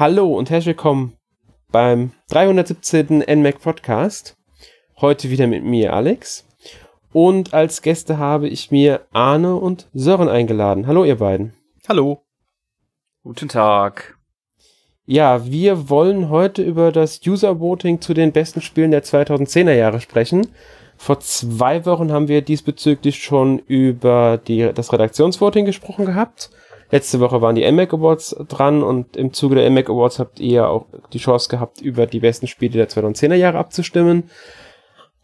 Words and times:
Hallo 0.00 0.28
und 0.28 0.48
herzlich 0.48 0.76
willkommen 0.76 1.14
beim 1.72 2.12
317. 2.28 3.18
NMAC 3.18 3.60
Podcast. 3.60 4.36
Heute 5.00 5.28
wieder 5.28 5.48
mit 5.48 5.64
mir, 5.64 5.92
Alex. 5.92 6.46
Und 7.12 7.52
als 7.52 7.82
Gäste 7.82 8.16
habe 8.16 8.46
ich 8.46 8.70
mir 8.70 9.00
Arne 9.10 9.56
und 9.56 9.88
Sören 9.92 10.28
eingeladen. 10.28 10.86
Hallo, 10.86 11.04
ihr 11.04 11.16
beiden. 11.16 11.54
Hallo. 11.88 12.22
Guten 13.24 13.48
Tag. 13.48 14.16
Ja, 15.04 15.44
wir 15.50 15.90
wollen 15.90 16.28
heute 16.28 16.62
über 16.62 16.92
das 16.92 17.20
User 17.26 17.58
Voting 17.58 18.00
zu 18.00 18.14
den 18.14 18.30
besten 18.30 18.60
Spielen 18.60 18.92
der 18.92 19.02
2010er 19.02 19.74
Jahre 19.74 20.00
sprechen. 20.00 20.46
Vor 20.96 21.18
zwei 21.18 21.84
Wochen 21.86 22.12
haben 22.12 22.28
wir 22.28 22.42
diesbezüglich 22.42 23.20
schon 23.20 23.58
über 23.66 24.38
die, 24.38 24.70
das 24.72 24.92
Redaktionsvoting 24.92 25.64
gesprochen 25.64 26.06
gehabt. 26.06 26.50
Letzte 26.90 27.20
Woche 27.20 27.42
waren 27.42 27.54
die 27.54 27.70
MAC 27.70 27.92
Awards 27.92 28.34
dran 28.48 28.82
und 28.82 29.16
im 29.16 29.32
Zuge 29.32 29.56
der 29.56 29.70
MAC 29.70 29.90
Awards 29.90 30.18
habt 30.18 30.40
ihr 30.40 30.68
auch 30.68 30.86
die 31.12 31.18
Chance 31.18 31.48
gehabt, 31.50 31.80
über 31.82 32.06
die 32.06 32.20
besten 32.20 32.46
Spiele 32.46 32.78
der 32.78 32.88
2010er 32.88 33.34
Jahre 33.34 33.58
abzustimmen. 33.58 34.30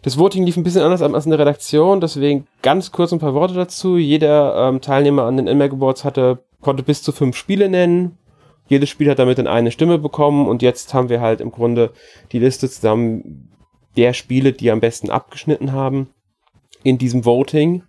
Das 0.03 0.19
Voting 0.19 0.45
lief 0.45 0.59
ein 0.59 0.63
bisschen 0.63 0.83
anders 0.83 1.01
als 1.01 1.25
in 1.25 1.31
der 1.31 1.39
Redaktion, 1.39 2.03
deswegen 2.03 2.47
ganz 2.61 2.93
kurz 2.93 3.13
ein 3.13 3.19
paar 3.19 3.33
Worte 3.33 3.55
dazu. 3.55 3.97
Jeder 3.97 4.69
ähm, 4.69 4.83
Teilnehmer 4.83 5.23
an 5.23 5.39
den 5.39 5.47
NMAC 5.47 5.73
Awards 5.73 6.05
hatte, 6.05 6.41
konnte 6.61 6.83
bis 6.83 7.03
zu 7.03 7.13
fünf 7.13 7.37
Spiele 7.37 7.71
nennen. 7.71 8.19
Jedes 8.67 8.91
Spiel 8.91 9.11
hat 9.11 9.19
damit 9.19 9.39
dann 9.39 9.47
eine 9.47 9.71
Stimme 9.71 9.99
bekommen 9.99 10.47
und 10.47 10.61
jetzt 10.61 10.93
haben 10.93 11.09
wir 11.09 11.23
halt 11.23 11.41
im 11.41 11.51
Grunde 11.51 11.93
die 12.33 12.39
Liste 12.39 12.69
zusammen 12.69 13.51
der 13.97 14.13
Spiele, 14.13 14.53
die 14.53 14.71
am 14.71 14.81
besten 14.81 15.09
abgeschnitten 15.09 15.73
haben 15.73 16.09
in 16.83 16.99
diesem 16.99 17.25
Voting. 17.25 17.83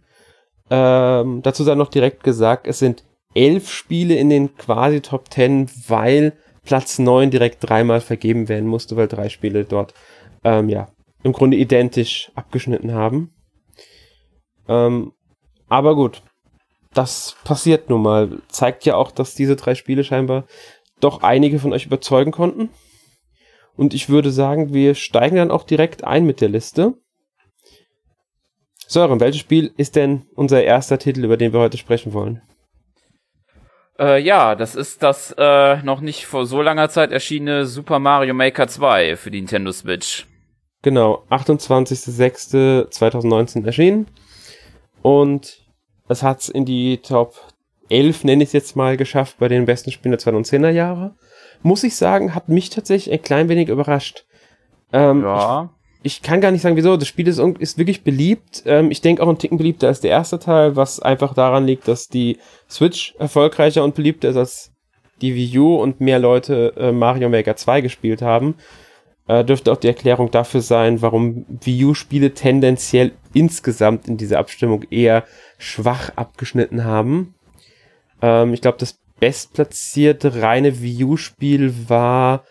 Ähm, 0.70 1.42
dazu 1.44 1.64
sei 1.64 1.76
noch 1.76 1.89
direkt 1.89 2.23
gesagt, 2.23 2.67
es 2.67 2.80
sind 2.80 3.04
elf 3.36 3.72
Spiele 3.72 4.16
in 4.16 4.30
den 4.30 4.55
quasi 4.55 5.02
Top 5.02 5.30
Ten, 5.30 5.69
weil 5.88 6.33
Platz 6.64 6.97
neun 6.97 7.30
direkt 7.30 7.69
dreimal 7.69 8.02
vergeben 8.02 8.50
werden 8.50 8.67
musste, 8.67 8.95
weil 8.95 9.08
drei 9.08 9.30
Spiele 9.30 9.66
dort 9.66 9.94
ähm, 10.44 10.69
ja 10.69 10.88
im 11.23 11.33
Grunde 11.33 11.58
identisch 11.58 12.31
abgeschnitten 12.36 12.94
haben. 12.94 13.33
Ähm, 14.67 15.14
aber 15.67 15.95
gut, 15.95 16.22
das 16.94 17.36
passiert 17.44 17.89
nun 17.89 18.02
mal. 18.02 18.42
Zeigt 18.47 18.86
ja 18.86 18.95
auch, 18.95 19.11
dass 19.11 19.36
diese 19.36 19.55
drei 19.55 19.75
Spiele 19.75 20.03
scheinbar 20.03 20.45
doch 20.99 21.23
einige 21.23 21.59
von 21.59 21.73
euch 21.73 21.86
überzeugen 21.86 22.31
konnten. 22.31 22.70
Und 23.75 23.94
ich 23.94 24.08
würde 24.08 24.31
sagen, 24.31 24.73
wir 24.73 24.95
steigen 24.95 25.36
dann 25.36 25.52
auch 25.52 25.64
direkt 25.64 26.03
ein 26.03 26.25
mit 26.25 26.42
der 26.42 26.49
Liste. 26.49 26.94
Sören, 28.88 29.20
welches 29.20 29.42
Spiel 29.42 29.73
ist 29.77 29.95
denn 29.95 30.27
unser 30.36 30.64
erster 30.64 30.97
Titel, 30.97 31.25
über 31.25 31.38
den 31.38 31.52
wir 31.52 31.59
heute 31.59 31.77
sprechen 31.77 32.14
wollen? 32.14 32.42
Äh, 33.98 34.22
ja, 34.22 34.56
das 34.56 34.76
ist 34.76 35.02
das 35.04 35.34
äh, 35.38 35.78
noch 35.84 36.02
nicht 36.02 36.26
vor 36.26 36.46
so 36.46 36.62
langer 36.62 36.90
Zeit 36.90 37.12
erschienene 37.12 37.66
Super 37.66 38.00
Mario 38.00 38.34
Maker 38.34 38.68
2 38.68 39.16
für 39.16 39.32
die 39.32 39.40
Nintendo 39.40 39.72
Switch. 39.72 40.28
Genau, 40.82 41.24
28.06.2019 41.30 43.66
erschienen. 43.66 44.08
Und 45.02 45.62
es 46.08 46.22
hat 46.23 46.42
es 46.42 46.50
in 46.50 46.66
die 46.66 46.98
Top 46.98 47.36
11, 47.90 48.26
nenne 48.26 48.44
ich 48.44 48.50
es 48.50 48.54
jetzt 48.54 48.76
mal, 48.76 48.98
geschafft 48.98 49.38
bei 49.40 49.48
den 49.48 49.66
besten 49.66 49.92
Spielen 49.92 50.12
der 50.12 50.20
2010er 50.20 50.70
Jahre. 50.70 51.16
Muss 51.62 51.84
ich 51.84 51.96
sagen, 51.96 52.36
hat 52.36 52.50
mich 52.50 52.70
tatsächlich 52.70 53.14
ein 53.14 53.22
klein 53.22 53.48
wenig 53.50 53.70
überrascht. 53.70 54.26
Ähm, 54.92 55.23
ja 55.23 55.70
ich 56.06 56.22
kann 56.22 56.39
gar 56.39 56.52
nicht 56.52 56.61
sagen, 56.61 56.75
wieso. 56.75 56.98
Das 56.98 57.08
Spiel 57.08 57.28
ist, 57.28 57.39
ist 57.39 57.80
wirklich 57.80 58.04
beliebt. 58.04 58.61
Ähm, 58.67 58.92
ich 58.92 59.02
denke 59.02 59.23
auch 59.23 59.27
ein 59.27 59.39
Ticken 59.39 59.58
beliebter 59.58 59.88
als 59.88 60.02
der 60.02 60.11
erste 60.11 60.38
Teil, 60.38 60.76
was 60.76 60.99
einfach 60.99 61.33
daran 61.33 61.66
liegt, 61.66 61.88
dass 61.88 62.10
die 62.10 62.38
Switch 62.70 63.16
erfolgreicher 63.17 63.83
und 63.83 63.95
beliebter 63.95 64.30
ist 64.30 64.36
als 64.38 64.71
die 65.21 65.33
Wii 65.33 65.58
U 65.58 65.76
und 65.77 66.02
mehr 66.02 66.20
Leute 66.20 66.73
äh, 66.77 66.92
Mario 66.92 67.27
Maker 67.27 67.55
2 67.55 67.82
gespielt 67.82 68.21
haben. 68.21 68.54
Äh, 69.27 69.43
dürfte 69.43 69.71
auch 69.71 69.77
die 69.77 69.88
Erklärung 69.88 70.30
dafür 70.30 70.61
sein, 70.61 71.02
warum 71.02 71.48
Wii 71.49 71.86
U-Spiele 71.86 72.36
tendenziell 72.36 73.14
insgesamt 73.33 74.08
in 74.08 74.17
dieser 74.17 74.37
Abstimmung 74.37 74.83
eher 74.92 75.23
schwach 75.58 76.11
abgeschnitten 76.16 76.83
haben. 76.83 77.33
Ähm, 78.22 78.54
ich 78.54 78.61
glaube, 78.61 78.77
das 78.77 78.99
bestplatzierte 79.20 80.43
reine 80.43 80.83
Wii 80.83 81.05
U-Spiel 81.05 81.73
war 81.87 82.43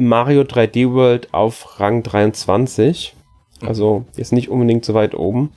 Mario 0.00 0.42
3D 0.42 0.92
World 0.92 1.32
auf 1.32 1.78
Rang 1.78 2.02
23. 2.02 3.14
Also 3.60 4.06
ist 4.16 4.32
nicht 4.32 4.48
unbedingt 4.48 4.84
so 4.84 4.94
weit 4.94 5.14
oben. 5.14 5.52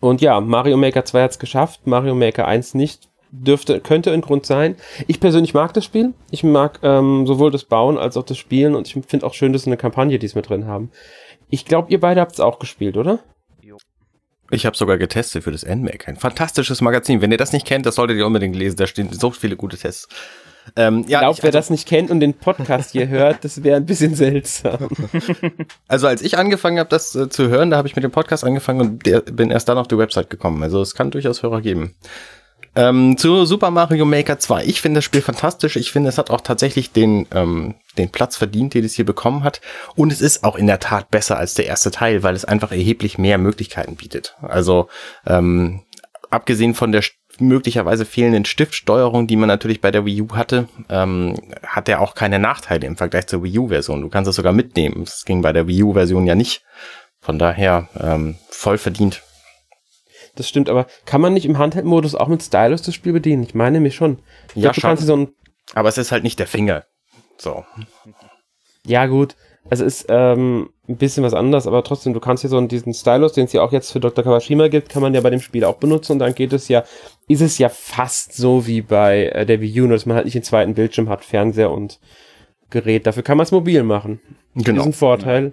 Und 0.00 0.20
ja, 0.20 0.40
Mario 0.40 0.76
Maker 0.76 1.04
2 1.04 1.22
hat 1.22 1.30
es 1.32 1.38
geschafft, 1.38 1.86
Mario 1.86 2.14
Maker 2.14 2.46
1 2.46 2.74
nicht. 2.74 3.08
Dürfte, 3.32 3.80
könnte 3.80 4.12
ein 4.12 4.22
Grund 4.22 4.44
sein. 4.44 4.76
Ich 5.06 5.20
persönlich 5.20 5.54
mag 5.54 5.72
das 5.72 5.84
Spiel. 5.84 6.14
Ich 6.30 6.42
mag 6.42 6.80
ähm, 6.82 7.26
sowohl 7.26 7.50
das 7.50 7.64
Bauen 7.64 7.96
als 7.96 8.16
auch 8.16 8.24
das 8.24 8.38
Spielen 8.38 8.74
und 8.74 8.88
ich 8.88 8.94
finde 9.06 9.26
auch 9.26 9.34
schön, 9.34 9.52
dass 9.52 9.62
sie 9.62 9.70
eine 9.70 9.76
Kampagne 9.76 10.18
diesmal 10.18 10.42
drin 10.42 10.66
haben. 10.66 10.90
Ich 11.48 11.64
glaube, 11.64 11.90
ihr 11.90 12.00
beide 12.00 12.20
habt 12.20 12.32
es 12.32 12.40
auch 12.40 12.58
gespielt, 12.58 12.96
oder? 12.96 13.20
Ich 14.50 14.66
habe 14.66 14.76
sogar 14.76 14.98
getestet 14.98 15.44
für 15.44 15.52
das 15.52 15.64
NMAC. 15.64 16.08
Ein 16.08 16.16
fantastisches 16.16 16.80
Magazin. 16.80 17.22
Wenn 17.22 17.30
ihr 17.30 17.38
das 17.38 17.52
nicht 17.52 17.66
kennt, 17.66 17.86
das 17.86 17.94
solltet 17.94 18.18
ihr 18.18 18.26
unbedingt 18.26 18.56
lesen. 18.56 18.76
Da 18.76 18.88
stehen 18.88 19.12
so 19.12 19.30
viele 19.30 19.56
gute 19.56 19.78
Tests. 19.78 20.08
Ähm, 20.76 21.04
ja, 21.08 21.18
ich 21.18 21.22
glaube, 21.22 21.38
wer 21.42 21.48
also, 21.48 21.58
das 21.58 21.70
nicht 21.70 21.88
kennt 21.88 22.10
und 22.10 22.20
den 22.20 22.34
Podcast 22.34 22.92
hier 22.92 23.08
hört, 23.08 23.44
das 23.44 23.62
wäre 23.62 23.76
ein 23.76 23.86
bisschen 23.86 24.14
seltsam. 24.14 24.88
Also 25.88 26.06
als 26.06 26.22
ich 26.22 26.38
angefangen 26.38 26.78
habe, 26.78 26.88
das 26.88 27.14
äh, 27.14 27.28
zu 27.28 27.48
hören, 27.48 27.70
da 27.70 27.76
habe 27.76 27.88
ich 27.88 27.96
mit 27.96 28.04
dem 28.04 28.10
Podcast 28.10 28.44
angefangen 28.44 28.80
und 28.80 29.06
der, 29.06 29.20
bin 29.20 29.50
erst 29.50 29.68
dann 29.68 29.78
auf 29.78 29.88
die 29.88 29.98
Website 29.98 30.30
gekommen. 30.30 30.62
Also 30.62 30.80
es 30.80 30.94
kann 30.94 31.10
durchaus 31.10 31.42
Hörer 31.42 31.60
geben. 31.60 31.96
Ähm, 32.76 33.16
zu 33.16 33.44
Super 33.46 33.70
Mario 33.70 34.04
Maker 34.04 34.38
2. 34.38 34.64
Ich 34.64 34.80
finde 34.80 34.98
das 34.98 35.04
Spiel 35.04 35.22
fantastisch. 35.22 35.76
Ich 35.76 35.90
finde, 35.90 36.08
es 36.08 36.18
hat 36.18 36.30
auch 36.30 36.40
tatsächlich 36.40 36.92
den, 36.92 37.26
ähm, 37.34 37.74
den 37.98 38.10
Platz 38.10 38.36
verdient, 38.36 38.74
den 38.74 38.84
es 38.84 38.94
hier 38.94 39.04
bekommen 39.04 39.42
hat. 39.42 39.60
Und 39.96 40.12
es 40.12 40.20
ist 40.20 40.44
auch 40.44 40.56
in 40.56 40.68
der 40.68 40.78
Tat 40.78 41.10
besser 41.10 41.36
als 41.36 41.54
der 41.54 41.66
erste 41.66 41.90
Teil, 41.90 42.22
weil 42.22 42.36
es 42.36 42.44
einfach 42.44 42.70
erheblich 42.70 43.18
mehr 43.18 43.38
Möglichkeiten 43.38 43.96
bietet. 43.96 44.36
Also 44.40 44.88
ähm, 45.26 45.82
abgesehen 46.30 46.74
von 46.74 46.92
der 46.92 47.02
möglicherweise 47.40 48.04
fehlenden 48.04 48.44
Stiftsteuerung, 48.44 49.26
die 49.26 49.36
man 49.36 49.48
natürlich 49.48 49.80
bei 49.80 49.90
der 49.90 50.04
Wii 50.04 50.22
U 50.22 50.28
hatte, 50.32 50.68
ähm, 50.88 51.36
hat 51.66 51.88
er 51.88 52.00
auch 52.00 52.14
keine 52.14 52.38
Nachteile 52.38 52.86
im 52.86 52.96
Vergleich 52.96 53.26
zur 53.26 53.42
Wii 53.42 53.58
U-Version. 53.58 54.02
Du 54.02 54.08
kannst 54.08 54.28
es 54.28 54.36
sogar 54.36 54.52
mitnehmen. 54.52 55.04
Das 55.04 55.24
ging 55.24 55.42
bei 55.42 55.52
der 55.52 55.66
Wii 55.66 55.82
U-Version 55.82 56.26
ja 56.26 56.34
nicht. 56.34 56.62
Von 57.20 57.38
daher 57.38 57.88
ähm, 57.98 58.36
voll 58.48 58.78
verdient. 58.78 59.22
Das 60.36 60.48
stimmt, 60.48 60.70
aber 60.70 60.86
kann 61.04 61.20
man 61.20 61.34
nicht 61.34 61.44
im 61.44 61.58
Handheld-Modus 61.58 62.14
auch 62.14 62.28
mit 62.28 62.42
Stylus 62.42 62.82
das 62.82 62.94
Spiel 62.94 63.12
bedienen? 63.12 63.42
Ich 63.42 63.54
meine 63.54 63.80
mir 63.80 63.90
schon. 63.90 64.20
Ich 64.54 64.62
ja, 64.62 64.70
glaub, 64.70 64.96
schon. 64.98 65.06
So 65.06 65.28
aber 65.74 65.88
es 65.88 65.98
ist 65.98 66.12
halt 66.12 66.24
nicht 66.24 66.38
der 66.38 66.46
Finger. 66.46 66.84
So. 67.38 67.64
Ja, 68.86 69.06
gut. 69.06 69.36
Es 69.70 69.78
ist 69.80 70.06
ähm, 70.08 70.70
ein 70.88 70.96
bisschen 70.96 71.22
was 71.22 71.32
anderes, 71.32 71.68
aber 71.68 71.84
trotzdem, 71.84 72.12
du 72.12 72.20
kannst 72.20 72.40
hier 72.42 72.50
so 72.50 72.60
diesen 72.60 72.92
Stylus, 72.92 73.32
den 73.32 73.44
es 73.44 73.52
ja 73.52 73.62
auch 73.62 73.70
jetzt 73.70 73.92
für 73.92 74.00
Dr. 74.00 74.24
Kawashima 74.24 74.66
gibt, 74.66 74.88
kann 74.88 75.00
man 75.00 75.14
ja 75.14 75.20
bei 75.20 75.30
dem 75.30 75.40
Spiel 75.40 75.64
auch 75.64 75.76
benutzen 75.76 76.12
und 76.12 76.18
dann 76.18 76.34
geht 76.34 76.52
es 76.52 76.66
ja, 76.66 76.82
ist 77.28 77.40
es 77.40 77.56
ja 77.58 77.68
fast 77.68 78.34
so 78.34 78.66
wie 78.66 78.82
bei 78.82 79.26
äh, 79.26 79.46
der 79.46 79.60
Wii 79.60 79.82
U, 79.82 79.86
nur 79.86 79.96
dass 79.96 80.06
man 80.06 80.16
halt 80.16 80.24
nicht 80.24 80.34
den 80.34 80.42
zweiten 80.42 80.74
Bildschirm 80.74 81.08
hat, 81.08 81.24
Fernseher 81.24 81.70
und 81.70 82.00
Gerät. 82.68 83.06
Dafür 83.06 83.22
kann 83.22 83.36
man 83.36 83.44
es 83.44 83.52
mobil 83.52 83.84
machen. 83.84 84.20
Genau. 84.54 84.78
Das 84.78 84.86
ist 84.86 84.86
ein 84.86 84.92
Vorteil. 84.92 85.52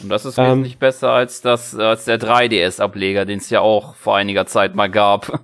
Und 0.00 0.08
das 0.08 0.24
ist 0.24 0.38
ähm, 0.38 0.46
wesentlich 0.46 0.78
besser 0.78 1.10
als 1.10 1.40
das, 1.40 1.74
als 1.74 2.04
der 2.04 2.20
3DS-Ableger, 2.20 3.24
den 3.24 3.38
es 3.38 3.50
ja 3.50 3.60
auch 3.60 3.94
vor 3.96 4.16
einiger 4.16 4.46
Zeit 4.46 4.74
mal 4.74 4.90
gab. 4.90 5.40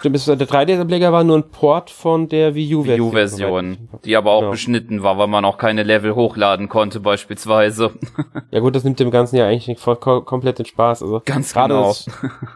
Stimmt, 0.00 0.26
der 0.28 0.48
3D-Ableger 0.48 1.12
war 1.12 1.24
nur 1.24 1.38
ein 1.38 1.50
Port 1.50 1.90
von 1.90 2.28
der 2.28 2.54
Wii 2.54 2.76
U-Version. 2.76 2.98
Wii 2.98 3.08
U-Version, 3.08 3.88
die 4.04 4.16
aber 4.16 4.30
auch 4.30 4.40
genau. 4.40 4.52
beschnitten 4.52 5.02
war, 5.02 5.18
weil 5.18 5.26
man 5.26 5.44
auch 5.44 5.58
keine 5.58 5.82
Level 5.82 6.14
hochladen 6.14 6.68
konnte 6.68 7.00
beispielsweise. 7.00 7.92
Ja 8.50 8.60
gut, 8.60 8.74
das 8.74 8.84
nimmt 8.84 8.98
dem 8.98 9.10
Ganzen 9.10 9.36
ja 9.36 9.46
eigentlich 9.46 9.78
voll, 9.78 9.96
komplett 9.96 10.58
den 10.58 10.64
Spaß. 10.64 11.02
Also 11.02 11.20
Ganz 11.24 11.52
gerade 11.52 11.74
genau. 11.74 11.88
das 11.88 12.08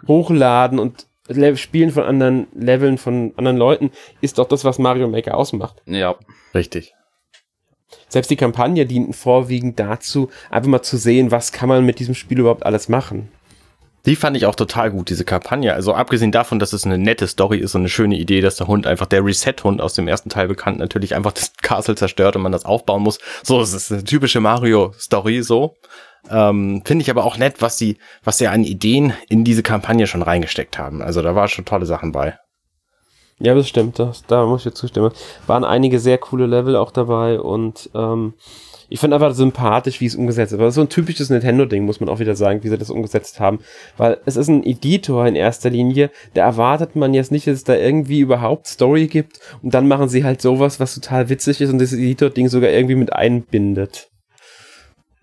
Hochladen 0.06 0.78
und 0.78 1.06
Spielen 1.56 1.90
von 1.90 2.04
anderen 2.04 2.46
Leveln 2.54 2.96
von 2.96 3.32
anderen 3.36 3.56
Leuten 3.56 3.90
ist 4.20 4.38
doch 4.38 4.48
das, 4.48 4.64
was 4.64 4.78
Mario 4.78 5.08
Maker 5.08 5.36
ausmacht. 5.36 5.82
Ja. 5.86 6.14
Richtig. 6.54 6.94
Selbst 8.08 8.30
die 8.30 8.36
Kampagne 8.36 8.86
dient 8.86 9.14
vorwiegend 9.14 9.78
dazu, 9.78 10.30
einfach 10.50 10.70
mal 10.70 10.82
zu 10.82 10.96
sehen, 10.96 11.30
was 11.30 11.52
kann 11.52 11.68
man 11.68 11.84
mit 11.84 11.98
diesem 11.98 12.14
Spiel 12.14 12.40
überhaupt 12.40 12.64
alles 12.64 12.88
machen. 12.88 13.28
Die 14.04 14.16
fand 14.16 14.36
ich 14.36 14.46
auch 14.46 14.56
total 14.56 14.90
gut, 14.90 15.10
diese 15.10 15.24
Kampagne. 15.24 15.72
Also 15.74 15.94
abgesehen 15.94 16.32
davon, 16.32 16.58
dass 16.58 16.72
es 16.72 16.84
eine 16.84 16.98
nette 16.98 17.28
Story 17.28 17.58
ist 17.58 17.74
und 17.76 17.82
eine 17.82 17.88
schöne 17.88 18.16
Idee, 18.16 18.40
dass 18.40 18.56
der 18.56 18.66
Hund 18.66 18.86
einfach, 18.86 19.06
der 19.06 19.24
Reset-Hund 19.24 19.80
aus 19.80 19.94
dem 19.94 20.08
ersten 20.08 20.28
Teil 20.28 20.48
bekannt, 20.48 20.78
natürlich 20.78 21.14
einfach 21.14 21.32
das 21.32 21.52
Castle 21.62 21.94
zerstört 21.94 22.34
und 22.34 22.42
man 22.42 22.52
das 22.52 22.64
aufbauen 22.64 23.02
muss. 23.02 23.20
So, 23.44 23.60
es 23.60 23.72
ist 23.72 23.92
eine 23.92 24.02
typische 24.02 24.40
Mario-Story 24.40 25.42
so. 25.42 25.76
Ähm, 26.30 26.82
Finde 26.84 27.02
ich 27.02 27.10
aber 27.10 27.24
auch 27.24 27.36
nett, 27.36 27.56
was 27.60 27.78
sie, 27.78 27.98
was 28.24 28.38
sie 28.38 28.48
an 28.48 28.64
Ideen 28.64 29.12
in 29.28 29.44
diese 29.44 29.62
Kampagne 29.62 30.06
schon 30.06 30.22
reingesteckt 30.22 30.78
haben. 30.78 31.00
Also 31.00 31.22
da 31.22 31.34
waren 31.34 31.48
schon 31.48 31.64
tolle 31.64 31.86
Sachen 31.86 32.10
bei. 32.12 32.38
Ja, 33.38 33.54
das 33.54 33.68
stimmt, 33.68 33.98
das, 33.98 34.24
da 34.26 34.46
muss 34.46 34.66
ich 34.66 34.74
zustimmen. 34.74 35.10
Waren 35.46 35.64
einige 35.64 35.98
sehr 35.98 36.18
coole 36.18 36.46
Level 36.46 36.76
auch 36.76 36.92
dabei 36.92 37.40
und 37.40 37.90
ähm, 37.94 38.34
Ich 38.92 39.00
fand 39.00 39.14
einfach 39.14 39.34
sympathisch, 39.34 40.00
wie 40.00 40.06
es 40.06 40.16
umgesetzt 40.16 40.52
ist. 40.52 40.58
Aber 40.58 40.70
so 40.70 40.82
ein 40.82 40.88
typisches 40.88 41.30
Nintendo-Ding, 41.30 41.84
muss 41.84 42.00
man 42.00 42.10
auch 42.10 42.18
wieder 42.18 42.36
sagen, 42.36 42.62
wie 42.62 42.68
sie 42.68 42.76
das 42.76 42.90
umgesetzt 42.90 43.40
haben. 43.40 43.60
Weil 43.96 44.20
es 44.26 44.36
ist 44.36 44.48
ein 44.48 44.64
Editor 44.64 45.26
in 45.26 45.34
erster 45.34 45.70
Linie, 45.70 46.10
da 46.34 46.42
erwartet 46.42 46.94
man 46.94 47.14
jetzt 47.14 47.32
nicht, 47.32 47.46
dass 47.46 47.54
es 47.54 47.64
da 47.64 47.74
irgendwie 47.74 48.20
überhaupt 48.20 48.66
Story 48.66 49.06
gibt. 49.06 49.40
Und 49.62 49.72
dann 49.72 49.88
machen 49.88 50.08
sie 50.08 50.24
halt 50.24 50.42
sowas, 50.42 50.78
was 50.78 50.94
total 50.94 51.30
witzig 51.30 51.60
ist 51.60 51.70
und 51.70 51.78
das 51.78 51.92
Editor-Ding 51.92 52.48
sogar 52.48 52.70
irgendwie 52.70 52.96
mit 52.96 53.12
einbindet. 53.12 54.10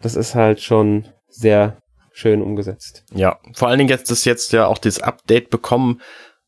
Das 0.02 0.16
ist 0.16 0.34
halt 0.34 0.62
schon 0.62 1.06
sehr 1.28 1.78
schön 2.12 2.42
umgesetzt. 2.42 3.04
Ja, 3.14 3.38
vor 3.54 3.68
allen 3.68 3.78
Dingen 3.78 3.90
jetzt 3.90 4.12
ist 4.12 4.26
jetzt 4.26 4.52
ja 4.52 4.68
auch 4.68 4.78
das 4.78 5.00
Update 5.00 5.50
bekommen 5.50 6.02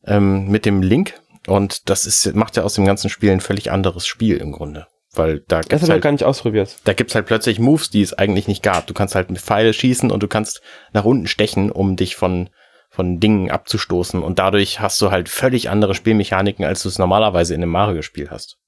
ähm, 0.04 0.48
mit 0.48 0.66
dem 0.66 0.82
Link 0.82 1.14
und 1.46 1.88
das 1.88 2.06
ist 2.06 2.34
macht 2.34 2.56
ja 2.56 2.62
aus 2.62 2.74
dem 2.74 2.84
ganzen 2.84 3.10
Spiel 3.10 3.30
ein 3.30 3.40
völlig 3.40 3.70
anderes 3.70 4.06
Spiel 4.06 4.36
im 4.36 4.52
Grunde, 4.52 4.86
weil 5.14 5.40
da 5.48 5.58
Das 5.60 5.68
gibt's 5.68 5.82
habe 5.82 5.84
ich 5.84 5.90
halt, 5.92 6.02
gar 6.02 6.12
nicht 6.12 6.24
ausprobiert. 6.24 6.76
da 6.84 6.92
gibt's 6.92 7.14
halt 7.14 7.26
plötzlich 7.26 7.58
Moves, 7.58 7.90
die 7.90 8.02
es 8.02 8.12
eigentlich 8.14 8.48
nicht 8.48 8.62
gab. 8.62 8.86
Du 8.86 8.94
kannst 8.94 9.14
halt 9.14 9.30
mit 9.30 9.40
Pfeile 9.40 9.72
schießen 9.72 10.10
und 10.10 10.22
du 10.22 10.28
kannst 10.28 10.62
nach 10.92 11.04
unten 11.04 11.26
stechen, 11.26 11.70
um 11.70 11.96
dich 11.96 12.16
von 12.16 12.50
von 12.90 13.20
Dingen 13.20 13.50
abzustoßen 13.50 14.22
und 14.22 14.38
dadurch 14.38 14.80
hast 14.80 15.00
du 15.00 15.10
halt 15.10 15.30
völlig 15.30 15.70
andere 15.70 15.94
Spielmechaniken, 15.94 16.62
als 16.66 16.82
du 16.82 16.90
es 16.90 16.98
normalerweise 16.98 17.54
in 17.54 17.62
einem 17.62 17.72
Mario-Spiel 17.72 18.28
hast. 18.30 18.58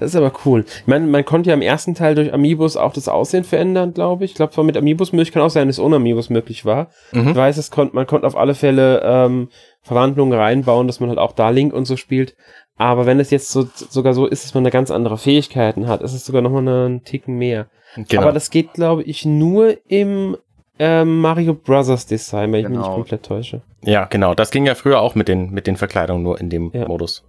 Das 0.00 0.10
ist 0.10 0.16
aber 0.16 0.32
cool. 0.44 0.64
Ich 0.80 0.86
meine, 0.86 1.06
man 1.06 1.24
konnte 1.24 1.50
ja 1.50 1.54
im 1.54 1.62
ersten 1.62 1.94
Teil 1.94 2.16
durch 2.16 2.32
Amiibos 2.32 2.76
auch 2.76 2.92
das 2.92 3.06
Aussehen 3.08 3.44
verändern, 3.44 3.94
glaube 3.94 4.24
ich. 4.24 4.32
Ich 4.32 4.36
glaube, 4.36 4.62
mit 4.64 4.76
Amiibos 4.76 5.12
möglich, 5.12 5.32
kann 5.32 5.42
auch 5.42 5.50
sein, 5.50 5.68
dass 5.68 5.76
es 5.78 5.84
ohne 5.84 5.96
Amiibos 5.96 6.28
möglich 6.28 6.64
war. 6.64 6.90
Mhm. 7.12 7.28
Ich 7.30 7.36
weiß, 7.36 7.56
es 7.56 7.70
konnt, 7.70 7.94
man 7.94 8.06
konnte 8.06 8.26
auf 8.26 8.36
alle 8.36 8.54
Fälle 8.54 9.00
ähm, 9.04 9.48
Verwandlungen 9.82 10.36
reinbauen, 10.38 10.86
dass 10.88 10.98
man 11.00 11.08
halt 11.08 11.18
auch 11.20 11.32
da 11.32 11.50
Link 11.50 11.72
und 11.72 11.84
so 11.84 11.96
spielt. 11.96 12.36
Aber 12.78 13.06
wenn 13.06 13.20
es 13.20 13.30
jetzt 13.30 13.50
so, 13.50 13.66
sogar 13.74 14.12
so 14.14 14.26
ist, 14.26 14.44
dass 14.44 14.54
man 14.54 14.64
da 14.64 14.70
ganz 14.70 14.90
andere 14.90 15.16
Fähigkeiten 15.18 15.88
hat, 15.88 16.02
ist 16.02 16.12
es 16.12 16.26
sogar 16.26 16.42
nochmal 16.42 16.66
einen 16.68 17.04
Ticken 17.04 17.36
mehr. 17.38 17.68
Genau. 17.96 18.22
Aber 18.22 18.32
das 18.32 18.50
geht, 18.50 18.74
glaube 18.74 19.02
ich, 19.02 19.24
nur 19.24 19.76
im 19.88 20.36
ähm, 20.78 21.20
Mario 21.22 21.54
Brothers 21.54 22.04
Design, 22.06 22.52
wenn 22.52 22.60
ich 22.60 22.68
mich 22.68 22.76
nicht 22.76 22.84
Genau. 22.84 22.96
komplett 22.96 23.22
täusche. 23.24 23.62
ja, 23.82 24.04
genau. 24.04 24.34
Das 24.34 24.50
ging 24.50 24.66
ja 24.66 24.74
früher 24.74 25.00
auch 25.00 25.14
mit 25.14 25.26
den 25.28 25.50
mit 25.50 25.66
den 25.66 25.76
Verkleidungen 25.76 26.22
nur 26.22 26.38
in 26.38 26.50
dem 26.50 26.70
Ja. 26.74 26.86
Modus. 26.86 27.24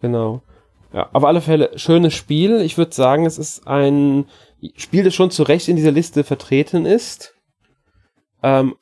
Genau. 0.00 0.42
Ja, 0.92 1.08
auf 1.12 1.24
alle 1.24 1.40
Fälle 1.40 1.70
schönes 1.78 2.14
Spiel. 2.14 2.60
Ich 2.62 2.78
würde 2.78 2.94
sagen, 2.94 3.26
es 3.26 3.38
ist 3.38 3.66
ein 3.68 4.24
Spiel, 4.76 5.04
das 5.04 5.14
schon 5.14 5.30
zu 5.30 5.42
Recht 5.44 5.68
in 5.68 5.76
dieser 5.76 5.92
Liste 5.92 6.24
vertreten 6.24 6.84
ist. 6.86 7.34
Ähm, 8.42 8.74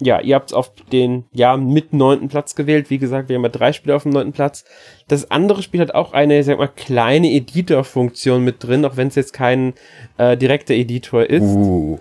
ja, 0.00 0.20
ihr 0.20 0.34
habt 0.34 0.50
es 0.50 0.54
auf 0.54 0.72
den 0.92 1.24
ja 1.32 1.56
mit 1.56 1.92
neunten 1.92 2.28
Platz 2.28 2.54
gewählt. 2.54 2.90
Wie 2.90 2.98
gesagt, 2.98 3.28
wir 3.28 3.36
haben 3.36 3.42
ja 3.42 3.48
drei 3.48 3.72
Spiele 3.72 3.96
auf 3.96 4.04
dem 4.04 4.12
neunten 4.12 4.32
Platz. 4.32 4.64
Das 5.08 5.30
andere 5.30 5.62
Spiel 5.62 5.80
hat 5.80 5.94
auch 5.94 6.12
eine, 6.12 6.42
sag 6.44 6.58
mal, 6.58 6.68
kleine 6.68 7.30
Editor-Funktion 7.32 8.44
mit 8.44 8.62
drin, 8.62 8.84
auch 8.84 8.96
wenn 8.96 9.08
es 9.08 9.16
jetzt 9.16 9.32
kein 9.32 9.74
äh, 10.16 10.36
direkter 10.36 10.74
Editor 10.74 11.24
ist. 11.24 11.42
Uh. 11.42 11.98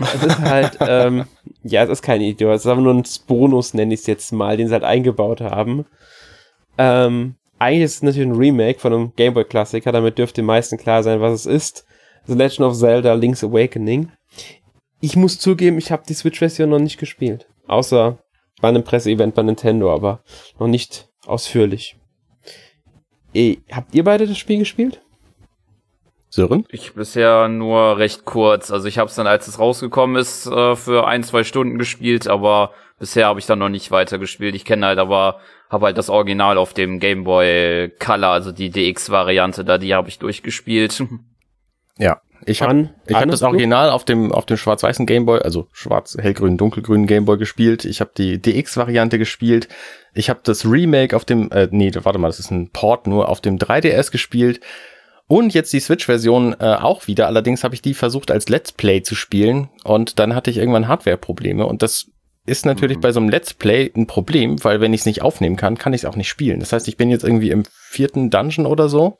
Es 0.00 0.22
ist 0.22 0.38
halt, 0.38 0.78
ähm, 0.86 1.24
ja, 1.62 1.84
es 1.84 1.90
ist 1.90 2.02
kein 2.02 2.20
Editor, 2.20 2.52
es 2.52 2.62
ist 2.62 2.70
aber 2.70 2.80
nur 2.80 2.94
ein 2.94 3.04
Bonus, 3.26 3.74
nenne 3.74 3.94
ich 3.94 4.00
es 4.00 4.06
jetzt 4.06 4.32
mal, 4.32 4.56
den 4.56 4.68
sie 4.68 4.72
halt 4.72 4.84
eingebaut 4.84 5.40
haben. 5.40 5.86
Ähm, 6.76 7.34
eigentlich 7.58 7.84
ist 7.84 7.96
es 7.96 8.02
natürlich 8.02 8.28
ein 8.28 8.36
Remake 8.36 8.78
von 8.78 8.92
einem 8.92 9.12
Gameboy-Klassiker, 9.16 9.92
damit 9.92 10.18
dürfte 10.18 10.42
den 10.42 10.46
meisten 10.46 10.78
klar 10.78 11.02
sein, 11.02 11.20
was 11.20 11.32
es 11.32 11.46
ist. 11.46 11.84
The 12.26 12.34
Legend 12.34 12.60
of 12.60 12.76
Zelda 12.76 13.14
Link's 13.14 13.42
Awakening. 13.42 14.10
Ich 15.00 15.16
muss 15.16 15.38
zugeben, 15.38 15.78
ich 15.78 15.92
habe 15.92 16.02
die 16.08 16.14
Switch-Version 16.14 16.70
noch 16.70 16.78
nicht 16.78 16.98
gespielt. 16.98 17.46
Außer 17.66 18.18
bei 18.60 18.68
einem 18.68 18.84
Presseevent 18.84 19.34
bei 19.34 19.42
Nintendo, 19.42 19.94
aber 19.94 20.22
noch 20.58 20.66
nicht 20.66 21.08
ausführlich. 21.26 21.96
Eh, 23.34 23.58
habt 23.70 23.94
ihr 23.94 24.04
beide 24.04 24.26
das 24.26 24.38
Spiel 24.38 24.58
gespielt? 24.58 25.00
Sören? 26.30 26.66
Ich 26.70 26.94
bisher 26.94 27.48
nur 27.48 27.98
recht 27.98 28.24
kurz. 28.24 28.70
Also 28.70 28.88
ich 28.88 28.98
habe 28.98 29.08
es 29.08 29.14
dann, 29.14 29.26
als 29.26 29.48
es 29.48 29.58
rausgekommen 29.58 30.16
ist, 30.16 30.46
äh, 30.46 30.76
für 30.76 31.06
ein, 31.06 31.22
zwei 31.22 31.44
Stunden 31.44 31.78
gespielt, 31.78 32.26
aber 32.26 32.72
bisher 32.98 33.26
habe 33.26 33.40
ich 33.40 33.46
dann 33.46 33.60
noch 33.60 33.68
nicht 33.68 33.90
weiter 33.90 34.18
gespielt. 34.18 34.54
Ich 34.54 34.64
kenne 34.64 34.86
halt 34.86 34.98
aber, 34.98 35.40
habe 35.70 35.86
halt 35.86 35.98
das 35.98 36.10
Original 36.10 36.58
auf 36.58 36.74
dem 36.74 36.98
Game 36.98 37.24
Boy 37.24 37.90
Color, 37.98 38.28
also 38.28 38.52
die 38.52 38.70
DX-Variante 38.70 39.64
da, 39.64 39.78
die 39.78 39.94
habe 39.94 40.08
ich 40.08 40.18
durchgespielt. 40.18 41.04
Ja. 42.00 42.20
Ich 42.46 42.62
habe 42.62 42.90
hab 43.12 43.30
das 43.30 43.42
Original 43.42 43.90
auf 43.90 44.04
dem 44.04 44.32
auf 44.32 44.46
dem 44.46 44.56
schwarz-weißen 44.56 45.06
Gameboy, 45.06 45.40
also 45.40 45.68
schwarz, 45.72 46.16
hellgrün, 46.18 46.56
dunkelgrünen 46.56 47.06
Gameboy 47.06 47.38
gespielt. 47.38 47.84
Ich 47.84 48.00
habe 48.00 48.10
die 48.16 48.40
DX-Variante 48.40 49.18
gespielt. 49.18 49.68
Ich 50.14 50.30
habe 50.30 50.40
das 50.42 50.64
Remake 50.64 51.14
auf 51.14 51.24
dem, 51.24 51.50
äh, 51.52 51.68
nee, 51.70 51.90
warte 52.02 52.18
mal, 52.18 52.28
das 52.28 52.38
ist 52.38 52.50
ein 52.50 52.70
Port 52.70 53.06
nur 53.06 53.28
auf 53.28 53.40
dem 53.40 53.58
3DS 53.58 54.10
gespielt. 54.10 54.60
Und 55.26 55.52
jetzt 55.52 55.72
die 55.74 55.80
Switch-Version 55.80 56.56
äh, 56.58 56.76
auch 56.80 57.06
wieder. 57.06 57.26
Allerdings 57.26 57.62
habe 57.62 57.74
ich 57.74 57.82
die 57.82 57.92
versucht 57.92 58.30
als 58.30 58.48
Let's 58.48 58.72
Play 58.72 59.02
zu 59.02 59.14
spielen 59.14 59.68
und 59.84 60.18
dann 60.18 60.34
hatte 60.34 60.50
ich 60.50 60.56
irgendwann 60.56 60.88
Hardware-Probleme 60.88 61.66
und 61.66 61.82
das 61.82 62.06
ist 62.46 62.64
natürlich 62.64 62.96
Mhm. 62.96 63.02
bei 63.02 63.12
so 63.12 63.20
einem 63.20 63.28
Let's 63.28 63.52
Play 63.52 63.92
ein 63.94 64.06
Problem, 64.06 64.64
weil 64.64 64.80
wenn 64.80 64.94
ich 64.94 65.00
es 65.00 65.06
nicht 65.06 65.20
aufnehmen 65.20 65.56
kann, 65.56 65.76
kann 65.76 65.92
ich 65.92 66.00
es 66.00 66.04
auch 66.06 66.16
nicht 66.16 66.30
spielen. 66.30 66.60
Das 66.60 66.72
heißt, 66.72 66.88
ich 66.88 66.96
bin 66.96 67.10
jetzt 67.10 67.24
irgendwie 67.24 67.50
im 67.50 67.64
vierten 67.70 68.30
Dungeon 68.30 68.64
oder 68.64 68.88
so 68.88 69.18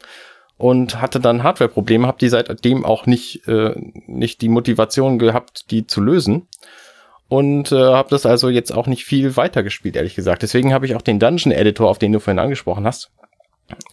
und 0.58 1.00
hatte 1.00 1.20
dann 1.20 1.42
Hardware-Probleme, 1.42 2.06
habe 2.06 2.18
die 2.18 2.28
seitdem 2.28 2.84
auch 2.84 3.06
nicht 3.06 3.46
äh, 3.48 3.74
nicht 4.06 4.42
die 4.42 4.48
Motivation 4.48 5.18
gehabt, 5.18 5.70
die 5.70 5.86
zu 5.86 6.00
lösen 6.00 6.48
und 7.28 7.72
äh, 7.72 7.76
habe 7.76 8.10
das 8.10 8.26
also 8.26 8.48
jetzt 8.48 8.72
auch 8.72 8.86
nicht 8.86 9.04
viel 9.04 9.36
weiter 9.36 9.62
gespielt, 9.62 9.96
ehrlich 9.96 10.14
gesagt. 10.14 10.42
Deswegen 10.42 10.72
habe 10.72 10.86
ich 10.86 10.96
auch 10.96 11.02
den 11.02 11.20
Dungeon 11.20 11.52
Editor, 11.52 11.88
auf 11.88 11.98
den 11.98 12.12
du 12.12 12.20
vorhin 12.20 12.38
angesprochen 12.38 12.84
hast, 12.84 13.10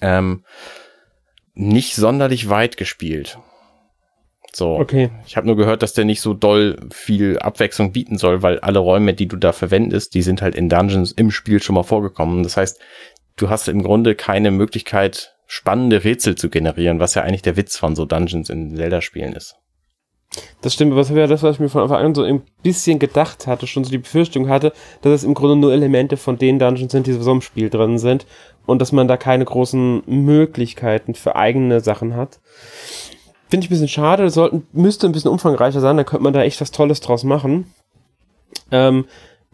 ähm, 0.01 0.43
nicht 1.53 1.95
sonderlich 1.95 2.49
weit 2.49 2.77
gespielt. 2.77 3.37
So. 4.53 4.79
Okay. 4.79 5.09
Ich 5.27 5.35
habe 5.35 5.47
nur 5.47 5.57
gehört, 5.57 5.83
dass 5.83 5.91
der 5.91 6.05
nicht 6.05 6.21
so 6.21 6.33
doll 6.33 6.77
viel 6.91 7.37
Abwechslung 7.39 7.91
bieten 7.91 8.17
soll, 8.17 8.41
weil 8.41 8.59
alle 8.59 8.79
Räume, 8.79 9.13
die 9.13 9.27
du 9.27 9.35
da 9.35 9.51
verwendest, 9.51 10.13
die 10.13 10.21
sind 10.21 10.41
halt 10.41 10.55
in 10.55 10.69
Dungeons 10.69 11.11
im 11.11 11.29
Spiel 11.29 11.61
schon 11.61 11.75
mal 11.75 11.83
vorgekommen. 11.83 12.41
Das 12.41 12.55
heißt, 12.55 12.79
du 13.35 13.49
hast 13.49 13.67
im 13.67 13.83
Grunde 13.83 14.15
keine 14.15 14.51
Möglichkeit, 14.51 15.34
spannende 15.47 16.03
Rätsel 16.03 16.35
zu 16.35 16.49
generieren, 16.49 16.99
was 16.99 17.15
ja 17.15 17.23
eigentlich 17.23 17.41
der 17.41 17.57
Witz 17.57 17.77
von 17.77 17.95
so 17.95 18.05
Dungeons 18.05 18.49
in 18.49 18.75
Zelda-Spielen 18.75 19.33
ist. 19.33 19.55
Das 20.61 20.73
stimmt, 20.73 20.91
aber 20.91 21.01
das 21.01 21.09
ja 21.09 21.27
das, 21.27 21.43
was 21.43 21.55
ich 21.55 21.59
mir 21.59 21.69
von 21.69 21.83
Anfang 21.83 22.03
an 22.03 22.15
so 22.15 22.23
ein 22.23 22.41
bisschen 22.63 22.99
gedacht 22.99 23.47
hatte, 23.47 23.67
schon 23.67 23.83
so 23.83 23.91
die 23.91 23.99
Befürchtung 23.99 24.49
hatte, 24.49 24.73
dass 25.01 25.13
es 25.13 25.23
im 25.23 25.33
Grunde 25.33 25.55
nur 25.55 25.71
Elemente 25.71 26.17
von 26.17 26.37
den 26.37 26.59
Dungeons 26.59 26.91
sind, 26.91 27.07
die 27.07 27.13
so 27.13 27.31
im 27.31 27.41
Spiel 27.41 27.69
drin 27.69 27.97
sind 27.97 28.25
und 28.65 28.81
dass 28.81 28.91
man 28.91 29.07
da 29.07 29.17
keine 29.17 29.45
großen 29.45 30.03
Möglichkeiten 30.07 31.13
für 31.13 31.35
eigene 31.35 31.79
Sachen 31.79 32.15
hat. 32.15 32.39
Finde 33.47 33.65
ich 33.65 33.69
ein 33.69 33.75
bisschen 33.75 33.87
schade, 33.87 34.29
sollten, 34.29 34.67
müsste 34.73 35.07
ein 35.07 35.11
bisschen 35.11 35.31
umfangreicher 35.31 35.79
sein, 35.79 35.97
dann 35.97 36.05
könnte 36.05 36.23
man 36.23 36.33
da 36.33 36.43
echt 36.43 36.59
was 36.59 36.71
Tolles 36.71 36.99
draus 36.99 37.23
machen. 37.23 37.71
Ähm, 38.71 39.05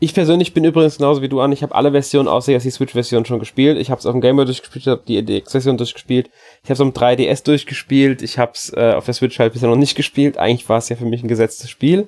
ich 0.04 0.16
persönlich 0.16 0.56
bin 0.56 0.64
übrigens 0.64 0.98
genauso 0.98 1.22
wie 1.22 1.30
du 1.30 1.42
an. 1.42 1.52
Ich 1.52 1.62
habe 1.62 1.76
alle 1.76 1.92
Versionen 1.92 2.28
außer 2.28 2.52
jetzt 2.52 2.64
die 2.64 2.72
Switch-Version 2.72 3.24
schon 3.24 3.38
gespielt. 3.38 3.78
Ich 3.78 3.92
habe 3.92 4.00
es 4.00 4.08
auf 4.08 4.14
dem 4.14 4.20
Game 4.20 4.36
Boy 4.36 4.46
durchgespielt, 4.46 4.84
ich 4.84 4.88
habe 4.88 5.04
die 5.08 5.24
DX-Version 5.24 5.78
durchgespielt. 5.78 6.32
Ich 6.64 6.72
habe 6.72 6.74
es 6.74 6.80
dem 6.80 6.92
3DS 6.92 7.46
durchgespielt. 7.46 8.24
Ich 8.24 8.40
habe 8.40 8.54
es 8.56 8.74
äh, 8.76 8.94
auf 8.94 9.06
der 9.06 9.14
Switch 9.14 9.38
halt 9.38 9.54
bisher 9.54 9.70
noch 9.70 9.76
nicht 9.76 9.94
gespielt. 9.94 10.40
Eigentlich 10.40 10.68
war 10.68 10.80
es 10.80 10.90
ja 10.90 10.96
für 10.96 11.06
mich 11.06 11.22
ein 11.24 11.28
gesetztes 11.28 11.70
Spiel. 11.70 12.08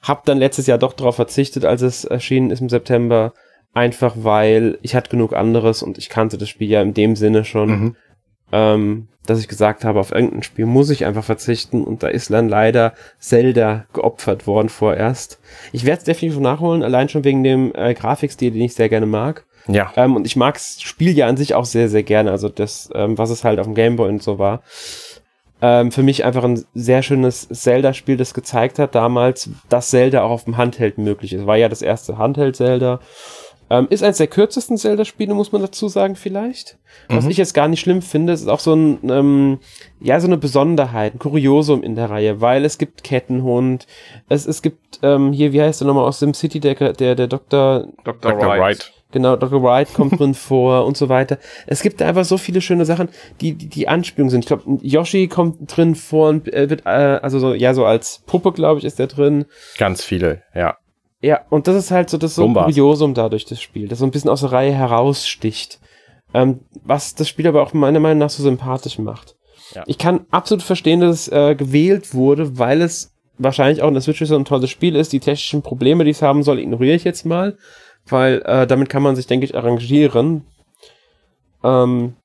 Hab 0.00 0.24
dann 0.26 0.38
letztes 0.38 0.68
Jahr 0.68 0.78
doch 0.78 0.92
darauf 0.92 1.16
verzichtet, 1.16 1.64
als 1.64 1.82
es 1.82 2.04
erschienen 2.04 2.50
ist 2.52 2.60
im 2.60 2.68
September. 2.68 3.32
Einfach 3.72 4.14
weil 4.16 4.78
ich 4.82 4.94
hatte 4.94 5.10
genug 5.10 5.32
anderes 5.32 5.82
und 5.82 5.98
ich 5.98 6.08
kannte 6.08 6.38
das 6.38 6.48
Spiel 6.48 6.70
ja 6.70 6.82
in 6.82 6.94
dem 6.94 7.16
Sinne 7.16 7.44
schon, 7.44 7.68
Mhm. 7.68 7.96
Ähm, 8.54 9.08
dass 9.26 9.40
ich 9.40 9.48
gesagt 9.48 9.84
habe, 9.84 9.98
auf 9.98 10.12
irgendein 10.12 10.44
Spiel 10.44 10.64
muss 10.64 10.88
ich 10.90 11.04
einfach 11.04 11.24
verzichten 11.24 11.82
und 11.82 12.02
da 12.02 12.08
ist 12.08 12.30
dann 12.30 12.48
leider 12.48 12.94
Zelda 13.18 13.86
geopfert 13.92 14.46
worden 14.46 14.68
vorerst. 14.68 15.40
Ich 15.72 15.84
werde 15.84 15.98
es 15.98 16.04
definitiv 16.04 16.40
nachholen, 16.40 16.84
allein 16.84 17.08
schon 17.08 17.24
wegen 17.24 17.42
dem 17.42 17.72
äh, 17.74 17.94
Grafikstil, 17.94 18.52
den 18.52 18.62
ich 18.62 18.74
sehr 18.74 18.88
gerne 18.88 19.06
mag. 19.06 19.44
Ja, 19.66 19.92
Ähm, 19.96 20.14
und 20.14 20.26
ich 20.26 20.36
mag 20.36 20.54
das 20.54 20.80
Spiel 20.82 21.16
ja 21.16 21.26
an 21.26 21.36
sich 21.36 21.54
auch 21.54 21.64
sehr, 21.64 21.88
sehr 21.88 22.02
gerne. 22.02 22.30
Also 22.30 22.48
das, 22.48 22.90
ähm, 22.94 23.18
was 23.18 23.30
es 23.30 23.42
halt 23.44 23.58
auf 23.58 23.66
dem 23.66 23.74
Gameboy 23.74 24.08
und 24.08 24.22
so 24.22 24.38
war. 24.38 24.62
Ähm, 25.62 25.90
für 25.90 26.02
mich 26.02 26.24
einfach 26.24 26.44
ein 26.44 26.62
sehr 26.74 27.02
schönes 27.02 27.48
Zelda-Spiel, 27.48 28.18
das 28.18 28.34
gezeigt 28.34 28.78
hat 28.78 28.94
damals, 28.94 29.48
dass 29.70 29.88
Zelda 29.88 30.22
auch 30.22 30.30
auf 30.30 30.44
dem 30.44 30.58
Handheld 30.58 30.98
möglich 30.98 31.32
ist. 31.32 31.46
War 31.46 31.56
ja 31.56 31.70
das 31.70 31.80
erste 31.80 32.18
Handheld-Zelda. 32.18 33.00
Ähm, 33.70 33.86
ist 33.90 34.02
eines 34.02 34.18
der 34.18 34.26
kürzesten 34.26 34.76
Zelda-Spiele, 34.76 35.32
muss 35.34 35.52
man 35.52 35.62
dazu 35.62 35.88
sagen, 35.88 36.16
vielleicht. 36.16 36.78
Was 37.08 37.24
Mhm. 37.24 37.30
ich 37.30 37.36
jetzt 37.38 37.54
gar 37.54 37.66
nicht 37.68 37.80
schlimm 37.80 38.02
finde, 38.02 38.32
ist 38.34 38.46
auch 38.48 38.60
so 38.60 38.74
ein, 38.74 38.98
ähm, 39.08 39.58
ja, 40.00 40.20
so 40.20 40.26
eine 40.26 40.36
Besonderheit, 40.36 41.14
ein 41.14 41.18
Kuriosum 41.18 41.82
in 41.82 41.94
der 41.94 42.10
Reihe, 42.10 42.40
weil 42.40 42.64
es 42.64 42.76
gibt 42.78 43.04
Kettenhund, 43.04 43.86
es, 44.28 44.46
es 44.46 44.60
gibt, 44.62 45.00
ähm, 45.02 45.32
hier, 45.32 45.52
wie 45.52 45.62
heißt 45.62 45.80
der 45.80 45.88
nochmal 45.88 46.04
aus 46.04 46.18
SimCity, 46.18 46.60
der, 46.60 46.74
der, 46.92 47.14
der 47.14 47.26
Dr. 47.26 47.88
Dr. 48.04 48.32
Dr. 48.32 48.48
Wright. 48.48 48.60
Wright. 48.60 48.92
Genau, 49.12 49.36
Dr. 49.36 49.62
Wright 49.62 49.94
kommt 49.94 50.18
drin 50.18 50.34
vor 50.34 50.84
und 50.86 50.96
so 50.96 51.08
weiter. 51.08 51.38
Es 51.66 51.82
gibt 51.82 52.00
da 52.00 52.06
einfach 52.08 52.24
so 52.24 52.36
viele 52.36 52.60
schöne 52.60 52.84
Sachen, 52.84 53.08
die 53.40 53.54
die, 53.54 53.68
die 53.68 53.86
Anspielungen 53.88 54.30
sind. 54.30 54.40
Ich 54.40 54.46
glaube, 54.48 54.78
Yoshi 54.82 55.28
kommt 55.28 55.74
drin 55.76 55.94
vor 55.94 56.28
und 56.30 56.52
äh, 56.52 56.68
wird, 56.68 56.82
äh, 56.84 56.88
also 57.22 57.38
so, 57.38 57.54
ja, 57.54 57.74
so 57.74 57.84
als 57.86 58.22
Puppe, 58.26 58.52
glaube 58.52 58.80
ich, 58.80 58.84
ist 58.84 58.98
der 58.98 59.06
drin. 59.06 59.44
Ganz 59.78 60.04
viele, 60.04 60.42
ja. 60.54 60.76
Ja, 61.24 61.40
und 61.48 61.68
das 61.68 61.76
ist 61.76 61.90
halt 61.90 62.10
so 62.10 62.18
das 62.18 62.34
so. 62.34 62.52
Kuriosum 62.52 63.14
dadurch, 63.14 63.46
das 63.46 63.62
Spiel, 63.62 63.88
das 63.88 64.00
so 64.00 64.04
ein 64.04 64.10
bisschen 64.10 64.28
aus 64.28 64.42
der 64.42 64.52
Reihe 64.52 64.74
heraussticht. 64.74 65.80
Ähm, 66.34 66.60
was 66.84 67.14
das 67.14 67.28
Spiel 67.28 67.46
aber 67.46 67.62
auch 67.62 67.72
meiner 67.72 68.00
Meinung 68.00 68.18
nach 68.18 68.28
so 68.28 68.42
sympathisch 68.42 68.98
macht. 68.98 69.36
Ja. 69.74 69.84
Ich 69.86 69.96
kann 69.96 70.26
absolut 70.30 70.62
verstehen, 70.62 71.00
dass 71.00 71.26
es 71.26 71.28
äh, 71.28 71.54
gewählt 71.54 72.12
wurde, 72.12 72.58
weil 72.58 72.82
es 72.82 73.14
wahrscheinlich 73.38 73.82
auch 73.82 73.88
in 73.88 73.94
der 73.94 74.02
Switch 74.02 74.22
so 74.22 74.36
ein 74.36 74.44
tolles 74.44 74.68
Spiel 74.68 74.96
ist. 74.96 75.14
Die 75.14 75.20
technischen 75.20 75.62
Probleme, 75.62 76.04
die 76.04 76.10
es 76.10 76.20
haben 76.20 76.42
soll, 76.42 76.58
ignoriere 76.58 76.96
ich 76.96 77.04
jetzt 77.04 77.24
mal, 77.24 77.56
weil 78.06 78.42
äh, 78.44 78.66
damit 78.66 78.90
kann 78.90 79.02
man 79.02 79.16
sich, 79.16 79.26
denke 79.26 79.46
ich, 79.46 79.56
arrangieren. 79.56 80.44
Ähm, 81.62 82.16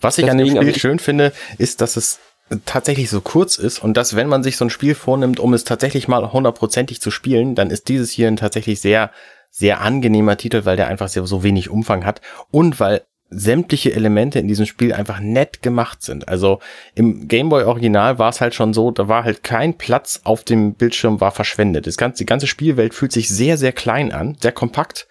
Was 0.00 0.18
ich 0.18 0.30
an 0.30 0.38
dem 0.38 0.48
Spiel 0.48 0.78
schön 0.78 0.98
finde, 1.00 1.32
ist, 1.58 1.80
dass 1.80 1.96
es 1.96 2.20
tatsächlich 2.64 3.10
so 3.10 3.20
kurz 3.20 3.56
ist 3.56 3.78
und 3.82 3.96
dass, 3.96 4.16
wenn 4.16 4.28
man 4.28 4.42
sich 4.42 4.56
so 4.56 4.64
ein 4.64 4.70
Spiel 4.70 4.94
vornimmt, 4.94 5.38
um 5.38 5.54
es 5.54 5.64
tatsächlich 5.64 6.08
mal 6.08 6.32
hundertprozentig 6.32 7.00
zu 7.00 7.10
spielen, 7.10 7.54
dann 7.54 7.70
ist 7.70 7.88
dieses 7.88 8.10
hier 8.10 8.28
ein 8.28 8.36
tatsächlich 8.36 8.80
sehr, 8.80 9.10
sehr 9.50 9.80
angenehmer 9.80 10.36
Titel, 10.36 10.64
weil 10.64 10.76
der 10.76 10.88
einfach 10.88 11.08
so 11.08 11.42
wenig 11.42 11.70
Umfang 11.70 12.04
hat 12.04 12.20
und 12.50 12.80
weil 12.80 13.02
sämtliche 13.30 13.92
Elemente 13.92 14.40
in 14.40 14.48
diesem 14.48 14.66
Spiel 14.66 14.92
einfach 14.92 15.20
nett 15.20 15.62
gemacht 15.62 16.02
sind. 16.02 16.28
Also 16.28 16.58
im 16.96 17.28
Gameboy 17.28 17.62
Original 17.62 18.18
war 18.18 18.28
es 18.28 18.40
halt 18.40 18.54
schon 18.54 18.74
so, 18.74 18.90
da 18.90 19.06
war 19.06 19.22
halt 19.22 19.44
kein 19.44 19.78
Platz 19.78 20.20
auf 20.24 20.42
dem 20.42 20.74
Bildschirm 20.74 21.20
war 21.20 21.30
verschwendet. 21.30 21.86
Das 21.86 21.96
ganze, 21.96 22.24
die 22.24 22.26
ganze 22.26 22.48
Spielwelt 22.48 22.92
fühlt 22.92 23.12
sich 23.12 23.28
sehr, 23.28 23.56
sehr 23.56 23.72
klein 23.72 24.10
an, 24.10 24.36
sehr 24.40 24.52
kompakt, 24.52 25.06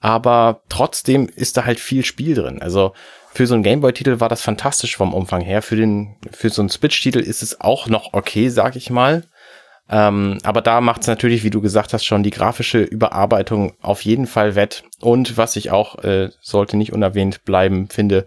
aber 0.00 0.62
trotzdem 0.70 1.28
ist 1.28 1.58
da 1.58 1.66
halt 1.66 1.78
viel 1.78 2.04
Spiel 2.04 2.34
drin. 2.34 2.62
Also 2.62 2.94
für 3.32 3.46
so 3.46 3.54
einen 3.54 3.62
Gameboy-Titel 3.62 4.20
war 4.20 4.28
das 4.28 4.42
fantastisch 4.42 4.96
vom 4.96 5.14
Umfang 5.14 5.42
her. 5.42 5.62
Für 5.62 5.76
den, 5.76 6.16
für 6.30 6.50
so 6.50 6.62
einen 6.62 6.70
Switch-Titel 6.70 7.20
ist 7.20 7.42
es 7.42 7.60
auch 7.60 7.88
noch 7.88 8.12
okay, 8.12 8.48
sag 8.48 8.76
ich 8.76 8.90
mal. 8.90 9.24
Ähm, 9.90 10.38
aber 10.42 10.60
da 10.60 10.80
macht 10.80 11.02
es 11.02 11.06
natürlich, 11.06 11.44
wie 11.44 11.50
du 11.50 11.60
gesagt 11.60 11.92
hast, 11.92 12.04
schon 12.04 12.22
die 12.22 12.30
grafische 12.30 12.82
Überarbeitung 12.82 13.74
auf 13.80 14.02
jeden 14.02 14.26
Fall 14.26 14.54
wett. 14.54 14.84
Und 15.00 15.36
was 15.36 15.56
ich 15.56 15.70
auch, 15.70 16.02
äh, 16.04 16.30
sollte 16.40 16.76
nicht 16.76 16.92
unerwähnt 16.92 17.44
bleiben, 17.44 17.88
finde, 17.88 18.26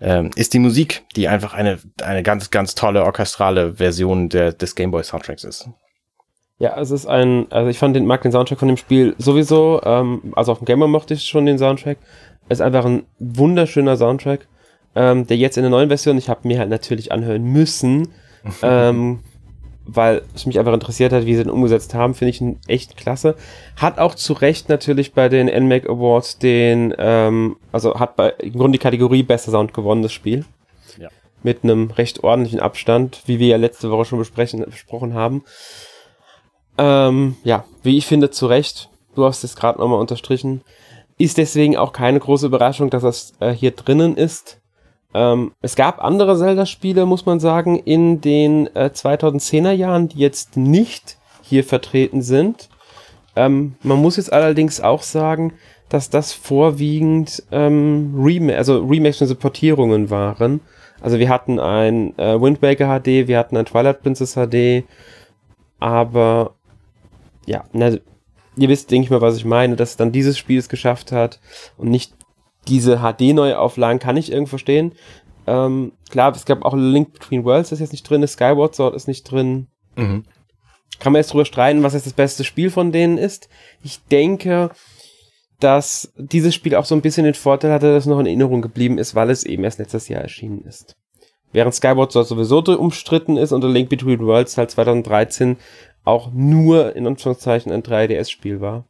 ähm, 0.00 0.30
ist 0.36 0.54
die 0.54 0.60
Musik, 0.60 1.02
die 1.16 1.28
einfach 1.28 1.52
eine, 1.52 1.78
eine 2.02 2.22
ganz, 2.22 2.50
ganz 2.50 2.74
tolle 2.74 3.04
orchestrale 3.04 3.74
Version 3.74 4.28
der, 4.28 4.52
des 4.52 4.74
Gameboy 4.74 5.02
Soundtracks 5.02 5.44
ist. 5.44 5.68
Ja, 6.58 6.78
es 6.78 6.90
ist 6.90 7.06
ein, 7.06 7.50
also 7.50 7.70
ich 7.70 7.78
fand 7.78 7.96
den, 7.96 8.06
mag 8.06 8.22
den 8.22 8.32
Soundtrack 8.32 8.58
von 8.58 8.68
dem 8.68 8.76
Spiel 8.76 9.14
sowieso, 9.18 9.80
ähm, 9.82 10.32
also 10.36 10.52
auf 10.52 10.58
dem 10.58 10.66
Gameboy 10.66 10.88
mochte 10.88 11.14
ich 11.14 11.24
schon 11.24 11.46
den 11.46 11.58
Soundtrack. 11.58 11.98
Es 12.50 12.58
ist 12.58 12.66
einfach 12.66 12.84
ein 12.84 13.04
wunderschöner 13.20 13.96
Soundtrack, 13.96 14.48
ähm, 14.96 15.24
der 15.24 15.36
jetzt 15.36 15.56
in 15.56 15.62
der 15.62 15.70
neuen 15.70 15.88
Version, 15.88 16.18
ich 16.18 16.28
habe 16.28 16.48
mir 16.48 16.58
halt 16.58 16.68
natürlich 16.68 17.12
anhören 17.12 17.44
müssen, 17.44 18.08
ähm, 18.62 19.20
weil 19.86 20.22
es 20.34 20.46
mich 20.46 20.58
einfach 20.58 20.72
interessiert 20.72 21.12
hat, 21.12 21.26
wie 21.26 21.36
sie 21.36 21.44
den 21.44 21.52
umgesetzt 21.52 21.94
haben, 21.94 22.14
finde 22.14 22.30
ich 22.30 22.40
ihn 22.40 22.58
echt 22.66 22.96
klasse. 22.96 23.36
Hat 23.76 23.98
auch 23.98 24.16
zu 24.16 24.32
Recht 24.32 24.68
natürlich 24.68 25.14
bei 25.14 25.28
den 25.28 25.46
NMAC 25.46 25.88
Awards 25.88 26.38
den, 26.38 26.92
ähm, 26.98 27.56
also 27.70 28.00
hat 28.00 28.16
bei, 28.16 28.30
im 28.30 28.54
Grunde 28.54 28.78
die 28.78 28.82
Kategorie 28.82 29.22
Bester 29.22 29.52
Sound 29.52 29.72
gewonnen, 29.72 30.02
das 30.02 30.12
Spiel. 30.12 30.44
Ja. 30.98 31.08
Mit 31.44 31.62
einem 31.62 31.92
recht 31.92 32.24
ordentlichen 32.24 32.58
Abstand, 32.58 33.22
wie 33.26 33.38
wir 33.38 33.46
ja 33.46 33.58
letzte 33.58 33.92
Woche 33.92 34.06
schon 34.06 34.18
besprechen, 34.18 34.64
besprochen 34.64 35.14
haben. 35.14 35.44
Ähm, 36.78 37.36
ja, 37.44 37.64
wie 37.84 37.96
ich 37.96 38.06
finde, 38.06 38.32
zu 38.32 38.48
Recht. 38.48 38.88
Du 39.14 39.24
hast 39.24 39.44
es 39.44 39.54
gerade 39.54 39.78
nochmal 39.78 40.00
unterstrichen. 40.00 40.62
Ist 41.20 41.36
deswegen 41.36 41.76
auch 41.76 41.92
keine 41.92 42.18
große 42.18 42.46
Überraschung, 42.46 42.88
dass 42.88 43.02
das 43.02 43.34
äh, 43.40 43.50
hier 43.50 43.72
drinnen 43.72 44.16
ist. 44.16 44.58
Ähm, 45.12 45.52
es 45.60 45.76
gab 45.76 46.02
andere 46.02 46.34
Zelda-Spiele, 46.38 47.04
muss 47.04 47.26
man 47.26 47.40
sagen, 47.40 47.78
in 47.78 48.22
den 48.22 48.74
äh, 48.74 48.88
2010er 48.90 49.72
Jahren, 49.72 50.08
die 50.08 50.16
jetzt 50.16 50.56
nicht 50.56 51.18
hier 51.42 51.62
vertreten 51.62 52.22
sind. 52.22 52.70
Ähm, 53.36 53.74
man 53.82 53.98
muss 53.98 54.16
jetzt 54.16 54.32
allerdings 54.32 54.80
auch 54.80 55.02
sagen, 55.02 55.52
dass 55.90 56.08
das 56.08 56.32
vorwiegend 56.32 57.42
ähm, 57.52 58.14
Rem 58.16 58.48
also 58.48 58.78
Remakes 58.78 59.20
und 59.20 59.38
Portierungen 59.38 60.08
waren. 60.08 60.62
Also 61.02 61.18
wir 61.18 61.28
hatten 61.28 61.60
ein 61.60 62.18
äh, 62.18 62.40
Wind 62.40 62.62
Waker 62.62 62.98
HD, 62.98 63.28
wir 63.28 63.36
hatten 63.36 63.58
ein 63.58 63.66
Twilight 63.66 64.00
Princess 64.02 64.36
HD, 64.36 64.84
aber 65.80 66.54
ja, 67.44 67.64
na, 67.74 67.98
ihr 68.56 68.68
wisst, 68.68 68.90
denke 68.90 69.04
ich 69.04 69.10
mal, 69.10 69.20
was 69.20 69.36
ich 69.36 69.44
meine, 69.44 69.76
dass 69.76 69.96
dann 69.96 70.12
dieses 70.12 70.38
Spiel 70.38 70.58
es 70.58 70.68
geschafft 70.68 71.12
hat 71.12 71.40
und 71.76 71.90
nicht 71.90 72.14
diese 72.68 72.98
HD-Neuauflagen 72.98 73.98
kann 73.98 74.16
ich 74.16 74.30
irgendwo 74.30 74.50
verstehen. 74.50 74.92
Ähm, 75.46 75.92
klar, 76.10 76.34
es 76.34 76.44
gab 76.44 76.64
auch 76.64 76.74
Link 76.74 77.12
Between 77.12 77.44
Worlds, 77.44 77.70
das 77.70 77.80
jetzt 77.80 77.92
nicht 77.92 78.08
drin 78.08 78.22
ist, 78.22 78.34
Skyward 78.34 78.74
Sword 78.74 78.94
ist 78.94 79.08
nicht 79.08 79.24
drin. 79.24 79.68
Mhm. 79.96 80.24
Kann 80.98 81.12
man 81.12 81.20
jetzt 81.20 81.32
drüber 81.32 81.46
streiten, 81.46 81.82
was 81.82 81.94
jetzt 81.94 82.06
das 82.06 82.12
beste 82.12 82.44
Spiel 82.44 82.70
von 82.70 82.92
denen 82.92 83.16
ist. 83.16 83.48
Ich 83.82 84.04
denke, 84.04 84.70
dass 85.58 86.12
dieses 86.16 86.54
Spiel 86.54 86.74
auch 86.74 86.84
so 86.84 86.94
ein 86.94 87.02
bisschen 87.02 87.24
den 87.24 87.34
Vorteil 87.34 87.72
hatte, 87.72 87.92
dass 87.92 88.04
es 88.04 88.08
noch 88.08 88.20
in 88.20 88.26
Erinnerung 88.26 88.62
geblieben 88.62 88.98
ist, 88.98 89.14
weil 89.14 89.30
es 89.30 89.44
eben 89.44 89.64
erst 89.64 89.78
letztes 89.78 90.08
Jahr 90.08 90.22
erschienen 90.22 90.62
ist. 90.62 90.96
Während 91.52 91.74
Skyward 91.74 92.12
Sword 92.12 92.28
sowieso 92.28 92.58
umstritten 92.78 93.36
ist 93.36 93.52
und 93.52 93.62
The 93.62 93.68
Link 93.68 93.88
Between 93.88 94.20
Worlds 94.20 94.56
halt 94.56 94.70
2013 94.70 95.56
auch 96.04 96.30
nur 96.32 96.94
in 96.96 97.06
Anführungszeichen 97.06 97.72
ein 97.72 97.82
3DS-Spiel 97.82 98.60
war. 98.60 98.84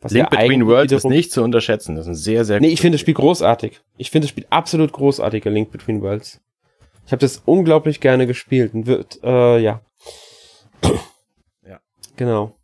Was 0.00 0.12
Link 0.12 0.30
Between 0.30 0.66
Worlds 0.66 0.92
ist 0.92 1.04
nicht 1.04 1.30
zu 1.30 1.42
unterschätzen. 1.42 1.94
Das 1.94 2.06
ist 2.06 2.10
ein 2.10 2.14
sehr, 2.16 2.44
sehr 2.44 2.60
Nee, 2.60 2.68
ich 2.68 2.80
finde 2.80 2.96
das 2.96 3.00
Spiel 3.00 3.14
großartig. 3.14 3.80
Ich 3.96 4.10
finde 4.10 4.26
das 4.26 4.30
Spiel 4.30 4.46
absolut 4.50 4.92
großartig, 4.92 5.44
Link 5.44 5.70
Between 5.70 6.02
Worlds. 6.02 6.40
Ich 7.06 7.12
habe 7.12 7.20
das 7.20 7.42
unglaublich 7.44 8.00
gerne 8.00 8.26
gespielt 8.26 8.74
und 8.74 8.86
wird, 8.86 9.20
äh, 9.22 9.58
ja. 9.58 9.80
ja. 11.66 11.80
Genau. 12.16 12.56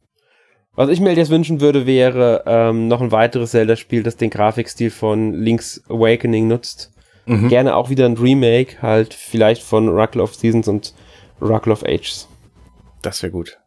Was 0.75 0.91
ich 0.91 1.01
mir 1.01 1.13
jetzt 1.13 1.31
wünschen 1.31 1.61
würde, 1.61 1.87
wäre 1.87 2.45
ähm, 2.47 2.87
noch 2.89 3.01
ein 3.01 3.11
weiteres 3.11 3.53
Zelda-Spiel, 3.53 4.03
das 4.03 4.17
den 4.17 4.31
Grafikstil 4.31 4.91
von 4.91 5.33
Link's 5.35 5.83
Awakening 5.89 6.47
nutzt. 6.47 6.93
Mhm. 7.29 7.49
Gerne 7.49 7.77
auch 7.77 7.91
wieder 7.91 8.07
ein 8.07 8.17
Remake, 8.17 8.81
halt 8.81 9.15
vielleicht 9.15 9.63
von 9.63 9.89
Oracle 9.89 10.23
of 10.23 10.35
Seasons 10.35 10.67
und 10.67 10.95
Oracle 11.41 11.73
of 11.73 11.85
Ages. 11.85 12.29
Das 13.03 13.23
wäre 13.23 13.31
gut. 13.31 13.59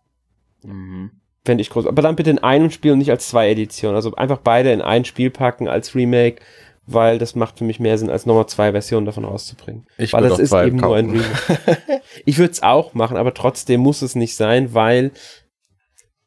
Mhm. 0.63 1.11
Fände 1.45 1.61
ich 1.61 1.69
groß. 1.69 1.87
Aber 1.87 2.01
dann 2.01 2.15
bitte 2.15 2.29
in 2.29 2.39
einem 2.39 2.71
Spiel 2.71 2.91
und 2.91 2.99
nicht 2.99 3.11
als 3.11 3.27
zwei 3.27 3.49
Editionen. 3.49 3.95
Also 3.95 4.13
einfach 4.15 4.39
beide 4.39 4.71
in 4.71 4.81
ein 4.81 5.05
Spiel 5.05 5.29
packen 5.29 5.67
als 5.67 5.95
Remake, 5.95 6.41
weil 6.85 7.17
das 7.17 7.35
macht 7.35 7.59
für 7.59 7.63
mich 7.63 7.79
mehr 7.79 7.97
Sinn, 7.97 8.09
als 8.09 8.25
nochmal 8.25 8.47
zwei 8.47 8.71
Versionen 8.71 9.05
davon 9.05 9.25
rauszubringen. 9.25 9.85
Ich 9.97 10.13
weil 10.13 10.23
das 10.23 10.39
ist 10.39 10.53
eben 10.53 10.79
kaufen. 10.79 10.81
nur 10.81 10.95
ein 10.95 11.09
Remake. 11.09 12.01
ich 12.25 12.37
würde 12.37 12.51
es 12.51 12.63
auch 12.63 12.93
machen, 12.93 13.17
aber 13.17 13.33
trotzdem 13.33 13.81
muss 13.81 14.01
es 14.01 14.15
nicht 14.15 14.35
sein, 14.35 14.73
weil 14.73 15.11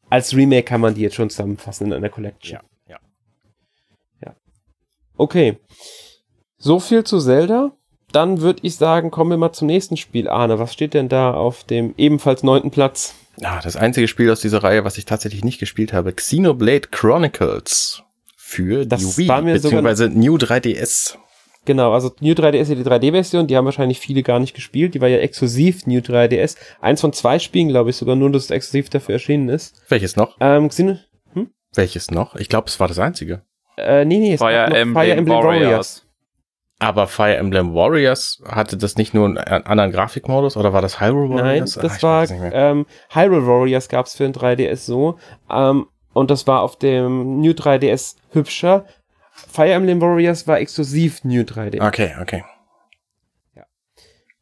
als 0.08 0.34
Remake 0.34 0.64
kann 0.64 0.80
man 0.80 0.94
die 0.94 1.02
jetzt 1.02 1.16
schon 1.16 1.30
zusammenfassen 1.30 1.88
in 1.88 1.92
einer 1.92 2.08
Collection. 2.08 2.60
Ja, 2.88 2.96
ja. 2.96 2.98
Ja. 4.24 4.36
Okay. 5.16 5.58
So 6.64 6.80
viel 6.80 7.04
zu 7.04 7.20
Zelda. 7.20 7.72
Dann 8.10 8.40
würde 8.40 8.60
ich 8.62 8.76
sagen, 8.76 9.10
kommen 9.10 9.28
wir 9.28 9.36
mal 9.36 9.52
zum 9.52 9.66
nächsten 9.66 9.98
Spiel. 9.98 10.30
Arne, 10.30 10.58
was 10.58 10.72
steht 10.72 10.94
denn 10.94 11.10
da 11.10 11.34
auf 11.34 11.64
dem 11.64 11.92
ebenfalls 11.98 12.42
neunten 12.42 12.70
Platz? 12.70 13.14
Ah, 13.42 13.60
das 13.62 13.76
einzige 13.76 14.08
Spiel 14.08 14.30
aus 14.30 14.40
dieser 14.40 14.62
Reihe, 14.62 14.82
was 14.82 14.96
ich 14.96 15.04
tatsächlich 15.04 15.44
nicht 15.44 15.58
gespielt 15.58 15.92
habe, 15.92 16.14
Xenoblade 16.14 16.88
Chronicles 16.90 18.02
für 18.34 18.86
das 18.86 19.00
die 19.00 19.18
Wii, 19.18 19.28
war 19.28 19.42
mir 19.42 19.52
beziehungsweise 19.52 20.08
New 20.08 20.36
3DS. 20.36 21.16
Genau, 21.66 21.92
also 21.92 22.12
New 22.20 22.32
3DS 22.32 22.60
ist 22.60 22.68
die 22.70 22.76
3D-Version, 22.76 23.46
die 23.46 23.58
haben 23.58 23.66
wahrscheinlich 23.66 24.00
viele 24.00 24.22
gar 24.22 24.38
nicht 24.38 24.54
gespielt, 24.54 24.94
die 24.94 25.02
war 25.02 25.08
ja 25.08 25.18
exklusiv 25.18 25.86
New 25.86 26.00
3DS. 26.00 26.56
Eins 26.80 27.02
von 27.02 27.12
zwei 27.12 27.38
Spielen, 27.40 27.68
glaube 27.68 27.90
ich, 27.90 27.96
sogar 27.96 28.16
nur, 28.16 28.32
dass 28.32 28.44
es 28.44 28.50
exklusiv 28.50 28.88
dafür 28.88 29.16
erschienen 29.16 29.50
ist. 29.50 29.82
Welches 29.90 30.16
noch? 30.16 30.38
Ähm, 30.40 30.70
Xeno 30.70 30.96
hm? 31.34 31.50
Welches 31.74 32.10
noch? 32.10 32.36
Ich 32.36 32.48
glaube, 32.48 32.68
es 32.68 32.80
war 32.80 32.88
das 32.88 32.98
einzige. 32.98 33.42
Äh, 33.76 34.06
nee, 34.06 34.18
nee, 34.18 34.34
es 34.34 34.40
Fire, 34.40 34.64
Emblem, 34.64 34.94
Fire 34.94 35.10
Emblem 35.12 35.36
Warriors. 35.36 35.62
Warriors. 35.62 36.03
Aber 36.80 37.06
Fire 37.06 37.36
Emblem 37.36 37.74
Warriors 37.74 38.42
hatte 38.46 38.76
das 38.76 38.96
nicht 38.96 39.14
nur 39.14 39.26
einen 39.26 39.38
anderen 39.38 39.92
Grafikmodus 39.92 40.56
oder 40.56 40.72
war 40.72 40.82
das 40.82 41.00
Hyrule 41.00 41.30
Warriors? 41.30 41.76
Nein, 41.76 41.82
das 41.82 41.98
Ach, 41.98 42.02
war 42.02 42.30
ähm, 42.30 42.86
Hyrule 43.10 43.46
Warriors 43.46 43.88
gab 43.88 44.06
es 44.06 44.14
für 44.14 44.24
den 44.24 44.34
3DS 44.34 44.76
so 44.76 45.16
ähm, 45.50 45.86
und 46.12 46.30
das 46.30 46.46
war 46.46 46.62
auf 46.62 46.76
dem 46.76 47.40
New 47.40 47.52
3DS 47.52 48.16
hübscher. 48.32 48.84
Fire 49.30 49.72
Emblem 49.72 50.00
Warriors 50.00 50.46
war 50.46 50.58
exklusiv 50.58 51.24
New 51.24 51.42
3DS. 51.42 51.86
Okay, 51.86 52.14
okay. 52.20 52.44
Ja. 53.54 53.64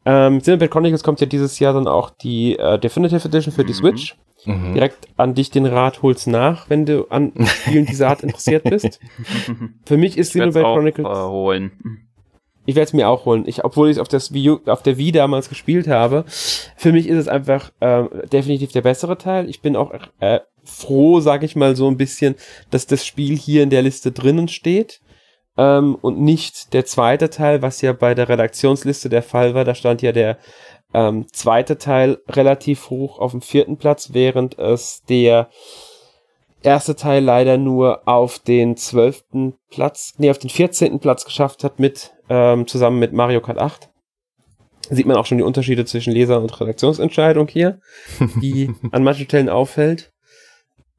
Ähm, 0.04 0.40
Xenoblade 0.40 0.70
Chronicles 0.70 1.02
kommt 1.02 1.20
ja 1.20 1.26
dieses 1.26 1.58
Jahr 1.58 1.74
dann 1.74 1.86
auch 1.86 2.10
die 2.10 2.58
äh, 2.58 2.78
Definitive 2.78 3.26
Edition 3.26 3.54
für 3.54 3.64
die 3.64 3.72
mhm. 3.72 3.76
Switch. 3.76 4.16
Mhm. 4.44 4.74
Direkt 4.74 5.08
an 5.16 5.34
dich 5.34 5.50
den 5.50 5.66
Rat 5.66 6.02
holst 6.02 6.26
nach, 6.26 6.68
wenn 6.68 6.84
du 6.84 7.06
an 7.08 7.32
Spielen 7.46 7.86
dieser 7.86 8.08
Art 8.08 8.22
interessiert 8.22 8.64
bist. 8.64 8.98
Für 9.86 9.96
mich 9.96 10.18
ist 10.18 10.30
Xenoblade 10.30 10.64
Chronicles. 10.64 11.06
Auch, 11.06 11.28
äh, 11.28 11.30
holen. 11.30 12.08
Ich 12.64 12.76
werde 12.76 12.84
es 12.84 12.92
mir 12.92 13.08
auch 13.08 13.24
holen. 13.24 13.44
Ich, 13.46 13.64
obwohl 13.64 13.90
ich 13.90 13.96
es 13.96 14.00
auf, 14.00 14.08
auf 14.66 14.82
der 14.82 14.98
Wii 14.98 15.12
damals 15.12 15.48
gespielt 15.48 15.88
habe. 15.88 16.24
Für 16.28 16.92
mich 16.92 17.08
ist 17.08 17.18
es 17.18 17.28
einfach 17.28 17.72
äh, 17.80 18.04
definitiv 18.32 18.72
der 18.72 18.82
bessere 18.82 19.18
Teil. 19.18 19.48
Ich 19.48 19.62
bin 19.62 19.74
auch 19.74 19.92
äh, 20.20 20.40
froh, 20.62 21.20
sage 21.20 21.44
ich 21.44 21.56
mal 21.56 21.74
so 21.74 21.88
ein 21.88 21.96
bisschen, 21.96 22.36
dass 22.70 22.86
das 22.86 23.04
Spiel 23.04 23.36
hier 23.36 23.62
in 23.62 23.70
der 23.70 23.82
Liste 23.82 24.12
drinnen 24.12 24.48
steht. 24.48 25.00
Ähm, 25.58 25.96
und 26.00 26.20
nicht 26.20 26.72
der 26.72 26.86
zweite 26.86 27.30
Teil, 27.30 27.62
was 27.62 27.82
ja 27.82 27.92
bei 27.92 28.14
der 28.14 28.28
Redaktionsliste 28.28 29.08
der 29.08 29.22
Fall 29.22 29.54
war. 29.54 29.64
Da 29.64 29.74
stand 29.74 30.00
ja 30.00 30.12
der 30.12 30.38
ähm, 30.94 31.26
zweite 31.32 31.78
Teil 31.78 32.18
relativ 32.28 32.90
hoch 32.90 33.18
auf 33.18 33.32
dem 33.32 33.42
vierten 33.42 33.76
Platz, 33.76 34.10
während 34.12 34.58
es 34.58 35.02
der 35.08 35.50
erste 36.62 36.94
Teil 36.94 37.24
leider 37.24 37.58
nur 37.58 38.06
auf 38.06 38.38
den 38.38 38.76
zwölften 38.76 39.54
Platz, 39.68 40.14
nee, 40.18 40.30
auf 40.30 40.38
den 40.38 40.50
vierzehnten 40.50 41.00
Platz 41.00 41.24
geschafft 41.24 41.64
hat 41.64 41.80
mit, 41.80 42.12
ähm, 42.32 42.66
zusammen 42.66 42.98
mit 42.98 43.12
Mario 43.12 43.42
Kart 43.42 43.58
8. 43.58 43.90
Sieht 44.88 45.04
man 45.04 45.16
auch 45.18 45.26
schon 45.26 45.36
die 45.36 45.44
Unterschiede 45.44 45.84
zwischen 45.84 46.14
Leser- 46.14 46.40
und 46.40 46.58
Redaktionsentscheidung 46.58 47.46
hier, 47.46 47.78
die 48.40 48.70
an 48.90 49.04
manchen 49.04 49.26
Stellen 49.26 49.50
auffällt. 49.50 50.12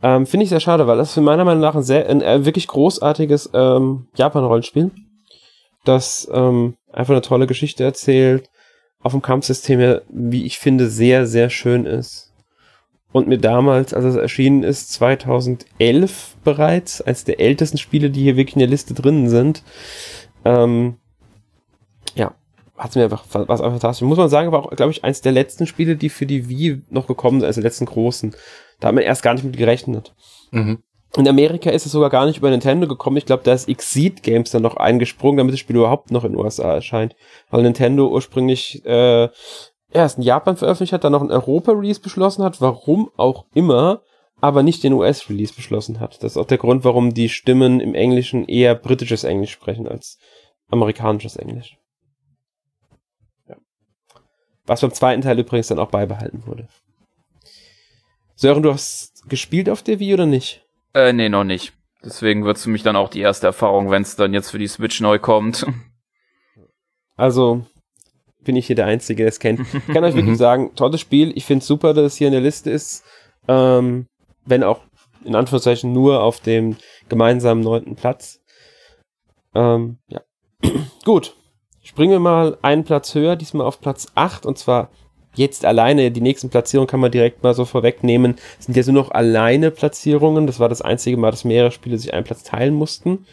Ähm, 0.04 0.28
Finde 0.28 0.44
ich 0.44 0.50
sehr 0.50 0.60
schade, 0.60 0.86
weil 0.86 0.98
das 0.98 1.13
für 1.13 1.22
meiner 1.22 1.44
Meinung 1.44 1.62
nach 1.62 1.75
ein, 1.75 1.82
sehr, 1.82 2.08
ein, 2.08 2.22
ein 2.22 2.46
wirklich 2.46 2.68
großartiges 2.68 3.50
ähm, 3.54 4.10
Japan-Rollenspiel, 4.16 4.92
das 5.86 6.30
ähm, 6.32 6.75
einfach 6.92 7.13
eine 7.13 7.22
tolle 7.22 7.48
Geschichte 7.48 7.84
erzählt, 7.84 8.48
auf 9.02 9.13
dem 9.13 9.24
Kampfsystem 9.24 9.80
her, 9.80 10.04
wie 10.10 10.46
ich 10.46 10.60
finde, 10.60 10.88
sehr, 10.88 11.25
sehr 11.25 11.50
schön 11.50 11.86
ist. 11.86 12.32
Und 13.12 13.28
mir 13.28 13.40
damals, 13.40 13.94
als 13.94 14.06
es 14.06 14.16
erschienen 14.16 14.63
ist, 14.63 14.92
2011 14.94 16.38
bereits, 16.44 17.02
als 17.02 17.24
der 17.24 17.40
ältesten 17.40 17.78
Spiele, 17.78 18.10
die 18.12 18.22
hier 18.22 18.38
wirklich 18.38 18.56
in 18.56 18.60
der 18.60 18.70
Liste 18.70 18.94
drin 18.94 19.30
sind, 19.30 19.63
ähm, 20.46 20.98
hat 22.77 22.89
es 22.89 22.96
mir 22.96 23.03
einfach, 23.03 23.24
was 23.32 23.62
einfach 23.62 23.72
fantastisch. 23.72 24.08
Muss 24.08 24.18
man 24.18 24.30
sagen, 24.30 24.48
aber 24.48 24.60
auch, 24.60 24.72
glaube 24.72 24.92
ich, 24.92 25.03
eins 25.03 25.22
der 25.22 25.32
letzten 25.32 25.68
Spiele, 25.68 25.96
die 25.96 26.10
für 26.10 26.25
die 26.25 26.50
Wii 26.50 26.82
noch 26.89 27.08
gekommen 27.08 27.39
sind, 27.39 27.48
also 27.48 27.62
der 27.62 27.70
letzten 27.70 27.86
großen. 27.86 28.36
Da 28.80 28.88
hat 28.88 28.96
man 28.96 29.03
erst 29.03 29.24
gar 29.24 29.34
nicht 29.34 29.44
mit 29.44 29.58
gerechnet. 29.58 30.13
Mhm. 30.51 30.80
In 31.15 31.27
Amerika 31.27 31.70
ist 31.70 31.86
es 31.86 31.92
sogar 31.92 32.10
gar 32.10 32.25
nicht 32.25 32.39
über 32.39 32.50
Nintendo 32.50 32.88
gekommen. 32.88 33.18
Ich 33.18 33.27
glaube, 33.27 33.44
da 33.44 33.53
ist 33.53 33.70
Exceed 33.70 34.24
Games 34.24 34.50
dann 34.50 34.63
noch 34.63 34.77
eingesprungen, 34.77 35.38
damit 35.38 35.53
das 35.53 35.60
Spiel 35.60 35.75
überhaupt 35.75 36.10
noch 36.10 36.24
in 36.24 36.32
den 36.32 36.39
USA 36.39 36.74
erscheint. 36.74 37.15
Weil 37.51 37.62
Nintendo 37.62 38.08
ursprünglich 38.08 38.84
äh, 38.86 39.30
erst 39.92 40.18
in 40.18 40.24
Japan 40.24 40.58
veröffentlicht 40.58 40.94
hat, 40.94 41.03
dann 41.03 41.12
noch 41.12 41.22
ein 41.22 41.32
Europa-Release 41.32 42.01
beschlossen 42.01 42.44
hat, 42.44 42.62
warum 42.62 43.12
auch 43.15 43.46
immer, 43.53 44.01
aber 44.42 44.63
nicht 44.63 44.84
den 44.84 44.94
US-Release 44.94 45.53
beschlossen 45.53 46.00
hat. 46.00 46.24
Das 46.24 46.32
ist 46.32 46.38
auch 46.38 46.48
der 46.48 46.58
Grund, 46.58 46.84
warum 46.84 47.13
die 47.13 47.30
Stimmen 47.30 47.80
im 47.80 47.94
Englischen 47.94 48.46
eher 48.46 48.74
britisches 48.74 49.24
Englisch 49.24 49.51
sprechen 49.51 49.88
als 49.88 50.18
amerikanisches 50.70 51.36
Englisch. 51.36 51.77
Was 54.65 54.82
beim 54.82 54.93
zweiten 54.93 55.22
Teil 55.22 55.39
übrigens 55.39 55.67
dann 55.67 55.79
auch 55.79 55.89
beibehalten 55.89 56.46
wurde. 56.46 56.67
Sören, 58.36 58.63
du 58.63 58.74
hast 58.74 59.29
gespielt 59.29 59.70
auf 59.70 59.84
der 59.84 60.00
Wii 60.00 60.13
oder 60.13 60.25
nicht? 60.25 60.65
Äh, 60.93 61.13
nee, 61.13 61.29
noch 61.29 61.43
nicht. 61.43 61.74
Deswegen 62.03 62.43
wird's 62.46 62.63
für 62.63 62.70
mich 62.70 62.84
dann 62.84 62.96
auch 62.96 63.10
die 63.10 63.22
erste 63.22 63.48
Erfahrung, 63.48 63.89
wenn 63.89 64.01
es 64.01 64.15
dann 64.15 64.34
jetzt 64.34 64.51
für 64.51 64.60
die 64.60 64.67
Switch 64.67 65.00
neu 65.00 65.20
kommt. 65.20 65.65
Also 67.15 67.65
bin 68.43 68.55
ich 68.55 68.67
hier 68.67 68.75
der 68.75 68.88
Einzige, 68.88 69.24
der 69.24 69.29
es 69.29 69.39
kennt. 69.39 69.62
Ich 69.62 69.88
kann 69.93 70.03
euch 70.03 70.15
wirklich 70.15 70.38
sagen, 70.38 70.75
tolles 70.75 71.00
Spiel. 71.00 71.32
Ich 71.36 71.46
finde 71.46 71.62
es 71.62 71.67
super, 71.67 71.93
dass 71.93 72.13
es 72.13 72.17
hier 72.17 72.27
in 72.27 72.34
der 72.34 72.41
Liste 72.41 72.70
ist. 72.72 73.03
Ähm, 73.48 74.08
wenn 74.46 74.63
auch 74.63 74.82
in 75.24 75.36
Anführungszeichen 75.36 75.93
nur 75.93 76.22
auf 76.22 76.41
dem 76.41 76.75
gemeinsamen 77.08 77.62
neunten 77.62 77.96
Platz. 77.96 78.41
Ähm, 79.55 80.00
ja. 80.08 80.22
Gut. 81.05 81.36
Springen 81.84 82.12
wir 82.12 82.20
mal 82.20 82.58
einen 82.62 82.86
Platz 82.86 83.13
höher, 83.13 83.36
diesmal 83.36 83.68
auf 83.68 83.82
Platz 83.82 84.08
8 84.16 84.46
und 84.46 84.58
zwar 84.58 84.90
jetzt 85.36 85.66
alleine, 85.66 86.12
die 86.12 86.22
nächsten 86.22 86.50
Platzierungen 86.50 86.88
kann 86.88 87.00
man 87.00 87.12
direkt 87.12 87.44
mal 87.44 87.54
so 87.54 87.66
vorwegnehmen, 87.66 88.36
sind 88.60 88.78
ja 88.78 88.84
so 88.84 88.92
noch 88.92 89.12
alleine 89.12 89.72
Platzierungen. 89.72 90.48
Das 90.48 90.60
war 90.60 90.70
das 90.70 90.82
einzige 90.82 91.18
Mal, 91.18 91.32
dass 91.32 91.44
mehrere 91.44 91.72
Spiele 91.72 91.98
sich 91.98 92.13
einen 92.13 92.24
Platz 92.24 92.44
teilen 92.44 92.74
mussten. 92.74 93.25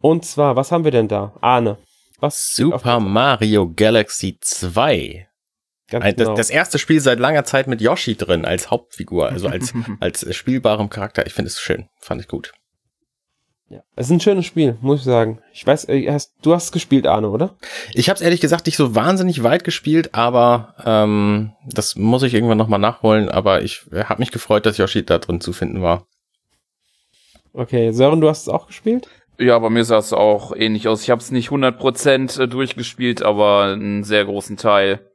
Und 0.00 0.24
zwar, 0.24 0.56
was 0.56 0.72
haben 0.72 0.84
wir 0.84 0.90
denn 0.90 1.08
da? 1.08 1.32
Ahne. 1.40 1.78
Was 2.20 2.54
Super 2.54 3.00
Mario 3.00 3.72
Galaxy 3.74 4.38
2. 4.40 5.26
Ganz 5.88 6.04
Ein, 6.04 6.16
genau. 6.16 6.30
das, 6.30 6.48
das 6.48 6.50
erste 6.50 6.78
Spiel 6.78 7.00
seit 7.00 7.18
langer 7.18 7.44
Zeit 7.44 7.66
mit 7.66 7.80
Yoshi 7.80 8.16
drin 8.16 8.44
als 8.44 8.70
Hauptfigur, 8.70 9.28
also 9.28 9.48
als, 9.48 9.72
als 10.00 10.34
spielbarem 10.34 10.90
Charakter. 10.90 11.26
Ich 11.26 11.32
finde 11.32 11.48
es 11.48 11.60
schön. 11.60 11.88
Fand 11.98 12.20
ich 12.20 12.28
gut. 12.28 12.52
Ja. 13.70 13.82
Es 13.96 14.06
ist 14.06 14.12
ein 14.12 14.20
schönes 14.20 14.46
Spiel, 14.46 14.76
muss 14.80 15.00
ich 15.00 15.04
sagen. 15.04 15.38
Ich 15.52 15.66
weiß, 15.66 15.88
äh, 15.88 16.10
hast, 16.12 16.34
du 16.42 16.52
hast 16.54 16.64
es 16.64 16.72
gespielt, 16.72 17.06
Arne, 17.06 17.30
oder? 17.30 17.56
Ich 17.94 18.08
habe 18.08 18.16
es 18.16 18.20
ehrlich 18.20 18.40
gesagt 18.40 18.66
nicht 18.66 18.76
so 18.76 18.94
wahnsinnig 18.94 19.42
weit 19.42 19.64
gespielt, 19.64 20.14
aber 20.14 20.74
ähm, 20.84 21.52
das 21.66 21.96
muss 21.96 22.22
ich 22.22 22.34
irgendwann 22.34 22.58
nochmal 22.58 22.80
nachholen. 22.80 23.28
Aber 23.28 23.62
ich 23.62 23.82
habe 23.92 24.20
mich 24.20 24.32
gefreut, 24.32 24.66
dass 24.66 24.76
Yoshi 24.76 25.04
da 25.04 25.18
drin 25.18 25.40
zu 25.40 25.52
finden 25.52 25.80
war. 25.80 26.06
Okay, 27.52 27.92
Sören, 27.92 28.20
du 28.20 28.28
hast 28.28 28.42
es 28.42 28.48
auch 28.48 28.66
gespielt? 28.66 29.08
ja, 29.40 29.58
bei 29.58 29.70
mir 29.70 29.84
sah 29.84 29.98
es 29.98 30.12
auch 30.12 30.54
ähnlich 30.54 30.86
aus. 30.86 31.02
Ich 31.02 31.10
habe 31.10 31.20
es 31.20 31.30
nicht 31.30 31.48
100% 31.48 32.46
durchgespielt, 32.46 33.22
aber 33.22 33.72
einen 33.72 34.04
sehr 34.04 34.24
großen 34.24 34.56
Teil. 34.56 35.09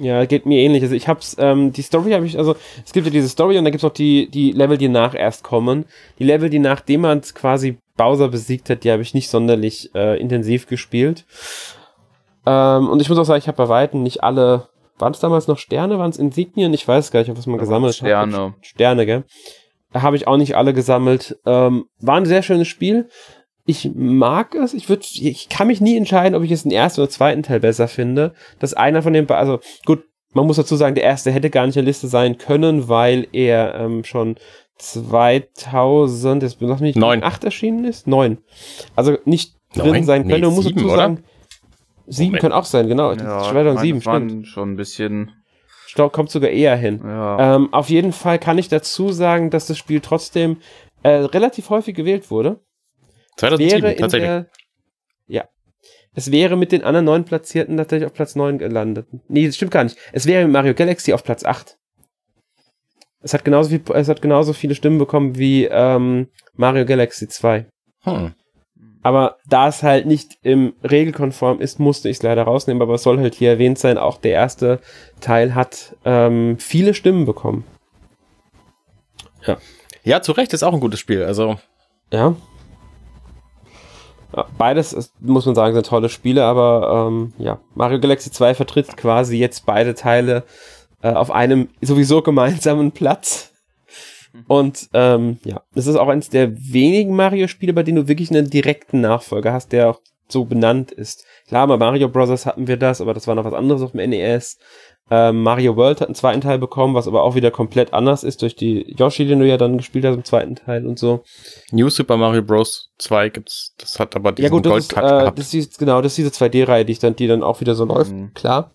Ja, 0.00 0.24
geht 0.24 0.46
mir 0.46 0.58
ähnlich. 0.58 0.82
Also 0.82 0.94
ich 0.94 1.06
hab's, 1.06 1.36
ähm, 1.38 1.72
die 1.72 1.82
Story 1.82 2.12
habe 2.12 2.24
ich, 2.24 2.38
also 2.38 2.56
es 2.84 2.92
gibt 2.92 3.06
ja 3.06 3.12
diese 3.12 3.28
Story 3.28 3.58
und 3.58 3.64
dann 3.64 3.72
gibt's 3.72 3.84
noch 3.84 3.92
die, 3.92 4.28
die 4.30 4.52
Level, 4.52 4.78
die 4.78 4.88
nach 4.88 5.14
erst 5.14 5.44
kommen. 5.44 5.84
Die 6.18 6.24
Level, 6.24 6.48
die 6.48 6.58
nachdem 6.58 7.02
man 7.02 7.20
quasi 7.20 7.78
Bowser 7.96 8.28
besiegt 8.28 8.70
hat, 8.70 8.84
die 8.84 8.90
habe 8.90 9.02
ich 9.02 9.12
nicht 9.12 9.28
sonderlich 9.28 9.94
äh, 9.94 10.18
intensiv 10.18 10.66
gespielt. 10.66 11.26
Ähm, 12.46 12.88
und 12.88 13.00
ich 13.02 13.08
muss 13.08 13.18
auch 13.18 13.24
sagen, 13.24 13.38
ich 13.38 13.48
habe 13.48 13.58
bei 13.58 13.68
Weitem 13.68 14.02
nicht 14.02 14.22
alle, 14.22 14.68
waren 14.98 15.12
es 15.12 15.20
damals 15.20 15.46
noch 15.46 15.58
Sterne, 15.58 15.98
waren 15.98 16.10
es 16.10 16.18
Insignien? 16.18 16.72
Ich 16.72 16.88
weiß 16.88 17.10
gar 17.10 17.20
nicht, 17.20 17.36
was 17.36 17.46
man 17.46 17.58
Da 17.58 17.64
gesammelt 17.64 17.92
hat. 17.92 18.08
Sterne. 18.08 18.54
Sterne, 18.62 19.06
gell? 19.06 19.24
Da 19.92 20.02
habe 20.02 20.16
ich 20.16 20.26
auch 20.26 20.38
nicht 20.38 20.56
alle 20.56 20.72
gesammelt. 20.72 21.38
Ähm, 21.44 21.84
war 22.00 22.16
ein 22.16 22.26
sehr 22.26 22.42
schönes 22.42 22.68
Spiel. 22.68 23.08
Ich 23.64 23.90
mag 23.94 24.54
es. 24.56 24.74
Ich 24.74 24.88
würde, 24.88 25.04
ich 25.12 25.48
kann 25.48 25.68
mich 25.68 25.80
nie 25.80 25.96
entscheiden, 25.96 26.34
ob 26.34 26.42
ich 26.42 26.50
es 26.50 26.64
den 26.64 26.72
ersten 26.72 27.00
oder 27.00 27.10
zweiten 27.10 27.42
Teil 27.44 27.60
besser 27.60 27.86
finde. 27.88 28.34
Dass 28.58 28.74
einer 28.74 29.02
von 29.02 29.12
den, 29.12 29.26
be- 29.26 29.36
also 29.36 29.60
gut, 29.86 30.02
man 30.34 30.46
muss 30.46 30.56
dazu 30.56 30.74
sagen, 30.76 30.94
der 30.94 31.04
erste 31.04 31.30
hätte 31.30 31.48
gar 31.50 31.66
nicht 31.66 31.76
in 31.76 31.84
der 31.84 31.90
Liste 31.90 32.08
sein 32.08 32.38
können, 32.38 32.88
weil 32.88 33.28
er 33.32 33.74
ähm, 33.76 34.02
schon 34.04 34.36
2000, 34.78 36.42
jetzt 36.42 36.56
lass 36.60 36.80
mich 36.80 36.96
Neun. 36.96 37.22
8 37.22 37.44
erschienen 37.44 37.84
ist? 37.84 38.06
9. 38.06 38.38
Also 38.96 39.16
nicht 39.24 39.54
drin 39.74 39.92
Neun? 39.92 40.04
sein 40.04 40.22
Nee, 40.22 40.32
könnte. 40.32 40.46
Man 40.46 40.54
muss 40.56 40.64
sieben, 40.64 40.76
dazu 40.78 40.88
oder? 40.88 40.96
sagen, 40.96 41.24
7 42.06 42.26
Moment. 42.26 42.40
können 42.40 42.52
auch 42.52 42.64
sein, 42.64 42.88
genau. 42.88 43.12
Ja, 43.12 43.42
2007, 43.50 43.98
das 43.98 44.06
waren 44.06 44.28
stimmt. 44.28 44.46
schon 44.48 44.72
ein 44.72 44.76
bisschen. 44.76 45.30
Stopp, 45.86 46.12
kommt 46.12 46.30
sogar 46.30 46.50
eher 46.50 46.74
hin. 46.76 47.00
Ja. 47.04 47.56
Ähm, 47.56 47.72
auf 47.72 47.90
jeden 47.90 48.12
Fall 48.12 48.38
kann 48.38 48.56
ich 48.58 48.68
dazu 48.68 49.12
sagen, 49.12 49.50
dass 49.50 49.66
das 49.66 49.76
Spiel 49.76 50.00
trotzdem 50.00 50.56
äh, 51.02 51.10
relativ 51.10 51.68
häufig 51.70 51.94
gewählt 51.94 52.30
wurde. 52.30 52.60
2007 53.36 53.82
wäre 53.82 53.96
tatsächlich. 53.96 54.28
der. 54.28 54.46
Ja. 55.26 55.48
Es 56.14 56.30
wäre 56.30 56.56
mit 56.56 56.72
den 56.72 56.84
anderen 56.84 57.06
neun 57.06 57.24
Platzierten 57.24 57.76
tatsächlich 57.76 58.06
auf 58.06 58.12
Platz 58.12 58.36
9 58.36 58.58
gelandet. 58.58 59.06
Nee, 59.28 59.46
das 59.46 59.56
stimmt 59.56 59.70
gar 59.72 59.84
nicht. 59.84 59.96
Es 60.12 60.26
wäre 60.26 60.44
mit 60.44 60.52
Mario 60.52 60.74
Galaxy 60.74 61.12
auf 61.12 61.24
Platz 61.24 61.44
8. 61.44 61.78
Es 63.22 63.32
hat 63.34 63.44
genauso, 63.44 63.70
viel, 63.70 63.82
es 63.94 64.08
hat 64.08 64.20
genauso 64.20 64.52
viele 64.52 64.74
Stimmen 64.74 64.98
bekommen 64.98 65.38
wie 65.38 65.64
ähm, 65.64 66.28
Mario 66.54 66.84
Galaxy 66.84 67.28
2. 67.28 67.66
Hm. 68.02 68.34
Aber 69.02 69.38
da 69.48 69.68
es 69.68 69.82
halt 69.82 70.06
nicht 70.06 70.38
im 70.42 70.74
Regelkonform 70.88 71.60
ist, 71.60 71.80
musste 71.80 72.08
ich 72.08 72.18
es 72.18 72.22
leider 72.22 72.42
rausnehmen. 72.44 72.82
Aber 72.82 72.94
es 72.94 73.02
soll 73.02 73.18
halt 73.18 73.34
hier 73.34 73.50
erwähnt 73.50 73.78
sein, 73.78 73.98
auch 73.98 74.18
der 74.18 74.32
erste 74.32 74.80
Teil 75.20 75.54
hat 75.54 75.96
ähm, 76.04 76.56
viele 76.58 76.94
Stimmen 76.94 77.26
bekommen. 77.26 77.64
Ja, 80.04 80.22
zu 80.22 80.32
Recht 80.32 80.52
ist 80.52 80.62
auch 80.62 80.72
ein 80.72 80.80
gutes 80.80 81.00
Spiel. 81.00 81.24
Also 81.24 81.58
Ja. 82.12 82.36
Beides, 84.58 84.92
ist, 84.92 85.12
muss 85.20 85.46
man 85.46 85.54
sagen, 85.54 85.74
sind 85.74 85.86
tolle 85.86 86.08
Spiele, 86.08 86.44
aber 86.44 87.08
ähm, 87.08 87.32
ja, 87.38 87.60
Mario 87.74 88.00
Galaxy 88.00 88.30
2 88.30 88.54
vertritt 88.54 88.96
quasi 88.96 89.36
jetzt 89.36 89.66
beide 89.66 89.94
Teile 89.94 90.44
äh, 91.02 91.12
auf 91.12 91.30
einem 91.30 91.68
sowieso 91.80 92.22
gemeinsamen 92.22 92.92
Platz. 92.92 93.50
Und 94.48 94.88
ähm, 94.94 95.38
ja, 95.44 95.62
es 95.74 95.86
ist 95.86 95.96
auch 95.96 96.08
eines 96.08 96.30
der 96.30 96.56
wenigen 96.72 97.14
Mario-Spiele, 97.14 97.74
bei 97.74 97.82
denen 97.82 97.96
du 97.96 98.08
wirklich 98.08 98.30
einen 98.30 98.48
direkten 98.48 99.02
Nachfolger 99.02 99.52
hast, 99.52 99.72
der 99.72 99.90
auch 99.90 100.00
so 100.28 100.46
benannt 100.46 100.90
ist. 100.90 101.24
Klar, 101.46 101.66
bei 101.66 101.76
Mario 101.76 102.08
Bros. 102.08 102.46
hatten 102.46 102.66
wir 102.66 102.78
das, 102.78 103.00
aber 103.00 103.12
das 103.12 103.26
war 103.26 103.34
noch 103.34 103.44
was 103.44 103.52
anderes 103.52 103.82
auf 103.82 103.92
dem 103.92 104.08
NES. 104.08 104.58
Ähm, 105.14 105.42
Mario 105.42 105.76
World 105.76 106.00
hat 106.00 106.08
einen 106.08 106.14
zweiten 106.14 106.40
Teil 106.40 106.58
bekommen, 106.58 106.94
was 106.94 107.06
aber 107.06 107.22
auch 107.22 107.34
wieder 107.34 107.50
komplett 107.50 107.92
anders 107.92 108.24
ist 108.24 108.40
durch 108.40 108.56
die 108.56 108.94
Yoshi, 108.96 109.26
den 109.26 109.40
du 109.40 109.46
ja 109.46 109.58
dann 109.58 109.76
gespielt 109.76 110.06
hast 110.06 110.14
im 110.14 110.24
zweiten 110.24 110.54
Teil 110.54 110.86
und 110.86 110.98
so. 110.98 111.22
New 111.70 111.90
Super 111.90 112.16
Mario 112.16 112.40
Bros. 112.40 112.88
2 112.96 113.28
gibt's. 113.28 113.74
Das 113.76 114.00
hat 114.00 114.16
aber 114.16 114.32
diesen 114.32 114.44
Ja 114.44 114.50
gut, 114.50 114.64
das 114.64 114.84
ist, 114.86 114.92
äh, 114.96 115.30
das 115.34 115.52
ist 115.52 115.78
genau, 115.78 116.00
das 116.00 116.12
ist 116.12 116.16
diese 116.18 116.30
2D-Reihe, 116.30 116.86
die, 116.86 116.94
dann, 116.98 117.14
die 117.14 117.26
dann 117.26 117.42
auch 117.42 117.60
wieder 117.60 117.74
so 117.74 117.84
läuft, 117.84 118.10
Mhm. 118.12 118.32
klar. 118.32 118.70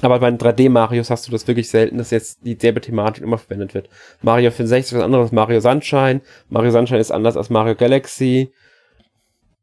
Aber 0.00 0.18
bei 0.18 0.30
den 0.30 0.38
3D-Marios 0.38 1.10
hast 1.10 1.26
du 1.28 1.30
das 1.30 1.46
wirklich 1.46 1.68
selten, 1.68 1.98
dass 1.98 2.10
jetzt 2.10 2.38
dieselbe 2.42 2.80
Thematik 2.80 3.22
immer 3.22 3.36
verwendet 3.36 3.74
wird. 3.74 3.90
Mario 4.22 4.50
64 4.50 4.92
ist 4.92 4.98
was 4.98 5.04
anderes 5.04 5.24
als 5.24 5.32
Mario 5.32 5.60
Sunshine. 5.60 6.22
Mario 6.48 6.70
Sunshine 6.70 7.00
ist 7.00 7.10
anders 7.10 7.36
als 7.36 7.50
Mario 7.50 7.74
Galaxy. 7.74 8.50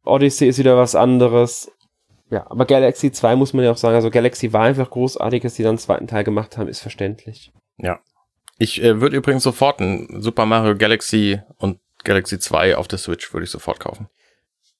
Odyssey 0.03 0.47
ist 0.47 0.59
wieder 0.59 0.77
was 0.77 0.93
anderes. 0.95 1.71
Ja, 2.31 2.49
aber 2.49 2.65
Galaxy 2.65 3.11
2 3.11 3.35
muss 3.35 3.53
man 3.53 3.65
ja 3.65 3.71
auch 3.71 3.77
sagen, 3.77 3.95
also 3.95 4.09
Galaxy 4.09 4.53
war 4.53 4.63
einfach 4.63 4.89
großartig, 4.89 5.43
dass 5.43 5.55
die 5.55 5.63
dann 5.63 5.71
einen 5.71 5.77
zweiten 5.79 6.07
Teil 6.07 6.23
gemacht 6.23 6.57
haben, 6.57 6.69
ist 6.69 6.79
verständlich. 6.79 7.51
Ja. 7.77 7.99
Ich 8.57 8.81
äh, 8.81 9.01
würde 9.01 9.17
übrigens 9.17 9.43
sofort 9.43 9.81
ein 9.81 10.21
Super 10.21 10.45
Mario 10.45 10.77
Galaxy 10.77 11.41
und 11.57 11.79
Galaxy 12.03 12.39
2 12.39 12.77
auf 12.77 12.87
der 12.87 12.99
Switch 12.99 13.33
würde 13.33 13.43
ich 13.43 13.51
sofort 13.51 13.79
kaufen. 13.79 14.07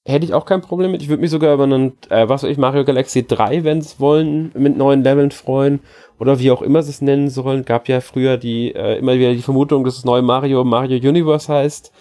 Hätte 0.06 0.26
ich 0.26 0.34
auch 0.34 0.46
kein 0.46 0.62
Problem 0.62 0.92
mit. 0.92 1.02
Ich 1.02 1.10
würde 1.10 1.22
mich 1.22 1.30
sogar 1.30 1.54
über 1.54 1.66
einen, 1.66 1.98
äh, 2.10 2.28
was 2.28 2.42
weiß 2.42 2.50
ich, 2.50 2.58
Mario 2.58 2.86
Galaxy 2.86 3.28
3, 3.28 3.64
wenn 3.64 3.80
es 3.80 4.00
wollen, 4.00 4.52
mit 4.56 4.78
neuen 4.78 5.04
Leveln 5.04 5.32
freuen. 5.32 5.82
Oder 6.20 6.40
wie 6.40 6.52
auch 6.52 6.62
immer 6.62 6.82
sie 6.82 6.90
es 6.92 7.02
nennen 7.02 7.30
sollen. 7.30 7.66
Gab 7.66 7.88
ja 7.88 8.02
früher 8.02 8.38
die, 8.38 8.74
äh, 8.74 8.98
immer 8.98 9.16
wieder 9.16 9.34
die 9.34 9.42
Vermutung, 9.42 9.84
dass 9.84 9.96
das 9.96 10.06
neue 10.06 10.22
Mario 10.22 10.64
Mario 10.64 10.98
Universe 10.98 11.52
heißt. 11.52 11.92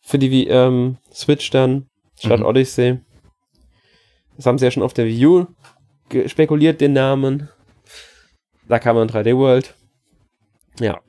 Für 0.00 0.18
die 0.18 0.30
wie, 0.30 0.48
ähm, 0.48 0.96
Switch 1.12 1.50
dann, 1.50 1.86
statt 2.18 2.40
Mhm. 2.40 2.46
Odyssey. 2.46 2.98
Das 4.36 4.46
haben 4.46 4.58
sie 4.58 4.64
ja 4.64 4.70
schon 4.70 4.82
auf 4.82 4.94
der 4.94 5.06
Wii 5.06 5.26
U 5.26 5.46
spekuliert 6.26 6.80
den 6.80 6.92
Namen. 6.92 7.48
Da 8.68 8.78
kam 8.78 8.96
man 8.96 9.08
3D 9.08 9.36
World. 9.36 9.74
Ja. 10.80 11.00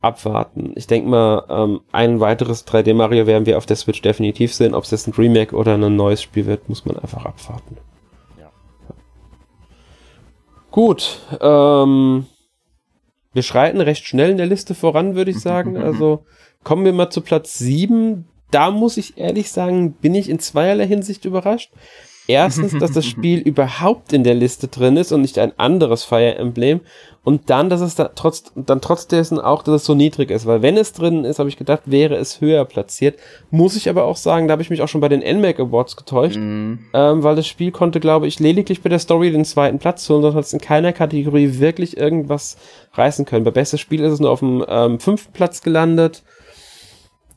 Abwarten. 0.00 0.72
Ich 0.74 0.86
denke 0.86 1.08
mal, 1.08 1.46
ähm, 1.48 1.80
ein 1.92 2.18
weiteres 2.20 2.66
3D 2.66 2.94
Mario 2.94 3.26
werden 3.26 3.46
wir 3.46 3.56
auf 3.56 3.66
der 3.66 3.76
Switch 3.76 4.02
definitiv 4.02 4.52
sehen. 4.52 4.74
Ob 4.74 4.84
es 4.84 4.90
jetzt 4.90 5.06
ein 5.06 5.14
Remake 5.14 5.54
oder 5.54 5.74
ein 5.74 5.96
neues 5.96 6.22
Spiel 6.22 6.46
wird, 6.46 6.68
muss 6.68 6.84
man 6.84 6.98
einfach 6.98 7.24
abwarten. 7.24 7.76
Ja. 8.38 8.50
Gut. 10.72 11.20
Ähm, 11.40 12.26
wir 13.32 13.42
schreiten 13.42 13.80
recht 13.80 14.04
schnell 14.04 14.30
in 14.30 14.38
der 14.38 14.46
Liste 14.46 14.74
voran, 14.74 15.14
würde 15.14 15.30
ich 15.30 15.40
sagen. 15.40 15.76
Also 15.82 16.24
kommen 16.64 16.84
wir 16.84 16.92
mal 16.92 17.10
zu 17.10 17.20
Platz 17.20 17.58
7. 17.58 18.26
Da 18.52 18.70
muss 18.70 18.96
ich 18.96 19.18
ehrlich 19.18 19.50
sagen, 19.50 19.92
bin 19.94 20.14
ich 20.14 20.28
in 20.28 20.38
zweierlei 20.38 20.86
Hinsicht 20.86 21.24
überrascht. 21.24 21.72
Erstens, 22.28 22.78
dass 22.78 22.92
das 22.92 23.04
Spiel 23.12 23.40
überhaupt 23.40 24.12
in 24.12 24.22
der 24.22 24.34
Liste 24.34 24.68
drin 24.68 24.96
ist 24.96 25.10
und 25.10 25.22
nicht 25.22 25.38
ein 25.38 25.52
anderes 25.58 26.04
Fire 26.04 26.36
Emblem. 26.36 26.80
Und 27.24 27.50
dann, 27.50 27.70
dass 27.70 27.80
es 27.80 27.94
da 27.94 28.10
trotz, 28.14 28.52
dann 28.54 28.80
trotz 28.80 29.06
dessen 29.06 29.38
auch, 29.40 29.62
dass 29.62 29.74
es 29.76 29.84
so 29.84 29.94
niedrig 29.94 30.30
ist. 30.30 30.46
Weil 30.46 30.62
wenn 30.62 30.76
es 30.76 30.92
drin 30.92 31.24
ist, 31.24 31.38
habe 31.38 31.48
ich 31.48 31.56
gedacht, 31.56 31.82
wäre 31.86 32.16
es 32.16 32.40
höher 32.40 32.64
platziert. 32.64 33.18
Muss 33.50 33.76
ich 33.76 33.88
aber 33.88 34.04
auch 34.04 34.16
sagen, 34.16 34.48
da 34.48 34.52
habe 34.52 34.62
ich 34.62 34.70
mich 34.70 34.82
auch 34.82 34.88
schon 34.88 35.00
bei 35.00 35.08
den 35.08 35.20
NMAC 35.20 35.60
Awards 35.60 35.96
getäuscht. 35.96 36.36
Mhm. 36.36 36.80
Ähm, 36.92 37.22
weil 37.22 37.36
das 37.36 37.46
Spiel 37.46 37.70
konnte, 37.70 38.00
glaube 38.00 38.26
ich, 38.26 38.40
lediglich 38.40 38.82
bei 38.82 38.88
der 38.88 38.98
Story 38.98 39.30
den 39.30 39.44
zweiten 39.44 39.78
Platz 39.78 40.08
holen, 40.08 40.22
sondern 40.22 40.38
hat 40.38 40.44
es 40.44 40.52
in 40.52 40.60
keiner 40.60 40.92
Kategorie 40.92 41.58
wirklich 41.58 41.96
irgendwas 41.96 42.56
reißen 42.94 43.24
können. 43.24 43.44
Bei 43.44 43.50
bestes 43.50 43.80
Spiel 43.80 44.00
ist 44.00 44.12
es 44.12 44.20
nur 44.20 44.30
auf 44.30 44.40
dem 44.40 44.64
ähm, 44.68 45.00
fünften 45.00 45.32
Platz 45.32 45.62
gelandet. 45.62 46.22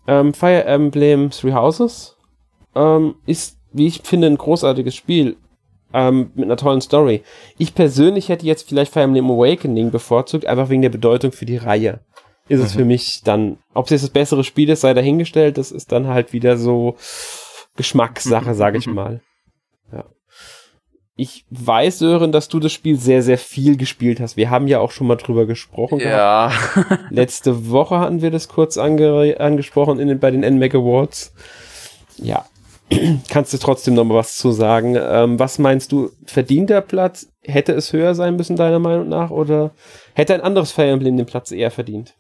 Ähm, 0.08 0.34
Fire 0.34 0.66
Emblem 0.66 1.32
Three 1.32 1.54
Houses 1.54 2.16
ähm, 2.76 3.16
ist 3.26 3.58
wie 3.76 3.88
ich 3.88 4.02
finde, 4.04 4.28
ein 4.28 4.38
großartiges 4.38 4.96
Spiel 4.96 5.36
ähm, 5.94 6.32
mit 6.34 6.46
einer 6.46 6.56
tollen 6.56 6.80
Story. 6.80 7.24
Ich 7.58 7.76
persönlich 7.76 8.30
hätte 8.30 8.46
jetzt 8.46 8.68
vielleicht 8.68 8.94
Fire 8.94 9.04
Emblem 9.04 9.30
Awakening 9.30 9.92
bevorzugt, 9.92 10.46
einfach 10.46 10.70
wegen 10.70 10.82
der 10.82 10.90
Bedeutung 10.90 11.34
für 11.34 11.46
die 11.46 11.58
Reihe. 11.58 12.00
Ist 12.48 12.60
mhm. 12.60 12.66
es 12.66 12.74
für 12.74 12.86
mich 12.86 13.22
dann, 13.24 13.58
ob 13.74 13.86
es 13.86 13.92
jetzt 13.92 14.04
das 14.04 14.10
bessere 14.12 14.46
Spiel 14.46 14.70
ist, 14.70 14.82
sei 14.82 14.94
dahingestellt, 14.94 15.58
das 15.58 15.74
ist 15.74 15.92
dann 15.92 16.08
halt 16.08 16.32
wieder 16.32 16.56
so 16.56 16.96
Geschmackssache, 17.76 18.54
sage 18.56 18.78
ich 18.78 18.88
mal. 18.88 19.20
Ja. 19.92 20.06
Ich 21.18 21.46
weiß, 21.50 22.00
Sören, 22.00 22.34
dass 22.34 22.50
du 22.50 22.60
das 22.60 22.74
Spiel 22.74 22.98
sehr, 22.98 23.22
sehr 23.22 23.38
viel 23.38 23.78
gespielt 23.78 24.20
hast. 24.20 24.36
Wir 24.36 24.50
haben 24.50 24.68
ja 24.68 24.80
auch 24.80 24.92
schon 24.92 25.08
mal 25.08 25.16
drüber 25.16 25.46
gesprochen. 25.46 26.00
Ja. 26.00 26.52
Letzte 27.10 27.70
Woche 27.70 28.00
hatten 28.00 28.22
wir 28.22 28.32
das 28.32 28.50
kurz 28.50 28.78
ange 28.78 29.40
angesprochen 29.40 30.00
in 30.00 30.10
den, 30.10 30.20
bei 30.20 30.32
den 30.32 30.42
NMAC 30.42 30.76
Awards. 30.76 31.34
Ja, 32.18 32.46
kannst 33.30 33.54
du 33.54 33.58
trotzdem 33.58 33.94
noch 33.94 34.04
mal 34.04 34.16
was 34.16 34.38
zu 34.38 34.52
sagen. 34.52 34.98
Ähm, 35.00 35.40
was 35.40 35.58
meinst 35.58 35.94
du, 35.94 36.12
verdient 36.26 36.70
der 36.70 36.82
Platz? 36.82 37.28
Hätte 37.42 37.72
es 37.72 37.94
höher 37.94 38.14
sein 38.14 38.36
müssen, 38.36 38.58
deiner 38.58 38.80
Meinung 38.80 39.08
nach? 39.08 39.32
Oder 39.32 39.72
hätte 40.16 40.34
ein 40.34 40.42
anderes 40.42 40.74
Fire 40.74 40.90
Emblem 40.90 41.16
den 41.16 41.26
Platz 41.26 41.52
eher 41.52 41.72
verdient? 41.72 42.14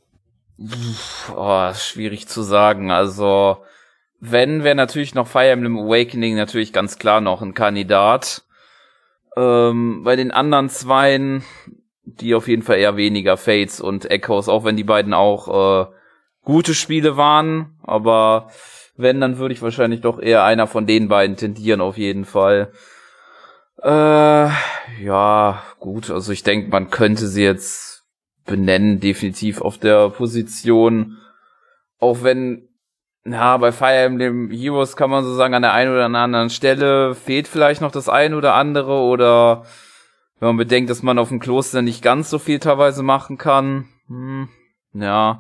Oh, 1.36 1.74
schwierig 1.74 2.28
zu 2.30 2.44
sagen. 2.44 2.92
Also, 2.92 3.58
wenn, 4.22 4.64
wäre 4.64 4.76
natürlich 4.76 5.16
noch 5.16 5.28
Fire 5.28 5.50
Emblem 5.50 5.78
Awakening 5.78 6.36
natürlich 6.36 6.72
ganz 6.72 6.98
klar 6.98 7.20
noch 7.20 7.42
ein 7.42 7.54
Kandidat. 7.54 8.45
Ähm, 9.36 10.04
bei 10.04 10.16
den 10.16 10.32
anderen 10.32 10.70
zweien, 10.70 11.44
die 12.04 12.36
auf 12.36 12.48
jeden 12.48 12.62
Fall 12.62 12.78
eher 12.78 12.98
weniger 12.98 13.38
Fates 13.38 13.82
und 13.82 14.10
Echoes, 14.10 14.48
auch 14.48 14.64
wenn 14.64 14.78
die 14.78 14.84
beiden 14.84 15.14
auch 15.14 15.88
äh, 15.88 15.92
gute 16.44 16.74
Spiele 16.74 17.18
waren, 17.18 17.78
aber 17.84 18.50
wenn, 18.96 19.20
dann 19.20 19.38
würde 19.38 19.54
ich 19.54 19.62
wahrscheinlich 19.62 20.02
doch 20.02 20.20
eher 20.20 20.44
einer 20.44 20.68
von 20.68 20.86
den 20.86 21.10
beiden 21.10 21.36
tendieren, 21.36 21.82
auf 21.82 21.98
jeden 21.98 22.24
Fall. 22.24 22.72
Äh, 23.82 24.50
ja, 25.04 25.64
gut, 25.80 26.10
also 26.10 26.32
ich 26.32 26.44
denke, 26.44 26.70
man 26.70 26.90
könnte 26.90 27.28
sie 27.28 27.44
jetzt 27.44 28.06
benennen, 28.46 29.00
definitiv 29.00 29.62
auf 29.62 29.78
der 29.78 30.10
Position. 30.10 31.18
Auch 32.00 32.24
wenn, 32.24 32.70
na, 33.26 33.58
bei 33.58 33.72
Fire 33.72 33.98
Emblem 33.98 34.50
Heroes 34.50 34.96
kann 34.96 35.10
man 35.10 35.24
so 35.24 35.36
sagen, 35.36 35.54
an 35.54 35.62
der 35.62 35.74
einen 35.74 35.92
oder 35.92 36.06
anderen 36.06 36.50
Stelle 36.50 37.16
fehlt 37.16 37.48
vielleicht 37.48 37.82
noch 37.82 37.92
das 37.92 38.08
eine 38.08 38.38
oder 38.38 38.54
andere 38.54 38.94
oder 38.94 39.66
wenn 40.40 40.48
man 40.48 40.58
bedenkt, 40.58 40.90
dass 40.90 41.04
man 41.04 41.20
auf 41.20 41.30
dem 41.30 41.40
Kloster 41.40 41.82
nicht 41.82 42.02
ganz 42.02 42.30
so 42.30 42.40
viel 42.40 42.60
teilweise 42.60 43.04
machen 43.04 43.38
kann. 43.38 43.90
Hm, 44.08 44.50
ja. 44.94 45.40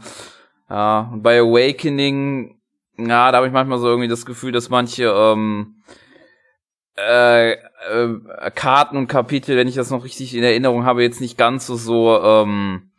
Ja, 0.69 1.11
und 1.13 1.21
bei 1.21 1.39
Awakening 1.39 2.55
ja, 2.97 3.31
da 3.31 3.37
habe 3.37 3.47
ich 3.47 3.53
manchmal 3.53 3.79
so 3.79 3.87
irgendwie 3.87 4.07
das 4.07 4.25
Gefühl, 4.25 4.51
dass 4.51 4.69
manche 4.69 5.05
ähm, 5.05 5.75
äh, 6.97 7.51
äh, 7.51 7.57
Karten 8.53 8.97
und 8.97 9.07
Kapitel, 9.07 9.57
wenn 9.57 9.67
ich 9.67 9.75
das 9.75 9.91
noch 9.91 10.05
richtig 10.05 10.33
in 10.33 10.43
Erinnerung 10.43 10.85
habe, 10.85 11.03
jetzt 11.03 11.19
nicht 11.19 11.37
ganz 11.37 11.67
so 11.67 11.75
so 11.75 12.21
ähm, 12.23 12.91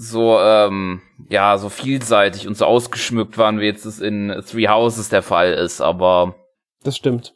so 0.00 0.38
ähm, 0.40 1.02
ja 1.28 1.58
so 1.58 1.68
vielseitig 1.68 2.48
und 2.48 2.56
so 2.56 2.64
ausgeschmückt 2.64 3.36
waren, 3.36 3.60
wie 3.60 3.66
jetzt 3.66 3.84
es 3.84 4.00
in 4.00 4.34
Three 4.50 4.66
Houses 4.66 5.10
der 5.10 5.22
Fall 5.22 5.52
ist. 5.52 5.82
Aber 5.82 6.36
das 6.82 6.96
stimmt. 6.96 7.34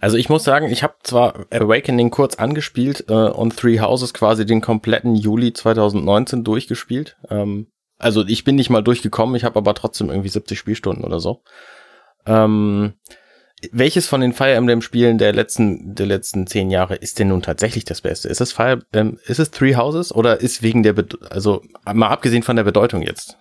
Also 0.00 0.16
ich 0.16 0.30
muss 0.30 0.44
sagen, 0.44 0.70
ich 0.70 0.82
habe 0.82 0.94
zwar 1.02 1.44
Awakening 1.50 2.10
kurz 2.10 2.36
angespielt 2.36 3.04
äh, 3.08 3.12
und 3.12 3.54
Three 3.54 3.80
Houses 3.80 4.14
quasi 4.14 4.46
den 4.46 4.62
kompletten 4.62 5.14
Juli 5.14 5.52
2019 5.52 6.42
durchgespielt. 6.42 7.18
Ähm, 7.28 7.66
also 7.98 8.24
ich 8.24 8.44
bin 8.44 8.56
nicht 8.56 8.70
mal 8.70 8.82
durchgekommen, 8.82 9.36
ich 9.36 9.44
habe 9.44 9.58
aber 9.58 9.74
trotzdem 9.74 10.08
irgendwie 10.08 10.30
70 10.30 10.58
Spielstunden 10.58 11.04
oder 11.04 11.20
so. 11.20 11.42
Ähm, 12.24 12.94
welches 13.72 14.06
von 14.06 14.20
den 14.20 14.32
Fire 14.32 14.52
Emblem 14.52 14.82
Spielen 14.82 15.18
der 15.18 15.32
letzten 15.32 15.94
der 15.94 16.06
letzten 16.06 16.46
zehn 16.46 16.70
Jahre 16.70 16.94
ist 16.96 17.18
denn 17.18 17.28
nun 17.28 17.42
tatsächlich 17.42 17.84
das 17.84 18.00
Beste? 18.00 18.28
Ist 18.28 18.40
es 18.40 18.52
Fire 18.52 18.80
ähm, 18.92 19.18
ist 19.26 19.40
es 19.40 19.50
Three 19.50 19.74
Houses 19.74 20.14
oder 20.14 20.40
ist 20.40 20.62
wegen 20.62 20.82
der 20.82 20.92
Be 20.92 21.06
also 21.30 21.62
mal 21.92 22.08
abgesehen 22.08 22.42
von 22.42 22.56
der 22.56 22.64
Bedeutung 22.64 23.02
jetzt? 23.02 23.36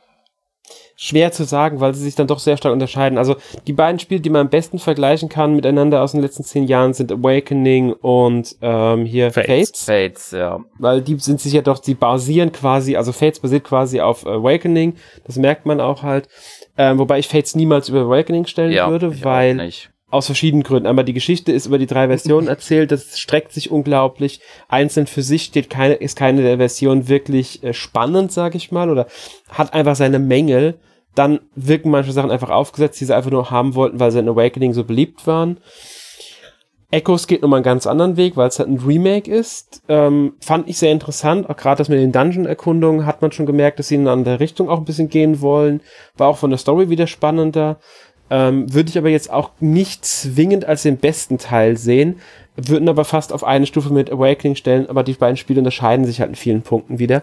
schwer 0.99 1.31
zu 1.31 1.43
sagen, 1.43 1.79
weil 1.79 1.93
sie 1.93 2.03
sich 2.03 2.15
dann 2.15 2.27
doch 2.27 2.39
sehr 2.39 2.57
stark 2.57 2.73
unterscheiden. 2.73 3.19
Also 3.19 3.35
die 3.67 3.73
beiden 3.73 3.99
Spiele, 3.99 4.19
die 4.19 4.31
man 4.31 4.41
am 4.41 4.49
besten 4.49 4.79
vergleichen 4.79 5.29
kann 5.29 5.55
miteinander 5.55 6.01
aus 6.01 6.11
den 6.11 6.21
letzten 6.21 6.43
zehn 6.43 6.65
Jahren, 6.65 6.93
sind 6.93 7.11
Awakening 7.11 7.93
und 7.93 8.55
ähm, 8.61 9.05
hier 9.05 9.31
Fates. 9.31 9.83
Fates, 9.83 9.85
Fates 9.85 10.31
ja. 10.31 10.59
Weil 10.79 11.01
die 11.01 11.17
sind 11.19 11.39
sich 11.39 11.53
ja 11.53 11.61
doch, 11.61 11.79
die 11.79 11.93
basieren 11.93 12.51
quasi, 12.51 12.95
also 12.95 13.11
Fates 13.11 13.39
basiert 13.39 13.63
quasi 13.63 14.01
auf 14.01 14.25
Awakening. 14.25 14.95
Das 15.25 15.37
merkt 15.37 15.67
man 15.67 15.79
auch 15.79 16.01
halt. 16.01 16.27
Ähm, 16.77 16.97
wobei 16.97 17.19
ich 17.19 17.27
Fates 17.27 17.55
niemals 17.55 17.89
über 17.89 18.01
Awakening 18.01 18.47
stellen 18.47 18.71
ja, 18.71 18.89
würde, 18.89 19.23
weil 19.23 19.71
aus 20.09 20.27
verschiedenen 20.27 20.63
Gründen. 20.63 20.87
Einmal 20.87 21.05
die 21.05 21.13
Geschichte 21.13 21.51
ist 21.51 21.65
über 21.65 21.77
die 21.77 21.85
drei 21.85 22.07
Versionen 22.07 22.47
erzählt, 22.47 22.91
das 22.91 23.19
streckt 23.19 23.51
sich 23.51 23.71
unglaublich. 23.71 24.39
Einzeln 24.69 25.07
für 25.07 25.21
sich 25.21 25.43
steht 25.43 25.69
keine, 25.69 25.95
ist 25.95 26.17
keine 26.17 26.41
der 26.43 26.57
Versionen 26.57 27.09
wirklich 27.09 27.63
äh, 27.63 27.73
spannend, 27.73 28.31
sag 28.31 28.55
ich 28.55 28.71
mal, 28.71 28.89
oder 28.89 29.07
hat 29.49 29.73
einfach 29.73 29.95
seine 29.95 30.19
Mängel. 30.19 30.75
Dann 31.13 31.39
wirken 31.55 31.89
manche 31.89 32.11
Sachen 32.11 32.31
einfach 32.31 32.51
aufgesetzt, 32.51 33.01
die 33.01 33.05
sie 33.05 33.15
einfach 33.15 33.31
nur 33.31 33.51
haben 33.51 33.75
wollten, 33.75 33.99
weil 33.99 34.11
sie 34.11 34.19
in 34.19 34.29
Awakening 34.29 34.73
so 34.73 34.83
beliebt 34.83 35.27
waren. 35.27 35.59
Echoes 36.89 37.27
geht 37.27 37.41
nochmal 37.41 37.57
einen 37.57 37.65
ganz 37.65 37.85
anderen 37.85 38.15
Weg, 38.15 38.37
weil 38.37 38.47
es 38.47 38.59
halt 38.59 38.69
ein 38.69 38.77
Remake 38.77 39.29
ist. 39.29 39.81
Ähm, 39.89 40.35
fand 40.39 40.69
ich 40.69 40.77
sehr 40.77 40.93
interessant. 40.93 41.49
Auch 41.49 41.57
gerade 41.57 41.79
das 41.79 41.89
mit 41.89 41.99
den 41.99 42.13
Dungeon-Erkundungen 42.13 43.05
hat 43.05 43.21
man 43.21 43.33
schon 43.33 43.45
gemerkt, 43.45 43.79
dass 43.79 43.89
sie 43.89 43.95
in 43.95 44.01
eine 44.01 44.11
andere 44.11 44.39
Richtung 44.39 44.69
auch 44.69 44.77
ein 44.77 44.85
bisschen 44.85 45.09
gehen 45.09 45.41
wollen. 45.41 45.81
War 46.15 46.29
auch 46.29 46.37
von 46.37 46.49
der 46.49 46.59
Story 46.59 46.89
wieder 46.89 47.07
spannender. 47.07 47.79
Ähm, 48.29 48.73
Würde 48.73 48.89
ich 48.89 48.97
aber 48.97 49.09
jetzt 49.09 49.31
auch 49.31 49.51
nicht 49.59 50.05
zwingend 50.05 50.65
als 50.65 50.83
den 50.83 50.97
besten 50.97 51.37
Teil 51.37 51.77
sehen. 51.77 52.19
Würden 52.55 52.89
aber 52.89 53.05
fast 53.05 53.31
auf 53.33 53.43
eine 53.43 53.67
Stufe 53.67 53.93
mit 53.93 54.11
Awakening 54.11 54.55
stellen, 54.55 54.89
aber 54.89 55.03
die 55.03 55.13
beiden 55.13 55.37
Spiele 55.37 55.59
unterscheiden 55.59 56.05
sich 56.05 56.19
halt 56.19 56.29
in 56.31 56.35
vielen 56.35 56.61
Punkten 56.63 56.99
wieder. 56.99 57.21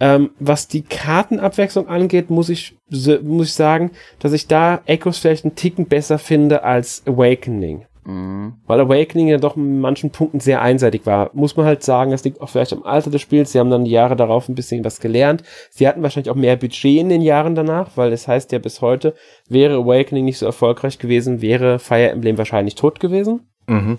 Ähm, 0.00 0.30
was 0.40 0.66
die 0.66 0.82
Kartenabwechslung 0.82 1.88
angeht, 1.88 2.28
muss 2.28 2.48
ich, 2.48 2.76
muss 2.90 3.48
ich 3.48 3.54
sagen, 3.54 3.92
dass 4.18 4.32
ich 4.32 4.48
da 4.48 4.80
Echoes 4.86 5.18
vielleicht 5.18 5.44
einen 5.44 5.54
Ticken 5.54 5.86
besser 5.86 6.18
finde 6.18 6.64
als 6.64 7.02
Awakening. 7.06 7.86
Mhm. 8.04 8.54
Weil 8.66 8.80
Awakening 8.80 9.28
ja 9.28 9.38
doch 9.38 9.56
in 9.56 9.80
manchen 9.80 10.10
Punkten 10.10 10.40
sehr 10.40 10.60
einseitig 10.62 11.06
war. 11.06 11.30
Muss 11.32 11.56
man 11.56 11.66
halt 11.66 11.82
sagen, 11.82 12.10
das 12.10 12.24
liegt 12.24 12.40
auch 12.40 12.48
vielleicht 12.48 12.72
am 12.72 12.82
Alter 12.82 13.10
des 13.10 13.22
Spiels. 13.22 13.52
Sie 13.52 13.58
haben 13.58 13.70
dann 13.70 13.84
die 13.84 13.90
Jahre 13.90 14.16
darauf 14.16 14.48
ein 14.48 14.54
bisschen 14.54 14.84
was 14.84 15.00
gelernt. 15.00 15.42
Sie 15.70 15.88
hatten 15.88 16.02
wahrscheinlich 16.02 16.30
auch 16.30 16.36
mehr 16.36 16.56
Budget 16.56 17.00
in 17.00 17.08
den 17.08 17.22
Jahren 17.22 17.54
danach, 17.54 17.90
weil 17.96 18.10
das 18.10 18.28
heißt 18.28 18.52
ja 18.52 18.58
bis 18.58 18.80
heute, 18.80 19.14
wäre 19.48 19.76
Awakening 19.76 20.24
nicht 20.24 20.38
so 20.38 20.46
erfolgreich 20.46 20.98
gewesen, 20.98 21.40
wäre 21.40 21.78
Fire 21.78 22.10
Emblem 22.10 22.38
wahrscheinlich 22.38 22.74
tot 22.74 23.00
gewesen. 23.00 23.48
Mhm. 23.66 23.98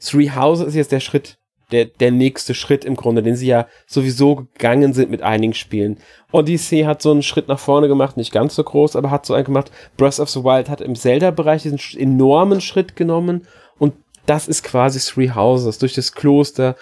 Three 0.00 0.30
Houses 0.30 0.68
ist 0.68 0.74
jetzt 0.76 0.92
der 0.92 1.00
Schritt 1.00 1.38
der, 1.70 1.86
der 1.86 2.10
nächste 2.10 2.54
Schritt 2.54 2.84
im 2.84 2.96
Grunde, 2.96 3.22
den 3.22 3.36
sie 3.36 3.46
ja 3.46 3.66
sowieso 3.86 4.36
gegangen 4.36 4.92
sind 4.94 5.10
mit 5.10 5.22
einigen 5.22 5.54
Spielen. 5.54 5.98
Odyssey 6.32 6.82
hat 6.82 7.02
so 7.02 7.10
einen 7.10 7.22
Schritt 7.22 7.48
nach 7.48 7.58
vorne 7.58 7.88
gemacht, 7.88 8.16
nicht 8.16 8.32
ganz 8.32 8.54
so 8.54 8.64
groß, 8.64 8.96
aber 8.96 9.10
hat 9.10 9.26
so 9.26 9.34
einen 9.34 9.44
gemacht. 9.44 9.70
Breath 9.96 10.18
of 10.18 10.30
the 10.30 10.44
Wild 10.44 10.68
hat 10.68 10.80
im 10.80 10.94
Zelda-Bereich 10.94 11.62
diesen 11.62 11.80
enormen 11.98 12.60
Schritt 12.60 12.96
genommen 12.96 13.46
und 13.78 13.94
das 14.26 14.48
ist 14.48 14.62
quasi 14.62 14.98
Three 15.00 15.30
Houses 15.30 15.78
durch 15.78 15.94
das 15.94 16.12
Kloster. 16.12 16.76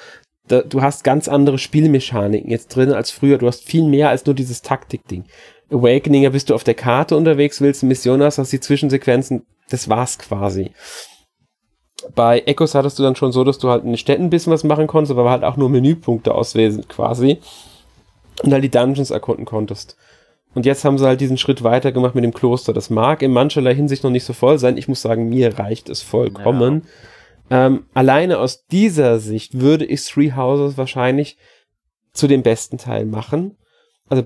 Da, 0.49 0.63
du 0.63 0.83
hast 0.83 1.05
ganz 1.05 1.29
andere 1.29 1.59
Spielmechaniken 1.59 2.51
jetzt 2.51 2.69
drin 2.69 2.93
als 2.93 3.11
früher. 3.11 3.39
Du 3.39 3.47
hast 3.47 3.65
viel 3.65 3.85
mehr 3.85 4.11
als 4.11 4.27
nur 4.27 4.35
dieses 4.35 4.63
Taktik-Ding. 4.63 5.25
Awakening, 5.71 6.23
da 6.23 6.31
bist 6.31 6.51
du 6.51 6.55
auf 6.55 6.65
der 6.65 6.75
Karte 6.75 7.17
unterwegs, 7.17 7.61
willst 7.61 7.83
eine 7.83 7.89
Mission 7.89 8.23
hast, 8.23 8.39
hast 8.39 8.53
die 8.53 8.61
Zwischensequenzen, 8.61 9.45
das 9.69 9.89
war's 9.89 10.19
quasi. 10.19 10.71
Bei 12.15 12.41
Echos 12.41 12.75
hattest 12.75 12.99
du 12.99 13.03
dann 13.03 13.17
schon 13.17 13.33
so, 13.33 13.45
dass 13.45 13.59
du 13.59 13.69
halt 13.69 13.85
in 13.85 13.91
den 13.91 13.99
Städten 13.99 14.25
ein 14.25 14.31
bisschen 14.31 14.53
was 14.53 14.65
machen 14.65 14.87
konntest, 14.87 15.19
aber 15.19 15.31
halt 15.31 15.45
auch 15.45 15.57
nur 15.57 15.69
Menüpunkte 15.69 16.35
auswählen 16.35 16.87
quasi. 16.89 17.39
Und 18.43 18.53
halt 18.53 18.65
die 18.65 18.71
Dungeons 18.71 19.11
erkunden 19.11 19.45
konntest. 19.45 19.97
Und 20.55 20.65
jetzt 20.65 20.85
haben 20.85 20.97
sie 20.97 21.07
halt 21.07 21.21
diesen 21.21 21.37
Schritt 21.37 21.63
weiter 21.65 21.93
gemacht 21.93 22.15
mit 22.15 22.25
dem 22.25 22.33
Kloster. 22.33 22.73
Das 22.73 22.89
mag 22.89 23.23
in 23.23 23.33
mancherlei 23.33 23.75
Hinsicht 23.75 24.05
noch 24.05 24.11
nicht 24.11 24.25
so 24.25 24.33
voll 24.33 24.59
sein. 24.59 24.79
Ich 24.79 24.89
muss 24.89 25.03
sagen, 25.03 25.29
mir 25.29 25.59
reicht 25.59 25.89
es 25.91 26.01
vollkommen. 26.01 26.87
Ja. 27.51 27.67
Ähm, 27.67 27.85
alleine 27.95 28.39
aus 28.39 28.67
dieser 28.67 29.19
Sicht 29.19 29.61
würde 29.61 29.85
ich 29.85 30.05
Three 30.07 30.33
Houses 30.33 30.79
wahrscheinlich 30.79 31.37
zu 32.13 32.27
dem 32.27 32.43
besten 32.43 32.79
Teil 32.79 33.05
machen. 33.05 33.57
Also 34.09 34.25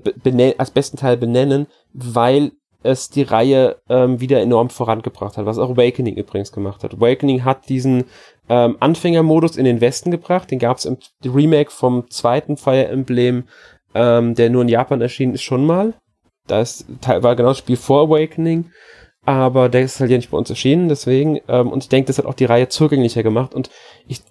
als 0.57 0.71
besten 0.71 0.97
Teil 0.97 1.17
benennen, 1.17 1.67
weil 1.91 2.51
es 2.83 3.09
die 3.09 3.23
Reihe 3.23 3.77
ähm, 3.89 4.19
wieder 4.19 4.41
enorm 4.41 4.69
vorangebracht 4.69 5.37
hat, 5.37 5.45
was 5.45 5.57
auch 5.57 5.71
Awakening 5.71 6.15
übrigens 6.15 6.51
gemacht 6.51 6.83
hat. 6.83 6.93
Awakening 6.95 7.43
hat 7.43 7.69
diesen 7.69 8.05
ähm, 8.49 8.77
Anfängermodus 8.79 9.55
in 9.55 9.65
den 9.65 9.81
Westen 9.81 10.11
gebracht, 10.11 10.51
den 10.51 10.59
gab 10.59 10.77
es 10.77 10.85
im 10.85 10.97
Remake 11.23 11.71
vom 11.71 12.09
zweiten 12.09 12.57
Fire 12.57 12.87
Emblem, 12.87 13.45
ähm, 13.93 14.35
der 14.35 14.49
nur 14.49 14.63
in 14.63 14.69
Japan 14.69 15.01
erschienen 15.01 15.35
ist, 15.35 15.43
schon 15.43 15.65
mal. 15.65 15.93
Das 16.47 16.85
war 17.05 17.35
genau 17.35 17.49
das 17.49 17.59
Spiel 17.59 17.77
vor 17.77 18.07
Awakening, 18.07 18.71
aber 19.25 19.69
der 19.69 19.81
ist 19.81 19.99
halt 19.99 20.09
ja 20.09 20.17
nicht 20.17 20.31
bei 20.31 20.37
uns 20.37 20.49
erschienen, 20.49 20.89
deswegen, 20.89 21.39
ähm, 21.47 21.69
und 21.69 21.83
ich 21.83 21.89
denke, 21.89 22.07
das 22.07 22.17
hat 22.17 22.25
auch 22.25 22.33
die 22.33 22.45
Reihe 22.45 22.67
zugänglicher 22.67 23.23
gemacht 23.23 23.53
und 23.53 23.69
ich 24.07 24.21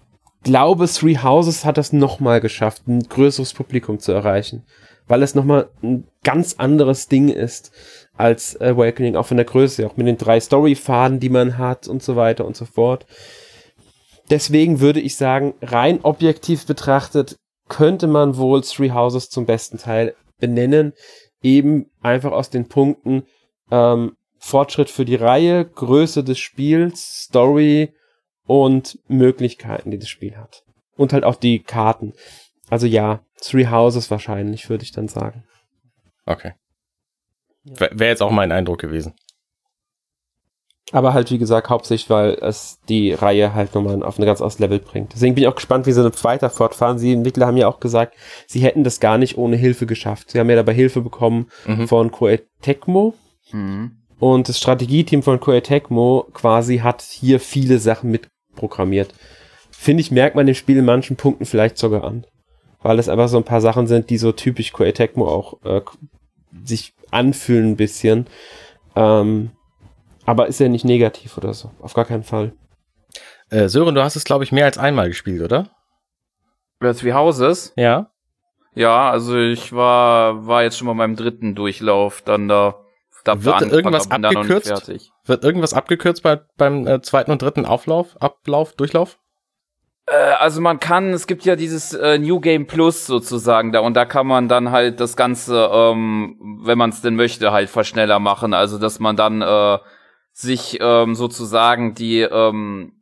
glaube, 0.43 0.87
Three 0.89 1.19
Houses 1.19 1.65
hat 1.65 1.79
das 1.79 1.93
nochmal 1.93 2.41
geschafft, 2.41 2.89
ein 2.89 3.01
größeres 3.01 3.55
Publikum 3.55 4.01
zu 4.01 4.13
erreichen, 4.13 4.65
weil 5.07 5.23
es 5.23 5.35
nochmal 5.35 5.71
ein 5.83 6.09
ganz 6.25 6.57
anderes 6.59 7.09
Ding 7.09 7.29
ist 7.29 7.73
als 8.21 8.61
Awakening, 8.61 9.17
auch 9.17 9.27
von 9.27 9.39
der 9.39 9.47
Größe, 9.47 9.87
auch 9.87 9.97
mit 9.97 10.07
den 10.07 10.19
drei 10.19 10.39
Storyfaden, 10.39 11.21
die 11.21 11.31
man 11.31 11.59
hat 11.59 11.89
und 11.89 12.03
so 12.03 12.17
weiter 12.17 12.45
und 12.45 12.55
so 12.55 12.67
fort. 12.67 13.07
Deswegen 14.29 14.81
würde 14.81 15.01
ich 15.01 15.17
sagen, 15.17 15.55
rein 15.63 16.01
objektiv 16.03 16.67
betrachtet, 16.67 17.37
könnte 17.69 18.07
man 18.07 18.37
wohl 18.37 18.61
Three 18.61 18.91
Houses 18.91 19.31
zum 19.31 19.47
besten 19.47 19.79
Teil 19.79 20.15
benennen. 20.39 20.93
Eben 21.43 21.91
einfach 22.03 22.33
aus 22.33 22.51
den 22.51 22.69
Punkten 22.69 23.25
ähm, 23.71 24.17
Fortschritt 24.39 24.91
für 24.91 25.05
die 25.05 25.17
Reihe, 25.17 25.65
Größe 25.65 26.23
des 26.23 26.39
Spiels, 26.39 27.25
Story 27.25 27.95
und 28.47 28.99
Möglichkeiten, 29.09 29.91
die 29.91 29.99
das 29.99 30.09
Spiel 30.09 30.37
hat. 30.37 30.63
Und 30.97 31.13
halt 31.13 31.25
auch 31.25 31.37
die 31.37 31.61
Karten. 31.61 32.13
Also 32.69 32.87
ja, 32.87 33.25
Three 33.41 33.69
Houses 33.69 34.11
wahrscheinlich, 34.11 34.69
würde 34.69 34.85
ich 34.85 34.93
dann 34.93 35.09
sagen. 35.09 35.45
Okay. 36.27 36.53
Wäre 37.65 38.11
jetzt 38.11 38.23
auch 38.23 38.31
mein 38.31 38.53
Eindruck 38.53 38.79
gewesen. 38.79 39.15
Aber 40.93 41.15
halt, 41.15 41.31
wie 41.31 41.39
gesagt, 41.39 41.71
hauptsächlich, 41.71 42.11
weil 42.11 42.37
es 42.41 42.81
die 42.89 43.13
Reihe 43.13 43.55
halt 43.55 43.75
nochmal 43.75 44.03
auf 44.03 44.19
ein 44.19 44.25
ganz 44.25 44.41
anderes 44.41 44.59
Level 44.59 44.81
bringt. 44.81 45.13
Deswegen 45.15 45.35
bin 45.35 45.45
ich 45.45 45.49
auch 45.49 45.55
gespannt, 45.55 45.87
wie 45.87 45.93
sie 45.93 46.25
weiter 46.25 46.51
fortfahren. 46.51 46.99
Sie 46.99 47.13
Entwickler 47.13 47.47
haben 47.47 47.57
ja 47.57 47.69
auch 47.69 47.81
gesagt, 47.81 48.15
sie 48.47 48.61
hätten 48.61 48.83
das 48.83 48.99
gar 48.99 49.17
nicht 49.17 49.39
ohne 49.39 49.57
Hilfe 49.57 49.87
geschafft. 49.87 50.31
Sie 50.31 50.41
haben 50.41 50.51
ja 50.51 50.57
dabei 50.57 50.75
Hilfe 50.75 51.01
bekommen 51.01 51.49
mhm. 51.67 51.87
von 51.87 52.11
Koei 52.11 52.41
Tecmo. 52.61 53.15
Mhm. 53.53 53.99
Und 54.19 54.49
das 54.49 54.59
Strategieteam 54.59 55.23
von 55.23 55.39
Koei 55.39 55.61
Tecmo 55.61 56.27
quasi 56.33 56.79
hat 56.79 57.03
hier 57.03 57.39
viele 57.39 57.79
Sachen 57.79 58.11
mitprogrammiert. 58.11 59.15
Finde 59.71 60.01
ich, 60.01 60.11
merkt 60.11 60.35
man 60.35 60.47
dem 60.47 60.55
Spiel 60.55 60.79
in 60.79 60.85
manchen 60.85 61.17
Punkten 61.17 61.47
vielleicht 61.47 61.79
sogar 61.79 62.05
an. 62.05 62.27
Weil 62.83 62.99
es 62.99 63.09
einfach 63.09 63.29
so 63.29 63.37
ein 63.37 63.45
paar 63.45 63.61
Sachen 63.61 63.87
sind, 63.87 64.11
die 64.11 64.19
so 64.19 64.33
typisch 64.33 64.73
Koei 64.73 64.91
Tecmo 64.91 65.29
auch 65.29 65.63
äh, 65.65 65.83
sich 66.65 66.95
anfühlen 67.11 67.73
ein 67.73 67.77
bisschen. 67.77 68.27
Ähm, 68.97 69.51
aber 70.27 70.47
ist 70.47 70.61
ja 70.61 70.69
nicht 70.69 70.85
negativ 70.85 71.37
oder 71.37 71.55
so. 71.55 71.71
Auf 71.81 71.95
gar 71.95 72.05
keinen 72.05 72.25
Fall. 72.25 72.53
Äh, 73.51 73.69
Sören, 73.69 73.95
du 73.95 74.03
hast 74.03 74.17
es, 74.17 74.25
glaube 74.25 74.45
ich, 74.45 74.53
mehr 74.53 74.65
als 74.65 74.79
einmal 74.79 75.09
gespielt, 75.09 75.43
oder? 75.43 75.69
Wer 76.79 76.95
Three 76.95 77.13
Houses? 77.13 77.73
Ja. 77.77 78.11
Ja, 78.75 79.11
also 79.11 79.37
ich 79.37 79.73
war, 79.73 80.47
war 80.47 80.63
jetzt 80.63 80.79
schon 80.79 80.87
mal 80.87 80.95
beim 80.95 81.17
dritten 81.17 81.55
Durchlauf, 81.55 82.23
dann 82.23 82.49
da. 82.49 82.77
da 83.25 83.43
Wird 83.43 83.63
irgendwas 83.63 84.11
abgekürzt? 84.11 84.89
Wird 85.25 85.45
irgendwas 85.45 85.75
abgekürzt 85.75 86.23
bei, 86.23 86.41
beim 86.57 86.87
äh, 86.87 87.03
zweiten 87.03 87.33
und 87.33 87.43
dritten 87.43 87.67
Auflauf, 87.67 88.17
Ablauf, 88.23 88.75
Durchlauf? 88.75 89.19
Äh, 90.07 90.15
also 90.15 90.61
man 90.61 90.81
kann, 90.81 91.11
es 91.11 91.27
gibt 91.27 91.45
ja 91.45 91.57
dieses 91.57 91.93
äh, 91.93 92.19
New 92.19 92.41
Game 92.41 92.67
Plus 92.67 93.07
sozusagen 93.07 93.73
da 93.73 93.81
und 93.81 93.95
da 93.95 94.05
kann 94.05 94.27
man 94.27 94.49
dann 94.49 94.71
halt 94.71 95.01
das 95.01 95.17
Ganze, 95.17 95.71
ähm, 95.73 96.37
wenn 96.63 96.79
man 96.79 96.91
es 96.91 97.01
denn 97.03 97.17
möchte, 97.17 97.53
halt 97.53 97.71
verschneller 97.71 98.19
machen. 98.19 98.55
Also 98.55 98.79
dass 98.79 99.01
man 99.01 99.17
dann 99.17 99.43
äh, 99.43 99.79
sich 100.33 100.79
ähm, 100.81 101.15
sozusagen 101.15 101.95
die 101.95 102.21
ähm, 102.21 102.93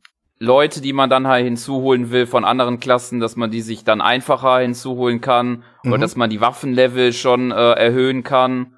Leute, 0.40 0.80
die 0.80 0.92
man 0.92 1.10
dann 1.10 1.26
halt 1.26 1.44
hinzuholen 1.44 2.10
will 2.10 2.26
von 2.26 2.44
anderen 2.44 2.78
Klassen, 2.78 3.18
dass 3.18 3.36
man 3.36 3.50
die 3.50 3.60
sich 3.60 3.84
dann 3.84 4.00
einfacher 4.00 4.58
hinzuholen 4.58 5.20
kann 5.20 5.64
mhm. 5.82 5.92
oder 5.92 6.00
dass 6.00 6.16
man 6.16 6.30
die 6.30 6.40
Waffenlevel 6.40 7.12
schon 7.12 7.50
äh, 7.50 7.72
erhöhen 7.72 8.22
kann. 8.22 8.74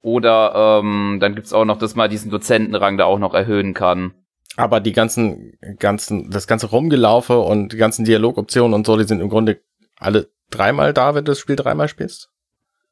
Oder 0.00 0.80
ähm, 0.80 1.18
dann 1.20 1.34
gibt's 1.34 1.52
auch 1.52 1.64
noch, 1.64 1.78
dass 1.78 1.96
man 1.96 2.08
diesen 2.08 2.30
Dozentenrang 2.30 2.98
da 2.98 3.04
auch 3.04 3.18
noch 3.18 3.34
erhöhen 3.34 3.74
kann. 3.74 4.14
Aber 4.58 4.80
die 4.80 4.92
ganzen, 4.92 5.56
ganzen, 5.78 6.30
das 6.30 6.48
ganze 6.48 6.66
Rumgelaufe 6.66 7.38
und 7.38 7.72
die 7.72 7.76
ganzen 7.76 8.04
Dialogoptionen 8.04 8.74
und 8.74 8.84
so, 8.84 8.96
die 8.96 9.04
sind 9.04 9.20
im 9.20 9.28
Grunde 9.28 9.60
alle 9.98 10.30
dreimal 10.50 10.92
da, 10.92 11.14
wenn 11.14 11.24
du 11.24 11.30
das 11.30 11.38
Spiel 11.38 11.54
dreimal 11.54 11.88
spielst? 11.88 12.30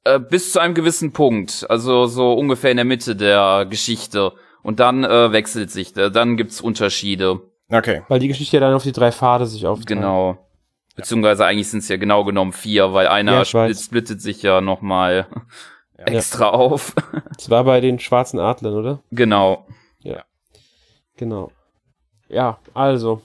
Äh, 0.05 0.21
bis 0.21 0.53
zu 0.53 0.61
einem 0.61 0.75
gewissen 0.75 1.13
Punkt. 1.13 1.67
Also 1.69 2.07
so 2.07 2.35
ungefähr 2.35 2.71
in 2.71 2.77
der 2.77 2.85
Mitte 2.85 3.17
der 3.17 3.67
Geschichte. 3.69 4.33
Und 4.63 4.79
dann 4.79 5.03
äh, 5.03 5.33
wechselt 5.33 5.73
sich, 5.73 5.93
dann 5.93 6.37
gibt's 6.37 6.61
Unterschiede. 6.61 7.41
Okay. 7.69 8.03
Weil 8.07 8.21
die 8.21 8.29
Geschichte 8.29 8.59
ja 8.59 8.61
dann 8.61 8.75
auf 8.75 8.85
die 8.85 8.93
drei 8.93 9.11
Pfade 9.11 9.47
sich 9.47 9.67
aufteilt. 9.67 9.89
Genau. 9.89 10.39
Beziehungsweise 10.95 11.47
eigentlich 11.47 11.69
sind 11.69 11.81
es 11.81 11.89
ja 11.89 11.97
genau 11.97 12.23
genommen 12.25 12.53
vier, 12.53 12.93
weil 12.93 13.09
einer 13.09 13.43
ja, 13.43 13.75
splittet 13.75 14.23
sich 14.23 14.41
ja 14.43 14.61
nochmal 14.61 15.27
ja. 15.99 16.05
extra 16.05 16.51
auf. 16.51 16.95
Das 17.37 17.51
war 17.51 17.65
bei 17.65 17.81
den 17.81 17.99
schwarzen 17.99 18.39
Adlern, 18.39 18.75
oder? 18.75 19.03
Genau. 19.11 19.67
Ja. 19.99 20.23
Genau. 21.17 21.51
Ja, 22.29 22.59
also. 22.75 23.23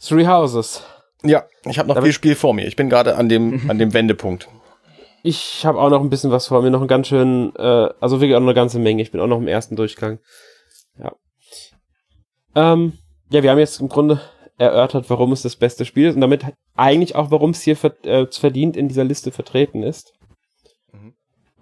Three 0.00 0.26
Houses. 0.26 0.82
Ja, 1.22 1.44
ich 1.68 1.78
habe 1.78 1.88
noch 1.88 1.96
Damit 1.96 2.08
viel 2.08 2.14
Spiel 2.14 2.34
vor 2.34 2.54
mir. 2.54 2.66
Ich 2.66 2.76
bin 2.76 2.88
gerade 2.88 3.16
an 3.16 3.28
dem, 3.28 3.62
an 3.70 3.78
dem 3.78 3.92
Wendepunkt. 3.92 4.48
Ich 5.22 5.66
habe 5.66 5.78
auch 5.78 5.90
noch 5.90 6.00
ein 6.00 6.08
bisschen 6.08 6.30
was 6.30 6.46
vor 6.46 6.62
mir, 6.62 6.70
noch 6.70 6.80
ein 6.80 6.88
ganz 6.88 7.08
schön, 7.08 7.52
äh, 7.56 7.88
also 8.00 8.20
wirklich 8.20 8.34
auch 8.34 8.40
noch 8.40 8.46
eine 8.46 8.54
ganze 8.54 8.78
Menge. 8.78 9.02
Ich 9.02 9.10
bin 9.10 9.20
auch 9.20 9.26
noch 9.26 9.38
im 9.38 9.48
ersten 9.48 9.76
Durchgang. 9.76 10.18
Ja. 10.98 11.12
Ähm, 12.54 12.94
ja, 13.30 13.42
wir 13.42 13.50
haben 13.50 13.58
jetzt 13.58 13.80
im 13.80 13.88
Grunde 13.88 14.20
erörtert, 14.56 15.10
warum 15.10 15.32
es 15.32 15.42
das 15.42 15.56
beste 15.56 15.84
Spiel 15.84 16.08
ist 16.08 16.14
und 16.14 16.20
damit 16.20 16.44
eigentlich 16.74 17.16
auch, 17.16 17.30
warum 17.30 17.50
es 17.50 17.62
hier 17.62 17.76
äh, 18.04 18.26
verdient 18.30 18.76
in 18.76 18.88
dieser 18.88 19.04
Liste 19.04 19.30
vertreten 19.30 19.82
ist. 19.82 20.14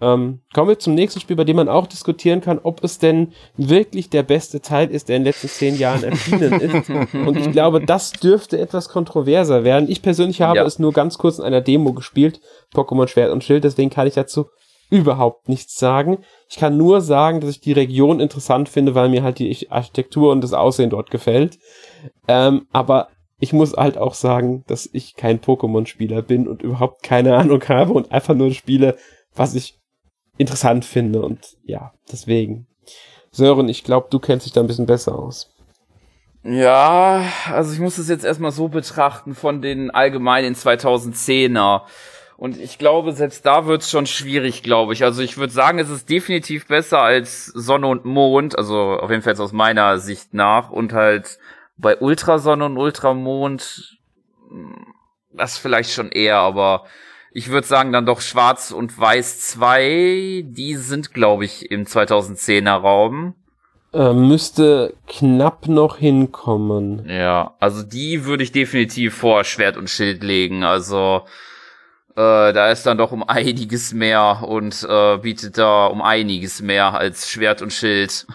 Ähm, 0.01 0.39
kommen 0.53 0.69
wir 0.69 0.79
zum 0.79 0.95
nächsten 0.95 1.19
Spiel, 1.19 1.35
bei 1.35 1.43
dem 1.43 1.57
man 1.57 1.67
auch 1.69 1.87
diskutieren 1.87 2.41
kann, 2.41 2.59
ob 2.59 2.83
es 2.83 2.99
denn 2.99 3.33
wirklich 3.57 4.09
der 4.09 4.23
beste 4.23 4.61
Teil 4.61 4.89
ist, 4.91 5.09
der 5.09 5.17
in 5.17 5.23
den 5.23 5.27
letzten 5.27 5.49
zehn 5.49 5.77
Jahren 5.77 6.03
erschienen 6.03 6.59
ist. 6.59 6.89
Und 7.13 7.37
ich 7.37 7.51
glaube, 7.51 7.81
das 7.81 8.11
dürfte 8.11 8.59
etwas 8.59 8.89
kontroverser 8.89 9.63
werden. 9.63 9.89
Ich 9.89 10.01
persönlich 10.01 10.41
habe 10.41 10.57
ja. 10.57 10.65
es 10.65 10.79
nur 10.79 10.93
ganz 10.93 11.17
kurz 11.17 11.39
in 11.39 11.45
einer 11.45 11.61
Demo 11.61 11.93
gespielt, 11.93 12.39
Pokémon 12.73 13.07
Schwert 13.07 13.31
und 13.31 13.43
Schild, 13.43 13.63
deswegen 13.63 13.89
kann 13.89 14.07
ich 14.07 14.13
dazu 14.13 14.47
überhaupt 14.89 15.49
nichts 15.49 15.77
sagen. 15.77 16.19
Ich 16.49 16.57
kann 16.57 16.77
nur 16.77 17.01
sagen, 17.01 17.41
dass 17.41 17.51
ich 17.51 17.61
die 17.61 17.73
Region 17.73 18.19
interessant 18.19 18.69
finde, 18.69 18.95
weil 18.95 19.09
mir 19.09 19.23
halt 19.23 19.39
die 19.39 19.69
Architektur 19.69 20.31
und 20.31 20.41
das 20.41 20.53
Aussehen 20.53 20.89
dort 20.89 21.11
gefällt. 21.11 21.59
Ähm, 22.27 22.65
aber 22.71 23.09
ich 23.39 23.53
muss 23.53 23.73
halt 23.73 23.97
auch 23.97 24.13
sagen, 24.13 24.63
dass 24.67 24.89
ich 24.91 25.15
kein 25.15 25.39
Pokémon-Spieler 25.39 26.21
bin 26.21 26.47
und 26.47 26.61
überhaupt 26.61 27.03
keine 27.03 27.35
Ahnung 27.37 27.63
habe 27.67 27.93
und 27.93 28.11
einfach 28.11 28.33
nur 28.33 28.51
spiele, 28.51 28.97
was 29.35 29.55
ich 29.55 29.78
interessant 30.39 30.85
finde 30.85 31.21
und 31.21 31.57
ja, 31.63 31.93
deswegen. 32.11 32.65
Sören, 33.31 33.69
ich 33.69 33.83
glaube, 33.83 34.07
du 34.09 34.17
kennst 34.17 34.47
dich 34.47 34.53
da 34.53 34.61
ein 34.61 34.67
bisschen 34.67 34.87
besser 34.87 35.13
aus. 35.13 35.53
Ja, 36.43 37.23
also 37.51 37.73
ich 37.73 37.79
muss 37.79 37.99
es 37.99 38.09
jetzt 38.09 38.25
erstmal 38.25 38.51
so 38.51 38.69
betrachten 38.69 39.35
von 39.35 39.61
den 39.61 39.91
allgemeinen 39.91 40.55
2010er. 40.55 41.81
Und 42.37 42.57
ich 42.57 42.77
glaube, 42.77 43.11
selbst 43.11 43.45
da 43.45 43.65
wird 43.65 43.81
es 43.81 43.91
schon 43.91 44.07
schwierig, 44.07 44.63
glaube 44.63 44.93
ich. 44.93 45.03
Also 45.03 45.21
ich 45.21 45.37
würde 45.37 45.51
sagen, 45.51 45.77
es 45.77 45.89
ist 45.89 46.09
definitiv 46.09 46.67
besser 46.67 47.01
als 47.01 47.47
Sonne 47.47 47.87
und 47.87 48.05
Mond, 48.05 48.57
also 48.57 48.93
auf 48.93 49.11
jeden 49.11 49.21
Fall 49.21 49.39
aus 49.39 49.51
meiner 49.51 49.99
Sicht 49.99 50.33
nach. 50.33 50.71
Und 50.71 50.93
halt 50.93 51.37
bei 51.77 51.97
Ultrasonne 51.97 52.65
und 52.65 52.77
Ultramond, 52.77 53.97
hm, 54.49 54.93
das 55.33 55.57
vielleicht 55.57 55.91
schon 55.91 56.09
eher, 56.09 56.37
aber 56.37 56.85
ich 57.31 57.49
würde 57.49 57.67
sagen 57.67 57.91
dann 57.91 58.05
doch 58.05 58.21
Schwarz 58.21 58.71
und 58.71 58.97
Weiß 58.99 59.39
2, 59.41 60.43
die 60.45 60.75
sind, 60.75 61.13
glaube 61.13 61.45
ich, 61.45 61.71
im 61.71 61.85
2010er 61.85 62.75
Raum. 62.75 63.35
Äh, 63.93 64.13
müsste 64.13 64.93
knapp 65.07 65.67
noch 65.67 65.97
hinkommen. 65.97 67.07
Ja, 67.09 67.55
also 67.59 67.83
die 67.83 68.25
würde 68.25 68.43
ich 68.43 68.51
definitiv 68.51 69.15
vor 69.15 69.43
Schwert 69.43 69.77
und 69.77 69.89
Schild 69.89 70.23
legen. 70.23 70.63
Also 70.63 71.23
äh, 72.11 72.53
da 72.53 72.69
ist 72.69 72.85
dann 72.85 72.97
doch 72.97 73.11
um 73.11 73.23
einiges 73.23 73.93
mehr 73.93 74.43
und 74.47 74.85
äh, 74.87 75.17
bietet 75.17 75.57
da 75.57 75.87
um 75.87 76.01
einiges 76.01 76.61
mehr 76.61 76.93
als 76.93 77.29
Schwert 77.29 77.61
und 77.61 77.73
Schild. 77.73 78.27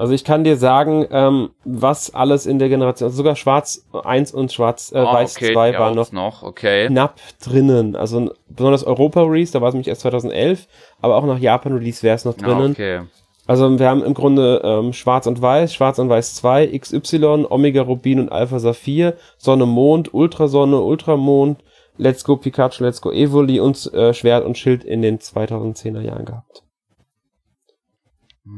Also 0.00 0.14
ich 0.14 0.24
kann 0.24 0.44
dir 0.44 0.56
sagen, 0.56 1.06
ähm, 1.10 1.50
was 1.64 2.14
alles 2.14 2.46
in 2.46 2.58
der 2.58 2.70
Generation, 2.70 3.06
also 3.08 3.16
sogar 3.18 3.36
Schwarz 3.36 3.86
1 3.92 4.32
und 4.32 4.50
Schwarz 4.50 4.92
äh, 4.94 4.98
Ah, 4.98 5.12
Weiß 5.12 5.36
okay, 5.36 5.52
2 5.52 5.72
die 5.72 5.78
waren 5.78 5.94
noch 5.94 6.10
noch, 6.12 6.42
okay. 6.42 6.86
knapp 6.86 7.16
drinnen. 7.44 7.94
Also 7.96 8.30
besonders 8.48 8.82
Europa-Release, 8.84 9.52
da 9.52 9.60
war 9.60 9.68
es 9.68 9.74
nämlich 9.74 9.88
erst 9.88 10.00
2011, 10.00 10.66
aber 11.02 11.16
auch 11.16 11.26
nach 11.26 11.38
Japan-Release 11.38 12.02
wäre 12.02 12.16
es 12.16 12.24
noch 12.24 12.34
Ah, 12.38 12.42
drinnen. 12.46 12.70
okay. 12.72 13.00
Also 13.46 13.78
wir 13.78 13.88
haben 13.88 14.02
im 14.02 14.14
Grunde 14.14 14.62
ähm, 14.64 14.92
Schwarz 14.94 15.26
und 15.26 15.42
Weiß, 15.42 15.74
Schwarz 15.74 15.98
und 15.98 16.08
Weiß 16.08 16.34
2, 16.36 16.68
XY, 16.78 17.46
Omega 17.50 17.82
Rubin 17.82 18.20
und 18.20 18.32
Alpha 18.32 18.58
Saphir, 18.58 19.14
Sonne 19.36 19.66
Mond, 19.66 20.14
Ultrasonne, 20.14 20.80
Ultramond, 20.80 21.58
Let's 21.98 22.24
Go 22.24 22.36
Pikachu, 22.36 22.84
Let's 22.84 23.02
Go 23.02 23.10
Evoli 23.12 23.60
und 23.60 23.92
äh, 23.92 24.14
Schwert 24.14 24.46
und 24.46 24.56
Schild 24.56 24.82
in 24.84 25.02
den 25.02 25.18
2010er 25.18 26.00
Jahren 26.00 26.24
gehabt. 26.24 26.62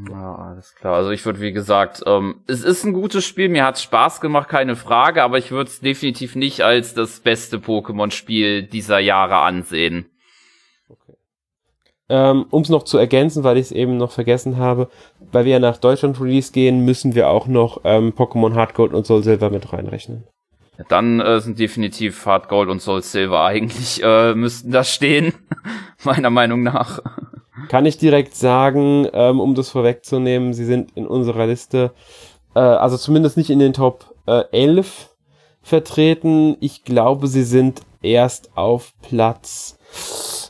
Ja, 0.09 0.35
alles 0.35 0.75
klar. 0.75 0.95
Also 0.95 1.11
ich 1.11 1.25
würde, 1.25 1.39
wie 1.39 1.51
gesagt, 1.51 2.03
ähm, 2.05 2.41
es 2.47 2.63
ist 2.63 2.83
ein 2.83 2.93
gutes 2.93 3.25
Spiel, 3.25 3.49
mir 3.49 3.65
hat 3.65 3.79
Spaß 3.79 4.21
gemacht, 4.21 4.49
keine 4.49 4.75
Frage, 4.75 5.23
aber 5.23 5.37
ich 5.37 5.51
würde 5.51 5.69
es 5.69 5.81
definitiv 5.81 6.35
nicht 6.35 6.61
als 6.61 6.93
das 6.93 7.19
beste 7.19 7.57
Pokémon-Spiel 7.57 8.63
dieser 8.63 8.99
Jahre 8.99 9.37
ansehen. 9.37 10.09
Ähm, 12.09 12.45
um 12.49 12.61
es 12.63 12.69
noch 12.69 12.83
zu 12.83 12.97
ergänzen, 12.97 13.43
weil 13.43 13.57
ich 13.57 13.67
es 13.67 13.71
eben 13.71 13.97
noch 13.97 14.11
vergessen 14.11 14.57
habe, 14.57 14.89
weil 15.31 15.45
wir 15.45 15.53
ja 15.53 15.59
nach 15.59 15.77
Deutschland 15.77 16.19
Release 16.19 16.51
gehen, 16.51 16.83
müssen 16.85 17.15
wir 17.15 17.29
auch 17.29 17.47
noch 17.47 17.81
ähm, 17.85 18.13
Pokémon 18.13 18.55
Hard 18.55 18.73
Gold 18.73 18.93
und 18.93 19.05
Soul 19.05 19.23
Silver 19.23 19.49
mit 19.49 19.71
reinrechnen. 19.71 20.25
Dann 20.89 21.19
äh, 21.19 21.39
sind 21.39 21.59
definitiv 21.59 22.25
Hard 22.25 22.49
Gold 22.49 22.69
und 22.69 22.81
Soul 22.81 23.01
Silver 23.03 23.43
eigentlich 23.45 24.01
äh, 24.03 24.33
müssten 24.33 24.71
da 24.71 24.83
stehen, 24.83 25.33
meiner 26.03 26.29
Meinung 26.29 26.63
nach. 26.63 26.99
Kann 27.67 27.85
ich 27.85 27.97
direkt 27.97 28.35
sagen, 28.35 29.07
ähm, 29.13 29.39
um 29.39 29.53
das 29.53 29.69
vorwegzunehmen, 29.69 30.53
sie 30.53 30.65
sind 30.65 30.91
in 30.95 31.05
unserer 31.05 31.45
Liste, 31.45 31.91
äh, 32.55 32.59
also 32.59 32.97
zumindest 32.97 33.37
nicht 33.37 33.51
in 33.51 33.59
den 33.59 33.73
Top 33.73 34.15
äh, 34.25 34.43
11 34.51 35.11
vertreten. 35.61 36.57
Ich 36.59 36.83
glaube, 36.83 37.27
sie 37.27 37.43
sind 37.43 37.81
erst 38.01 38.57
auf 38.57 38.93
Platz 39.01 39.77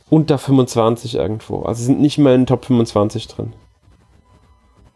unter 0.10 0.38
25 0.38 1.16
irgendwo. 1.16 1.64
Also 1.64 1.80
sie 1.80 1.86
sind 1.88 2.02
nicht 2.02 2.18
mal 2.18 2.36
in 2.36 2.42
den 2.42 2.48
Top 2.48 2.66
25 2.66 3.28
drin. 3.28 3.54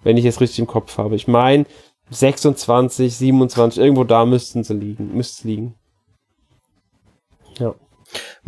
Wenn 0.03 0.17
ich 0.17 0.25
es 0.25 0.39
richtig 0.39 0.59
im 0.59 0.67
Kopf 0.67 0.97
habe. 0.97 1.15
Ich 1.15 1.27
meine, 1.27 1.65
26, 2.09 3.15
27, 3.15 3.83
irgendwo 3.83 4.05
da 4.05 4.25
müssten 4.25 4.63
sie 4.63 4.73
liegen, 4.73 5.13
müsste 5.15 5.39
es 5.39 5.43
liegen. 5.43 5.75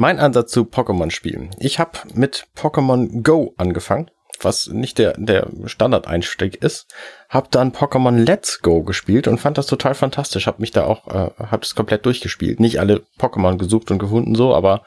Mein 0.02 0.18
Ansatz 0.18 0.54
zu 0.54 0.62
Pokémon-Spielen. 0.62 1.50
Ich 1.60 1.78
habe 1.78 2.00
mit 2.14 2.48
Pokémon 2.56 3.22
Go 3.22 3.54
angefangen, 3.58 4.10
was 4.40 4.68
nicht 4.68 4.98
der, 4.98 5.18
der 5.18 5.50
Standardeinstieg 5.66 6.64
ist. 6.64 6.88
Hab 7.28 7.52
dann 7.52 7.74
Pokémon 7.74 8.16
Let's 8.16 8.62
Go 8.62 8.84
gespielt 8.84 9.28
und 9.28 9.40
fand 9.40 9.58
das 9.58 9.66
total 9.66 9.96
fantastisch. 9.96 10.48
Hab 10.48 10.62
mich 10.62 10.72
da 10.72 10.86
auch, 10.86 11.06
äh, 11.08 11.32
hab 11.40 11.64
das 11.64 11.76
komplett 11.76 12.06
durchgespielt. 12.06 12.62
Nicht 12.62 12.80
alle 12.80 13.04
Pokémon 13.20 13.58
gesucht 13.58 13.92
und 13.92 14.00
gefunden 14.00 14.36
so, 14.36 14.56
aber 14.56 14.84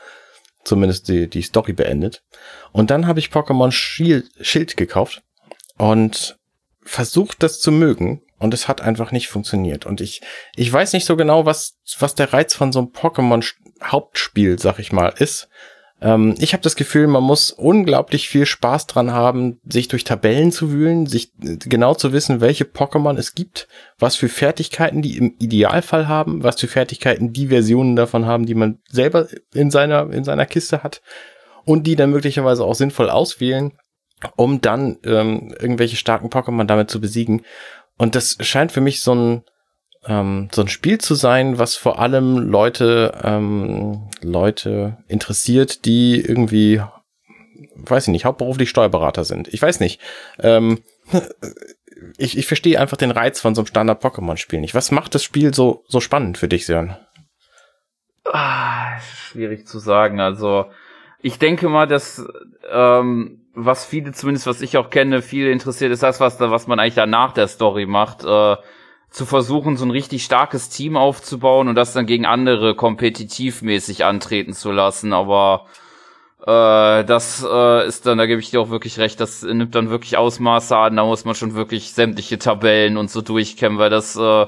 zumindest 0.65 1.09
die, 1.09 1.29
die 1.29 1.43
Story 1.43 1.75
beendet. 1.75 2.23
Und 2.73 2.91
dann 2.91 3.07
habe 3.07 3.21
ich 3.21 3.29
Pokémon 3.29 3.71
Schild, 3.71 4.31
Schild 4.41 4.79
gekauft 4.79 5.21
und 5.77 6.39
versucht 6.81 7.43
das 7.43 7.61
zu 7.61 7.71
mögen 7.71 8.23
und 8.39 8.55
es 8.55 8.67
hat 8.67 8.81
einfach 8.81 9.13
nicht 9.13 9.29
funktioniert. 9.29 9.85
Und 9.85 10.01
ich, 10.01 10.23
ich 10.57 10.73
weiß 10.73 10.95
nicht 10.95 11.05
so 11.05 11.17
genau, 11.17 11.45
was, 11.45 11.75
was 11.99 12.15
der 12.15 12.33
Reiz 12.33 12.55
von 12.55 12.73
so 12.73 12.79
einem 12.79 12.93
Pokémon-Hauptspiel, 13.83 14.59
sag 14.59 14.79
ich 14.79 14.93
mal, 14.93 15.09
ist. 15.19 15.49
Ähm, 16.01 16.35
ich 16.39 16.53
habe 16.53 16.63
das 16.63 16.77
Gefühl, 16.77 17.07
man 17.07 17.23
muss 17.23 17.51
unglaublich 17.51 18.29
viel 18.29 18.47
Spaß 18.47 18.87
dran 18.87 19.13
haben, 19.13 19.61
sich 19.65 19.89
durch 19.89 20.05
Tabellen 20.05 20.53
zu 20.53 20.73
wühlen, 20.73 21.07
sich 21.07 21.33
äh, 21.43 21.57
genau 21.57 21.95
zu 21.95 22.13
wissen, 22.13 22.41
welche 22.41 22.65
Pokémon 22.65 23.17
es 23.19 23.35
gibt, 23.35 23.69
was 23.99 24.17
für 24.17 24.29
Fertigkeiten 24.29 25.03
die 25.03 25.17
im 25.17 25.35
Idealfall 25.39 26.09
haben, 26.09 26.43
was 26.43 26.61
für 26.61 26.69
Fertigkeiten 26.69 27.33
die 27.33 27.49
Versionen 27.49 27.97
davon 27.97 28.27
haben, 28.27 28.47
die 28.47 28.55
man 28.55 28.79
selber 28.89 29.29
in 29.55 29.71
seiner, 29.71 30.11
in 30.13 30.25
seiner 30.25 30.47
Kiste 30.47 30.83
hat 30.83 31.03
und 31.65 31.87
die 31.87 31.97
dann 31.97 32.11
möglicherweise 32.11 32.65
auch 32.65 32.75
sinnvoll 32.75 33.11
auswählen, 33.11 33.73
um 34.37 34.61
dann 34.61 34.99
ähm, 35.05 35.55
irgendwelche 35.61 35.97
starken 35.97 36.31
Pokémon 36.31 36.65
damit 36.65 36.91
zu 36.91 37.01
besiegen. 37.01 37.45
Und 37.99 38.17
das 38.17 38.39
scheint 38.41 38.73
für 38.73 38.81
mich 38.81 39.01
so 39.01 39.15
ein, 39.15 39.45
ähm, 40.07 40.49
so 40.53 40.63
ein 40.63 40.69
Spiel 40.69 40.99
zu 40.99 41.15
sein, 41.15 41.59
was 41.59 41.77
vor 41.77 41.99
allem 41.99 42.39
Leute, 42.39 43.21
ähm, 43.23 44.09
Leute 44.21 44.99
interessiert, 45.09 45.85
die 45.85 46.21
irgendwie, 46.21 46.83
weiß 47.77 48.09
ich 48.09 48.13
nicht, 48.13 48.25
hauptberuflich 48.25 48.71
Steuerberater 48.71 49.25
sind. 49.25 49.49
Ich 49.49 49.63
weiß 49.63 49.81
nicht. 49.81 50.01
Ähm, 50.41 50.83
ich, 52.19 52.37
ich 52.37 52.47
verstehe 52.47 52.81
einfach 52.81 52.97
den 52.97 53.11
Reiz 53.11 53.41
von 53.41 53.55
so 53.55 53.61
einem 53.61 53.67
Standard-Pokémon-Spiel 53.67 54.61
nicht. 54.61 54.75
Was 54.75 54.91
macht 54.91 55.15
das 55.15 55.23
Spiel 55.23 55.55
so, 55.55 55.85
so 55.87 56.01
spannend 56.01 56.39
für 56.39 56.49
dich, 56.49 56.67
Sören? 56.67 56.97
Ah, 58.25 58.99
schwierig 59.01 59.67
zu 59.67 59.79
sagen. 59.79 60.21
Also 60.21 60.67
ich 61.21 61.39
denke 61.39 61.69
mal, 61.69 61.87
dass 61.87 62.25
ähm, 62.71 63.43
was 63.55 63.85
viele, 63.85 64.13
zumindest 64.13 64.47
was 64.47 64.63
ich 64.63 64.77
auch 64.77 64.91
kenne, 64.91 65.23
viele 65.23 65.51
interessiert, 65.51 65.93
ist 65.93 66.03
das, 66.03 66.21
was 66.21 66.41
was 66.41 66.67
man 66.67 66.81
eigentlich 66.81 66.95
da 66.95 67.07
nach 67.07 67.33
der 67.33 67.49
Story 67.49 67.87
macht, 67.87 68.25
äh, 68.25 68.57
zu 69.13 69.27
versuchen, 69.27 69.77
so 69.77 69.85
ein 69.85 69.91
richtig 69.91 70.25
starkes 70.25 70.71
Team 70.71 70.97
aufzubauen 70.97 71.69
und 71.69 71.75
das 71.75 71.93
dann 71.93 72.07
gegen 72.07 72.25
andere 72.25 72.75
kompetitivmäßig 72.75 74.05
antreten 74.05 74.55
zu 74.55 74.73
lassen. 74.73 75.13
Aber 75.13 75.67
äh, 76.41 77.05
das 77.05 77.47
äh, 77.49 77.87
ist 77.87 78.07
dann, 78.07 78.17
da 78.17 78.27
gebe 78.27 78.41
ich 78.41 78.51
dir 78.51 78.61
auch 78.61 78.71
wirklich 78.71 78.99
recht, 78.99 79.21
das 79.21 79.43
nimmt 79.43 79.75
dann 79.75 79.91
wirklich 79.91 80.17
Ausmaße 80.17 80.77
an, 80.77 80.97
da 80.97 81.05
muss 81.05 81.27
man 81.27 81.35
schon 81.35 81.55
wirklich 81.55 81.93
sämtliche 81.93 82.39
Tabellen 82.39 82.97
und 82.97 83.11
so 83.11 83.21
durchkämmen, 83.21 83.79
weil 83.79 83.91
das 83.91 84.17
äh, 84.17 84.47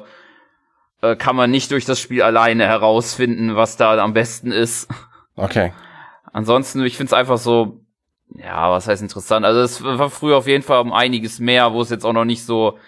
äh, 1.03 1.17
kann 1.17 1.37
man 1.37 1.51
nicht 1.51 1.71
durch 1.71 1.85
das 1.85 2.01
Spiel 2.01 2.23
alleine 2.23 2.67
herausfinden, 2.67 3.57
was 3.57 3.77
da 3.77 3.99
am 3.99 4.15
besten 4.15 4.51
ist. 4.51 4.89
Okay. 5.37 5.73
Ansonsten, 6.33 6.83
ich 6.85 6.97
find's 6.97 7.13
einfach 7.13 7.39
so, 7.39 7.81
ja, 8.35 8.71
was 8.71 8.89
heißt 8.89 9.03
interessant? 9.03 9.45
Also 9.45 9.61
es 9.61 9.85
war 9.85 10.09
früher 10.09 10.39
auf 10.39 10.47
jeden 10.47 10.63
Fall 10.65 10.81
um 10.81 10.93
einiges 10.93 11.39
mehr, 11.39 11.73
wo 11.75 11.83
es 11.83 11.91
jetzt 11.91 12.05
auch 12.07 12.15
noch 12.15 12.25
nicht 12.25 12.45
so 12.45 12.79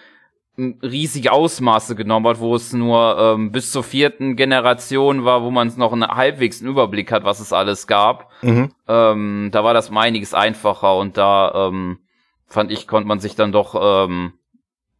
riesige 0.57 1.31
Ausmaße 1.31 1.95
genommen 1.95 2.27
hat, 2.27 2.39
wo 2.39 2.55
es 2.55 2.73
nur 2.73 3.17
ähm, 3.19 3.51
bis 3.51 3.71
zur 3.71 3.83
vierten 3.83 4.35
Generation 4.35 5.23
war, 5.23 5.43
wo 5.43 5.51
man 5.51 5.71
noch 5.77 5.93
einen 5.93 6.07
halbwegs 6.07 6.61
einen 6.61 6.71
Überblick 6.71 7.11
hat, 7.11 7.23
was 7.23 7.39
es 7.39 7.53
alles 7.53 7.85
gab. 7.85 8.31
Mhm. 8.41 8.71
Ähm, 8.87 9.49
da 9.51 9.63
war 9.63 9.75
das 9.75 9.89
um 9.89 9.97
einiges 9.97 10.33
einfacher 10.33 10.97
und 10.97 11.17
da 11.17 11.67
ähm, 11.67 11.99
fand 12.47 12.71
ich, 12.71 12.87
konnte 12.87 13.07
man 13.07 13.19
sich 13.19 13.35
dann 13.35 13.51
doch 13.51 13.75
ähm, 13.79 14.33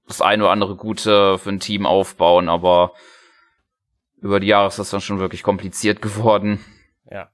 das 0.08 0.22
eine 0.22 0.44
oder 0.44 0.52
andere 0.52 0.76
Gute 0.76 1.38
für 1.40 1.50
ein 1.50 1.60
Team 1.60 1.86
aufbauen, 1.88 2.50
aber 2.50 2.92
über 4.22 4.40
die 4.40 4.48
Jahre 4.48 4.68
ist 4.68 4.80
das 4.80 4.92
dann 4.92 5.02
schon 5.02 5.20
wirklich 5.20 5.42
kompliziert 5.44 6.02
geworden. 6.04 6.64
Ja. 7.10 7.30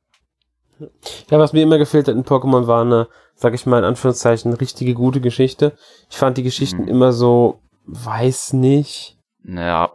Ja, 1.29 1.39
was 1.39 1.53
mir 1.53 1.63
immer 1.63 1.77
gefehlt 1.77 2.07
hat 2.07 2.15
in 2.15 2.23
Pokémon 2.23 2.67
war 2.67 2.81
eine, 2.81 3.07
sag 3.35 3.53
ich 3.53 3.65
mal 3.65 3.79
in 3.79 3.85
Anführungszeichen, 3.85 4.53
richtige 4.53 4.93
gute 4.93 5.21
Geschichte. 5.21 5.77
Ich 6.09 6.17
fand 6.17 6.37
die 6.37 6.43
Geschichten 6.43 6.83
Mhm. 6.83 6.87
immer 6.87 7.11
so, 7.13 7.59
weiß 7.85 8.53
nicht. 8.53 9.17
Naja, 9.43 9.91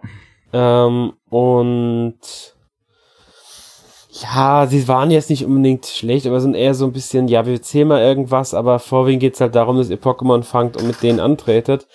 Ähm, 0.53 1.13
und 1.29 2.19
ja, 4.11 4.67
sie 4.67 4.89
waren 4.89 5.11
jetzt 5.11 5.31
nicht 5.31 5.45
unbedingt 5.45 5.87
schlecht, 5.87 6.27
aber 6.27 6.41
sind 6.41 6.55
eher 6.55 6.75
so 6.75 6.87
ein 6.87 6.93
bisschen, 6.93 7.29
ja, 7.29 7.47
wir 7.47 7.53
erzählen 7.55 7.87
mal 7.89 8.01
irgendwas, 8.03 8.55
aber 8.55 8.79
vorwiegend 8.79 9.21
geht's 9.21 9.41
halt 9.41 9.55
darum, 9.55 9.77
dass 9.77 9.91
ihr 9.91 10.01
Pokémon 10.01 10.43
fangt 10.43 10.77
und 10.77 10.87
mit 10.87 11.03
denen 11.03 11.21
antretet. 11.21 11.87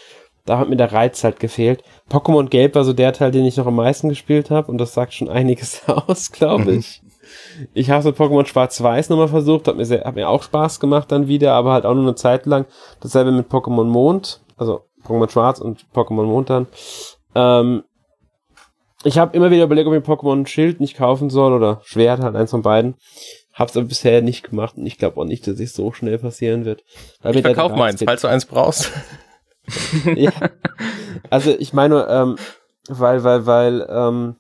Da 0.46 0.58
hat 0.60 0.70
mir 0.70 0.76
der 0.76 0.92
Reiz 0.92 1.24
halt 1.24 1.40
gefehlt. 1.40 1.84
Pokémon 2.10 2.50
Gelb 2.50 2.76
war 2.76 2.84
so 2.84 2.94
der 2.94 3.14
Teil, 3.14 3.32
den 3.32 3.46
ich 3.46 3.58
noch 3.58 3.66
am 3.66 3.76
meisten 3.76 4.10
gespielt 4.10 4.52
habe 4.52 4.72
und 4.72 4.78
das 4.78 4.94
sagt 4.94 5.14
schon 5.14 5.30
einiges 5.30 5.82
aus, 5.88 6.32
glaube 6.32 6.72
Mhm. 6.72 6.80
ich. 6.80 7.02
Ich 7.74 7.90
habe 7.90 8.04
so 8.04 8.10
Pokémon 8.10 8.46
Schwarz-Weiß 8.46 9.10
nochmal 9.10 9.28
versucht, 9.30 9.68
hat 9.68 9.78
mir, 9.78 9.86
sehr, 9.86 10.04
hat 10.04 10.16
mir 10.16 10.30
auch 10.30 10.44
Spaß 10.44 10.80
gemacht 10.80 11.12
dann 11.12 11.28
wieder, 11.28 11.54
aber 11.54 11.74
halt 11.74 11.86
auch 11.86 11.94
nur 11.94 12.04
eine 12.04 12.16
Zeit 12.16 12.46
lang. 12.46 12.66
Dasselbe 13.02 13.32
mit 13.32 13.50
Pokémon 13.50 13.86
Mond, 13.86 14.42
also 14.58 14.82
Pokémon 15.06 15.30
Schwarz 15.30 15.60
und 15.60 15.86
Pokémon 15.94 16.24
Mond 16.24 16.50
dann. 16.50 16.68
Ähm, 17.36 17.84
ich 19.04 19.18
habe 19.18 19.36
immer 19.36 19.52
wieder 19.52 19.66
überlegt, 19.66 19.88
ob 19.88 19.94
ich 19.94 20.04
Pokémon 20.04 20.48
Schild 20.48 20.80
nicht 20.80 20.96
kaufen 20.96 21.30
soll 21.30 21.54
oder 21.54 21.82
Schwert, 21.84 22.22
halt 22.22 22.36
eins 22.36 22.52
von 22.52 22.62
beiden. 22.62 22.96
Hab's 23.54 23.78
aber 23.78 23.86
bisher 23.86 24.22
nicht 24.22 24.50
gemacht 24.50 24.78
und 24.78 24.86
ich 24.86 24.98
glaube 24.98 25.20
auch 25.20 25.26
nicht, 25.26 25.46
dass 25.46 25.60
es 25.60 25.74
so 25.74 25.92
schnell 25.92 26.18
passieren 26.18 26.66
wird. 26.66 26.84
Weil 27.22 27.36
Ich 27.36 27.42
verkauf 27.42 27.76
meins, 27.76 28.02
falls 28.04 28.22
du 28.22 28.28
eins 28.28 28.46
brauchst. 28.46 28.92
ja. 30.16 30.32
Also 31.30 31.56
ich 31.58 31.74
meine, 31.74 32.08
ähm, 32.10 32.38
weil, 32.88 33.24
weil, 33.24 33.46
weil, 33.46 33.88
ähm, 33.90 34.36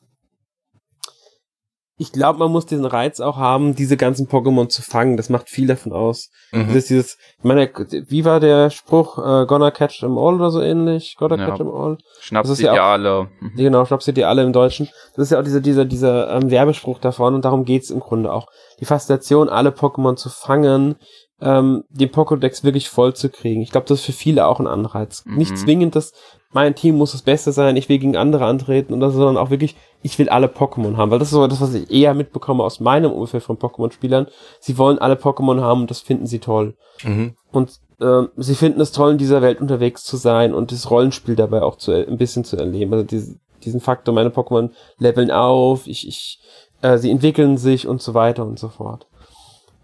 ich 1.97 2.11
glaube, 2.11 2.39
man 2.39 2.51
muss 2.51 2.65
diesen 2.65 2.85
Reiz 2.85 3.19
auch 3.19 3.37
haben, 3.37 3.75
diese 3.75 3.97
ganzen 3.97 4.27
Pokémon 4.27 4.67
zu 4.67 4.81
fangen. 4.81 5.15
Das 5.15 5.29
macht 5.29 5.49
viel 5.49 5.67
davon 5.67 5.93
aus. 5.93 6.29
Mhm. 6.51 6.67
Das 6.67 6.75
ist 6.77 6.89
dieses, 6.89 7.17
ich 7.37 7.43
meine, 7.43 7.69
wie 8.07 8.25
war 8.25 8.39
der 8.39 8.71
Spruch, 8.71 9.19
äh, 9.19 9.45
gonna 9.45 9.69
catch 9.69 9.99
them 9.99 10.17
all 10.17 10.35
oder 10.35 10.49
so 10.49 10.59
ähnlich? 10.59 11.15
Gonna 11.19 11.35
Ja. 11.37 11.45
catch 11.47 11.57
them 11.57 11.69
all? 11.69 11.97
Schnaps 12.19 12.49
Das 12.49 12.57
ist 12.57 12.63
ja 12.63 12.71
auch- 12.71 12.75
Ideale. 12.75 13.27
Genau, 13.55 13.85
Schnaps 13.85 14.07
ihr 14.07 14.27
alle 14.27 14.41
im 14.43 14.53
Deutschen. 14.53 14.89
Das 15.15 15.25
ist 15.25 15.31
ja 15.31 15.39
auch 15.39 15.43
dieser, 15.43 15.61
dieser, 15.61 15.85
dieser 15.85 16.31
ähm, 16.35 16.49
Werbespruch 16.49 16.99
davon 16.99 17.35
und 17.35 17.45
darum 17.45 17.63
geht's 17.63 17.91
im 17.91 17.99
Grunde 17.99 18.33
auch. 18.33 18.47
Die 18.79 18.85
Faszination, 18.85 19.47
alle 19.49 19.69
Pokémon 19.69 20.15
zu 20.15 20.29
fangen, 20.29 20.95
ähm, 21.43 21.83
den 21.89 22.09
Pokédex 22.09 22.63
wirklich 22.63 22.89
voll 22.89 23.13
zu 23.13 23.29
kriegen. 23.29 23.61
Ich 23.61 23.71
glaube, 23.71 23.85
das 23.87 23.99
ist 23.99 24.05
für 24.05 24.13
viele 24.13 24.47
auch 24.47 24.59
ein 24.59 24.67
Anreiz. 24.67 25.25
Mhm. 25.25 25.37
Nicht 25.37 25.57
zwingend, 25.57 25.95
dass 25.95 26.13
mein 26.53 26.75
Team 26.75 26.95
muss 26.95 27.11
das 27.11 27.23
Beste 27.23 27.51
sein, 27.51 27.75
ich 27.75 27.89
will 27.89 27.99
gegen 27.99 28.15
andere 28.15 28.45
antreten, 28.45 28.93
oder 28.93 29.09
so, 29.09 29.17
sondern 29.17 29.37
auch 29.37 29.49
wirklich, 29.49 29.75
ich 30.03 30.17
will 30.19 30.29
alle 30.29 30.47
Pokémon 30.47 30.95
haben, 30.95 31.11
weil 31.11 31.19
das 31.19 31.29
ist 31.29 31.33
so 31.33 31.47
das, 31.47 31.61
was 31.61 31.73
ich 31.73 31.91
eher 31.91 32.13
mitbekomme 32.13 32.63
aus 32.63 32.79
meinem 32.79 33.11
Umfeld 33.11 33.43
von 33.43 33.57
Pokémon-Spielern. 33.57 34.27
Sie 34.59 34.77
wollen 34.77 34.99
alle 34.99 35.15
Pokémon 35.15 35.61
haben 35.61 35.81
und 35.81 35.89
das 35.89 35.99
finden 35.99 36.27
sie 36.27 36.39
toll. 36.39 36.75
Mhm. 37.03 37.33
Und 37.51 37.79
ähm, 37.99 38.29
sie 38.37 38.55
finden 38.55 38.79
es 38.81 38.91
toll, 38.91 39.11
in 39.11 39.17
dieser 39.17 39.41
Welt 39.41 39.59
unterwegs 39.59 40.03
zu 40.03 40.15
sein 40.15 40.53
und 40.53 40.71
das 40.71 40.89
Rollenspiel 40.89 41.35
dabei 41.35 41.63
auch 41.63 41.75
zu, 41.75 41.91
ein 41.91 42.17
bisschen 42.17 42.45
zu 42.45 42.55
erleben. 42.55 42.93
Also 42.93 43.05
diese, 43.05 43.35
diesen 43.63 43.81
Faktor, 43.81 44.13
meine 44.13 44.29
Pokémon 44.29 44.69
leveln 44.99 45.31
auf, 45.31 45.87
ich, 45.87 46.07
ich, 46.07 46.39
äh, 46.81 46.97
sie 46.97 47.11
entwickeln 47.11 47.57
sich 47.57 47.87
und 47.87 48.01
so 48.01 48.13
weiter 48.13 48.45
und 48.45 48.59
so 48.59 48.69
fort. 48.69 49.07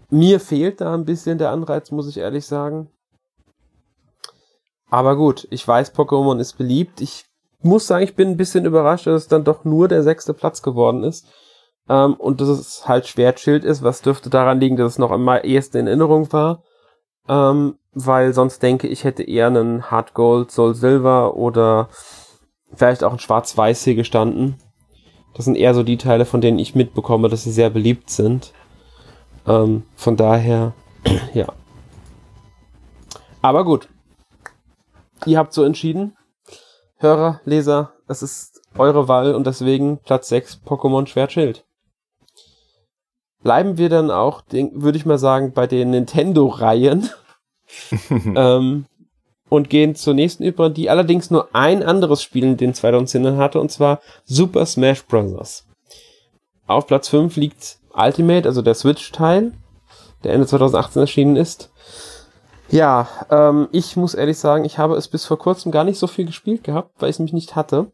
Mir 0.09 0.39
fehlt 0.39 0.81
da 0.81 0.93
ein 0.93 1.05
bisschen 1.05 1.37
der 1.37 1.51
Anreiz, 1.51 1.91
muss 1.91 2.07
ich 2.07 2.17
ehrlich 2.17 2.45
sagen. 2.45 2.89
Aber 4.89 5.15
gut, 5.15 5.47
ich 5.51 5.67
weiß, 5.67 5.93
Pokémon 5.93 6.39
ist 6.39 6.57
beliebt. 6.57 6.99
Ich 7.01 7.25
muss 7.61 7.85
sagen, 7.85 8.03
ich 8.03 8.15
bin 8.15 8.29
ein 8.29 8.37
bisschen 8.37 8.65
überrascht, 8.65 9.05
dass 9.05 9.23
es 9.23 9.27
dann 9.27 9.43
doch 9.43 9.65
nur 9.65 9.87
der 9.87 10.01
sechste 10.01 10.33
Platz 10.33 10.63
geworden 10.63 11.03
ist. 11.03 11.27
Ähm, 11.87 12.15
und 12.15 12.41
dass 12.41 12.47
es 12.47 12.87
halt 12.87 13.07
Schwertschild 13.07 13.63
ist, 13.63 13.83
was 13.83 14.01
dürfte 14.01 14.29
daran 14.29 14.59
liegen, 14.59 14.77
dass 14.77 14.93
es 14.93 14.97
noch 14.97 15.11
am 15.11 15.27
ehesten 15.27 15.77
in 15.77 15.87
Erinnerung 15.87 16.31
war. 16.33 16.63
Ähm, 17.27 17.77
weil 17.93 18.33
sonst 18.33 18.63
denke 18.63 18.87
ich, 18.87 19.03
hätte 19.03 19.23
eher 19.23 19.47
einen 19.47 19.91
Hard 19.91 20.13
Gold, 20.13 20.51
Soul 20.51 20.73
Silver 20.73 21.35
oder 21.35 21.89
vielleicht 22.73 23.03
auch 23.03 23.13
ein 23.13 23.19
Schwarz-Weiß 23.19 23.83
hier 23.83 23.95
gestanden. 23.95 24.57
Das 25.35 25.45
sind 25.45 25.55
eher 25.55 25.73
so 25.73 25.83
die 25.83 25.97
Teile, 25.97 26.25
von 26.25 26.41
denen 26.41 26.59
ich 26.59 26.75
mitbekomme, 26.75 27.29
dass 27.29 27.43
sie 27.43 27.51
sehr 27.51 27.69
beliebt 27.69 28.09
sind. 28.09 28.53
Ähm, 29.47 29.83
von 29.95 30.17
daher, 30.17 30.73
ja. 31.33 31.47
Aber 33.41 33.63
gut. 33.65 33.87
Ihr 35.25 35.37
habt 35.37 35.53
so 35.53 35.63
entschieden. 35.63 36.15
Hörer, 36.97 37.39
Leser, 37.45 37.93
es 38.07 38.21
ist 38.21 38.61
eure 38.77 39.07
Wahl 39.07 39.33
und 39.33 39.47
deswegen 39.47 39.99
Platz 39.99 40.29
6 40.29 40.61
Pokémon 40.65 41.07
Schwertschild. 41.07 41.65
Bleiben 43.41 43.77
wir 43.77 43.87
dann 43.87 44.11
auch, 44.11 44.43
würde 44.51 44.97
ich 44.97 45.05
mal 45.05 45.17
sagen, 45.17 45.53
bei 45.53 45.65
den 45.65 45.91
Nintendo-Reihen 45.91 47.09
ähm, 48.35 48.85
und 49.47 49.69
gehen 49.69 49.95
zur 49.95 50.13
nächsten 50.13 50.43
über, 50.43 50.69
die 50.69 50.89
allerdings 50.89 51.31
nur 51.31 51.55
ein 51.55 51.83
anderes 51.83 52.21
Spiel 52.21 52.43
in 52.43 52.57
den 52.57 52.73
2010ern 52.73 53.37
hatte, 53.37 53.61
und 53.61 53.71
zwar 53.71 54.01
Super 54.25 54.65
Smash 54.65 55.05
Bros. 55.05 55.65
Auf 56.67 56.85
Platz 56.85 57.07
5 57.07 57.37
liegt 57.37 57.78
Ultimate, 57.99 58.47
also 58.47 58.61
der 58.61 58.73
Switch-Teil, 58.73 59.53
der 60.23 60.33
Ende 60.33 60.47
2018 60.47 61.01
erschienen 61.01 61.35
ist. 61.35 61.71
Ja, 62.69 63.07
ähm, 63.31 63.67
ich 63.71 63.95
muss 63.95 64.13
ehrlich 64.13 64.37
sagen, 64.37 64.63
ich 64.63 64.77
habe 64.77 64.95
es 64.95 65.07
bis 65.07 65.25
vor 65.25 65.39
kurzem 65.39 65.71
gar 65.71 65.83
nicht 65.83 65.97
so 65.97 66.07
viel 66.07 66.25
gespielt 66.25 66.63
gehabt, 66.63 66.91
weil 66.99 67.09
ich 67.09 67.15
es 67.15 67.19
mich 67.19 67.33
nicht 67.33 67.55
hatte. 67.55 67.91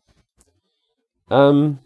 Ähm, 1.30 1.80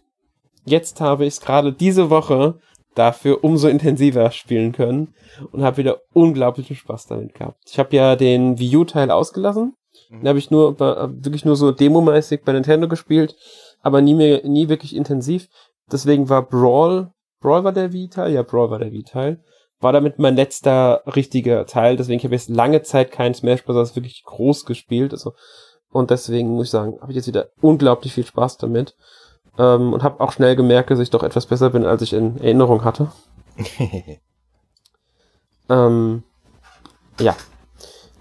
jetzt 0.65 0.99
habe 0.99 1.25
ich 1.25 1.35
es 1.35 1.41
gerade 1.41 1.71
diese 1.71 2.09
Woche 2.09 2.59
dafür 2.95 3.43
umso 3.43 3.67
intensiver 3.67 4.31
spielen 4.31 4.71
können 4.71 5.13
und 5.51 5.63
habe 5.63 5.77
wieder 5.77 5.99
unglaublichen 6.13 6.75
Spaß 6.75 7.07
damit 7.07 7.35
gehabt. 7.35 7.57
Ich 7.67 7.79
habe 7.79 7.95
ja 7.95 8.15
den 8.15 8.57
Wii 8.59 8.77
U-Teil 8.77 9.11
ausgelassen. 9.11 9.75
Den 10.09 10.27
habe 10.27 10.39
ich 10.39 10.49
nur 10.49 10.79
wirklich 10.79 11.45
nur 11.45 11.55
so 11.55 11.71
demomäßig 11.71 12.41
bei 12.43 12.53
Nintendo 12.53 12.87
gespielt, 12.87 13.35
aber 13.81 14.01
nie 14.01 14.15
mehr, 14.15 14.47
nie 14.47 14.67
wirklich 14.67 14.95
intensiv. 14.95 15.47
Deswegen 15.91 16.29
war 16.29 16.41
Brawl, 16.41 17.11
Brawl 17.39 17.63
war 17.63 17.71
der 17.71 17.93
Wii-Teil? 17.93 18.33
Ja, 18.33 18.43
Brawl 18.43 18.69
war 18.69 18.79
der 18.79 18.91
Wii-Teil. 18.91 19.39
War 19.79 19.93
damit 19.93 20.19
mein 20.19 20.35
letzter 20.35 21.03
richtiger 21.15 21.65
Teil, 21.65 21.95
deswegen 21.95 22.21
habe 22.21 22.35
ich 22.35 22.41
jetzt 22.41 22.55
lange 22.55 22.81
Zeit 22.81 23.11
keinen 23.11 23.33
Smash 23.33 23.63
Bros. 23.63 23.95
wirklich 23.95 24.23
groß 24.25 24.65
gespielt. 24.65 25.13
Also, 25.13 25.33
und 25.91 26.11
deswegen 26.11 26.49
muss 26.49 26.67
ich 26.67 26.71
sagen, 26.71 26.99
habe 27.01 27.11
ich 27.11 27.15
jetzt 27.15 27.27
wieder 27.27 27.49
unglaublich 27.61 28.13
viel 28.13 28.25
Spaß 28.25 28.57
damit. 28.57 28.95
Ähm, 29.57 29.93
und 29.93 30.03
habe 30.03 30.21
auch 30.21 30.31
schnell 30.31 30.55
gemerkt, 30.55 30.91
dass 30.91 30.99
ich 30.99 31.09
doch 31.09 31.23
etwas 31.23 31.45
besser 31.45 31.69
bin, 31.69 31.85
als 31.85 32.01
ich 32.01 32.13
in 32.13 32.37
Erinnerung 32.39 32.83
hatte. 32.83 33.11
ähm, 35.69 36.23
ja, 37.19 37.35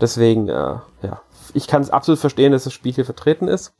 deswegen, 0.00 0.48
äh, 0.48 0.78
ja, 1.02 1.22
ich 1.54 1.66
kann 1.66 1.82
es 1.82 1.90
absolut 1.90 2.18
verstehen, 2.20 2.52
dass 2.52 2.64
das 2.64 2.72
Spiel 2.72 2.92
hier 2.92 3.04
vertreten 3.04 3.48
ist, 3.48 3.74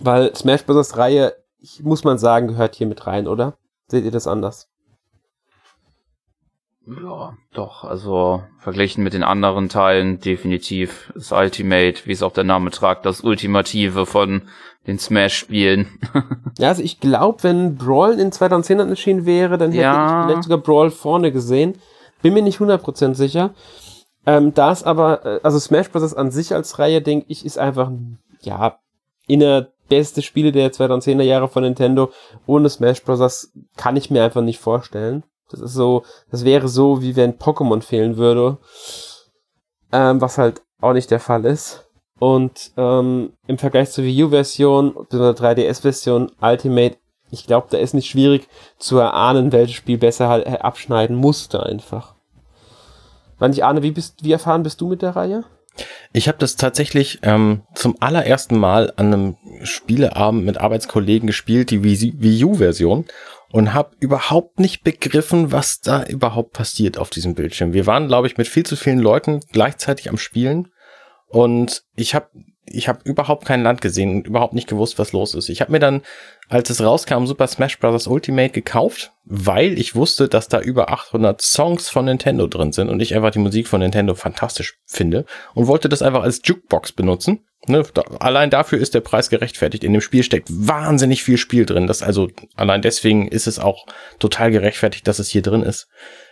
weil 0.00 0.34
Smash 0.34 0.64
Bros. 0.64 0.96
Reihe, 0.96 1.34
ich, 1.58 1.82
muss 1.82 2.04
man 2.04 2.18
sagen, 2.18 2.48
gehört 2.48 2.74
hier 2.74 2.86
mit 2.86 3.06
rein, 3.06 3.28
oder? 3.28 3.56
Seht 3.92 4.06
ihr 4.06 4.10
das 4.10 4.26
anders? 4.26 4.70
Ja, 6.86 7.36
doch, 7.52 7.84
also 7.84 8.42
verglichen 8.56 9.04
mit 9.04 9.12
den 9.12 9.22
anderen 9.22 9.68
Teilen 9.68 10.18
definitiv 10.18 11.12
das 11.14 11.30
Ultimate, 11.30 12.06
wie 12.06 12.12
es 12.12 12.22
auch 12.22 12.32
der 12.32 12.44
Name 12.44 12.70
tragt, 12.70 13.04
das 13.04 13.20
Ultimative 13.20 14.06
von 14.06 14.48
den 14.86 14.98
Smash-Spielen. 14.98 15.98
ja, 16.58 16.68
also 16.68 16.82
ich 16.82 17.00
glaube, 17.00 17.42
wenn 17.42 17.76
Brawl 17.76 18.18
in 18.18 18.32
2010 18.32 18.78
erschienen 18.78 19.26
wäre, 19.26 19.58
dann 19.58 19.72
hätte 19.72 19.82
ja. 19.82 20.20
ich 20.20 20.26
vielleicht 20.26 20.44
sogar 20.44 20.58
Brawl 20.58 20.90
vorne 20.90 21.30
gesehen. 21.30 21.74
Bin 22.22 22.32
mir 22.32 22.40
nicht 22.40 22.60
100% 22.60 23.12
sicher. 23.12 23.50
Ähm, 24.24 24.54
da 24.54 24.72
ist 24.72 24.84
aber, 24.84 25.26
äh, 25.26 25.40
also 25.42 25.58
Smash 25.58 25.90
Bros. 25.90 26.14
an 26.14 26.30
sich 26.30 26.54
als 26.54 26.78
Reihe, 26.78 27.02
denke 27.02 27.26
ich, 27.28 27.44
ist 27.44 27.58
einfach, 27.58 27.90
ja, 28.40 28.78
inner 29.26 29.68
beste 29.88 30.22
Spiele 30.22 30.52
der 30.52 30.72
2010er 30.72 31.22
Jahre 31.22 31.48
von 31.48 31.62
Nintendo. 31.62 32.10
Ohne 32.46 32.68
Smash 32.68 33.02
Bros. 33.02 33.52
kann 33.76 33.96
ich 33.96 34.10
mir 34.10 34.24
einfach 34.24 34.42
nicht 34.42 34.60
vorstellen. 34.60 35.22
Das 35.50 35.60
ist 35.60 35.74
so, 35.74 36.04
das 36.30 36.44
wäre 36.44 36.68
so, 36.68 37.02
wie 37.02 37.16
wenn 37.16 37.38
Pokémon 37.38 37.82
fehlen 37.82 38.16
würde. 38.16 38.58
Ähm, 39.92 40.20
was 40.20 40.38
halt 40.38 40.62
auch 40.80 40.94
nicht 40.94 41.10
der 41.10 41.20
Fall 41.20 41.44
ist. 41.44 41.86
Und 42.18 42.72
ähm, 42.76 43.32
im 43.46 43.58
Vergleich 43.58 43.90
zur 43.90 44.04
Wii 44.04 44.24
U-Version, 44.24 44.94
bzw. 44.94 45.30
3DS-Version 45.30 46.30
Ultimate, 46.40 46.96
ich 47.32 47.46
glaube, 47.46 47.66
da 47.70 47.78
ist 47.78 47.94
nicht 47.94 48.08
schwierig 48.08 48.46
zu 48.78 48.98
erahnen, 48.98 49.52
welches 49.52 49.74
Spiel 49.74 49.98
besser 49.98 50.28
halt 50.28 50.46
äh, 50.46 50.58
abschneiden 50.58 51.16
musste 51.16 51.62
einfach. 51.62 52.14
Wann 53.38 53.52
ich 53.52 53.64
ahne, 53.64 53.82
wie, 53.82 53.90
bist, 53.90 54.22
wie 54.22 54.32
erfahren 54.32 54.62
bist 54.62 54.80
du 54.80 54.86
mit 54.86 55.02
der 55.02 55.16
Reihe? 55.16 55.44
Ich 56.12 56.28
habe 56.28 56.38
das 56.38 56.56
tatsächlich 56.56 57.20
ähm, 57.22 57.62
zum 57.74 57.96
allerersten 58.00 58.58
Mal 58.58 58.92
an 58.96 59.06
einem 59.06 59.36
Spieleabend 59.62 60.44
mit 60.44 60.58
Arbeitskollegen 60.58 61.26
gespielt, 61.26 61.70
die 61.70 61.82
Wii 61.82 62.44
U-Version 62.44 63.06
und 63.50 63.72
habe 63.72 63.96
überhaupt 64.00 64.58
nicht 64.58 64.82
begriffen, 64.82 65.52
was 65.52 65.80
da 65.80 66.04
überhaupt 66.04 66.52
passiert 66.52 66.98
auf 66.98 67.10
diesem 67.10 67.34
Bildschirm. 67.34 67.72
Wir 67.72 67.86
waren, 67.86 68.08
glaube 68.08 68.26
ich, 68.26 68.36
mit 68.36 68.48
viel 68.48 68.64
zu 68.64 68.76
vielen 68.76 68.98
Leuten 68.98 69.40
gleichzeitig 69.52 70.10
am 70.10 70.18
Spielen 70.18 70.68
und 71.28 71.84
ich 71.96 72.14
habe 72.14 72.28
ich 72.64 72.88
hab 72.88 73.04
überhaupt 73.04 73.44
kein 73.44 73.62
Land 73.62 73.80
gesehen 73.80 74.16
und 74.16 74.26
überhaupt 74.26 74.54
nicht 74.54 74.68
gewusst, 74.68 74.98
was 74.98 75.12
los 75.12 75.34
ist. 75.34 75.48
Ich 75.48 75.60
habe 75.60 75.72
mir 75.72 75.80
dann, 75.80 76.02
als 76.48 76.70
es 76.70 76.82
rauskam, 76.82 77.26
Super 77.26 77.48
Smash 77.48 77.78
Bros. 77.78 78.06
Ultimate 78.06 78.50
gekauft, 78.50 79.12
weil 79.24 79.78
ich 79.78 79.94
wusste, 79.96 80.28
dass 80.28 80.48
da 80.48 80.60
über 80.60 80.90
800 80.90 81.40
Songs 81.40 81.88
von 81.88 82.04
Nintendo 82.04 82.46
drin 82.46 82.72
sind 82.72 82.88
und 82.88 83.00
ich 83.00 83.14
einfach 83.14 83.32
die 83.32 83.40
Musik 83.40 83.66
von 83.66 83.80
Nintendo 83.80 84.14
fantastisch 84.14 84.78
finde 84.86 85.24
und 85.54 85.66
wollte 85.66 85.88
das 85.88 86.02
einfach 86.02 86.22
als 86.22 86.40
Jukebox 86.44 86.92
benutzen. 86.92 87.40
Ne, 87.68 87.84
da, 87.94 88.02
allein 88.18 88.50
dafür 88.50 88.80
ist 88.80 88.94
der 88.94 89.00
Preis 89.00 89.30
gerechtfertigt. 89.30 89.84
In 89.84 89.92
dem 89.92 90.00
Spiel 90.00 90.24
steckt 90.24 90.48
wahnsinnig 90.50 91.22
viel 91.22 91.38
Spiel 91.38 91.64
drin. 91.64 91.86
Das 91.86 92.02
also 92.02 92.28
allein 92.56 92.82
deswegen 92.82 93.28
ist 93.28 93.46
es 93.46 93.60
auch 93.60 93.86
total 94.18 94.50
gerechtfertigt, 94.50 95.06
dass 95.06 95.20
es 95.20 95.28
hier 95.28 95.42
drin 95.42 95.62
ist 95.62 95.88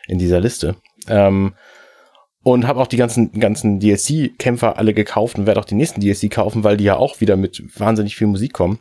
in 0.08 0.18
dieser 0.18 0.40
Liste. 0.40 0.76
Ähm, 1.06 1.54
und 2.42 2.66
habe 2.66 2.80
auch 2.80 2.86
die 2.86 2.96
ganzen 2.96 3.32
ganzen 3.32 3.80
DLC-Kämpfer 3.80 4.78
alle 4.78 4.94
gekauft 4.94 5.38
und 5.38 5.46
werde 5.46 5.60
auch 5.60 5.64
die 5.64 5.74
nächsten 5.74 6.00
DLC 6.00 6.30
kaufen, 6.30 6.64
weil 6.64 6.76
die 6.76 6.84
ja 6.84 6.96
auch 6.96 7.20
wieder 7.20 7.36
mit 7.36 7.62
wahnsinnig 7.78 8.16
viel 8.16 8.26
Musik 8.26 8.52
kommen. 8.52 8.78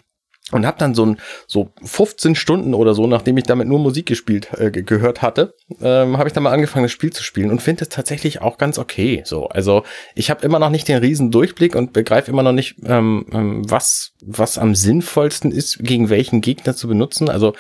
Und 0.51 0.66
habe 0.66 0.80
dann 0.80 0.95
so 0.95 1.05
ein 1.05 1.18
so 1.45 1.70
15 1.84 2.34
Stunden 2.34 2.74
oder 2.74 2.95
so, 2.95 3.05
nachdem 3.05 3.38
ich 3.38 3.43
damit 3.43 3.68
nur 3.68 3.78
Musik 3.78 4.07
gespielt 4.07 4.49
äh, 4.57 4.72
gehört 4.72 5.22
hatte, 5.22 5.53
ähm, 5.80 6.18
habe 6.18 6.28
ich 6.28 6.34
dann 6.34 6.41
mal 6.41 6.51
angefangen 6.51 6.86
das 6.86 6.91
Spiel 6.91 7.14
zu 7.14 7.24
spielen 7.24 7.51
und 7.51 7.62
finde 7.62 7.84
es 7.84 7.89
tatsächlich 7.89 8.41
auch 8.41 8.57
ganz 8.57 8.80
okay. 8.80 9.22
So, 9.26 9.47
also 9.49 9.84
ich 10.16 10.32
habe 10.32 10.43
immer 10.43 10.57
noch 10.57 10.72
nicht 10.72 10.88
den 10.88 10.97
riesen 10.97 11.30
Durchblick 11.30 11.76
und 11.76 11.93
begreife 11.93 12.32
immer 12.32 12.41
noch 12.41 12.51
nicht, 12.51 12.78
ähm, 12.84 13.28
ähm, 13.32 13.70
was 13.70 14.14
was 14.26 14.57
am 14.57 14.74
sinnvollsten 14.74 15.51
ist, 15.51 15.84
gegen 15.84 16.10
welchen 16.10 16.41
Gegner 16.41 16.76
zu 16.76 16.88
benutzen. 16.88 17.30
Also 17.30 17.53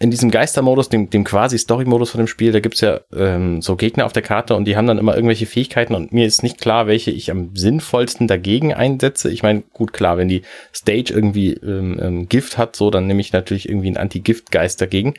in 0.00 0.10
diesem 0.10 0.30
Geistermodus, 0.30 0.88
dem, 0.88 1.10
dem 1.10 1.24
quasi 1.24 1.58
Story-Modus 1.58 2.10
von 2.10 2.18
dem 2.18 2.28
Spiel, 2.28 2.52
da 2.52 2.60
gibt's 2.60 2.80
ja 2.80 3.00
ähm, 3.14 3.60
so 3.62 3.74
Gegner 3.76 4.06
auf 4.06 4.12
der 4.12 4.22
Karte 4.22 4.54
und 4.54 4.64
die 4.64 4.76
haben 4.76 4.86
dann 4.86 4.98
immer 4.98 5.14
irgendwelche 5.14 5.46
Fähigkeiten 5.46 5.94
und 5.94 6.12
mir 6.12 6.26
ist 6.26 6.42
nicht 6.42 6.60
klar, 6.60 6.86
welche 6.86 7.10
ich 7.10 7.30
am 7.30 7.54
sinnvollsten 7.54 8.28
dagegen 8.28 8.72
einsetze. 8.72 9.30
Ich 9.30 9.42
meine, 9.42 9.62
gut, 9.72 9.92
klar, 9.92 10.16
wenn 10.16 10.28
die 10.28 10.42
Stage 10.72 11.12
irgendwie 11.12 11.52
ähm, 11.54 11.98
ähm, 12.00 12.28
Gift 12.28 12.58
hat, 12.58 12.76
so, 12.76 12.90
dann 12.90 13.06
nehme 13.06 13.20
ich 13.20 13.32
natürlich 13.32 13.68
irgendwie 13.68 13.88
einen 13.88 13.96
Anti-Gift-Geist 13.96 14.80
dagegen. 14.80 15.14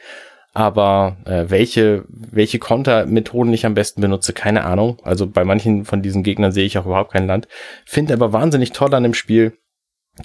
Aber 0.53 1.17
äh, 1.25 1.45
welche, 1.49 2.05
welche 2.09 2.57
Kontermethoden 2.57 3.53
ich 3.53 3.65
am 3.65 3.75
besten 3.75 4.01
benutze, 4.01 4.33
keine 4.33 4.63
Ahnung. 4.63 4.97
Also 5.03 5.27
bei 5.27 5.43
manchen 5.43 5.85
von 5.85 6.01
diesen 6.01 6.23
Gegnern 6.23 6.51
sehe 6.51 6.65
ich 6.65 6.77
auch 6.77 6.85
überhaupt 6.85 7.13
kein 7.13 7.27
Land. 7.27 7.47
Finde 7.85 8.13
aber 8.13 8.33
wahnsinnig 8.33 8.71
toll 8.71 8.93
an 8.95 9.03
dem 9.03 9.13
Spiel, 9.13 9.53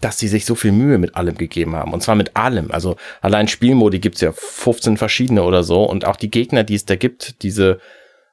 dass 0.01 0.19
sie 0.19 0.29
sich 0.29 0.45
so 0.45 0.55
viel 0.55 0.73
Mühe 0.73 0.99
mit 0.99 1.17
allem 1.17 1.37
gegeben 1.37 1.77
haben. 1.77 1.93
Und 1.93 2.03
zwar 2.03 2.15
mit 2.15 2.37
allem. 2.37 2.71
Also 2.71 2.97
allein 3.21 3.49
Spielmodi 3.49 3.99
gibt's 3.99 4.21
ja 4.21 4.33
15 4.33 4.97
verschiedene 4.97 5.43
oder 5.43 5.63
so. 5.63 5.85
Und 5.85 6.05
auch 6.05 6.17
die 6.17 6.31
Gegner, 6.31 6.65
die 6.65 6.75
es 6.75 6.85
da 6.85 6.97
gibt, 6.97 7.43
diese, 7.43 7.79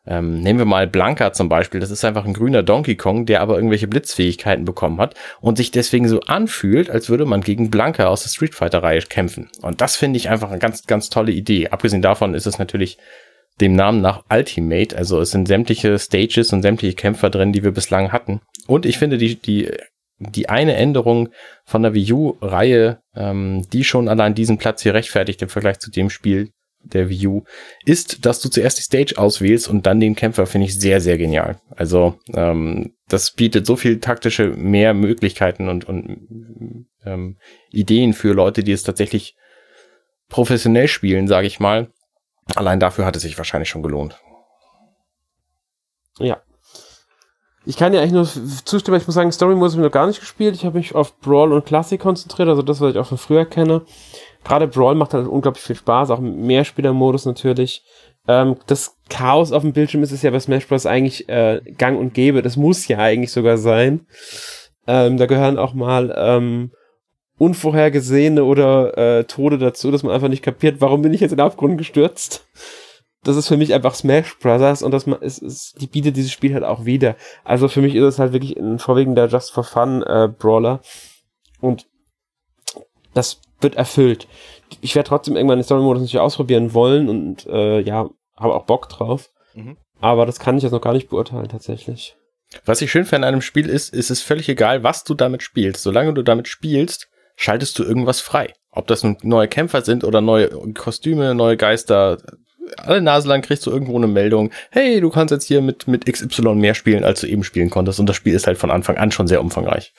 ähm, 0.06 0.42
nehmen 0.42 0.60
wir 0.60 0.66
mal 0.66 0.88
Blanca 0.88 1.34
zum 1.34 1.50
Beispiel. 1.50 1.80
Das 1.80 1.92
ist 1.92 2.04
einfach 2.04 2.26
ein 2.26 2.34
grüner 2.34 2.64
Donkey 2.64 2.96
Kong, 2.96 3.26
der 3.26 3.42
aber 3.42 3.56
irgendwelche 3.56 3.88
Blitzfähigkeiten 3.88 4.66
bekommen 4.66 5.00
hat 5.00 5.16
und 5.40 5.58
sich 5.58 5.72
deswegen 5.72 6.08
so 6.08 6.22
anfühlt, 6.22 6.90
als 6.90 7.10
würde 7.10 7.26
man 7.26 7.42
gegen 7.42 7.70
Blanca 7.70 8.08
aus 8.08 8.24
der 8.24 8.30
Street 8.30 8.56
Fighter 8.56 8.84
Reihe 8.84 9.02
kämpfen. 9.02 9.50
Und 9.62 9.82
das 9.82 9.96
finde 9.96 10.18
ich 10.18 10.30
einfach 10.30 10.50
eine 10.50 10.60
ganz, 10.60 10.88
ganz 10.88 11.10
tolle 11.10 11.32
Idee. 11.32 11.70
Abgesehen 11.70 12.02
davon 12.02 12.34
ist 12.34 12.48
es 12.48 12.60
natürlich 12.60 12.98
dem 13.60 13.76
Namen 13.76 14.02
nach 14.02 14.24
Ultimate. 14.30 14.98
Also 14.98 15.20
es 15.22 15.32
sind 15.32 15.48
sämtliche 15.48 15.98
Stages 16.00 16.52
und 16.52 16.62
sämtliche 16.62 16.96
Kämpfer 16.96 17.30
drin, 17.30 17.54
die 17.54 17.64
wir 17.64 17.72
bislang 17.72 18.12
hatten. 18.12 18.42
Und 18.68 18.86
ich 18.86 18.98
finde 18.98 19.18
die, 19.18 19.36
die, 19.36 19.72
die 20.30 20.50
eine 20.50 20.76
Änderung 20.76 21.30
von 21.66 21.82
der 21.82 21.94
Wii 21.94 22.14
U-Reihe, 22.14 23.02
ähm, 23.16 23.66
die 23.74 23.84
schon 23.84 24.08
allein 24.08 24.36
diesen 24.36 24.58
Platz 24.58 24.84
hier 24.84 24.94
rechtfertigt 24.94 25.42
im 25.42 25.50
Vergleich 25.50 25.80
zu 25.80 25.90
dem 25.90 26.10
Spiel, 26.10 26.52
der 26.84 27.10
Wii 27.10 27.28
U, 27.28 27.44
ist, 27.86 28.26
dass 28.26 28.40
du 28.42 28.50
zuerst 28.50 28.78
die 28.78 28.84
Stage 28.84 29.16
auswählst 29.18 29.68
und 29.68 29.86
dann 29.86 30.00
den 30.00 30.16
Kämpfer, 30.16 30.46
finde 30.46 30.66
ich 30.68 30.80
sehr, 30.80 31.02
sehr 31.02 31.18
genial. 31.18 31.60
Also 31.76 32.20
ähm, 32.34 32.94
das 33.08 33.32
bietet 33.34 33.66
so 33.66 33.76
viel 33.76 34.00
taktische 34.00 34.48
mehr 34.50 34.94
Möglichkeiten 34.94 35.70
und, 35.70 35.86
und 35.86 36.88
ähm, 37.06 37.38
Ideen 37.72 38.14
für 38.14 38.34
Leute, 38.34 38.64
die 38.64 38.72
es 38.72 38.84
tatsächlich 38.84 39.36
professionell 40.30 40.88
spielen, 40.88 41.28
sage 41.28 41.48
ich 41.48 41.60
mal. 41.60 41.92
Allein 42.56 42.80
dafür 42.80 43.06
hat 43.06 43.16
es 43.16 43.22
sich 43.22 43.38
wahrscheinlich 43.38 43.70
schon 43.70 43.84
gelohnt. 43.84 44.20
Ja. 46.20 46.42
Ich 47.66 47.78
kann 47.78 47.94
ja 47.94 48.02
eigentlich 48.02 48.14
nur 48.14 48.28
zustimmen, 48.66 48.98
ich 48.98 49.06
muss 49.06 49.16
sagen, 49.16 49.32
Story 49.32 49.54
Mode 49.54 49.72
habe 49.72 49.82
ich 49.82 49.86
noch 49.86 49.92
gar 49.92 50.08
nicht 50.08 50.20
gespielt. 50.20 50.56
Ich 50.56 50.66
habe 50.66 50.78
mich 50.78 50.96
auf 50.96 51.20
Brawl 51.20 51.54
und 51.54 51.66
Classic 51.66 52.00
konzentriert, 52.00 52.50
also 52.50 52.64
das, 52.64 52.82
was 52.82 52.94
ich 52.94 53.00
auch 53.00 53.06
von 53.06 53.20
früher 53.20 53.46
kenne 53.46 53.84
gerade 54.44 54.68
Brawl 54.68 54.96
macht 54.96 55.14
halt 55.14 55.28
unglaublich 55.28 55.64
viel 55.64 55.76
Spaß, 55.76 56.10
auch 56.10 56.20
im 56.20 56.46
Mehrspielermodus 56.46 57.26
natürlich. 57.26 57.84
Ähm, 58.28 58.56
das 58.68 58.98
Chaos 59.10 59.52
auf 59.52 59.64
dem 59.64 59.74
Bildschirm 59.74 60.04
ist 60.04 60.12
es 60.12 60.22
ja 60.22 60.32
bei 60.32 60.40
Smash 60.40 60.68
Bros. 60.68 60.86
eigentlich 60.86 61.28
äh, 61.30 61.62
gang 61.78 62.00
und 62.00 62.14
gäbe. 62.14 62.42
Das 62.42 62.58
muss 62.58 62.88
ja 62.88 62.98
eigentlich 62.98 63.32
sogar 63.32 63.58
sein. 63.58 64.06
Ähm, 64.88 65.18
da 65.18 65.26
gehören 65.26 65.58
auch 65.58 65.74
mal 65.74 66.14
ähm, 66.18 66.72
unvorhergesehene 67.38 68.44
oder 68.44 68.98
äh, 68.98 69.24
Tode 69.26 69.58
dazu, 69.58 69.92
dass 69.92 70.04
man 70.04 70.14
einfach 70.14 70.28
nicht 70.28 70.44
kapiert, 70.44 70.82
warum 70.82 71.02
bin 71.02 71.14
ich 71.14 71.22
jetzt 71.22 71.32
in 71.32 71.38
den 71.38 71.46
Abgrund 71.46 71.78
gestürzt. 71.78 72.48
Das 73.24 73.36
ist 73.36 73.48
für 73.48 73.58
mich 73.58 73.74
einfach 73.74 73.94
Smash 73.94 74.38
Brothers 74.40 74.82
und 74.82 74.92
das 74.92 75.06
ist, 75.06 75.40
ist, 75.40 75.82
die 75.82 75.88
bietet 75.88 76.18
dieses 76.18 76.32
Spiel 76.32 76.54
halt 76.54 76.64
auch 76.64 76.86
wieder. 76.86 77.16
Also 77.44 77.68
für 77.68 77.82
mich 77.82 77.96
ist 77.96 78.04
es 78.04 78.20
halt 78.20 78.34
wirklich 78.34 78.58
ein 78.58 78.80
vorwiegender 78.80 79.28
Just 79.28 79.52
for 79.52 79.64
Fun 79.64 80.02
äh, 80.02 80.28
Brawler 80.28 80.82
und 81.60 81.88
das 83.14 83.42
wird 83.60 83.76
erfüllt. 83.76 84.28
Ich 84.82 84.96
werde 84.96 85.10
trotzdem 85.10 85.36
irgendwann 85.36 85.60
den 85.60 85.64
Story-Modus 85.64 86.02
natürlich 86.02 86.20
ausprobieren 86.20 86.74
wollen 86.74 87.10
und 87.10 87.46
äh, 87.46 87.82
ja, 87.82 88.10
habe 88.38 88.56
auch 88.56 88.66
Bock 88.66 88.90
drauf. 88.90 89.30
Mhm. 89.54 89.78
Aber 90.00 90.26
das 90.26 90.40
kann 90.40 90.58
ich 90.58 90.64
jetzt 90.64 90.72
noch 90.72 90.82
gar 90.82 90.94
nicht 90.94 91.10
beurteilen, 91.10 91.48
tatsächlich. 91.48 92.16
Was 92.66 92.82
ich 92.82 92.92
schön 92.92 93.06
finde 93.06 93.28
an 93.28 93.34
einem 93.34 93.42
Spiel 93.42 93.70
ist, 93.70 93.94
ist 93.94 94.10
es 94.10 94.22
völlig 94.22 94.50
egal, 94.50 94.84
was 94.84 95.04
du 95.04 95.14
damit 95.14 95.44
spielst. 95.44 95.84
Solange 95.84 96.14
du 96.14 96.24
damit 96.24 96.48
spielst, 96.48 97.08
schaltest 97.36 97.78
du 97.80 97.84
irgendwas 97.84 98.20
frei. 98.20 98.54
Ob 98.72 98.88
das 98.88 99.04
nun 99.04 99.18
neue 99.22 99.48
Kämpfer 99.48 99.82
sind 99.82 100.04
oder 100.04 100.22
neue 100.22 100.50
Kostüme, 100.74 101.36
neue 101.36 101.58
Geister. 101.58 102.18
Alle 102.78 103.02
Nase 103.02 103.28
lang 103.28 103.42
kriegst 103.42 103.66
du 103.66 103.72
irgendwo 103.72 103.96
eine 103.96 104.08
Meldung, 104.08 104.52
hey, 104.70 105.02
du 105.02 105.10
kannst 105.10 105.32
jetzt 105.32 105.46
hier 105.46 105.62
mit, 105.62 105.88
mit 105.88 106.06
XY 106.06 106.56
mehr 106.56 106.74
spielen, 106.74 107.04
als 107.04 107.22
du 107.22 107.28
eben 107.28 107.44
spielen 107.44 107.70
konntest. 107.70 108.00
Und 108.00 108.08
das 108.08 108.16
Spiel 108.16 108.34
ist 108.34 108.48
halt 108.48 108.58
von 108.58 108.72
Anfang 108.72 108.98
an 108.98 109.12
schon 109.12 109.28
sehr 109.28 109.42
umfangreich. 109.42 109.94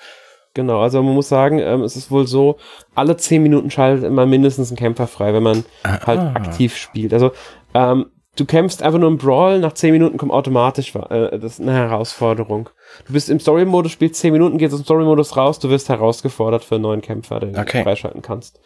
Genau, 0.54 0.80
also 0.80 1.02
man 1.02 1.14
muss 1.14 1.28
sagen, 1.28 1.58
ähm, 1.58 1.82
es 1.82 1.96
ist 1.96 2.10
wohl 2.10 2.26
so, 2.26 2.58
alle 2.94 3.16
zehn 3.16 3.42
Minuten 3.42 3.70
schaltet 3.70 4.04
immer 4.04 4.26
mindestens 4.26 4.70
ein 4.70 4.76
Kämpfer 4.76 5.06
frei, 5.06 5.32
wenn 5.32 5.42
man 5.42 5.64
ah. 5.82 6.06
halt 6.06 6.36
aktiv 6.36 6.76
spielt. 6.76 7.14
Also 7.14 7.32
ähm, 7.72 8.06
du 8.36 8.44
kämpfst 8.44 8.82
einfach 8.82 8.98
nur 8.98 9.08
im 9.08 9.16
Brawl, 9.16 9.60
nach 9.60 9.72
zehn 9.72 9.92
Minuten 9.92 10.18
kommt 10.18 10.32
automatisch, 10.32 10.94
äh, 10.94 11.38
das 11.38 11.54
ist 11.54 11.60
eine 11.60 11.72
Herausforderung. 11.72 12.68
Du 13.06 13.14
bist 13.14 13.30
im 13.30 13.40
Story-Modus, 13.40 13.92
spielst 13.92 14.16
zehn 14.16 14.32
Minuten, 14.32 14.58
gehst 14.58 14.74
aus 14.74 14.80
dem 14.80 14.84
Story-Modus 14.84 15.36
raus, 15.38 15.58
du 15.58 15.70
wirst 15.70 15.88
herausgefordert 15.88 16.64
für 16.64 16.74
einen 16.74 16.82
neuen 16.82 17.00
Kämpfer, 17.00 17.40
den 17.40 17.56
okay. 17.56 17.78
du 17.78 17.84
freischalten 17.84 18.20
kannst. 18.20 18.60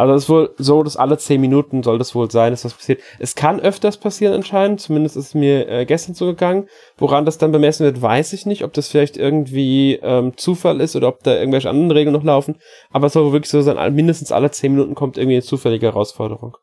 Also 0.00 0.14
es 0.14 0.22
ist 0.22 0.28
wohl 0.30 0.54
so, 0.56 0.82
dass 0.82 0.96
alle 0.96 1.18
zehn 1.18 1.42
Minuten 1.42 1.82
soll 1.82 1.98
das 1.98 2.14
wohl 2.14 2.30
sein, 2.30 2.54
dass 2.54 2.62
das 2.62 2.72
passiert. 2.72 3.02
Es 3.18 3.34
kann 3.34 3.60
öfters 3.60 3.98
passieren 3.98 4.32
anscheinend, 4.32 4.80
zumindest 4.80 5.14
ist 5.14 5.26
es 5.26 5.34
mir 5.34 5.68
äh, 5.68 5.84
gestern 5.84 6.14
so 6.14 6.24
gegangen. 6.24 6.68
Woran 6.96 7.26
das 7.26 7.36
dann 7.36 7.52
bemessen 7.52 7.84
wird, 7.84 8.00
weiß 8.00 8.32
ich 8.32 8.46
nicht, 8.46 8.64
ob 8.64 8.72
das 8.72 8.88
vielleicht 8.88 9.18
irgendwie 9.18 10.00
ähm, 10.02 10.38
Zufall 10.38 10.80
ist 10.80 10.96
oder 10.96 11.08
ob 11.08 11.22
da 11.22 11.36
irgendwelche 11.36 11.68
anderen 11.68 11.90
Regeln 11.90 12.14
noch 12.14 12.24
laufen. 12.24 12.56
Aber 12.90 13.08
es 13.08 13.12
soll 13.12 13.30
wirklich 13.32 13.50
so 13.50 13.60
sein, 13.60 13.94
mindestens 13.94 14.32
alle 14.32 14.50
zehn 14.50 14.72
Minuten 14.72 14.94
kommt 14.94 15.18
irgendwie 15.18 15.34
eine 15.34 15.42
zufällige 15.42 15.88
Herausforderung. 15.88 16.56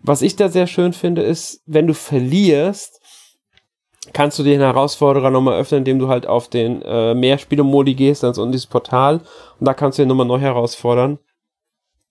Was 0.00 0.22
ich 0.22 0.36
da 0.36 0.48
sehr 0.48 0.68
schön 0.68 0.92
finde, 0.92 1.22
ist, 1.22 1.60
wenn 1.66 1.88
du 1.88 1.94
verlierst, 1.94 3.00
kannst 4.12 4.38
du 4.38 4.44
den 4.44 4.60
Herausforderer 4.60 5.30
nochmal 5.30 5.58
öffnen, 5.58 5.78
indem 5.78 5.98
du 5.98 6.06
halt 6.06 6.28
auf 6.28 6.46
den 6.46 6.82
äh, 6.82 7.12
Mehrspieler-Modi 7.16 7.94
gehst, 7.94 8.22
also 8.22 8.44
in 8.44 8.52
dieses 8.52 8.68
Portal 8.68 9.20
und 9.58 9.66
da 9.66 9.74
kannst 9.74 9.98
du 9.98 10.02
ihn 10.02 10.08
nochmal 10.08 10.26
neu 10.26 10.38
herausfordern. 10.38 11.18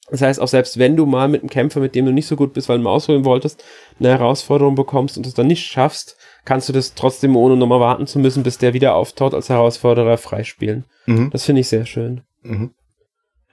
Das 0.09 0.21
heißt, 0.21 0.39
auch 0.39 0.47
selbst 0.47 0.79
wenn 0.79 0.95
du 0.95 1.05
mal 1.05 1.27
mit 1.27 1.41
einem 1.41 1.49
Kämpfer, 1.49 1.81
mit 1.81 1.93
dem 1.93 2.05
du 2.05 2.13
nicht 2.13 2.27
so 2.27 2.37
gut 2.37 2.53
bist, 2.53 2.69
weil 2.69 2.77
du 2.77 2.83
mal 2.83 2.91
ausholen 2.91 3.25
wolltest, 3.25 3.63
eine 3.99 4.09
Herausforderung 4.09 4.75
bekommst 4.75 5.17
und 5.17 5.27
es 5.27 5.33
dann 5.33 5.47
nicht 5.47 5.65
schaffst, 5.65 6.17
kannst 6.45 6.69
du 6.69 6.73
das 6.73 6.93
trotzdem 6.93 7.35
ohne 7.35 7.57
nochmal 7.57 7.81
warten 7.81 8.07
zu 8.07 8.19
müssen, 8.19 8.43
bis 8.43 8.57
der 8.57 8.73
wieder 8.73 8.95
auftaucht 8.95 9.33
als 9.33 9.49
Herausforderer 9.49 10.17
freispielen. 10.17 10.85
Mhm. 11.07 11.29
Das 11.31 11.43
finde 11.43 11.61
ich 11.61 11.67
sehr 11.67 11.85
schön. 11.85 12.21
Mhm. 12.41 12.73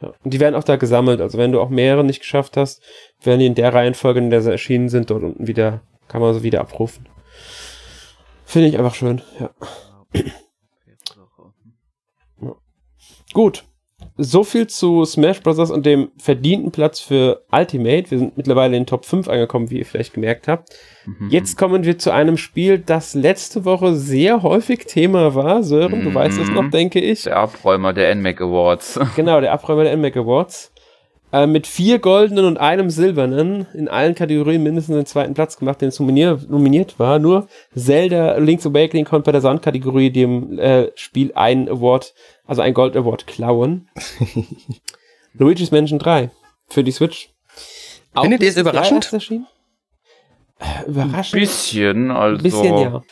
Ja. 0.00 0.12
Und 0.22 0.32
die 0.32 0.38
werden 0.38 0.54
auch 0.54 0.62
da 0.62 0.76
gesammelt. 0.76 1.20
Also 1.20 1.38
wenn 1.38 1.50
du 1.50 1.60
auch 1.60 1.70
mehrere 1.70 2.04
nicht 2.04 2.20
geschafft 2.20 2.56
hast, 2.56 2.80
werden 3.22 3.40
die 3.40 3.46
in 3.46 3.56
der 3.56 3.74
Reihenfolge, 3.74 4.20
in 4.20 4.30
der 4.30 4.42
sie 4.42 4.52
erschienen 4.52 4.88
sind, 4.88 5.10
dort 5.10 5.24
unten 5.24 5.48
wieder, 5.48 5.80
kann 6.06 6.20
man 6.20 6.34
sie 6.34 6.44
wieder 6.44 6.60
abrufen. 6.60 7.08
Finde 8.44 8.68
ich 8.68 8.78
einfach 8.78 8.94
schön, 8.94 9.22
ja. 9.40 9.50
ja. 12.40 12.54
Gut 13.32 13.64
so 14.16 14.44
viel 14.44 14.66
zu 14.68 15.04
Smash 15.04 15.42
Bros. 15.42 15.70
und 15.70 15.84
dem 15.86 16.10
verdienten 16.16 16.70
Platz 16.70 17.00
für 17.00 17.42
Ultimate. 17.50 18.10
Wir 18.10 18.18
sind 18.18 18.36
mittlerweile 18.36 18.76
in 18.76 18.82
den 18.82 18.86
Top 18.86 19.04
5 19.04 19.28
angekommen, 19.28 19.70
wie 19.70 19.78
ihr 19.78 19.86
vielleicht 19.86 20.14
gemerkt 20.14 20.46
habt. 20.46 20.70
Mhm. 21.04 21.30
Jetzt 21.30 21.58
kommen 21.58 21.84
wir 21.84 21.98
zu 21.98 22.12
einem 22.12 22.36
Spiel, 22.36 22.78
das 22.78 23.14
letzte 23.14 23.64
Woche 23.64 23.96
sehr 23.96 24.42
häufig 24.42 24.86
Thema 24.86 25.34
war. 25.34 25.62
Sören, 25.64 26.00
mhm. 26.00 26.04
du 26.04 26.14
weißt 26.14 26.40
es 26.40 26.50
noch, 26.50 26.70
denke 26.70 27.00
ich. 27.00 27.24
Der 27.24 27.38
Abräumer 27.38 27.92
der 27.92 28.14
NMAC 28.14 28.40
Awards. 28.40 29.00
Genau, 29.16 29.40
der 29.40 29.52
Abräumer 29.52 29.84
der 29.84 29.96
NMAC 29.96 30.16
Awards. 30.16 30.72
Äh, 31.34 31.48
mit 31.48 31.66
vier 31.66 31.98
goldenen 31.98 32.44
und 32.44 32.58
einem 32.58 32.90
silbernen 32.90 33.66
in 33.74 33.88
allen 33.88 34.14
Kategorien 34.14 34.62
mindestens 34.62 34.94
den 34.94 35.04
zweiten 35.04 35.34
Platz 35.34 35.56
gemacht, 35.56 35.80
den 35.80 35.88
es 35.88 35.98
nominiert, 35.98 36.48
nominiert 36.48 37.00
war. 37.00 37.18
Nur 37.18 37.48
Zelda 37.74 38.36
Link's 38.36 38.64
Awakening 38.64 39.04
konnte 39.04 39.24
bei 39.24 39.32
der 39.32 39.40
Soundkategorie 39.40 40.10
dem 40.10 40.60
äh, 40.60 40.92
Spiel 40.94 41.32
ein 41.34 41.68
Award, 41.68 42.14
also 42.46 42.62
ein 42.62 42.72
Gold 42.72 42.96
Award 42.96 43.26
klauen. 43.26 43.88
Luigi's 45.34 45.72
Mansion 45.72 45.98
3 45.98 46.30
für 46.68 46.84
die 46.84 46.92
Switch. 46.92 47.30
Findet 48.16 48.40
ihr 48.44 48.50
es 48.50 48.56
überraschend? 48.56 49.12
Äh, 49.12 50.86
überraschend? 50.86 51.34
Ein 51.34 51.40
bisschen, 51.40 52.10
also. 52.12 52.36
Ein 52.36 52.42
bisschen, 52.44 52.78
ja. 52.78 53.02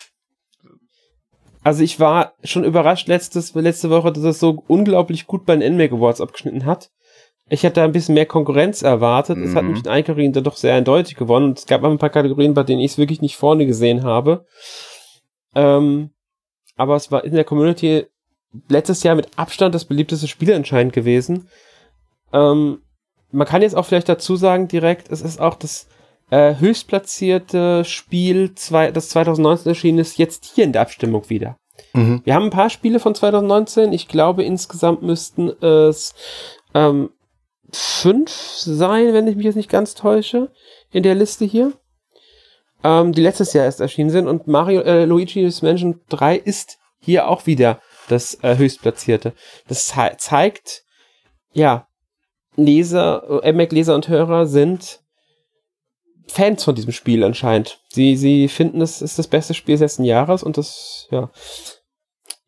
Also 1.64 1.82
ich 1.82 1.98
war 1.98 2.34
schon 2.44 2.62
überrascht 2.62 3.08
letztes, 3.08 3.52
letzte 3.54 3.90
Woche, 3.90 4.12
dass 4.12 4.22
es 4.22 4.38
so 4.38 4.62
unglaublich 4.68 5.26
gut 5.26 5.44
bei 5.44 5.56
den 5.56 5.74
NMAC 5.74 5.90
Awards 5.90 6.20
abgeschnitten 6.20 6.66
hat. 6.66 6.92
Ich 7.52 7.64
hätte 7.64 7.82
ein 7.82 7.92
bisschen 7.92 8.14
mehr 8.14 8.24
Konkurrenz 8.24 8.80
erwartet. 8.80 9.36
Mhm. 9.36 9.44
Es 9.44 9.54
hat 9.54 9.64
mich 9.64 9.80
in 9.80 9.88
allen 9.88 10.04
Kategorien 10.04 10.32
dann 10.32 10.44
doch 10.44 10.56
sehr 10.56 10.74
eindeutig 10.74 11.16
gewonnen. 11.16 11.50
Und 11.50 11.58
es 11.58 11.66
gab 11.66 11.84
ein 11.84 11.98
paar 11.98 12.08
Kategorien, 12.08 12.54
bei 12.54 12.62
denen 12.62 12.80
ich 12.80 12.92
es 12.92 12.98
wirklich 12.98 13.20
nicht 13.20 13.36
vorne 13.36 13.66
gesehen 13.66 14.04
habe. 14.04 14.46
Ähm, 15.54 16.10
aber 16.76 16.96
es 16.96 17.12
war 17.12 17.24
in 17.24 17.34
der 17.34 17.44
Community 17.44 18.06
letztes 18.70 19.02
Jahr 19.02 19.16
mit 19.16 19.28
Abstand 19.36 19.74
das 19.74 19.84
beliebteste 19.84 20.28
Spiel 20.28 20.54
anscheinend 20.54 20.94
gewesen. 20.94 21.48
Ähm, 22.32 22.78
man 23.32 23.46
kann 23.46 23.60
jetzt 23.60 23.76
auch 23.76 23.84
vielleicht 23.84 24.08
dazu 24.08 24.36
sagen 24.36 24.68
direkt, 24.68 25.10
es 25.10 25.20
ist 25.20 25.38
auch 25.38 25.54
das 25.54 25.88
äh, 26.30 26.54
höchstplatzierte 26.54 27.84
Spiel, 27.84 28.54
zwei, 28.54 28.90
das 28.90 29.10
2019 29.10 29.68
erschienen 29.68 29.98
ist, 29.98 30.16
jetzt 30.16 30.52
hier 30.54 30.64
in 30.64 30.72
der 30.72 30.80
Abstimmung 30.80 31.28
wieder. 31.28 31.56
Mhm. 31.92 32.22
Wir 32.24 32.34
haben 32.34 32.44
ein 32.44 32.50
paar 32.50 32.70
Spiele 32.70 32.98
von 32.98 33.14
2019. 33.14 33.92
Ich 33.92 34.08
glaube, 34.08 34.42
insgesamt 34.42 35.02
müssten 35.02 35.50
es 35.62 36.14
ähm, 36.72 37.10
fünf 37.72 38.30
sein, 38.30 39.12
wenn 39.12 39.26
ich 39.26 39.36
mich 39.36 39.46
jetzt 39.46 39.56
nicht 39.56 39.70
ganz 39.70 39.94
täusche, 39.94 40.50
in 40.90 41.02
der 41.02 41.14
Liste 41.14 41.44
hier. 41.44 41.72
Ähm, 42.84 43.12
die 43.12 43.22
letztes 43.22 43.52
Jahr 43.52 43.64
erst 43.64 43.80
erschienen 43.80 44.10
sind 44.10 44.26
und 44.26 44.46
Mario 44.46 44.82
äh, 44.82 45.04
Luigi's 45.04 45.62
Mansion 45.62 46.00
3 46.08 46.36
ist 46.36 46.78
hier 46.98 47.28
auch 47.28 47.46
wieder 47.46 47.80
das 48.08 48.42
äh, 48.42 48.56
höchstplatzierte. 48.56 49.32
Das 49.68 49.86
ze 49.86 50.16
zeigt, 50.18 50.84
ja, 51.52 51.86
Leser, 52.56 53.42
äh, 53.42 53.52
Mac-Leser 53.52 53.94
und 53.94 54.08
Hörer 54.08 54.46
sind 54.46 55.00
Fans 56.26 56.64
von 56.64 56.74
diesem 56.74 56.92
Spiel 56.92 57.24
anscheinend. 57.24 57.80
Sie, 57.88 58.16
sie 58.16 58.48
finden, 58.48 58.80
es 58.80 59.02
ist 59.02 59.18
das 59.18 59.28
beste 59.28 59.54
Spiel 59.54 59.74
des 59.74 59.80
letzten 59.80 60.04
Jahres 60.04 60.42
und 60.42 60.56
das, 60.56 61.08
ja, 61.10 61.30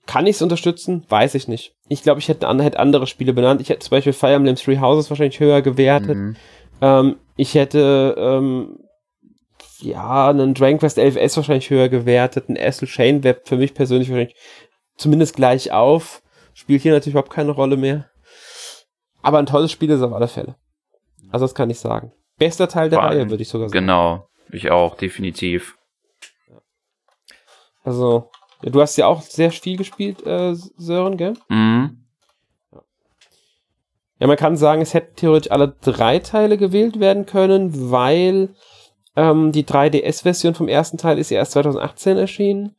kann 0.06 0.26
ich 0.26 0.36
es 0.36 0.42
unterstützen? 0.42 1.04
Weiß 1.08 1.34
ich 1.34 1.48
nicht. 1.48 1.74
Ich 1.88 2.02
glaube, 2.02 2.20
ich 2.20 2.28
hätte, 2.28 2.48
hätte, 2.62 2.78
andere 2.78 3.06
Spiele 3.06 3.32
benannt. 3.32 3.60
Ich 3.60 3.68
hätte 3.68 3.80
zum 3.80 3.90
Beispiel 3.90 4.12
Fire 4.12 4.34
Emblem 4.34 4.56
Three 4.56 4.78
Houses 4.78 5.10
wahrscheinlich 5.10 5.40
höher 5.40 5.62
gewertet. 5.62 6.16
Mhm. 6.16 6.36
Ähm, 6.80 7.16
ich 7.36 7.54
hätte 7.54 8.14
ähm, 8.18 8.78
ja, 9.80 10.28
einen 10.28 10.54
Dragon 10.54 10.78
Quest 10.78 10.98
11S 10.98 11.36
wahrscheinlich 11.36 11.70
höher 11.70 11.88
gewertet, 11.88 12.48
ein 12.48 12.56
Essel 12.56 12.88
Chain 12.88 13.24
Web 13.24 13.48
für 13.48 13.56
mich 13.56 13.74
persönlich 13.74 14.08
wahrscheinlich 14.08 14.36
zumindest 14.96 15.36
gleich 15.36 15.72
auf. 15.72 16.22
Spielt 16.54 16.82
hier 16.82 16.92
natürlich 16.92 17.14
überhaupt 17.14 17.32
keine 17.32 17.50
Rolle 17.50 17.76
mehr. 17.76 18.08
Aber 19.22 19.38
ein 19.38 19.46
tolles 19.46 19.72
Spiel 19.72 19.90
ist 19.90 20.02
auf 20.02 20.12
alle 20.12 20.28
Fälle. 20.28 20.56
Also 21.30 21.46
das 21.46 21.54
kann 21.54 21.70
ich 21.70 21.78
sagen. 21.78 22.12
Bester 22.38 22.68
Teil 22.68 22.90
der 22.90 23.00
Reihe, 23.00 23.30
würde 23.30 23.42
ich 23.42 23.48
sogar 23.48 23.68
sagen. 23.68 23.80
Genau, 23.80 24.28
ich 24.50 24.70
auch, 24.70 24.96
definitiv. 24.96 25.76
Also, 27.84 28.30
du 28.70 28.80
hast 28.80 28.96
ja 28.96 29.06
auch 29.06 29.22
sehr 29.22 29.50
viel 29.50 29.76
gespielt, 29.76 30.26
äh, 30.26 30.54
Sören, 30.54 31.16
gell? 31.16 31.34
Mhm. 31.48 32.04
Ja, 34.20 34.26
man 34.26 34.36
kann 34.36 34.56
sagen, 34.56 34.80
es 34.80 34.94
hätten 34.94 35.16
theoretisch 35.16 35.50
alle 35.50 35.76
drei 35.82 36.18
Teile 36.18 36.56
gewählt 36.56 37.00
werden 37.00 37.26
können, 37.26 37.90
weil 37.90 38.54
ähm, 39.16 39.52
die 39.52 39.64
3DS-Version 39.64 40.54
vom 40.54 40.68
ersten 40.68 40.98
Teil 40.98 41.18
ist 41.18 41.30
ja 41.30 41.38
erst 41.38 41.52
2018 41.52 42.16
erschienen. 42.16 42.76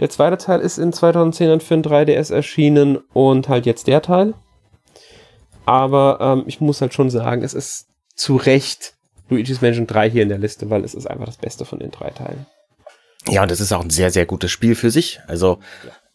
Der 0.00 0.10
zweite 0.10 0.38
Teil 0.38 0.60
ist 0.60 0.78
in 0.78 0.92
2010 0.92 1.48
dann 1.48 1.60
für 1.60 1.74
ein 1.74 1.82
3DS 1.82 2.32
erschienen 2.32 2.98
und 3.12 3.48
halt 3.48 3.66
jetzt 3.66 3.86
der 3.86 4.02
Teil. 4.02 4.34
Aber 5.66 6.18
ähm, 6.20 6.44
ich 6.46 6.60
muss 6.60 6.80
halt 6.80 6.94
schon 6.94 7.10
sagen, 7.10 7.42
es 7.42 7.52
ist 7.52 7.88
zu 8.14 8.36
Recht 8.36 8.94
Luigi's 9.28 9.60
Mansion 9.60 9.86
3 9.86 10.10
hier 10.10 10.22
in 10.22 10.30
der 10.30 10.38
Liste, 10.38 10.70
weil 10.70 10.84
es 10.84 10.94
ist 10.94 11.06
einfach 11.06 11.26
das 11.26 11.36
Beste 11.36 11.64
von 11.64 11.78
den 11.78 11.90
drei 11.90 12.10
Teilen. 12.10 12.46
Ja, 13.28 13.42
und 13.42 13.50
es 13.50 13.60
ist 13.60 13.72
auch 13.72 13.82
ein 13.82 13.90
sehr, 13.90 14.10
sehr 14.10 14.26
gutes 14.26 14.50
Spiel 14.50 14.74
für 14.74 14.90
sich. 14.90 15.20
Also, 15.26 15.60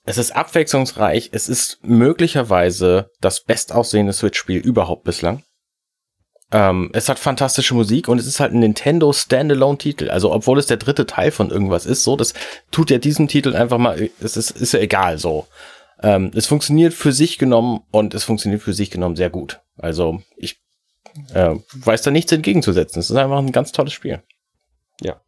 es 0.06 0.18
ist 0.18 0.36
abwechslungsreich. 0.36 1.30
Es 1.32 1.48
ist 1.48 1.80
möglicherweise 1.84 3.10
das 3.22 3.44
bestaussehende 3.44 4.14
Switch-Spiel 4.14 4.60
überhaupt 4.60 5.04
bislang. 5.04 5.44
Ähm, 6.52 6.92
es 6.94 7.10
hat 7.10 7.18
fantastische 7.20 7.74
Musik 7.74 8.08
und 8.08 8.20
es 8.20 8.28
ist 8.28 8.40
halt 8.40 8.54
ein 8.54 8.60
Nintendo 8.60 9.12
Standalone-Titel. 9.12 10.10
Also, 10.10 10.32
obwohl 10.32 10.60
es 10.60 10.68
der 10.68 10.78
dritte 10.78 11.06
Teil 11.06 11.32
von 11.32 11.50
irgendwas 11.50 11.86
ist, 11.86 12.04
so, 12.04 12.16
das 12.16 12.34
tut 12.72 12.92
ja 12.92 13.00
diesem 13.00 13.28
Titel 13.28 13.56
einfach 13.56 13.80
mal, 13.80 14.10
es 14.22 14.38
ist, 14.38 14.52
ist 14.52 14.74
ja 14.74 14.80
egal, 14.80 15.18
so. 15.18 15.48
Ähm, 16.02 16.32
es 16.36 16.46
funktioniert 16.46 16.94
für 16.94 17.12
sich 17.12 17.38
genommen 17.38 17.82
und 17.92 18.14
es 18.14 18.24
funktioniert 18.24 18.62
für 18.62 18.74
sich 18.74 18.92
genommen 18.92 19.16
sehr 19.16 19.30
gut. 19.30 19.62
Also, 19.78 20.22
ich 20.36 20.58
äh, 21.34 21.56
weiß 21.74 22.02
da 22.04 22.12
nichts 22.12 22.32
entgegenzusetzen. 22.32 23.00
Es 23.00 23.10
ist 23.10 23.16
einfach 23.16 23.40
ein 23.40 23.52
ganz 23.52 23.72
tolles 23.72 23.94
Spiel. 23.94 24.22
Ja. 25.02 25.22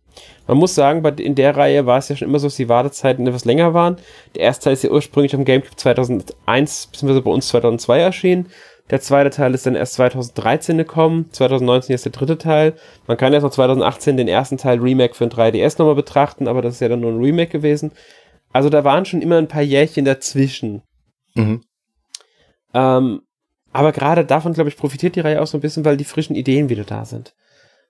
Man 0.48 0.58
muss 0.58 0.76
sagen, 0.76 1.04
in 1.20 1.36
der 1.36 1.58
Reihe 1.58 1.86
war 1.86 1.98
es 1.98 2.10
ja 2.10 2.16
schon 2.16 2.28
immer 2.28 2.40
so, 2.40 2.48
dass 2.48 2.56
die 2.56 2.70
Wartezeiten 2.70 3.26
etwas 3.26 3.46
länger 3.46 3.74
waren. 3.74 3.98
Der 4.36 4.44
erste 4.44 4.66
Teil 4.66 4.74
ist 4.74 4.84
ja 4.84 4.92
ursprünglich 4.92 5.34
am 5.36 5.46
GameCube 5.46 5.76
2001 5.76 6.88
bzw. 6.88 7.22
bei 7.22 7.32
uns 7.32 7.48
2002 7.48 8.00
erschienen. 8.00 8.48
Der 8.92 9.02
zweite 9.02 9.32
Teil 9.32 9.56
ist 9.56 9.66
dann 9.66 9.76
erst 9.76 9.94
2013 9.94 10.78
gekommen. 10.78 11.30
2019 11.32 11.96
ist 11.96 12.06
der 12.06 12.12
dritte 12.12 12.38
Teil. 12.38 12.74
Man 13.08 13.18
kann 13.18 13.34
erst 13.34 13.44
noch 13.44 13.52
2018 13.52 14.18
den 14.18 14.28
ersten 14.28 14.58
Teil 14.58 14.80
Remake 14.80 15.16
für 15.16 15.24
ein 15.24 15.32
3DS 15.32 15.80
nochmal 15.80 15.96
betrachten, 15.96 16.48
aber 16.48 16.62
das 16.62 16.76
ist 16.76 16.82
ja 16.82 16.90
dann 16.90 17.00
nur 17.00 17.12
ein 17.12 17.24
Remake 17.24 17.52
gewesen. 17.52 17.92
Also 18.54 18.70
da 18.70 18.84
waren 18.84 19.06
schon 19.06 19.24
immer 19.24 19.38
ein 19.38 19.48
paar 19.48 19.64
Jährchen 19.64 20.06
dazwischen. 20.06 20.84
Mhm. 21.34 21.62
Ähm, 22.76 23.22
aber 23.74 23.92
gerade 23.92 24.24
davon, 24.24 24.54
glaube 24.54 24.70
ich, 24.70 24.78
profitiert 24.78 25.16
die 25.16 25.20
Reihe 25.22 25.42
auch 25.42 25.48
so 25.48 25.58
ein 25.58 25.62
bisschen, 25.62 25.84
weil 25.84 25.98
die 25.98 26.06
frischen 26.06 26.36
Ideen 26.36 26.70
wieder 26.70 26.84
da 26.84 27.06
sind. 27.06 27.34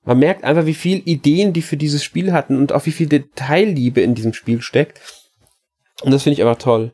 Man 0.06 0.20
merkt 0.20 0.44
einfach, 0.44 0.66
wie 0.66 0.74
viel 0.74 1.02
Ideen 1.06 1.52
die 1.54 1.62
für 1.62 1.78
dieses 1.78 2.04
Spiel 2.04 2.32
hatten 2.32 2.58
und 2.58 2.72
auch 2.72 2.86
wie 2.86 2.92
viel 2.92 3.08
Detailliebe 3.08 4.02
in 4.02 4.16
diesem 4.16 4.34
Spiel 4.34 4.62
steckt. 4.62 5.02
Und 6.04 6.12
das 6.12 6.24
finde 6.24 6.36
ich 6.36 6.46
einfach 6.46 6.62
toll. 6.62 6.94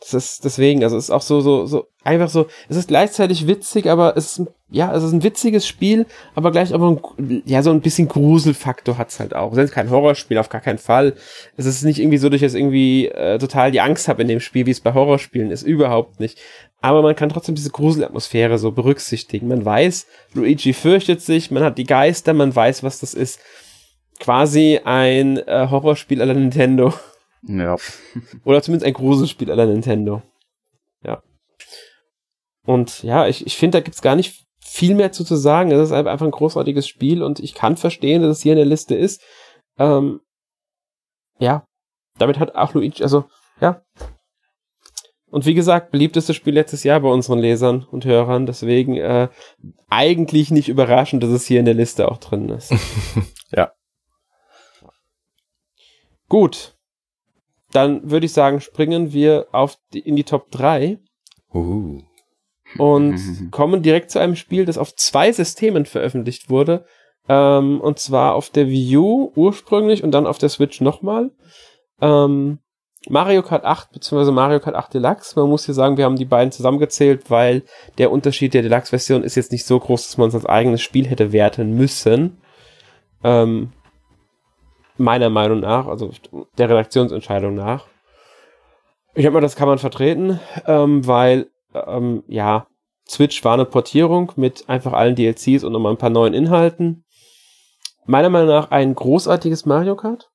Das 0.00 0.14
ist 0.14 0.44
deswegen, 0.46 0.82
also 0.82 0.96
es 0.96 1.04
ist 1.04 1.10
auch 1.10 1.20
so, 1.20 1.42
so, 1.42 1.66
so, 1.66 1.86
einfach 2.04 2.30
so, 2.30 2.46
es 2.70 2.76
ist 2.76 2.88
gleichzeitig 2.88 3.46
witzig, 3.46 3.86
aber 3.86 4.16
es 4.16 4.38
ist, 4.38 4.48
ja, 4.70 4.94
es 4.94 5.02
ist 5.02 5.12
ein 5.12 5.22
witziges 5.22 5.66
Spiel, 5.66 6.06
aber 6.34 6.52
gleich 6.52 6.72
aber, 6.72 6.98
ein, 7.18 7.42
ja, 7.44 7.62
so 7.62 7.70
ein 7.70 7.82
bisschen 7.82 8.08
Gruselfaktor 8.08 8.96
hat's 8.96 9.20
halt 9.20 9.34
auch. 9.34 9.52
Es 9.52 9.58
ist 9.58 9.74
kein 9.74 9.90
Horrorspiel, 9.90 10.38
auf 10.38 10.48
gar 10.48 10.62
keinen 10.62 10.78
Fall. 10.78 11.14
Es 11.58 11.66
ist 11.66 11.82
nicht 11.82 11.98
irgendwie 11.98 12.16
so, 12.16 12.30
dass 12.30 12.36
ich 12.36 12.42
jetzt 12.42 12.54
irgendwie 12.54 13.08
äh, 13.08 13.38
total 13.38 13.72
die 13.72 13.82
Angst 13.82 14.08
habe 14.08 14.22
in 14.22 14.28
dem 14.28 14.40
Spiel, 14.40 14.64
wie 14.64 14.70
es 14.70 14.80
bei 14.80 14.94
Horrorspielen 14.94 15.50
ist, 15.50 15.62
überhaupt 15.64 16.18
nicht. 16.18 16.38
Aber 16.82 17.02
man 17.02 17.14
kann 17.14 17.28
trotzdem 17.28 17.54
diese 17.54 17.70
Gruselatmosphäre 17.70 18.58
so 18.58 18.72
berücksichtigen. 18.72 19.48
Man 19.48 19.64
weiß, 19.64 20.06
Luigi 20.32 20.72
fürchtet 20.72 21.20
sich, 21.20 21.50
man 21.50 21.62
hat 21.62 21.76
die 21.76 21.84
Geister, 21.84 22.32
man 22.32 22.54
weiß, 22.54 22.82
was 22.82 23.00
das 23.00 23.14
ist. 23.14 23.40
Quasi 24.18 24.80
ein 24.84 25.38
äh, 25.38 25.68
Horrorspiel 25.70 26.22
aller 26.22 26.34
Nintendo. 26.34 26.92
Ja. 27.42 27.76
Oder 28.44 28.62
zumindest 28.62 28.86
ein 28.86 28.94
Gruselspiel 28.94 29.50
aller 29.50 29.66
Nintendo. 29.66 30.22
Ja. 31.02 31.22
Und 32.64 33.02
ja, 33.02 33.26
ich, 33.26 33.46
ich 33.46 33.56
finde, 33.56 33.78
da 33.78 33.82
gibt's 33.82 34.02
gar 34.02 34.16
nicht 34.16 34.46
viel 34.62 34.94
mehr 34.94 35.12
zu, 35.12 35.24
zu 35.24 35.36
sagen. 35.36 35.70
Es 35.70 35.80
ist 35.80 35.92
einfach 35.92 36.26
ein 36.26 36.30
großartiges 36.30 36.86
Spiel 36.86 37.22
und 37.22 37.40
ich 37.40 37.54
kann 37.54 37.76
verstehen, 37.76 38.22
dass 38.22 38.38
es 38.38 38.42
hier 38.42 38.52
in 38.52 38.58
der 38.58 38.66
Liste 38.66 38.94
ist. 38.94 39.22
Ähm, 39.78 40.20
ja, 41.38 41.64
damit 42.18 42.38
hat 42.38 42.54
auch 42.54 42.74
Luigi, 42.74 43.02
also 43.02 43.24
ja. 43.60 43.82
Und 45.30 45.46
wie 45.46 45.54
gesagt, 45.54 45.92
beliebtestes 45.92 46.34
Spiel 46.34 46.54
letztes 46.54 46.82
Jahr 46.84 47.00
bei 47.00 47.08
unseren 47.08 47.38
Lesern 47.38 47.86
und 47.90 48.04
Hörern. 48.04 48.46
Deswegen 48.46 48.96
äh, 48.96 49.28
eigentlich 49.88 50.50
nicht 50.50 50.68
überraschend, 50.68 51.22
dass 51.22 51.30
es 51.30 51.46
hier 51.46 51.60
in 51.60 51.66
der 51.66 51.74
Liste 51.74 52.10
auch 52.10 52.18
drin 52.18 52.48
ist. 52.48 52.72
ja. 53.50 53.72
Gut, 56.28 56.76
dann 57.72 58.10
würde 58.10 58.26
ich 58.26 58.32
sagen, 58.32 58.60
springen 58.60 59.12
wir 59.12 59.46
auf 59.52 59.76
die, 59.92 60.00
in 60.00 60.16
die 60.16 60.24
Top 60.24 60.50
3. 60.50 60.98
Uh. 61.52 62.02
Und 62.78 63.18
kommen 63.50 63.82
direkt 63.82 64.10
zu 64.10 64.18
einem 64.18 64.36
Spiel, 64.36 64.64
das 64.64 64.78
auf 64.78 64.94
zwei 64.94 65.32
Systemen 65.32 65.86
veröffentlicht 65.86 66.50
wurde. 66.50 66.84
Ähm, 67.28 67.80
und 67.80 67.98
zwar 67.98 68.34
auf 68.34 68.50
der 68.50 68.68
Wii 68.68 68.96
U 68.96 69.32
ursprünglich 69.36 70.02
und 70.02 70.10
dann 70.12 70.26
auf 70.26 70.38
der 70.38 70.48
Switch 70.48 70.80
nochmal. 70.80 71.30
Ähm, 72.00 72.58
Mario 73.08 73.42
Kart 73.42 73.64
8 73.64 73.92
bzw. 73.92 74.30
Mario 74.30 74.60
Kart 74.60 74.76
8 74.76 74.94
Deluxe. 74.94 75.38
Man 75.38 75.48
muss 75.48 75.64
hier 75.64 75.74
sagen, 75.74 75.96
wir 75.96 76.04
haben 76.04 76.16
die 76.16 76.26
beiden 76.26 76.52
zusammengezählt, 76.52 77.30
weil 77.30 77.62
der 77.98 78.10
Unterschied 78.10 78.52
der 78.52 78.62
Deluxe-Version 78.62 79.22
ist 79.22 79.36
jetzt 79.36 79.52
nicht 79.52 79.64
so 79.64 79.78
groß, 79.80 80.06
dass 80.06 80.18
man 80.18 80.28
es 80.28 80.34
als 80.34 80.46
eigenes 80.46 80.82
Spiel 80.82 81.06
hätte 81.06 81.32
werten 81.32 81.76
müssen. 81.76 82.38
Ähm, 83.24 83.72
meiner 84.98 85.30
Meinung 85.30 85.60
nach, 85.60 85.86
also 85.86 86.10
der 86.58 86.68
Redaktionsentscheidung 86.68 87.54
nach. 87.54 87.86
Ich 89.14 89.24
habe 89.24 89.34
mal, 89.34 89.40
das 89.40 89.56
kann 89.56 89.68
man 89.68 89.78
vertreten, 89.78 90.38
ähm, 90.66 91.06
weil, 91.06 91.50
ähm, 91.74 92.22
ja, 92.28 92.66
Switch 93.08 93.42
war 93.44 93.54
eine 93.54 93.64
Portierung 93.64 94.32
mit 94.36 94.68
einfach 94.68 94.92
allen 94.92 95.16
DLCs 95.16 95.64
und 95.64 95.72
nochmal 95.72 95.92
ein 95.92 95.98
paar 95.98 96.10
neuen 96.10 96.34
Inhalten. 96.34 97.04
Meiner 98.06 98.28
Meinung 98.28 98.48
nach 98.48 98.70
ein 98.70 98.94
großartiges 98.94 99.66
Mario 99.66 99.96
Kart. 99.96 100.29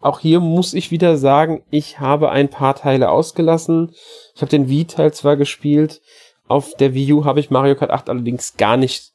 Auch 0.00 0.20
hier 0.20 0.40
muss 0.40 0.74
ich 0.74 0.90
wieder 0.90 1.16
sagen, 1.16 1.62
ich 1.70 1.98
habe 1.98 2.30
ein 2.30 2.48
paar 2.48 2.74
Teile 2.74 3.10
ausgelassen. 3.10 3.92
Ich 4.34 4.42
habe 4.42 4.50
den 4.50 4.68
Wii-Teil 4.68 5.12
zwar 5.12 5.36
gespielt, 5.36 6.00
auf 6.48 6.74
der 6.74 6.94
Wii 6.94 7.12
U 7.12 7.24
habe 7.24 7.40
ich 7.40 7.50
Mario 7.50 7.74
Kart 7.76 7.90
8 7.90 8.08
allerdings 8.08 8.56
gar 8.56 8.76
nicht 8.76 9.12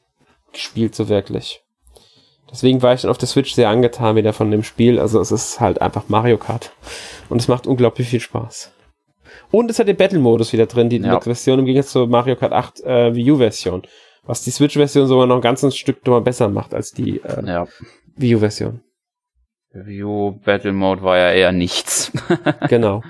gespielt, 0.53 0.93
so 0.93 1.09
wirklich. 1.09 1.63
Deswegen 2.49 2.83
war 2.83 2.93
ich 2.93 3.01
dann 3.01 3.09
auf 3.09 3.17
der 3.17 3.27
Switch 3.27 3.53
sehr 3.53 3.69
angetan 3.69 4.15
wieder 4.15 4.31
von 4.31 4.51
dem 4.51 4.61
Spiel. 4.61 4.99
Also 4.99 5.19
es 5.19 5.31
ist 5.31 5.59
halt 5.59 5.81
einfach 5.81 6.03
Mario 6.07 6.37
Kart. 6.37 6.71
Und 7.29 7.41
es 7.41 7.47
macht 7.47 7.65
unglaublich 7.65 8.07
viel 8.07 8.19
Spaß. 8.19 8.71
Und 9.49 9.71
es 9.71 9.79
hat 9.79 9.87
den 9.87 9.97
Battle-Modus 9.97 10.53
wieder 10.53 10.67
drin, 10.67 10.89
die 10.89 10.97
ja. 10.97 11.19
Version 11.19 11.59
im 11.59 11.65
Gegensatz 11.65 11.91
zur 11.91 12.07
Mario 12.07 12.35
Kart 12.35 12.53
8 12.53 12.81
äh, 12.81 13.15
Wii 13.15 13.31
U-Version. 13.31 13.81
Was 14.25 14.43
die 14.43 14.51
Switch-Version 14.51 15.07
sogar 15.07 15.25
noch 15.25 15.35
ein 15.35 15.41
ganzes 15.41 15.75
Stück 15.75 16.05
nochmal 16.05 16.21
besser 16.21 16.47
macht 16.49 16.75
als 16.75 16.91
die 16.91 17.19
äh, 17.21 17.43
ja. 17.45 17.67
Wii 18.15 18.35
U-Version. 18.35 18.81
U 19.75 20.39
Battle 20.43 20.73
Mode 20.73 21.01
war 21.01 21.17
ja 21.17 21.31
eher 21.31 21.51
nichts. 21.51 22.11
genau. 22.69 23.03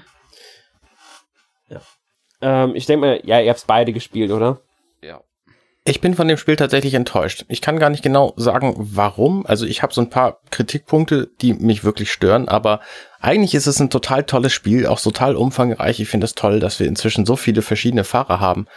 Ja. 1.67 1.81
Ähm, 2.41 2.75
ich 2.75 2.85
denke 2.85 3.05
mal, 3.05 3.21
ja, 3.23 3.41
ihr 3.41 3.49
habt 3.49 3.67
beide 3.67 3.91
gespielt, 3.91 4.31
oder? 4.31 4.61
Ja. 5.01 5.21
Ich 5.85 5.99
bin 5.99 6.15
von 6.15 6.29
dem 6.29 6.37
Spiel 6.37 6.55
tatsächlich 6.55 6.93
enttäuscht. 6.93 7.43
Ich 7.49 7.61
kann 7.61 7.79
gar 7.79 7.89
nicht 7.89 8.03
genau 8.03 8.33
sagen, 8.37 8.73
warum. 8.77 9.45
Also 9.45 9.65
ich 9.65 9.83
habe 9.83 9.93
so 9.93 9.99
ein 9.99 10.09
paar 10.09 10.39
Kritikpunkte, 10.49 11.29
die 11.41 11.53
mich 11.53 11.83
wirklich 11.83 12.11
stören, 12.11 12.47
aber 12.47 12.79
eigentlich 13.19 13.53
ist 13.55 13.67
es 13.67 13.81
ein 13.81 13.89
total 13.89 14.23
tolles 14.23 14.53
Spiel, 14.53 14.87
auch 14.87 15.01
total 15.01 15.35
umfangreich. 15.35 15.99
Ich 15.99 16.07
finde 16.07 16.25
es 16.25 16.35
toll, 16.35 16.61
dass 16.61 16.79
wir 16.79 16.87
inzwischen 16.87 17.25
so 17.25 17.35
viele 17.35 17.61
verschiedene 17.61 18.05
Fahrer 18.05 18.39
haben. 18.39 18.67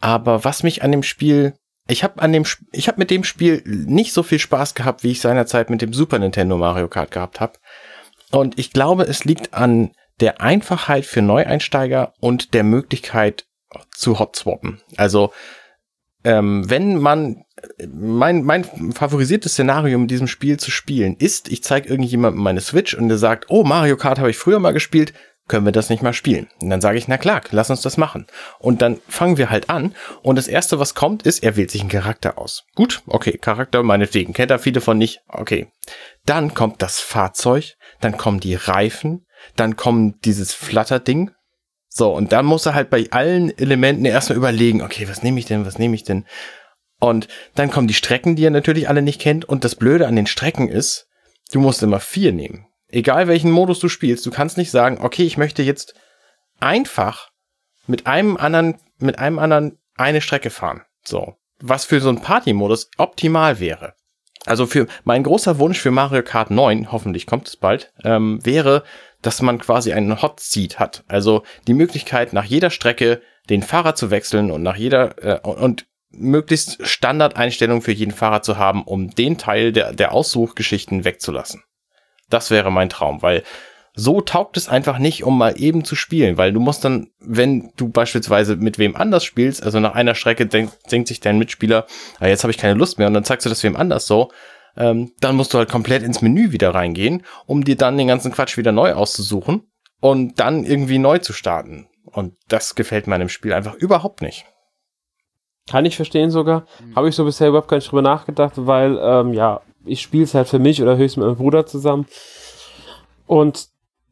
Aber 0.00 0.44
was 0.44 0.62
mich 0.62 0.82
an 0.82 0.92
dem 0.92 1.02
Spiel, 1.02 1.54
ich 1.90 2.04
habe 2.04 2.20
an 2.22 2.32
dem, 2.32 2.44
ich 2.72 2.88
habe 2.88 2.98
mit 2.98 3.10
dem 3.10 3.24
Spiel 3.24 3.62
nicht 3.64 4.12
so 4.12 4.22
viel 4.22 4.38
Spaß 4.38 4.74
gehabt, 4.74 5.02
wie 5.02 5.10
ich 5.10 5.20
seinerzeit 5.20 5.70
mit 5.70 5.82
dem 5.82 5.92
Super 5.92 6.18
Nintendo 6.18 6.56
Mario 6.56 6.88
Kart 6.88 7.10
gehabt 7.10 7.40
habe. 7.40 7.54
Und 8.30 8.58
ich 8.58 8.72
glaube, 8.72 9.04
es 9.04 9.24
liegt 9.24 9.54
an 9.54 9.90
der 10.20 10.40
Einfachheit 10.40 11.04
für 11.04 11.22
Neueinsteiger 11.22 12.12
und 12.20 12.54
der 12.54 12.64
Möglichkeit 12.64 13.46
zu 13.94 14.18
hotswappen. 14.18 14.80
Also 14.96 15.32
ähm, 16.24 16.68
wenn 16.68 16.98
man 16.98 17.44
mein, 17.88 18.42
mein 18.42 18.64
favorisiertes 18.92 19.52
Szenario 19.52 19.98
in 19.98 20.06
diesem 20.06 20.26
Spiel 20.26 20.58
zu 20.58 20.70
spielen 20.70 21.16
ist, 21.16 21.50
ich 21.50 21.62
zeige 21.62 21.88
irgendjemandem 21.88 22.42
meine 22.42 22.60
Switch 22.60 22.94
und 22.94 23.08
der 23.08 23.18
sagt, 23.18 23.46
oh, 23.48 23.64
Mario 23.64 23.96
Kart 23.96 24.18
habe 24.18 24.30
ich 24.30 24.38
früher 24.38 24.58
mal 24.58 24.72
gespielt, 24.72 25.12
können 25.50 25.66
wir 25.66 25.72
das 25.72 25.90
nicht 25.90 26.02
mal 26.02 26.14
spielen? 26.14 26.48
Und 26.62 26.70
dann 26.70 26.80
sage 26.80 26.96
ich, 26.96 27.08
na 27.08 27.18
klar, 27.18 27.42
lass 27.50 27.70
uns 27.70 27.82
das 27.82 27.96
machen. 27.96 28.26
Und 28.60 28.80
dann 28.80 29.00
fangen 29.08 29.36
wir 29.36 29.50
halt 29.50 29.68
an. 29.68 29.94
Und 30.22 30.36
das 30.36 30.48
erste, 30.48 30.78
was 30.78 30.94
kommt, 30.94 31.24
ist, 31.24 31.42
er 31.42 31.56
wählt 31.56 31.72
sich 31.72 31.80
einen 31.80 31.90
Charakter 31.90 32.38
aus. 32.38 32.64
Gut, 32.76 33.02
okay, 33.06 33.36
Charakter 33.36 33.82
meinetwegen. 33.82 34.32
Kennt 34.32 34.52
er 34.52 34.60
viele 34.60 34.80
von 34.80 34.96
nicht? 34.96 35.22
Okay. 35.26 35.66
Dann 36.24 36.54
kommt 36.54 36.80
das 36.82 37.00
Fahrzeug, 37.00 37.74
dann 38.00 38.16
kommen 38.16 38.38
die 38.38 38.54
Reifen, 38.54 39.26
dann 39.56 39.76
kommt 39.76 40.24
dieses 40.24 40.54
Flatterding. 40.54 41.32
So, 41.88 42.14
und 42.14 42.30
dann 42.30 42.46
muss 42.46 42.66
er 42.66 42.74
halt 42.74 42.88
bei 42.88 43.08
allen 43.10 43.50
Elementen 43.58 44.04
erstmal 44.04 44.38
überlegen, 44.38 44.82
okay, 44.82 45.08
was 45.08 45.24
nehme 45.24 45.40
ich 45.40 45.46
denn, 45.46 45.66
was 45.66 45.78
nehme 45.78 45.96
ich 45.96 46.04
denn? 46.04 46.26
Und 47.00 47.26
dann 47.56 47.72
kommen 47.72 47.88
die 47.88 47.94
Strecken, 47.94 48.36
die 48.36 48.46
er 48.46 48.50
natürlich 48.50 48.88
alle 48.88 49.02
nicht 49.02 49.20
kennt. 49.20 49.44
Und 49.44 49.64
das 49.64 49.74
Blöde 49.74 50.06
an 50.06 50.14
den 50.14 50.26
Strecken 50.26 50.68
ist, 50.68 51.08
du 51.50 51.58
musst 51.58 51.82
immer 51.82 51.98
vier 51.98 52.32
nehmen 52.32 52.69
egal 52.90 53.28
welchen 53.28 53.50
Modus 53.50 53.78
du 53.80 53.88
spielst, 53.88 54.24
du 54.26 54.30
kannst 54.30 54.56
nicht 54.58 54.70
sagen, 54.70 54.98
okay, 55.00 55.24
ich 55.24 55.36
möchte 55.36 55.62
jetzt 55.62 55.94
einfach 56.60 57.30
mit 57.86 58.06
einem 58.06 58.36
anderen, 58.36 58.78
mit 58.98 59.18
einem 59.18 59.38
anderen 59.38 59.78
eine 59.96 60.20
Strecke 60.20 60.50
fahren. 60.50 60.82
So. 61.04 61.36
Was 61.60 61.84
für 61.84 62.00
so 62.00 62.08
einen 62.08 62.22
Party-Modus 62.22 62.90
optimal 62.96 63.60
wäre. 63.60 63.94
Also 64.46 64.66
für 64.66 64.86
mein 65.04 65.22
großer 65.22 65.58
Wunsch 65.58 65.78
für 65.78 65.90
Mario 65.90 66.22
Kart 66.22 66.50
9, 66.50 66.92
hoffentlich 66.92 67.26
kommt 67.26 67.48
es 67.48 67.56
bald, 67.56 67.92
ähm, 68.04 68.44
wäre, 68.44 68.84
dass 69.20 69.42
man 69.42 69.58
quasi 69.58 69.92
einen 69.92 70.22
Hot 70.22 70.40
Seat 70.40 70.78
hat. 70.78 71.04
Also 71.08 71.42
die 71.66 71.74
Möglichkeit, 71.74 72.32
nach 72.32 72.44
jeder 72.44 72.70
Strecke 72.70 73.20
den 73.50 73.62
Fahrer 73.62 73.94
zu 73.94 74.10
wechseln 74.10 74.50
und 74.50 74.62
nach 74.62 74.76
jeder 74.76 75.22
äh, 75.22 75.40
und 75.46 75.86
möglichst 76.10 76.86
Standardeinstellungen 76.86 77.82
für 77.82 77.92
jeden 77.92 78.12
Fahrer 78.12 78.42
zu 78.42 78.56
haben, 78.56 78.82
um 78.82 79.10
den 79.10 79.36
Teil 79.36 79.72
der, 79.72 79.92
der 79.92 80.12
Aussuchgeschichten 80.12 81.04
wegzulassen. 81.04 81.62
Das 82.30 82.50
wäre 82.50 82.70
mein 82.70 82.88
Traum, 82.88 83.22
weil 83.22 83.42
so 83.94 84.20
taugt 84.20 84.56
es 84.56 84.68
einfach 84.68 84.98
nicht, 84.98 85.24
um 85.24 85.36
mal 85.36 85.60
eben 85.60 85.84
zu 85.84 85.94
spielen, 85.94 86.38
weil 86.38 86.52
du 86.52 86.60
musst 86.60 86.84
dann, 86.84 87.08
wenn 87.18 87.72
du 87.76 87.88
beispielsweise 87.88 88.56
mit 88.56 88.78
wem 88.78 88.96
anders 88.96 89.24
spielst, 89.24 89.62
also 89.62 89.80
nach 89.80 89.94
einer 89.94 90.14
Strecke 90.14 90.46
denk, 90.46 90.70
denkt 90.90 91.08
sich 91.08 91.20
dein 91.20 91.38
Mitspieler, 91.38 91.86
ah, 92.18 92.26
jetzt 92.26 92.44
habe 92.44 92.52
ich 92.52 92.58
keine 92.58 92.78
Lust 92.78 92.98
mehr 92.98 93.08
und 93.08 93.14
dann 93.14 93.24
zeigst 93.24 93.44
du 93.44 93.50
das 93.50 93.62
wem 93.62 93.76
anders 93.76 94.06
so, 94.06 94.30
ähm, 94.76 95.12
dann 95.20 95.36
musst 95.36 95.52
du 95.52 95.58
halt 95.58 95.68
komplett 95.68 96.02
ins 96.02 96.22
Menü 96.22 96.52
wieder 96.52 96.74
reingehen, 96.74 97.24
um 97.46 97.64
dir 97.64 97.76
dann 97.76 97.98
den 97.98 98.08
ganzen 98.08 98.32
Quatsch 98.32 98.56
wieder 98.56 98.72
neu 98.72 98.92
auszusuchen 98.92 99.68
und 100.00 100.38
dann 100.38 100.64
irgendwie 100.64 100.98
neu 100.98 101.18
zu 101.18 101.32
starten. 101.32 101.88
Und 102.04 102.34
das 102.48 102.74
gefällt 102.74 103.06
meinem 103.06 103.28
Spiel 103.28 103.52
einfach 103.52 103.74
überhaupt 103.74 104.22
nicht. 104.22 104.46
Kann 105.68 105.84
ich 105.84 105.96
verstehen 105.96 106.30
sogar. 106.30 106.66
Mhm. 106.80 106.96
Habe 106.96 107.08
ich 107.08 107.14
so 107.14 107.24
bisher 107.24 107.48
überhaupt 107.48 107.68
gar 107.68 107.76
nicht 107.76 107.90
drüber 107.90 108.02
nachgedacht, 108.02 108.54
weil, 108.56 108.98
ähm, 109.00 109.34
ja, 109.34 109.60
ich 109.84 110.00
spiele 110.02 110.24
es 110.24 110.34
halt 110.34 110.48
für 110.48 110.58
mich 110.58 110.82
oder 110.82 110.96
höchstens 110.96 111.18
mit 111.18 111.26
meinem 111.26 111.38
Bruder 111.38 111.66
zusammen. 111.66 112.06
Und 113.26 113.68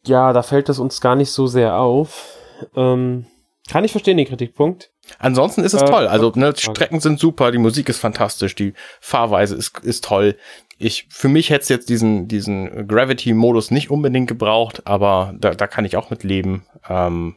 ja, 0.07 0.33
da 0.33 0.43
fällt 0.43 0.69
es 0.69 0.79
uns 0.79 1.01
gar 1.01 1.17
nicht 1.17 1.31
so 1.31 1.47
sehr 1.47 1.77
auf. 1.77 2.37
Ähm, 2.75 3.27
kann 3.69 3.85
ich 3.85 3.93
verstehen, 3.93 4.17
den 4.17 4.27
Kritikpunkt. 4.27 4.91
Ansonsten 5.19 5.63
ist 5.63 5.75
es 5.75 5.83
äh, 5.83 5.87
toll. 5.87 6.07
Also, 6.07 6.33
ne, 6.35 6.55
Strecken 6.57 7.01
sind 7.01 7.19
super, 7.21 7.51
die 7.51 7.59
Musik 7.59 7.89
ist 7.89 7.99
fantastisch, 7.99 8.55
die 8.55 8.75
Fahrweise 9.01 9.55
ist, 9.57 9.79
ist 9.81 10.05
toll. 10.05 10.37
Ich, 10.79 11.07
für 11.11 11.29
mich 11.29 11.51
hätte 11.51 11.63
es 11.63 11.69
jetzt 11.69 11.89
diesen, 11.89 12.29
diesen 12.29 12.87
Gravity-Modus 12.87 13.71
nicht 13.71 13.91
unbedingt 13.91 14.29
gebraucht, 14.29 14.87
aber 14.87 15.35
da, 15.39 15.55
da 15.55 15.67
kann 15.67 15.85
ich 15.85 15.97
auch 15.97 16.11
mit 16.11 16.25
leben. 16.25 16.67
Ähm, 16.89 17.37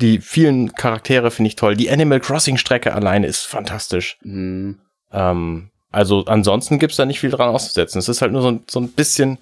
die 0.00 0.18
vielen 0.18 0.72
Charaktere 0.74 1.30
finde 1.30 1.48
ich 1.48 1.56
toll. 1.56 1.76
Die 1.76 1.90
Animal 1.90 2.20
Crossing-Strecke 2.20 2.94
alleine 2.94 3.26
ist 3.26 3.46
fantastisch. 3.46 4.18
Mhm. 4.22 4.80
Ähm, 5.12 5.70
also 5.90 6.24
ansonsten 6.26 6.78
gibt's 6.78 6.96
da 6.96 7.04
nicht 7.04 7.20
viel 7.20 7.30
dran 7.30 7.48
auszusetzen. 7.48 7.98
Es 7.98 8.08
ist 8.08 8.22
halt 8.22 8.32
nur 8.32 8.42
so, 8.42 8.50
ein, 8.52 8.64
so 8.68 8.80
ein 8.80 8.88
bisschen, 8.92 9.38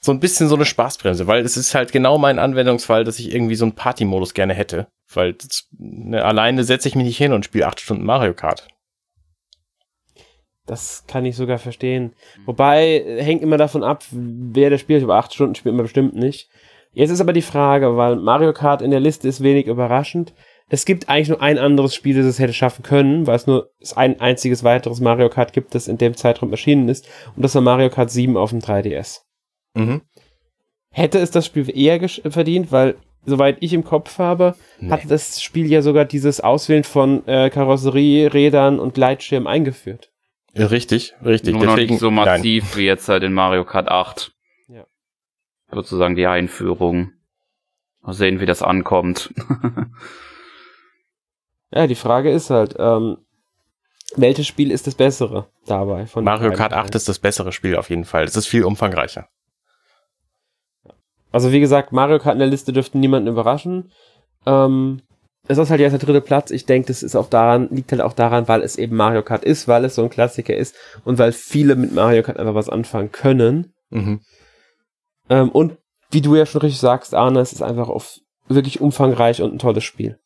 so 0.00 0.12
ein 0.12 0.20
bisschen 0.20 0.48
so 0.48 0.54
eine 0.54 0.64
Spaßbremse, 0.64 1.26
weil 1.26 1.44
es 1.44 1.56
ist 1.56 1.74
halt 1.74 1.92
genau 1.92 2.18
mein 2.18 2.38
Anwendungsfall, 2.38 3.04
dass 3.04 3.18
ich 3.18 3.34
irgendwie 3.34 3.54
so 3.54 3.64
einen 3.64 3.74
Party-Modus 3.74 4.34
gerne 4.34 4.54
hätte. 4.54 4.88
Weil 5.12 5.34
das, 5.34 5.68
ne, 5.78 6.24
alleine 6.24 6.64
setze 6.64 6.88
ich 6.88 6.94
mich 6.94 7.06
nicht 7.06 7.18
hin 7.18 7.32
und 7.32 7.44
spiele 7.44 7.66
acht 7.66 7.80
Stunden 7.80 8.04
Mario 8.04 8.34
Kart. 8.34 8.68
Das 10.66 11.04
kann 11.08 11.24
ich 11.24 11.34
sogar 11.34 11.58
verstehen. 11.58 12.14
Wobei, 12.44 13.02
hängt 13.18 13.42
immer 13.42 13.56
davon 13.56 13.82
ab, 13.82 14.04
wer 14.12 14.70
das 14.70 14.80
spielt. 14.80 15.02
Über 15.02 15.16
acht 15.16 15.34
Stunden 15.34 15.54
spielt 15.54 15.74
man 15.74 15.84
bestimmt 15.84 16.14
nicht. 16.14 16.48
Jetzt 16.92 17.10
ist 17.10 17.20
aber 17.20 17.32
die 17.32 17.42
Frage, 17.42 17.96
weil 17.96 18.16
Mario 18.16 18.52
Kart 18.52 18.82
in 18.82 18.90
der 18.90 19.00
Liste 19.00 19.26
ist 19.26 19.42
wenig 19.42 19.66
überraschend. 19.66 20.32
Es 20.72 20.84
gibt 20.84 21.08
eigentlich 21.08 21.28
nur 21.28 21.42
ein 21.42 21.58
anderes 21.58 21.96
Spiel, 21.96 22.16
das 22.16 22.24
es 22.24 22.38
hätte 22.38 22.52
schaffen 22.52 22.84
können, 22.84 23.26
weil 23.26 23.34
es 23.34 23.48
nur 23.48 23.72
ein 23.96 24.20
einziges 24.20 24.62
weiteres 24.62 25.00
Mario 25.00 25.28
Kart 25.28 25.52
gibt, 25.52 25.74
das 25.74 25.88
in 25.88 25.98
dem 25.98 26.16
Zeitraum 26.16 26.52
erschienen 26.52 26.88
ist. 26.88 27.08
Und 27.34 27.42
das 27.42 27.56
war 27.56 27.60
Mario 27.60 27.90
Kart 27.90 28.10
7 28.10 28.36
auf 28.36 28.50
dem 28.50 28.60
3DS. 28.60 29.22
Mhm. 29.74 30.02
Hätte 30.92 31.18
es 31.18 31.32
das 31.32 31.44
Spiel 31.44 31.68
eher 31.76 32.08
verdient, 32.08 32.70
weil, 32.70 32.94
soweit 33.24 33.56
ich 33.60 33.72
im 33.72 33.82
Kopf 33.82 34.18
habe, 34.18 34.54
nee. 34.78 34.90
hat 34.90 35.10
das 35.10 35.42
Spiel 35.42 35.66
ja 35.66 35.82
sogar 35.82 36.04
dieses 36.04 36.40
Auswählen 36.40 36.84
von 36.84 37.26
äh, 37.26 37.50
Karosserie, 37.50 38.32
Rädern 38.32 38.78
und 38.78 38.94
Gleitschirm 38.94 39.48
eingeführt. 39.48 40.12
Ja, 40.52 40.66
richtig, 40.66 41.14
richtig. 41.24 41.54
Nur 41.54 41.62
Deswegen, 41.66 41.82
noch 41.82 41.90
nicht 41.90 42.00
so 42.00 42.10
massiv 42.12 42.64
nein. 42.64 42.76
wie 42.76 42.86
jetzt 42.86 43.08
halt 43.08 43.24
in 43.24 43.32
Mario 43.32 43.64
Kart 43.64 43.88
8. 43.88 44.32
Ja. 44.68 44.86
Sozusagen 45.72 46.14
die 46.14 46.26
Einführung. 46.26 47.10
Mal 48.02 48.12
sehen, 48.12 48.40
wie 48.40 48.46
das 48.46 48.62
ankommt. 48.62 49.34
Ja, 51.72 51.86
die 51.86 51.94
Frage 51.94 52.30
ist 52.30 52.50
halt, 52.50 52.74
ähm, 52.78 53.18
welches 54.16 54.46
Spiel 54.46 54.70
ist 54.72 54.86
das 54.86 54.94
bessere 54.94 55.46
dabei? 55.66 56.06
Mario 56.16 56.52
Kart 56.52 56.72
8 56.72 56.94
ist 56.96 57.08
das 57.08 57.20
bessere 57.20 57.52
Spiel 57.52 57.76
auf 57.76 57.90
jeden 57.90 58.04
Fall. 58.04 58.24
Es 58.24 58.36
ist 58.36 58.46
viel 58.46 58.64
umfangreicher. 58.64 59.28
Also 61.32 61.52
wie 61.52 61.60
gesagt, 61.60 61.92
Mario 61.92 62.18
Kart 62.18 62.34
in 62.34 62.40
der 62.40 62.48
Liste 62.48 62.72
dürfte 62.72 62.98
niemanden 62.98 63.28
überraschen. 63.28 63.92
Ähm, 64.46 65.02
es 65.46 65.58
ist 65.58 65.70
halt 65.70 65.80
jetzt 65.80 65.92
der 65.92 66.00
dritte 66.00 66.20
Platz. 66.20 66.50
Ich 66.50 66.66
denke, 66.66 66.88
das 66.88 67.02
ist 67.02 67.14
auch 67.14 67.28
daran, 67.28 67.68
liegt 67.70 67.92
halt 67.92 68.02
auch 68.02 68.12
daran, 68.12 68.48
weil 68.48 68.62
es 68.62 68.76
eben 68.76 68.96
Mario 68.96 69.22
Kart 69.22 69.44
ist, 69.44 69.68
weil 69.68 69.84
es 69.84 69.94
so 69.94 70.02
ein 70.02 70.10
Klassiker 70.10 70.56
ist 70.56 70.74
und 71.04 71.18
weil 71.18 71.32
viele 71.32 71.76
mit 71.76 71.92
Mario 71.92 72.22
Kart 72.22 72.38
einfach 72.38 72.54
was 72.54 72.68
anfangen 72.68 73.12
können. 73.12 73.72
Mhm. 73.90 74.20
Ähm, 75.28 75.50
und 75.50 75.78
wie 76.10 76.20
du 76.20 76.34
ja 76.34 76.46
schon 76.46 76.62
richtig 76.62 76.80
sagst, 76.80 77.14
Arne, 77.14 77.40
es 77.40 77.52
ist 77.52 77.62
einfach 77.62 77.88
auf 77.88 78.18
wirklich 78.48 78.80
umfangreich 78.80 79.40
und 79.42 79.54
ein 79.54 79.58
tolles 79.60 79.84
Spiel. 79.84 80.18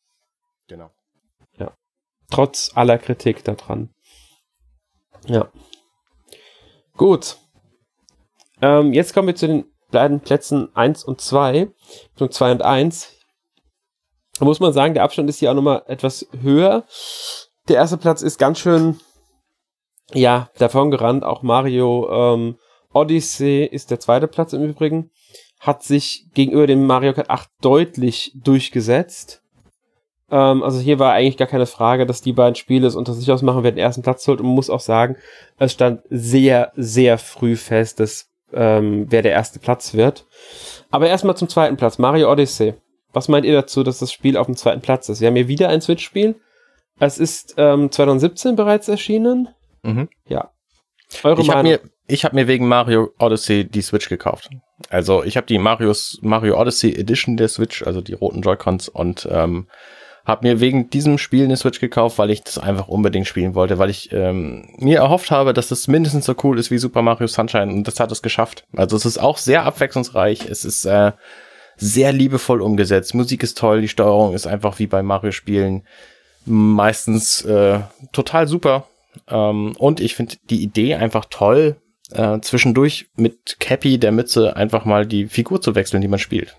Genau. 0.67 0.89
Trotz 2.29 2.71
aller 2.75 2.97
Kritik 2.97 3.43
daran. 3.43 3.93
Ja. 5.27 5.49
Gut. 6.97 7.37
Ähm, 8.61 8.93
jetzt 8.93 9.13
kommen 9.13 9.27
wir 9.27 9.35
zu 9.35 9.47
den 9.47 9.65
beiden 9.91 10.19
Plätzen 10.19 10.75
1 10.75 11.03
und 11.03 11.21
2. 11.21 11.69
2 12.17 12.51
und 12.51 12.61
1. 12.61 13.11
Da 14.39 14.45
muss 14.45 14.59
man 14.59 14.73
sagen, 14.73 14.93
der 14.93 15.03
Abstand 15.03 15.29
ist 15.29 15.39
hier 15.39 15.51
auch 15.51 15.55
nochmal 15.55 15.83
etwas 15.87 16.27
höher. 16.41 16.85
Der 17.67 17.77
erste 17.77 17.97
Platz 17.97 18.21
ist 18.21 18.37
ganz 18.37 18.59
schön, 18.59 18.99
ja, 20.13 20.49
davon 20.57 20.91
gerannt. 20.91 21.23
Auch 21.23 21.41
Mario 21.41 22.09
ähm, 22.11 22.57
Odyssey 22.93 23.65
ist 23.65 23.91
der 23.91 23.99
zweite 23.99 24.27
Platz 24.27 24.53
im 24.53 24.63
Übrigen. 24.63 25.11
Hat 25.59 25.83
sich 25.83 26.27
gegenüber 26.33 26.67
dem 26.67 26.85
Mario 26.85 27.13
Kart 27.13 27.29
8 27.29 27.49
deutlich 27.61 28.33
durchgesetzt. 28.35 29.41
Ähm, 30.31 30.63
also 30.63 30.79
hier 30.79 30.99
war 30.99 31.13
eigentlich 31.13 31.37
gar 31.37 31.47
keine 31.47 31.65
Frage, 31.65 32.05
dass 32.05 32.21
die 32.21 32.33
beiden 32.33 32.55
Spiele 32.55 32.87
es 32.87 32.95
unter 32.95 33.13
sich 33.13 33.31
ausmachen, 33.31 33.63
wer 33.63 33.71
den 33.71 33.79
ersten 33.79 34.01
Platz 34.01 34.27
holt. 34.27 34.39
Und 34.39 34.47
man 34.47 34.55
muss 34.55 34.69
auch 34.69 34.79
sagen, 34.79 35.17
es 35.57 35.73
stand 35.73 36.01
sehr, 36.09 36.71
sehr 36.75 37.17
früh 37.17 37.55
fest, 37.55 37.99
dass 37.99 38.29
ähm, 38.53 39.07
wer 39.09 39.21
der 39.21 39.31
erste 39.31 39.59
Platz 39.59 39.93
wird. 39.93 40.25
Aber 40.91 41.07
erstmal 41.07 41.37
zum 41.37 41.49
zweiten 41.49 41.77
Platz, 41.77 41.97
Mario 41.97 42.31
Odyssey. 42.31 42.75
Was 43.13 43.27
meint 43.27 43.45
ihr 43.45 43.53
dazu, 43.53 43.83
dass 43.83 43.99
das 43.99 44.11
Spiel 44.11 44.37
auf 44.37 44.45
dem 44.45 44.55
zweiten 44.55 44.81
Platz 44.81 45.09
ist? 45.09 45.21
Wir 45.21 45.27
haben 45.27 45.35
hier 45.35 45.47
wieder 45.47 45.69
ein 45.69 45.81
Switch-Spiel. 45.81 46.35
Es 46.99 47.17
ist 47.17 47.55
ähm, 47.57 47.91
2017 47.91 48.55
bereits 48.55 48.87
erschienen. 48.87 49.49
Mhm. 49.83 50.09
Ja. 50.27 50.51
Eure 51.23 51.41
ich 51.41 51.49
habe 51.49 51.63
mir, 51.63 51.79
hab 52.09 52.33
mir 52.33 52.47
wegen 52.47 52.67
Mario 52.67 53.11
Odyssey 53.19 53.65
die 53.65 53.81
Switch 53.81 54.09
gekauft. 54.09 54.49
Also 54.89 55.23
ich 55.23 55.37
habe 55.37 55.47
die 55.47 55.57
Marios, 55.57 56.19
Mario 56.21 56.59
Odyssey 56.59 56.93
Edition 56.93 57.37
der 57.37 57.47
Switch, 57.47 57.83
also 57.83 58.01
die 58.01 58.13
roten 58.13 58.41
Joy-Cons 58.41 58.89
und 58.89 59.27
ähm, 59.31 59.67
habe 60.25 60.47
mir 60.47 60.59
wegen 60.59 60.89
diesem 60.89 61.17
Spiel 61.17 61.45
eine 61.45 61.55
Switch 61.55 61.79
gekauft, 61.79 62.17
weil 62.17 62.31
ich 62.31 62.43
das 62.43 62.57
einfach 62.57 62.87
unbedingt 62.87 63.27
spielen 63.27 63.53
wollte, 63.53 63.77
weil 63.77 63.89
ich 63.89 64.11
ähm, 64.11 64.67
mir 64.77 64.97
erhofft 64.97 65.31
habe, 65.31 65.53
dass 65.53 65.67
das 65.67 65.87
mindestens 65.87 66.25
so 66.25 66.35
cool 66.43 66.57
ist 66.57 66.71
wie 66.71 66.79
Super 66.79 67.03
Mario 67.03 67.27
Sunshine 67.27 67.71
und 67.71 67.87
das 67.87 67.99
hat 67.99 68.11
es 68.11 68.21
geschafft. 68.21 68.65
Also 68.75 68.95
es 68.95 69.05
ist 69.05 69.19
auch 69.19 69.37
sehr 69.37 69.63
abwechslungsreich, 69.63 70.49
es 70.49 70.65
ist 70.65 70.85
äh, 70.85 71.11
sehr 71.77 72.11
liebevoll 72.11 72.61
umgesetzt, 72.61 73.13
Musik 73.13 73.43
ist 73.43 73.57
toll, 73.57 73.81
die 73.81 73.87
Steuerung 73.87 74.33
ist 74.33 74.47
einfach 74.47 74.79
wie 74.79 74.87
bei 74.87 75.03
Mario-Spielen 75.03 75.83
meistens 76.45 77.43
äh, 77.43 77.79
total 78.11 78.47
super. 78.47 78.87
Ähm, 79.27 79.75
und 79.77 79.99
ich 79.99 80.15
finde 80.15 80.35
die 80.49 80.63
Idee 80.63 80.95
einfach 80.95 81.25
toll, 81.29 81.77
äh, 82.11 82.39
zwischendurch 82.41 83.07
mit 83.15 83.57
Cappy 83.59 83.97
der 83.97 84.11
Mütze 84.11 84.55
einfach 84.55 84.85
mal 84.85 85.05
die 85.05 85.27
Figur 85.27 85.61
zu 85.61 85.75
wechseln, 85.75 86.01
die 86.01 86.07
man 86.07 86.19
spielt. 86.19 86.55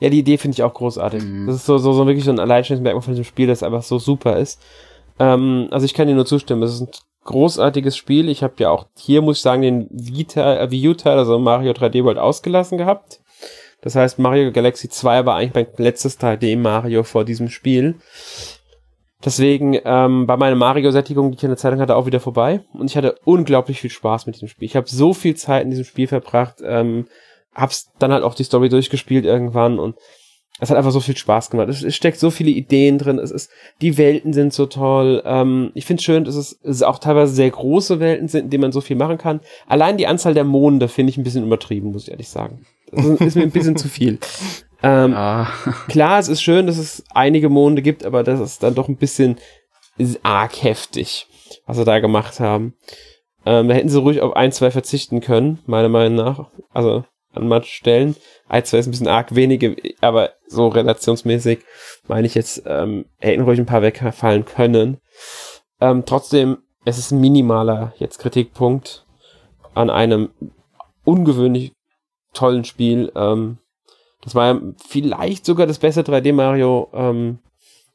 Ja, 0.00 0.08
die 0.08 0.18
Idee 0.18 0.38
finde 0.38 0.54
ich 0.54 0.62
auch 0.62 0.74
großartig. 0.74 1.22
Mhm. 1.22 1.46
Das 1.46 1.56
ist 1.56 1.66
so, 1.66 1.78
so, 1.78 1.92
so 1.92 2.06
wirklich 2.06 2.24
so 2.24 2.30
ein 2.30 2.40
Alleinstellungsmerkmal 2.40 3.02
von 3.02 3.12
diesem 3.12 3.24
Spiel, 3.24 3.46
das 3.46 3.62
einfach 3.62 3.82
so 3.82 3.98
super 3.98 4.38
ist. 4.38 4.60
Ähm, 5.18 5.68
also 5.70 5.84
ich 5.84 5.94
kann 5.94 6.08
dir 6.08 6.14
nur 6.14 6.26
zustimmen. 6.26 6.62
Es 6.62 6.74
ist 6.74 6.80
ein 6.80 6.88
großartiges 7.24 7.96
Spiel. 7.96 8.28
Ich 8.28 8.42
habe 8.42 8.54
ja 8.58 8.70
auch 8.70 8.86
hier, 8.96 9.22
muss 9.22 9.38
ich 9.38 9.42
sagen, 9.42 9.62
den 9.62 9.88
Vita, 9.90 10.56
äh, 10.56 10.70
Wii 10.70 10.88
U-Teil, 10.88 11.18
also 11.18 11.38
Mario 11.38 11.72
3D 11.72 12.04
World 12.04 12.18
ausgelassen 12.18 12.78
gehabt. 12.78 13.20
Das 13.80 13.96
heißt, 13.96 14.18
Mario 14.18 14.52
Galaxy 14.52 14.88
2 14.88 15.26
war 15.26 15.36
eigentlich 15.36 15.54
mein 15.54 15.84
letztes 15.84 16.18
3D 16.18 16.56
Mario 16.56 17.02
vor 17.02 17.24
diesem 17.24 17.48
Spiel. 17.48 17.96
Deswegen 19.24 19.78
ähm, 19.84 20.26
war 20.26 20.36
meine 20.36 20.56
Mario-Sättigung, 20.56 21.30
die 21.30 21.36
ich 21.36 21.44
in 21.44 21.50
der 21.50 21.56
Zeitung 21.56 21.80
hatte, 21.80 21.94
auch 21.94 22.06
wieder 22.06 22.20
vorbei. 22.20 22.60
Und 22.72 22.90
ich 22.90 22.96
hatte 22.96 23.16
unglaublich 23.24 23.80
viel 23.80 23.90
Spaß 23.90 24.26
mit 24.26 24.36
diesem 24.36 24.48
Spiel. 24.48 24.66
Ich 24.66 24.76
habe 24.76 24.88
so 24.88 25.14
viel 25.14 25.36
Zeit 25.36 25.64
in 25.64 25.70
diesem 25.70 25.84
Spiel 25.84 26.08
verbracht, 26.08 26.56
ähm, 26.64 27.06
hab's 27.54 27.90
dann 27.98 28.12
halt 28.12 28.24
auch 28.24 28.34
die 28.34 28.44
Story 28.44 28.68
durchgespielt 28.68 29.24
irgendwann 29.24 29.78
und 29.78 29.96
es 30.60 30.70
hat 30.70 30.76
einfach 30.76 30.92
so 30.92 31.00
viel 31.00 31.16
Spaß 31.16 31.50
gemacht. 31.50 31.68
Es, 31.68 31.82
es 31.82 31.96
steckt 31.96 32.20
so 32.20 32.30
viele 32.30 32.50
Ideen 32.50 32.98
drin. 32.98 33.18
Es 33.18 33.30
ist, 33.30 33.50
die 33.80 33.98
Welten 33.98 34.32
sind 34.32 34.52
so 34.52 34.66
toll. 34.66 35.22
Ähm, 35.24 35.72
ich 35.74 35.86
finde 35.86 36.02
schön, 36.02 36.24
dass 36.24 36.36
es, 36.36 36.58
es 36.62 36.82
auch 36.82 36.98
teilweise 36.98 37.34
sehr 37.34 37.50
große 37.50 38.00
Welten 38.00 38.28
sind, 38.28 38.44
in 38.44 38.50
denen 38.50 38.60
man 38.60 38.72
so 38.72 38.80
viel 38.80 38.96
machen 38.96 39.18
kann. 39.18 39.40
Allein 39.66 39.96
die 39.96 40.06
Anzahl 40.06 40.34
der 40.34 40.44
Monde 40.44 40.88
finde 40.88 41.10
ich 41.10 41.16
ein 41.16 41.24
bisschen 41.24 41.44
übertrieben, 41.44 41.90
muss 41.90 42.04
ich 42.04 42.10
ehrlich 42.10 42.28
sagen. 42.28 42.64
Das 42.92 43.04
ist 43.06 43.34
mir 43.34 43.42
ein 43.42 43.50
bisschen 43.50 43.76
zu 43.76 43.88
viel. 43.88 44.18
Ähm, 44.82 45.14
ah. 45.16 45.48
Klar, 45.88 46.20
es 46.20 46.28
ist 46.28 46.42
schön, 46.42 46.66
dass 46.66 46.76
es 46.76 47.02
einige 47.12 47.48
Monde 47.48 47.82
gibt, 47.82 48.04
aber 48.04 48.22
das 48.22 48.38
ist 48.38 48.62
dann 48.62 48.74
doch 48.74 48.88
ein 48.88 48.96
bisschen 48.96 49.38
arg 50.22 50.62
heftig, 50.62 51.26
was 51.66 51.76
sie 51.76 51.84
da 51.84 51.98
gemacht 51.98 52.38
haben. 52.40 52.74
Ähm, 53.44 53.68
da 53.68 53.74
hätten 53.74 53.88
sie 53.88 53.98
ruhig 53.98 54.20
auf 54.20 54.36
ein, 54.36 54.52
zwei 54.52 54.70
verzichten 54.70 55.20
können, 55.20 55.58
meiner 55.66 55.88
Meinung 55.88 56.14
nach. 56.14 56.50
Also 56.72 57.04
an 57.32 57.48
manchen 57.48 57.70
Stellen. 57.70 58.16
Ein, 58.48 58.64
zwei 58.64 58.78
ist 58.78 58.86
ein 58.86 58.90
bisschen 58.90 59.08
arg 59.08 59.34
wenige, 59.34 59.76
aber 60.00 60.32
so 60.46 60.68
relationsmäßig 60.68 61.60
meine 62.08 62.26
ich 62.26 62.34
jetzt, 62.34 62.62
ähm, 62.66 63.06
hätten 63.18 63.42
ruhig 63.42 63.58
ein 63.58 63.66
paar 63.66 63.82
wegfallen 63.82 64.44
können. 64.44 64.98
Ähm, 65.80 66.04
trotzdem, 66.06 66.58
es 66.84 66.98
ist 66.98 67.10
ein 67.10 67.20
minimaler 67.20 67.94
jetzt 67.98 68.18
Kritikpunkt 68.18 69.06
an 69.74 69.90
einem 69.90 70.30
ungewöhnlich 71.04 71.72
tollen 72.32 72.64
Spiel. 72.64 73.12
Ähm, 73.14 73.58
das 74.22 74.34
war 74.34 74.60
vielleicht 74.86 75.44
sogar 75.44 75.66
das 75.66 75.78
beste 75.78 76.02
3D 76.02 76.32
Mario 76.32 76.88
ähm, 76.92 77.38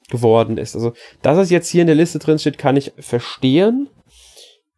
geworden 0.09 0.57
ist. 0.57 0.75
Also, 0.75 0.93
dass 1.21 1.37
es 1.37 1.49
jetzt 1.49 1.69
hier 1.69 1.81
in 1.81 1.87
der 1.87 1.95
Liste 1.95 2.19
drin 2.19 2.39
steht, 2.39 2.57
kann 2.57 2.77
ich 2.77 2.93
verstehen, 2.97 3.89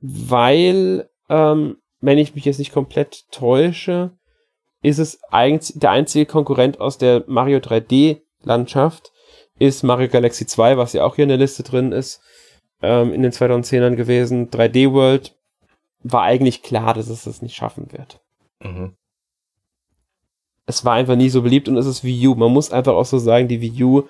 weil, 0.01 1.09
ähm, 1.29 1.77
wenn 2.01 2.17
ich 2.17 2.35
mich 2.35 2.45
jetzt 2.45 2.59
nicht 2.59 2.71
komplett 2.71 3.25
täusche, 3.31 4.11
ist 4.81 4.99
es 4.99 5.23
eigentlich 5.31 5.79
der 5.79 5.91
einzige 5.91 6.25
Konkurrent 6.25 6.79
aus 6.79 6.97
der 6.97 7.23
Mario 7.27 7.59
3D 7.59 8.21
Landschaft 8.43 9.11
ist 9.57 9.83
Mario 9.83 10.07
Galaxy 10.07 10.45
2, 10.45 10.77
was 10.77 10.93
ja 10.93 11.03
auch 11.03 11.15
hier 11.15 11.23
in 11.23 11.29
der 11.29 11.37
Liste 11.37 11.63
drin 11.63 11.91
ist, 11.91 12.21
ähm, 12.81 13.11
in 13.11 13.21
den 13.21 13.33
2010ern 13.33 13.95
gewesen. 13.95 14.49
3D 14.49 14.93
World 14.93 15.35
war 16.01 16.23
eigentlich 16.23 16.63
klar, 16.63 16.93
dass 16.93 17.09
es 17.09 17.25
das 17.25 17.41
nicht 17.41 17.55
schaffen 17.55 17.91
wird. 17.91 18.21
Mhm 18.61 18.95
es 20.69 20.85
war 20.85 20.93
einfach 20.93 21.15
nie 21.15 21.29
so 21.29 21.41
beliebt 21.41 21.67
und 21.67 21.77
es 21.77 21.87
ist 21.87 22.03
Wii 22.03 22.27
U. 22.27 22.35
Man 22.35 22.53
muss 22.53 22.71
einfach 22.71 22.93
auch 22.93 23.05
so 23.05 23.17
sagen, 23.17 23.47
die 23.47 23.59
Wii 23.59 23.83
U 23.83 24.03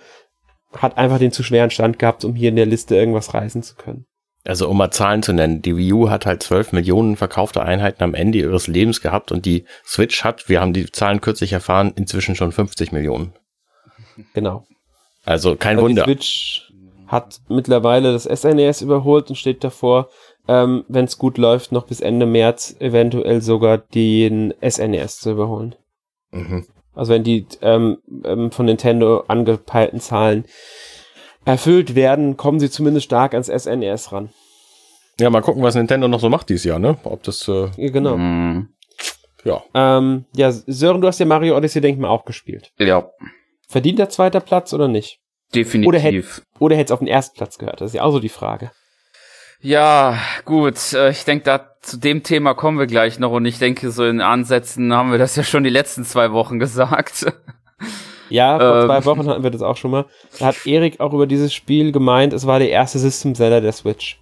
hat 0.74 0.98
einfach 0.98 1.18
den 1.18 1.32
zu 1.32 1.42
schweren 1.42 1.72
Stand 1.72 1.98
gehabt, 1.98 2.26
um 2.26 2.36
hier 2.36 2.50
in 2.50 2.58
der 2.58 2.66
Liste 2.66 2.98
irgendwas 2.98 3.34
reißen 3.34 3.64
zu 3.64 3.76
können. 3.76 4.06
Also 4.50 4.68
um 4.68 4.78
mal 4.78 4.90
Zahlen 4.90 5.22
zu 5.22 5.32
nennen, 5.32 5.62
die 5.62 5.78
Wii 5.78 5.94
U 5.94 6.10
hat 6.10 6.26
halt 6.26 6.42
12 6.42 6.72
Millionen 6.72 7.18
verkaufte 7.18 7.62
Einheiten 7.62 8.04
am 8.04 8.16
Ende 8.16 8.40
ihres 8.40 8.66
Lebens 8.66 9.00
gehabt 9.00 9.32
und 9.32 9.46
die 9.46 9.66
Switch 9.86 10.24
hat, 10.24 10.50
wir 10.50 10.60
haben 10.60 10.74
die 10.74 10.92
Zahlen 10.92 11.22
kürzlich 11.22 11.54
erfahren, 11.54 11.94
inzwischen 11.96 12.36
schon 12.36 12.52
50 12.52 12.92
Millionen. 12.92 13.34
Genau. 14.34 14.66
Also 15.24 15.56
kein 15.56 15.78
also 15.78 15.88
Wunder. 15.88 16.04
Die 16.04 16.14
Switch 16.14 16.74
hat 17.06 17.42
mittlerweile 17.48 18.12
das 18.12 18.24
SNES 18.24 18.82
e 18.82 18.86
überholt 18.86 19.30
und 19.30 19.36
steht 19.36 19.64
davor, 19.64 20.10
ähm, 20.48 20.84
wenn 20.88 21.06
es 21.06 21.20
gut 21.20 21.38
läuft, 21.38 21.72
noch 21.72 21.86
bis 21.86 22.02
Ende 22.02 22.26
März 22.26 22.76
eventuell 22.80 23.44
sogar 23.44 23.78
den 23.78 24.56
SNES 24.68 25.18
e 25.18 25.22
zu 25.22 25.32
überholen. 25.34 25.76
Mhm. 26.32 26.66
Also 26.96 27.14
wenn 27.14 27.24
die 27.24 27.46
ähm, 27.62 28.00
ähm, 28.26 28.50
von 28.50 28.66
Nintendo 28.66 29.26
angepeilten 29.28 30.00
Zahlen 30.00 30.46
erfüllt 31.50 31.96
werden, 31.96 32.38
kommen 32.38 32.60
sie 32.60 32.70
zumindest 32.70 33.06
stark 33.06 33.34
ans 33.34 33.48
SNES 33.48 34.08
e 34.08 34.16
ran. 34.16 34.30
Ja, 35.20 35.30
mal 35.30 35.42
gucken, 35.42 35.62
was 35.62 35.76
Nintendo 35.76 36.08
noch 36.08 36.20
so 36.20 36.30
macht 36.30 36.50
dieses 36.50 36.64
Jahr, 36.64 36.80
ne? 36.80 36.98
Ob 37.04 37.24
das. 37.24 37.48
Äh, 37.48 37.70
ja, 37.76 37.90
genau. 37.92 38.18
Mm. 38.18 38.70
Ja. 39.44 39.64
Ähm, 39.74 40.26
ja, 40.36 40.52
Sören, 40.52 41.02
du 41.02 41.08
hast 41.08 41.20
ja 41.20 41.26
Mario 41.26 41.58
Odyssey, 41.58 41.82
denke 41.82 41.98
ich 41.98 42.02
mal, 42.02 42.10
auch 42.10 42.26
gespielt. 42.26 42.72
Ja. 42.78 43.10
Verdient 43.68 44.00
der 44.00 44.10
zweite 44.10 44.42
Platz 44.42 44.74
oder 44.74 44.88
nicht? 44.88 45.20
Definitiv. 45.54 45.88
Oder 45.88 46.00
hätte 46.00 46.24
oder 46.60 46.78
es 46.78 46.92
auf 46.92 47.00
den 47.00 47.08
ersten 47.08 47.36
Platz 47.36 47.58
gehört? 47.58 47.82
Das 47.82 47.92
ist 47.92 47.96
ja 47.96 48.04
auch 48.04 48.12
so 48.12 48.20
die 48.20 48.30
Frage. 48.30 48.72
Ja, 49.62 50.18
gut. 50.46 50.94
Äh, 50.94 51.12
ich 51.12 51.26
denke, 51.26 51.44
da 51.44 51.76
zu 51.82 51.98
dem 51.98 52.24
Thema 52.24 52.54
kommen 52.54 52.80
wir 52.80 52.88
gleich 52.88 53.20
noch 53.20 53.32
und 53.32 53.46
ich 53.46 53.60
denke, 53.60 53.92
so 53.92 54.06
in 54.06 54.22
Ansätzen 54.22 54.94
haben 54.94 55.12
wir 55.12 55.18
das 55.18 55.36
ja 55.36 55.44
schon 55.44 55.64
die 55.64 55.70
letzten 55.70 56.06
zwei 56.06 56.32
Wochen 56.32 56.60
gesagt. 56.60 57.26
Ja, 58.30 58.60
vor 58.60 58.82
ähm. 58.82 58.86
zwei 58.88 59.06
Wochen 59.06 59.28
hatten 59.28 59.44
wir 59.44 59.52
das 59.52 59.62
auch 59.62 59.78
schon 59.78 59.92
mal. 59.92 60.06
Da 60.40 60.48
hat 60.48 60.66
Erik 60.66 61.00
auch 61.00 61.14
über 61.14 61.28
dieses 61.28 61.54
Spiel 61.54 61.92
gemeint, 61.92 62.34
es 62.34 62.46
war 62.46 62.60
der 62.60 62.70
erste 62.70 63.00
System-Seller 63.00 63.62
der 63.62 63.72
Switch. 63.72 64.20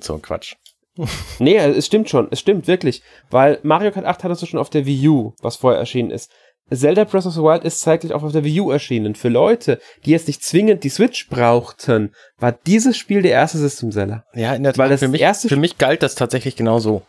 So 0.00 0.14
ein 0.14 0.22
Quatsch. 0.22 0.54
nee, 1.38 1.56
es 1.56 1.86
stimmt 1.86 2.10
schon, 2.10 2.28
es 2.30 2.40
stimmt 2.40 2.66
wirklich. 2.66 3.02
Weil 3.30 3.58
Mario 3.62 3.90
Kart 3.90 4.06
8 4.06 4.24
hattest 4.24 4.42
du 4.42 4.46
schon 4.46 4.60
auf 4.60 4.70
der 4.70 4.86
Wii 4.86 5.08
U, 5.08 5.32
was 5.40 5.56
vorher 5.56 5.80
erschienen 5.80 6.10
ist. 6.10 6.30
Zelda 6.72 7.04
Breath 7.04 7.26
of 7.26 7.34
the 7.34 7.40
Wild 7.40 7.64
ist 7.64 7.80
zeitlich 7.80 8.12
auch 8.12 8.22
auf 8.22 8.32
der 8.32 8.44
Wii 8.44 8.60
U 8.60 8.70
erschienen. 8.70 9.16
Für 9.16 9.28
Leute, 9.28 9.80
die 10.04 10.10
jetzt 10.10 10.28
nicht 10.28 10.44
zwingend 10.44 10.84
die 10.84 10.88
Switch 10.88 11.28
brauchten, 11.28 12.12
war 12.38 12.52
dieses 12.52 12.96
Spiel 12.96 13.22
der 13.22 13.32
erste 13.32 13.58
System-Seller. 13.58 14.24
Ja, 14.34 14.54
in 14.54 14.62
der 14.62 14.72
Tat. 14.72 14.78
Weil 14.78 14.90
das 14.90 15.00
für, 15.00 15.08
mich, 15.08 15.20
erste 15.20 15.48
für 15.48 15.56
mich 15.56 15.78
galt 15.78 16.02
das 16.02 16.14
tatsächlich 16.14 16.54
genau 16.54 16.78
so. 16.78 17.02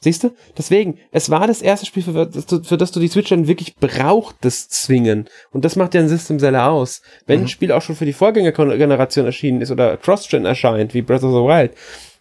Siehst 0.00 0.24
du? 0.24 0.30
Deswegen, 0.56 0.98
es 1.10 1.30
war 1.30 1.46
das 1.46 1.62
erste 1.62 1.86
Spiel, 1.86 2.02
für, 2.02 2.30
für 2.62 2.76
das 2.76 2.92
du 2.92 3.00
die 3.00 3.08
Switch 3.08 3.30
dann 3.30 3.48
wirklich 3.48 3.76
brauchtest 3.76 4.72
zwingen. 4.72 5.28
Und 5.50 5.64
das 5.64 5.76
macht 5.76 5.94
ja 5.94 6.00
ein 6.00 6.08
System-Seller 6.08 6.70
aus. 6.70 7.02
Wenn 7.26 7.40
mhm. 7.40 7.46
ein 7.46 7.48
Spiel 7.48 7.72
auch 7.72 7.82
schon 7.82 7.96
für 7.96 8.06
die 8.06 8.12
Vorgängergeneration 8.12 9.26
erschienen 9.26 9.60
ist 9.60 9.70
oder 9.70 9.96
Cross-Gen 9.96 10.44
erscheint, 10.44 10.94
wie 10.94 11.02
Breath 11.02 11.24
of 11.24 11.32
the 11.32 11.38
Wild, 11.38 11.72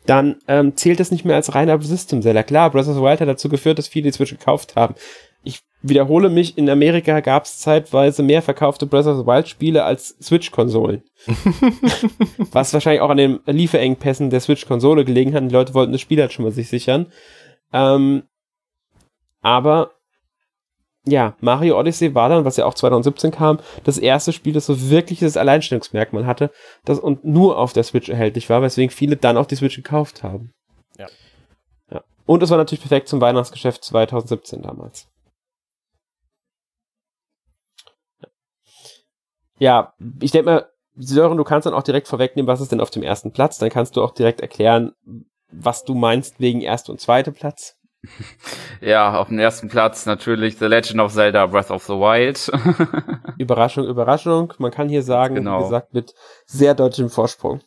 dann 0.05 0.37
ähm, 0.47 0.75
zählt 0.75 0.99
das 0.99 1.11
nicht 1.11 1.25
mehr 1.25 1.35
als 1.35 1.53
reiner 1.53 1.81
System-Seller. 1.81 2.43
Klar, 2.43 2.71
Breath 2.71 2.87
of 2.87 2.95
the 2.95 3.01
Wild 3.01 3.21
hat 3.21 3.27
dazu 3.27 3.49
geführt, 3.49 3.77
dass 3.77 3.87
viele 3.87 4.05
die 4.05 4.13
Switch 4.13 4.31
gekauft 4.31 4.75
haben 4.75 4.95
wiederhole 5.81 6.29
mich, 6.29 6.57
in 6.57 6.69
Amerika 6.69 7.19
gab 7.19 7.45
es 7.45 7.59
zeitweise 7.59 8.23
mehr 8.23 8.41
verkaufte 8.41 8.85
Breath 8.85 9.05
of 9.05 9.17
the 9.19 9.25
Wild 9.25 9.47
Spiele 9.47 9.83
als 9.83 10.15
Switch-Konsolen. 10.21 11.03
Was 12.51 12.73
wahrscheinlich 12.73 13.01
auch 13.01 13.09
an 13.09 13.17
den 13.17 13.39
Lieferengpässen 13.45 14.29
der 14.29 14.39
Switch-Konsole 14.39 15.05
gelegen 15.05 15.33
hat. 15.33 15.43
Die 15.43 15.53
Leute 15.53 15.73
wollten 15.73 15.91
das 15.91 16.01
Spiel 16.01 16.19
halt 16.19 16.33
schon 16.33 16.45
mal 16.45 16.51
sich 16.51 16.69
sichern. 16.69 17.07
Ähm, 17.73 18.23
aber 19.41 19.91
ja, 21.07 21.35
Mario 21.39 21.79
Odyssey 21.79 22.13
war 22.13 22.27
dann, 22.29 22.43
was 22.43 22.57
ja 22.57 22.65
auch 22.65 22.73
2017 22.73 23.31
kam, 23.31 23.59
das 23.85 23.97
erste 23.97 24.33
Spiel, 24.33 24.53
das 24.53 24.65
so 24.65 24.89
wirklich 24.89 25.19
das 25.19 25.37
Alleinstellungsmerkmal 25.37 26.25
hatte 26.25 26.51
das 26.83 26.99
und 26.99 27.23
nur 27.23 27.57
auf 27.57 27.71
der 27.71 27.83
Switch 27.83 28.09
erhältlich 28.09 28.49
war, 28.49 28.61
weswegen 28.61 28.91
viele 28.91 29.15
dann 29.15 29.37
auch 29.37 29.45
die 29.45 29.55
Switch 29.55 29.77
gekauft 29.77 30.23
haben. 30.23 30.53
Ja. 30.97 31.07
ja. 31.91 32.03
Und 32.25 32.43
es 32.43 32.49
war 32.49 32.57
natürlich 32.57 32.81
perfekt 32.81 33.07
zum 33.07 33.21
Weihnachtsgeschäft 33.21 33.83
2017 33.85 34.61
damals. 34.61 35.07
Ja, 39.59 39.93
ich 40.19 40.31
denke 40.31 40.45
mal, 40.45 40.69
Sören, 40.97 41.37
du 41.37 41.43
kannst 41.43 41.65
dann 41.65 41.73
auch 41.73 41.83
direkt 41.83 42.07
vorwegnehmen, 42.07 42.47
was 42.47 42.61
ist 42.61 42.71
denn 42.71 42.81
auf 42.81 42.89
dem 42.89 43.03
ersten 43.03 43.31
Platz. 43.31 43.57
Dann 43.59 43.69
kannst 43.69 43.95
du 43.95 44.03
auch 44.03 44.11
direkt 44.11 44.41
erklären, 44.41 44.93
was 45.51 45.83
du 45.83 45.95
meinst 45.95 46.39
wegen 46.39 46.61
erster 46.61 46.91
und 46.91 47.01
zweiter 47.01 47.31
Platz. 47.31 47.75
Ja, 48.79 49.19
auf 49.19 49.29
dem 49.29 49.39
ersten 49.39 49.69
Platz 49.69 50.05
natürlich 50.05 50.57
The 50.57 50.65
Legend 50.65 50.99
of 50.99 51.11
Zelda 51.11 51.47
Breath 51.47 51.71
of 51.71 51.83
the 51.85 51.93
Wild. 51.93 52.51
Überraschung, 53.39 53.85
Überraschung. 53.85 54.53
Man 54.59 54.71
kann 54.71 54.87
hier 54.87 55.01
sagen, 55.01 55.35
genau. 55.35 55.59
wie 55.59 55.63
gesagt, 55.63 55.93
mit 55.95 56.13
sehr 56.45 56.75
deutlichem 56.75 57.09
Vorsprung. 57.09 57.61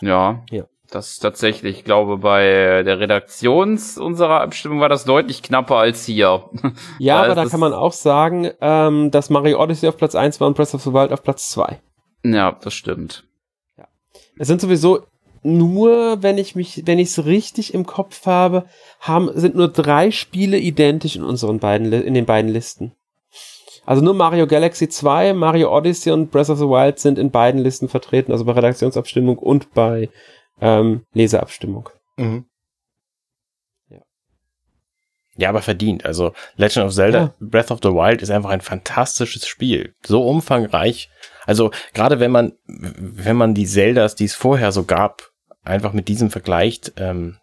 Ja. 0.00 0.44
ja. 0.50 0.66
Das 0.90 1.12
ist 1.12 1.18
tatsächlich, 1.20 1.78
ich 1.78 1.84
glaube, 1.84 2.18
bei 2.18 2.82
der 2.84 3.00
Redaktions 3.00 3.96
unserer 3.96 4.42
Abstimmung 4.42 4.80
war 4.80 4.90
das 4.90 5.04
deutlich 5.04 5.42
knapper 5.42 5.76
als 5.76 6.04
hier. 6.04 6.50
Ja, 6.98 7.22
aber 7.22 7.34
da 7.34 7.46
kann 7.46 7.60
man 7.60 7.72
auch 7.72 7.92
sagen, 7.92 8.50
ähm, 8.60 9.10
dass 9.10 9.30
Mario 9.30 9.60
Odyssey 9.60 9.88
auf 9.88 9.96
Platz 9.96 10.14
1 10.14 10.40
war 10.40 10.48
und 10.48 10.56
Breath 10.56 10.74
of 10.74 10.82
the 10.82 10.92
Wild 10.92 11.12
auf 11.12 11.22
Platz 11.22 11.50
2. 11.50 11.80
Ja, 12.24 12.52
das 12.52 12.74
stimmt. 12.74 13.24
Ja. 13.78 13.88
Es 14.38 14.48
sind 14.48 14.60
sowieso 14.60 15.06
nur, 15.42 16.22
wenn 16.22 16.38
ich 16.38 16.54
mich, 16.54 16.82
wenn 16.86 16.98
ich 16.98 17.08
es 17.08 17.24
richtig 17.24 17.74
im 17.74 17.84
Kopf 17.84 18.26
habe, 18.26 18.66
haben, 19.00 19.30
sind 19.34 19.56
nur 19.56 19.68
drei 19.68 20.10
Spiele 20.10 20.58
identisch 20.58 21.16
in 21.16 21.24
unseren 21.24 21.58
beiden, 21.58 21.92
in 21.92 22.14
den 22.14 22.26
beiden 22.26 22.50
Listen. 22.50 22.92
Also 23.84 24.02
nur 24.02 24.14
Mario 24.14 24.46
Galaxy 24.46 24.88
2, 24.88 25.34
Mario 25.34 25.76
Odyssey 25.76 26.12
und 26.12 26.30
Breath 26.30 26.50
of 26.50 26.58
the 26.58 26.66
Wild 26.66 27.00
sind 27.00 27.18
in 27.18 27.32
beiden 27.32 27.60
Listen 27.60 27.88
vertreten, 27.88 28.30
also 28.30 28.44
bei 28.44 28.52
Redaktionsabstimmung 28.52 29.38
und 29.38 29.74
bei 29.74 30.08
ähm, 30.60 31.04
Leseabstimmung. 31.12 31.88
Mhm. 32.16 32.44
Ja. 33.88 33.98
ja, 35.36 35.48
aber 35.48 35.62
verdient. 35.62 36.06
Also 36.06 36.32
Legend 36.54 36.86
of 36.86 36.94
Zelda 36.94 37.18
ja. 37.18 37.34
Breath 37.40 37.72
of 37.72 37.80
the 37.82 37.88
Wild 37.88 38.22
ist 38.22 38.30
einfach 38.30 38.50
ein 38.50 38.60
fantastisches 38.60 39.48
Spiel. 39.48 39.94
So 40.06 40.24
umfangreich. 40.24 41.10
Also 41.44 41.72
gerade 41.92 42.20
wenn 42.20 42.30
man, 42.30 42.52
wenn 42.66 43.36
man 43.36 43.54
die 43.54 43.66
Zeldas, 43.66 44.14
die 44.14 44.26
es 44.26 44.34
vorher 44.34 44.70
so 44.70 44.84
gab, 44.84 45.31
einfach 45.62 45.92
mit 45.92 46.08
diesem 46.08 46.30
vergleicht, 46.30 46.92
ähm, 46.96 47.38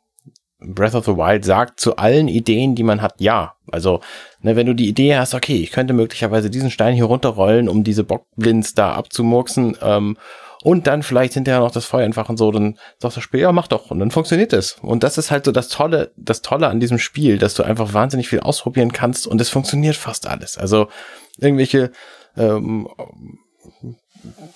Breath 0.61 0.95
of 0.95 1.05
the 1.05 1.15
Wild 1.15 1.45
sagt 1.45 1.79
zu 1.79 1.95
allen 1.95 2.27
Ideen, 2.27 2.75
die 2.75 2.83
man 2.83 3.01
hat, 3.01 3.15
ja. 3.19 3.55
Also, 3.71 4.01
ne, 4.41 4.55
wenn 4.55 4.65
du 4.65 4.73
die 4.73 4.89
Idee 4.89 5.15
hast, 5.15 5.33
okay, 5.33 5.55
ich 5.55 5.71
könnte 5.71 5.93
möglicherweise 5.93 6.49
diesen 6.49 6.69
Stein 6.69 6.95
hier 6.95 7.05
runterrollen, 7.05 7.69
um 7.69 7.83
diese 7.83 8.03
Bockblins 8.03 8.73
da 8.73 8.93
abzumurksen, 8.93 9.77
ähm, 9.81 10.17
und 10.61 10.87
dann 10.87 11.03
vielleicht 11.03 11.33
hinterher 11.33 11.61
noch 11.61 11.71
das 11.71 11.85
Feuer 11.85 12.05
entfachen, 12.05 12.35
so, 12.35 12.51
dann 12.51 12.77
sagt 12.97 13.15
das 13.15 13.23
Spiel, 13.23 13.39
ja, 13.39 13.51
mach 13.51 13.67
doch. 13.67 13.91
Und 13.91 13.99
dann 13.99 14.11
funktioniert 14.11 14.51
es. 14.51 14.73
Und 14.81 15.03
das 15.03 15.17
ist 15.17 15.31
halt 15.31 15.45
so 15.45 15.53
das 15.53 15.69
Tolle, 15.69 16.11
das 16.17 16.41
Tolle 16.41 16.67
an 16.67 16.81
diesem 16.81 16.99
Spiel, 16.99 17.37
dass 17.37 17.53
du 17.53 17.63
einfach 17.63 17.93
wahnsinnig 17.93 18.27
viel 18.27 18.41
ausprobieren 18.41 18.91
kannst 18.91 19.25
und 19.25 19.39
es 19.39 19.49
funktioniert 19.49 19.95
fast 19.95 20.27
alles. 20.27 20.57
Also 20.57 20.89
irgendwelche 21.37 21.91
ähm, 22.35 22.89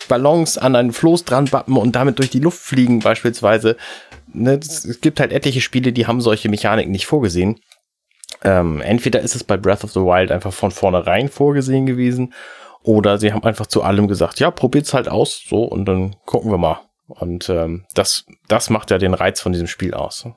Ballons 0.08 0.58
an 0.58 0.76
einen 0.76 0.94
Floß 0.94 1.26
dran 1.26 1.46
bappen 1.46 1.78
und 1.78 1.94
damit 1.96 2.20
durch 2.20 2.30
die 2.30 2.40
Luft 2.40 2.60
fliegen 2.60 3.00
beispielsweise. 3.00 3.78
Ne, 4.34 4.58
das, 4.58 4.86
es 4.86 5.02
gibt 5.02 5.20
halt 5.20 5.32
etliche 5.32 5.62
Spiele, 5.62 5.94
die 5.94 6.08
haben 6.08 6.22
solche 6.22 6.50
Mechaniken 6.50 6.92
nicht 6.92 7.06
vorgesehen. 7.06 7.60
Ähm, 8.44 8.82
entweder 8.82 9.22
ist 9.22 9.36
es 9.36 9.44
bei 9.44 9.58
Breath 9.58 9.84
of 9.84 9.92
the 9.92 10.02
Wild 10.02 10.32
einfach 10.32 10.54
von 10.54 10.72
vornherein 10.72 11.30
vorgesehen 11.30 11.86
gewesen 11.86 12.34
oder 12.84 13.18
sie 13.18 13.32
haben 13.32 13.44
einfach 13.44 13.68
zu 13.68 13.82
allem 13.82 14.08
gesagt, 14.08 14.40
ja, 14.40 14.52
probiert's 14.52 14.94
halt 14.94 15.08
aus, 15.08 15.42
so, 15.48 15.64
und 15.64 15.86
dann 15.86 16.16
gucken 16.26 16.52
wir 16.52 16.58
mal. 16.58 16.82
Und 17.08 17.50
ähm, 17.50 17.86
das, 17.94 18.26
das 18.48 18.70
macht 18.70 18.92
ja 18.92 18.98
den 18.98 19.14
Reiz 19.14 19.40
von 19.40 19.54
diesem 19.54 19.68
Spiel 19.68 19.94
aus. 19.94 20.28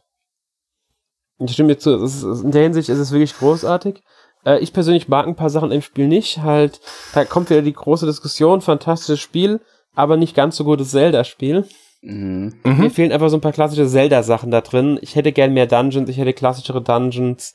Ich 1.38 1.52
stimme 1.52 1.74
dir 1.74 1.78
zu. 1.78 2.02
Ist, 2.02 2.22
in 2.22 2.50
der 2.50 2.62
Hinsicht 2.62 2.88
ist 2.88 2.98
es 2.98 3.12
wirklich 3.12 3.36
großartig. 3.36 4.02
Äh, 4.46 4.60
ich 4.60 4.72
persönlich 4.72 5.08
mag 5.08 5.26
ein 5.26 5.36
paar 5.36 5.50
Sachen 5.50 5.72
im 5.72 5.82
Spiel 5.82 6.06
nicht. 6.06 6.38
Halt, 6.38 6.80
da 7.12 7.24
kommt 7.24 7.50
wieder 7.50 7.62
die 7.62 7.72
große 7.72 8.06
Diskussion, 8.06 8.62
fantastisches 8.62 9.20
Spiel, 9.20 9.60
aber 9.94 10.16
nicht 10.16 10.34
ganz 10.34 10.56
so 10.56 10.64
gutes 10.64 10.92
Zelda-Spiel. 10.92 11.66
Mhm. 12.02 12.54
Mir 12.62 12.90
fehlen 12.90 13.12
einfach 13.12 13.28
so 13.28 13.36
ein 13.36 13.40
paar 13.40 13.52
klassische 13.52 13.88
Zelda-Sachen 13.88 14.50
da 14.50 14.60
drin. 14.60 14.98
Ich 15.02 15.16
hätte 15.16 15.32
gern 15.32 15.52
mehr 15.52 15.66
Dungeons, 15.66 16.08
ich 16.08 16.18
hätte 16.18 16.32
klassischere 16.32 16.80
Dungeons. 16.80 17.54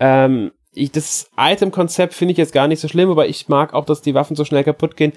Ähm, 0.00 0.50
ich, 0.72 0.90
das 0.90 1.30
Item-Konzept 1.38 2.14
finde 2.14 2.32
ich 2.32 2.38
jetzt 2.38 2.52
gar 2.52 2.66
nicht 2.66 2.80
so 2.80 2.88
schlimm, 2.88 3.10
aber 3.10 3.28
ich 3.28 3.48
mag 3.48 3.74
auch, 3.74 3.84
dass 3.84 4.02
die 4.02 4.14
Waffen 4.14 4.36
so 4.36 4.44
schnell 4.44 4.64
kaputt 4.64 4.96
gehen. 4.96 5.12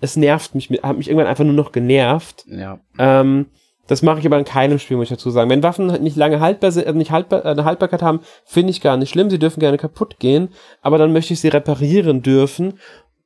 Es 0.00 0.16
nervt 0.16 0.54
mich, 0.54 0.70
hat 0.82 0.96
mich 0.96 1.08
irgendwann 1.08 1.26
einfach 1.26 1.44
nur 1.44 1.54
noch 1.54 1.72
genervt. 1.72 2.44
Ja. 2.46 2.78
Ähm, 2.98 3.46
das 3.88 4.02
mache 4.02 4.20
ich 4.20 4.26
aber 4.26 4.38
in 4.38 4.44
keinem 4.44 4.78
Spiel, 4.78 4.96
muss 4.96 5.04
ich 5.04 5.16
dazu 5.16 5.30
sagen. 5.30 5.50
Wenn 5.50 5.62
Waffen 5.62 5.86
nicht 6.02 6.16
lange 6.16 6.40
haltbar 6.40 6.70
sind, 6.70 6.86
also 6.86 6.96
nicht 6.96 7.10
haltbar, 7.10 7.44
eine 7.44 7.64
Haltbarkeit 7.64 8.02
haben, 8.02 8.20
finde 8.44 8.70
ich 8.70 8.80
gar 8.80 8.96
nicht 8.96 9.10
schlimm. 9.10 9.30
Sie 9.30 9.38
dürfen 9.38 9.60
gerne 9.60 9.78
kaputt 9.78 10.18
gehen, 10.18 10.50
aber 10.82 10.98
dann 10.98 11.12
möchte 11.12 11.32
ich 11.32 11.40
sie 11.40 11.48
reparieren 11.48 12.22
dürfen 12.22 12.78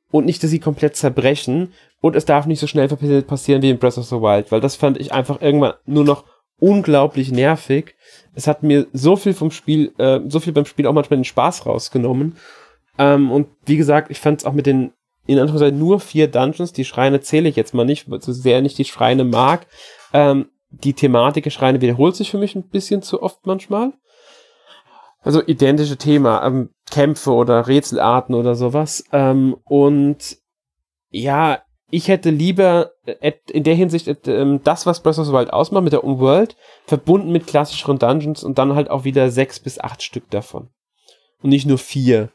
und 0.09 0.25
nicht, 0.25 0.41
dass 0.41 0.49
sie 0.49 0.59
komplett 0.59 0.95
zerbrechen. 0.95 1.73
Und 2.01 2.15
es 2.15 2.25
darf 2.25 2.45
nicht 2.45 2.59
so 2.59 2.67
schnell 2.67 2.87
passieren 2.87 3.61
wie 3.61 3.69
in 3.69 3.77
Breath 3.77 3.97
of 3.97 4.05
the 4.05 4.15
Wild, 4.15 4.51
weil 4.51 4.61
das 4.61 4.75
fand 4.75 4.99
ich 4.99 5.13
einfach 5.13 5.41
irgendwann 5.41 5.73
nur 5.85 6.03
noch 6.05 6.23
unglaublich 6.59 7.31
nervig. 7.31 7.95
Es 8.33 8.47
hat 8.47 8.63
mir 8.63 8.87
so 8.93 9.17
viel 9.17 9.33
vom 9.33 9.51
Spiel, 9.51 9.91
äh, 9.97 10.21
so 10.27 10.39
viel 10.39 10.53
beim 10.53 10.65
Spiel 10.65 10.87
auch 10.87 10.93
manchmal 10.93 11.19
den 11.19 11.25
Spaß 11.25 11.65
rausgenommen. 11.65 12.37
Ähm, 12.97 13.31
und 13.31 13.47
wie 13.65 13.77
gesagt, 13.77 14.11
ich 14.11 14.19
fand 14.19 14.39
es 14.39 14.45
auch 14.45 14.53
mit 14.53 14.65
den, 14.65 14.93
in 15.25 15.39
Anführungszeichen, 15.39 15.79
nur 15.79 15.99
vier 15.99 16.27
Dungeons, 16.27 16.71
die 16.71 16.85
Schreine 16.85 17.19
zähle 17.19 17.49
ich 17.49 17.57
jetzt 17.57 17.73
mal 17.73 17.85
nicht, 17.85 18.07
so 18.19 18.31
sehr 18.31 18.61
nicht 18.61 18.77
die 18.77 18.85
Schreine 18.85 19.25
mag. 19.25 19.67
Ähm, 20.13 20.47
die 20.73 20.93
Thematik 20.93 21.43
der 21.43 21.51
Schreine 21.51 21.81
wiederholt 21.81 22.15
sich 22.15 22.31
für 22.31 22.37
mich 22.37 22.55
ein 22.55 22.67
bisschen 22.67 23.01
zu 23.01 23.21
oft 23.21 23.45
manchmal. 23.45 23.93
Also 25.21 25.41
identische 25.41 25.97
Thema, 25.97 26.45
ähm, 26.45 26.69
Kämpfe 26.91 27.31
oder 27.31 27.67
Rätselarten 27.67 28.35
oder 28.35 28.55
sowas. 28.55 29.05
Ähm, 29.13 29.55
und 29.63 30.37
ja, 31.09 31.61
ich 31.89 32.07
hätte 32.07 32.29
lieber 32.31 32.91
äh, 33.05 33.31
in 33.51 33.63
der 33.63 33.75
Hinsicht 33.75 34.07
äh, 34.07 34.15
ähm, 34.25 34.61
das, 34.63 34.85
was 34.85 35.01
Breath 35.01 35.19
of 35.19 35.27
the 35.27 35.31
Wild 35.31 35.53
ausmacht, 35.53 35.83
mit 35.83 35.93
der 35.93 36.03
Umworld, 36.03 36.57
verbunden 36.85 37.31
mit 37.31 37.47
klassischeren 37.47 37.99
Dungeons 37.99 38.43
und 38.43 38.57
dann 38.57 38.75
halt 38.75 38.89
auch 38.89 39.05
wieder 39.05 39.29
sechs 39.29 39.59
bis 39.59 39.79
acht 39.79 40.03
Stück 40.03 40.29
davon. 40.29 40.69
Und 41.41 41.51
nicht 41.51 41.67
nur 41.67 41.77
vier. 41.77 42.29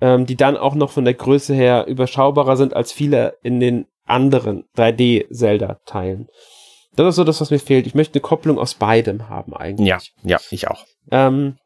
Ähm, 0.00 0.26
die 0.26 0.36
dann 0.36 0.56
auch 0.56 0.74
noch 0.74 0.90
von 0.90 1.04
der 1.04 1.14
Größe 1.14 1.54
her 1.54 1.86
überschaubarer 1.86 2.56
sind 2.56 2.74
als 2.74 2.92
viele 2.92 3.38
in 3.42 3.60
den 3.60 3.86
anderen 4.04 4.64
3D-Zelda-Teilen. 4.76 6.28
Das 6.96 7.08
ist 7.08 7.16
so 7.16 7.24
das, 7.24 7.40
was 7.40 7.50
mir 7.50 7.58
fehlt. 7.58 7.86
Ich 7.86 7.94
möchte 7.94 8.14
eine 8.14 8.20
Kopplung 8.20 8.58
aus 8.58 8.74
beidem 8.74 9.28
haben 9.28 9.54
eigentlich. 9.54 9.88
Ja, 9.88 9.98
ja, 10.22 10.38
ich 10.50 10.68
auch. 10.68 10.84
Ähm, 11.10 11.56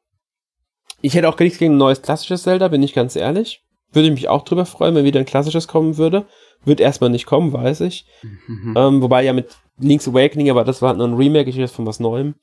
ich 1.02 1.14
hätte 1.14 1.28
auch 1.28 1.36
gar 1.36 1.44
nichts 1.44 1.58
gegen 1.58 1.74
ein 1.74 1.78
neues 1.78 2.02
klassisches 2.02 2.44
Zelda, 2.44 2.68
bin 2.68 2.82
ich 2.82 2.94
ganz 2.94 3.16
ehrlich. 3.16 3.62
Würde 3.92 4.08
ich 4.08 4.14
mich 4.14 4.28
auch 4.28 4.44
drüber 4.44 4.66
freuen, 4.66 4.94
wenn 4.94 5.04
wieder 5.04 5.20
ein 5.20 5.26
klassisches 5.26 5.68
kommen 5.68 5.96
würde. 5.96 6.26
Wird 6.64 6.80
erstmal 6.80 7.10
nicht 7.10 7.26
kommen, 7.26 7.52
weiß 7.52 7.80
ich. 7.82 8.06
Mhm. 8.22 8.74
Ähm, 8.76 9.02
wobei 9.02 9.22
ja 9.22 9.32
mit 9.32 9.56
Link's 9.78 10.08
Awakening, 10.08 10.50
aber 10.50 10.64
das 10.64 10.82
war 10.82 10.94
nur 10.94 11.06
ein 11.06 11.14
Remake, 11.14 11.50
ich 11.50 11.56
rede 11.56 11.68
von 11.68 11.86
was 11.86 12.00
Neuem. 12.00 12.34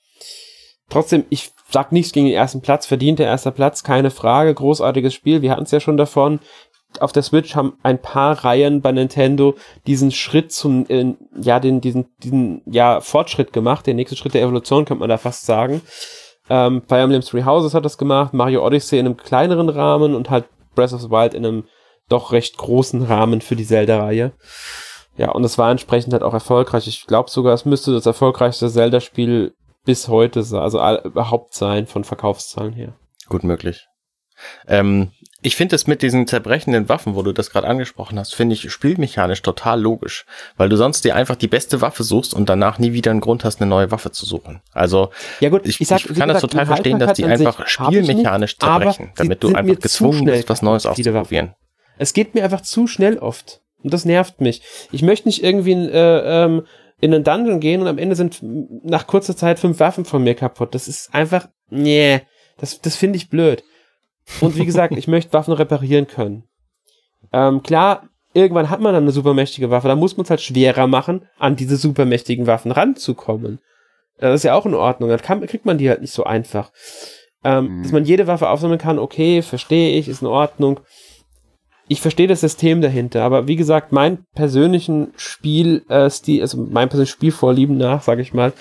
Trotzdem, 0.89 1.25
ich 1.29 1.51
sag 1.69 1.91
nichts 1.91 2.11
gegen 2.11 2.27
den 2.27 2.36
ersten 2.36 2.61
Platz, 2.61 2.86
verdient 2.86 3.19
der 3.19 3.27
erste 3.27 3.51
Platz, 3.51 3.84
keine 3.84 4.11
Frage, 4.11 4.53
großartiges 4.53 5.13
Spiel, 5.13 5.41
wir 5.41 5.51
hatten 5.51 5.63
es 5.63 5.71
ja 5.71 5.79
schon 5.79 5.97
davon. 5.97 6.39
Auf 6.99 7.11
der 7.11 7.23
Switch 7.23 7.55
haben 7.55 7.73
ein 7.83 8.01
paar 8.01 8.43
Reihen 8.43 8.81
bei 8.81 8.91
Nintendo 8.91 9.55
diesen 9.87 10.11
Schritt 10.11 10.51
zum, 10.51 10.85
äh, 10.89 11.13
ja, 11.39 11.59
den, 11.59 11.81
diesen, 11.81 12.05
diesen, 12.19 12.61
ja, 12.65 13.01
Fortschritt 13.01 13.53
gemacht, 13.53 13.87
der 13.87 13.93
nächste 13.93 14.15
Schritt 14.15 14.33
der 14.33 14.43
Evolution, 14.43 14.85
könnte 14.85 14.99
man 14.99 15.09
da 15.09 15.17
fast 15.17 15.45
sagen. 15.45 15.81
Ähm, 16.49 16.83
Fire 16.87 17.01
Emblem 17.01 17.21
Three 17.21 17.43
Houses 17.43 17.73
hat 17.73 17.85
das 17.85 17.97
gemacht, 17.97 18.33
Mario 18.33 18.65
Odyssey 18.65 18.99
in 18.99 19.05
einem 19.05 19.17
kleineren 19.17 19.69
Rahmen 19.69 20.13
und 20.13 20.29
halt 20.29 20.45
Breath 20.75 20.93
of 20.93 21.01
the 21.01 21.09
Wild 21.09 21.33
in 21.33 21.45
einem 21.45 21.63
doch 22.09 22.31
recht 22.31 22.57
großen 22.57 23.03
Rahmen 23.03 23.41
für 23.41 23.55
die 23.55 23.65
Zelda-Reihe. 23.65 24.33
Ja, 25.15 25.31
und 25.31 25.43
es 25.43 25.57
war 25.57 25.71
entsprechend 25.71 26.13
halt 26.13 26.23
auch 26.23 26.33
erfolgreich. 26.33 26.87
Ich 26.87 27.05
glaube 27.05 27.29
sogar, 27.29 27.53
es 27.53 27.65
müsste 27.65 27.93
das 27.93 28.05
erfolgreichste 28.05 28.69
Zelda-Spiel 28.69 29.53
bis 29.85 30.07
heute 30.07 30.39
also 30.39 30.79
überhaupt 31.03 31.53
sein 31.53 31.87
von 31.87 32.03
Verkaufszahlen 32.03 32.73
her. 32.73 32.95
Gut 33.29 33.43
möglich. 33.43 33.87
Ähm, 34.67 35.11
ich 35.41 35.55
finde 35.55 35.75
es 35.75 35.88
mit 35.88 36.01
diesen 36.01 36.25
zerbrechenden 36.25 36.88
Waffen, 36.88 37.15
wo 37.15 37.21
du 37.21 37.34
das 37.34 37.49
gerade 37.49 37.67
angesprochen 37.67 38.17
hast, 38.17 38.34
finde 38.34 38.55
ich 38.55 38.71
spielmechanisch 38.71 39.41
total 39.41 39.81
logisch, 39.81 40.25
weil 40.55 40.69
du 40.69 40.77
sonst 40.77 41.03
dir 41.03 41.15
einfach 41.15 41.36
die 41.36 41.47
beste 41.47 41.81
Waffe 41.81 42.03
suchst 42.03 42.34
und 42.34 42.47
danach 42.47 42.79
nie 42.79 42.93
wieder 42.93 43.11
einen 43.11 43.19
Grund 43.19 43.43
hast, 43.43 43.59
eine 43.59 43.69
neue 43.69 43.91
Waffe 43.91 44.11
zu 44.11 44.25
suchen. 44.25 44.61
Also 44.71 45.09
ja 45.41 45.49
gut, 45.49 45.65
ich, 45.65 45.81
ich, 45.81 45.88
sag, 45.88 46.09
ich 46.09 46.15
kann 46.17 46.29
das 46.29 46.41
total 46.41 46.65
verstehen, 46.65 46.97
dass 46.97 47.13
die 47.13 47.25
einfach 47.25 47.67
spielmechanisch 47.67 48.53
nicht, 48.53 48.61
zerbrechen, 48.61 49.11
damit 49.15 49.43
du 49.43 49.53
einfach 49.53 49.79
gezwungen 49.79 50.25
bist, 50.25 50.49
was 50.49 50.61
Neues 50.61 50.86
auszuprobieren. 50.86 51.53
Es 51.97 52.13
geht 52.13 52.36
mir 52.36 52.43
einfach 52.43 52.61
zu 52.61 52.88
schnell 52.88 53.17
oft. 53.17 53.61
Und 53.84 53.93
das 53.93 54.05
nervt 54.05 54.39
mich. 54.39 54.61
Ich 54.91 55.01
möchte 55.01 55.27
nicht 55.27 55.43
irgendwie 55.43 55.73
in, 55.73 55.89
äh, 55.89 56.45
ähm, 56.45 56.65
in 57.01 57.13
einen 57.13 57.25
Dungeon 57.25 57.59
gehen 57.59 57.81
und 57.81 57.88
am 57.88 57.97
Ende 57.97 58.15
sind 58.15 58.39
nach 58.41 59.07
kurzer 59.07 59.36
Zeit 59.36 59.59
fünf 59.59 59.81
Waffen 59.81 60.05
von 60.05 60.23
mir 60.23 60.36
kaputt. 60.36 60.73
Das 60.73 60.88
ist 60.88 61.13
einfach, 61.13 61.49
nee, 61.69 62.21
das, 62.57 62.79
das 62.79 62.95
finde 62.95 63.17
ich 63.17 63.29
blöd. 63.29 63.63
Und 64.41 64.55
wie 64.55 64.65
gesagt, 64.65 64.95
ich 64.97 65.07
möchte 65.07 65.34
Waffen 65.34 65.53
reparieren 65.53 66.07
können. 66.07 66.43
Ähm, 67.32 67.61
klar, 67.63 68.09
irgendwann 68.34 68.69
hat 68.69 68.80
man 68.80 68.93
dann 68.93 69.03
eine 69.03 69.11
supermächtige 69.11 69.69
Waffe, 69.69 69.88
da 69.88 69.95
muss 69.95 70.17
man 70.17 70.24
es 70.24 70.30
halt 70.30 70.41
schwerer 70.41 70.88
machen, 70.88 71.26
an 71.38 71.55
diese 71.55 71.78
supermächtigen 71.78 72.47
Waffen 72.47 72.71
ranzukommen. 72.71 73.59
Das 74.17 74.36
ist 74.36 74.43
ja 74.43 74.55
auch 74.55 74.65
in 74.65 74.76
Ordnung, 74.76 75.09
dann 75.09 75.21
kann, 75.21 75.45
kriegt 75.45 75.65
man 75.65 75.78
die 75.78 75.89
halt 75.89 76.01
nicht 76.01 76.13
so 76.13 76.24
einfach. 76.24 76.71
Ähm, 77.43 77.78
mhm. 77.78 77.84
Dass 77.84 77.91
man 77.91 78.05
jede 78.05 78.28
Waffe 78.28 78.49
aufsammeln 78.49 78.80
kann, 78.80 78.99
okay, 78.99 79.41
verstehe 79.41 79.97
ich, 79.97 80.07
ist 80.07 80.21
in 80.21 80.28
Ordnung 80.28 80.80
ich 81.88 82.01
verstehe 82.01 82.28
das 82.28 82.41
System 82.41 82.82
dahinter, 82.82 83.24
aber 83.24 83.47
wie 83.47 83.55
gesagt, 83.55 83.91
mein 83.91 84.26
persönlichen 84.34 85.13
Spielstil, 85.15 85.84
äh, 86.38 86.41
also 86.41 86.57
mein 86.57 86.89
persönliches 86.89 87.13
Spielvorlieben 87.13 87.78
nach, 87.78 88.01
sage 88.01 88.21
ich 88.21 88.34
mal, 88.34 88.53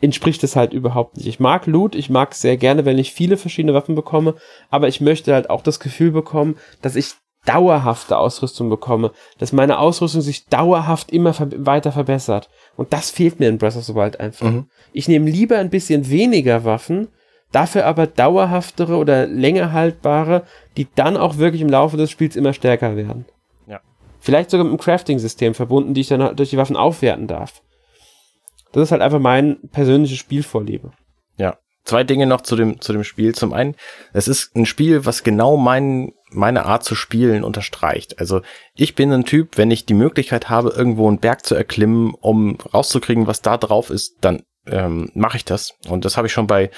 entspricht 0.00 0.44
es 0.44 0.56
halt 0.56 0.72
überhaupt 0.72 1.16
nicht. 1.16 1.26
Ich 1.26 1.40
mag 1.40 1.66
Loot, 1.66 1.94
ich 1.94 2.10
mag 2.10 2.34
sehr 2.34 2.56
gerne, 2.56 2.84
wenn 2.84 2.98
ich 2.98 3.12
viele 3.12 3.36
verschiedene 3.36 3.74
Waffen 3.74 3.94
bekomme, 3.94 4.34
aber 4.70 4.88
ich 4.88 5.00
möchte 5.00 5.32
halt 5.32 5.50
auch 5.50 5.62
das 5.62 5.80
Gefühl 5.80 6.10
bekommen, 6.10 6.56
dass 6.82 6.96
ich 6.96 7.14
dauerhafte 7.46 8.18
Ausrüstung 8.18 8.68
bekomme, 8.68 9.12
dass 9.38 9.52
meine 9.52 9.78
Ausrüstung 9.78 10.20
sich 10.20 10.46
dauerhaft 10.46 11.10
immer 11.12 11.32
ver 11.32 11.48
weiter 11.64 11.92
verbessert. 11.92 12.50
Und 12.76 12.92
das 12.92 13.10
fehlt 13.10 13.40
mir 13.40 13.48
in 13.48 13.58
Breath 13.58 13.76
of 13.76 13.84
the 13.84 13.94
Wild 13.94 14.20
einfach. 14.20 14.50
Mhm. 14.50 14.66
Ich 14.92 15.08
nehme 15.08 15.30
lieber 15.30 15.56
ein 15.58 15.70
bisschen 15.70 16.10
weniger 16.10 16.64
Waffen, 16.64 17.08
dafür 17.52 17.86
aber 17.86 18.06
dauerhaftere 18.06 18.96
oder 18.96 19.26
länger 19.26 19.72
haltbare, 19.72 20.42
die 20.76 20.88
dann 20.94 21.16
auch 21.16 21.38
wirklich 21.38 21.62
im 21.62 21.68
Laufe 21.68 21.96
des 21.96 22.10
Spiels 22.10 22.36
immer 22.36 22.52
stärker 22.52 22.96
werden. 22.96 23.24
Ja. 23.66 23.80
Vielleicht 24.18 24.50
sogar 24.50 24.64
mit 24.64 24.72
einem 24.72 24.80
Crafting-System 24.80 25.54
verbunden, 25.54 25.94
die 25.94 26.00
ich 26.02 26.08
dann 26.08 26.34
durch 26.36 26.50
die 26.50 26.58
Waffen 26.58 26.76
aufwerten 26.76 27.28
darf. 27.28 27.62
Das 28.72 28.84
ist 28.84 28.92
halt 28.92 29.02
einfach 29.02 29.20
mein 29.20 29.58
persönliches 29.70 30.18
Spielvorliebe. 30.18 30.92
Ja. 31.36 31.58
Zwei 31.84 32.02
Dinge 32.02 32.26
noch 32.26 32.40
zu 32.40 32.56
dem, 32.56 32.80
zu 32.80 32.92
dem 32.92 33.04
Spiel. 33.04 33.34
Zum 33.34 33.52
einen, 33.52 33.76
es 34.12 34.26
ist 34.26 34.56
ein 34.56 34.66
Spiel, 34.66 35.06
was 35.06 35.22
genau 35.22 35.56
mein, 35.56 36.12
meine 36.30 36.66
Art 36.66 36.82
zu 36.82 36.96
spielen 36.96 37.44
unterstreicht. 37.44 38.18
Also 38.18 38.42
ich 38.74 38.96
bin 38.96 39.12
ein 39.12 39.24
Typ, 39.24 39.56
wenn 39.56 39.70
ich 39.70 39.86
die 39.86 39.94
Möglichkeit 39.94 40.50
habe, 40.50 40.70
irgendwo 40.70 41.06
einen 41.06 41.20
Berg 41.20 41.46
zu 41.46 41.54
erklimmen, 41.54 42.12
um 42.14 42.58
rauszukriegen, 42.74 43.28
was 43.28 43.40
da 43.40 43.56
drauf 43.56 43.90
ist, 43.90 44.16
dann 44.20 44.42
ähm, 44.66 45.10
mache 45.14 45.36
ich 45.36 45.44
das. 45.44 45.74
Und 45.88 46.04
das 46.04 46.16
habe 46.16 46.26
ich 46.26 46.32
schon 46.32 46.48
bei 46.48 46.70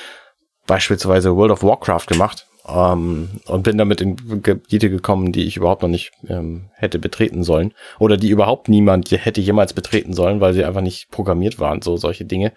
beispielsweise 0.66 1.34
World 1.34 1.52
of 1.52 1.62
Warcraft 1.62 2.06
gemacht 2.06 2.47
ähm, 2.68 3.30
und 3.46 3.62
bin 3.62 3.78
damit 3.78 4.00
in 4.00 4.42
Gebiete 4.42 4.90
gekommen, 4.90 5.32
die 5.32 5.44
ich 5.44 5.56
überhaupt 5.56 5.82
noch 5.82 5.88
nicht 5.88 6.12
ähm, 6.28 6.66
hätte 6.74 6.98
betreten 6.98 7.42
sollen 7.42 7.72
oder 7.98 8.16
die 8.16 8.30
überhaupt 8.30 8.68
niemand 8.68 9.10
hätte 9.10 9.40
jemals 9.40 9.72
betreten 9.72 10.12
sollen, 10.12 10.40
weil 10.40 10.52
sie 10.52 10.64
einfach 10.64 10.82
nicht 10.82 11.10
programmiert 11.10 11.58
waren, 11.58 11.82
so 11.82 11.96
solche 11.96 12.24
Dinge. 12.24 12.52